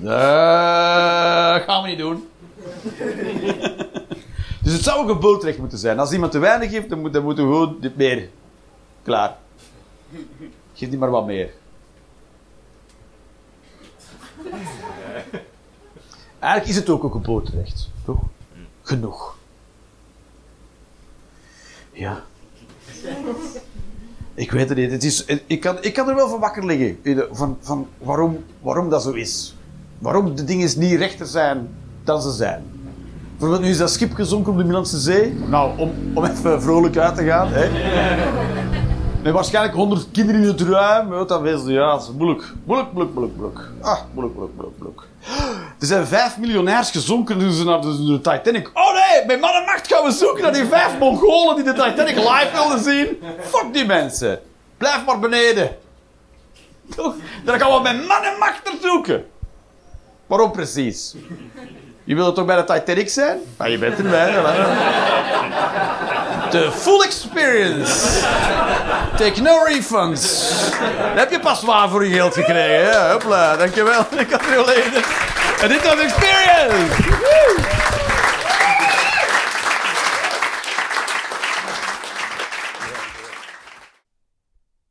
Dat 0.00 1.62
gaan 1.66 1.82
we 1.82 1.88
niet 1.88 1.98
doen. 1.98 2.28
Dus 4.62 4.72
het 4.72 4.82
zou 4.82 5.02
ook 5.02 5.08
een 5.08 5.20
bootrecht 5.20 5.58
moeten 5.58 5.78
zijn. 5.78 5.98
Als 5.98 6.12
iemand 6.12 6.32
te 6.32 6.38
weinig 6.38 6.70
heeft, 6.70 6.88
dan, 6.88 7.00
moet, 7.00 7.22
moeten 7.22 7.48
we 7.48 7.52
gewoon 7.52 7.76
dit 7.80 7.96
meer. 7.96 8.28
Klaar. 9.02 9.36
Geef 10.74 10.90
niet 10.90 10.98
maar 10.98 11.10
wat 11.10 11.26
meer. 11.26 11.50
Eigenlijk 16.38 16.66
is 16.66 16.76
het 16.76 16.88
ook, 16.88 17.04
ook 17.04 17.14
een 17.14 17.22
bootrecht. 17.22 17.90
Toch? 18.04 18.20
Genoeg. 18.82 19.36
Ja. 21.92 22.24
Ik 24.34 24.50
weet 24.50 24.68
het 24.68 24.78
niet. 24.78 24.90
Het 24.90 25.04
is, 25.04 25.24
ik, 25.46 25.60
kan, 25.60 25.82
ik 25.82 25.92
kan 25.92 26.08
er 26.08 26.14
wel 26.14 26.28
van 26.28 26.40
wakker 26.40 26.66
liggen. 26.66 26.98
Van, 27.30 27.58
van 27.60 27.88
waarom, 27.98 28.44
waarom 28.60 28.88
dat 28.88 29.02
zo 29.02 29.10
is. 29.10 29.54
Waarom 29.98 30.36
de 30.36 30.44
dingen 30.44 30.78
niet 30.78 30.98
rechter 30.98 31.26
zijn 31.26 31.74
dan 32.04 32.22
ze 32.22 32.30
zijn. 32.30 32.64
Bijvoorbeeld, 33.42 33.70
nu 33.70 33.76
is 33.76 33.80
dat 33.80 33.90
schip 33.90 34.14
gezonken 34.14 34.50
op 34.50 34.58
de 34.58 34.64
Middellandse 34.64 34.98
Zee. 34.98 35.32
Nou, 35.46 35.78
om, 35.78 35.92
om 36.14 36.24
even 36.24 36.62
vrolijk 36.62 36.96
uit 36.96 37.14
te 37.14 37.24
gaan. 37.24 37.48
Hè. 37.50 37.68
Met 39.22 39.32
waarschijnlijk 39.32 39.74
100 39.74 40.06
kinderen 40.12 40.40
in 40.40 40.46
het 40.46 40.60
ruim. 40.60 41.08
Weet 41.08 41.28
dat 41.28 41.40
wees, 41.40 41.60
ja, 41.64 41.90
dat 41.90 42.02
is 42.02 42.10
moeilijk. 42.16 42.52
Moeilijk, 42.64 42.92
moeilijk, 42.92 43.14
moeilijk, 43.14 43.36
moeilijk. 43.38 43.64
Ah, 43.80 44.00
moeilijk, 44.12 44.36
moeilijk, 44.36 44.56
moeilijk, 44.56 44.78
moeilijk. 44.78 45.06
Er 45.80 45.86
zijn 45.86 46.06
vijf 46.06 46.38
miljonairs 46.38 46.90
gezonken 46.90 47.38
toen 47.38 47.52
ze 47.52 47.64
naar 47.64 47.80
de, 47.80 48.04
de 48.04 48.20
Titanic. 48.20 48.70
Oh 48.74 48.92
nee, 48.92 49.26
met 49.26 49.40
man 49.40 49.52
en 49.52 49.64
macht 49.64 49.86
gaan 49.92 50.04
we 50.04 50.10
zoeken 50.12 50.42
naar 50.42 50.52
die 50.52 50.66
vijf 50.66 50.98
Mongolen 50.98 51.54
die 51.54 51.64
de 51.64 51.72
Titanic 51.72 52.16
live 52.16 52.48
wilden 52.52 52.82
zien. 52.82 53.22
Fuck 53.40 53.66
die 53.72 53.86
mensen. 53.86 54.40
Blijf 54.76 55.04
maar 55.06 55.18
beneden. 55.18 55.76
Toch? 56.96 57.14
Daar 57.44 57.60
gaan 57.60 57.72
we 57.72 57.82
met 57.82 58.06
man 58.06 58.22
en 58.22 58.38
macht 58.38 58.64
naar 58.64 58.74
zoeken. 58.82 59.24
Waarom 60.26 60.52
precies? 60.52 61.14
Je 62.04 62.14
wilt 62.14 62.34
toch 62.34 62.44
bij 62.44 62.56
de 62.56 62.64
Titanic 62.64 63.08
zijn? 63.08 63.38
Ja, 63.58 63.64
je 63.66 63.78
bent 63.78 63.98
erbij. 63.98 64.32
De 66.50 66.72
full 66.72 67.02
experience. 67.02 68.20
Take 69.16 69.40
no 69.40 69.64
refunds. 69.66 70.50
Dan 70.80 71.16
heb 71.16 71.30
je 71.30 71.40
pas 71.40 71.62
waar 71.62 71.88
voor 71.88 72.06
je 72.06 72.14
geld 72.14 72.34
gekregen. 72.34 72.90
hè? 72.90 73.10
Hopla, 73.12 73.56
dankjewel. 73.56 74.00
Ik 74.18 74.30
had 74.30 74.42
geleden. 74.42 75.02
En 75.62 75.68
dit 75.68 75.82
was 75.82 75.98
experience. 75.98 77.10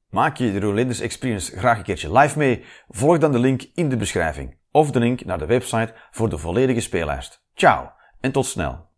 Maak 0.10 0.38
je 0.38 0.52
de 0.52 0.60
Rolanders 0.60 1.00
Experience 1.00 1.58
graag 1.58 1.78
een 1.78 1.84
keertje 1.84 2.18
live 2.18 2.38
mee? 2.38 2.66
Volg 2.90 3.18
dan 3.18 3.32
de 3.32 3.40
link 3.40 3.62
in 3.74 3.90
de 3.90 3.98
beschrijving 3.98 4.60
of 4.72 4.92
de 4.92 5.00
link 5.00 5.26
naar 5.26 5.38
de 5.38 5.46
website 5.46 5.94
voor 6.12 6.30
de 6.30 6.38
volledige 6.38 6.82
speellijst. 6.82 7.44
Ciao 7.54 7.92
en 8.20 8.32
tot 8.32 8.46
snel. 8.46 8.91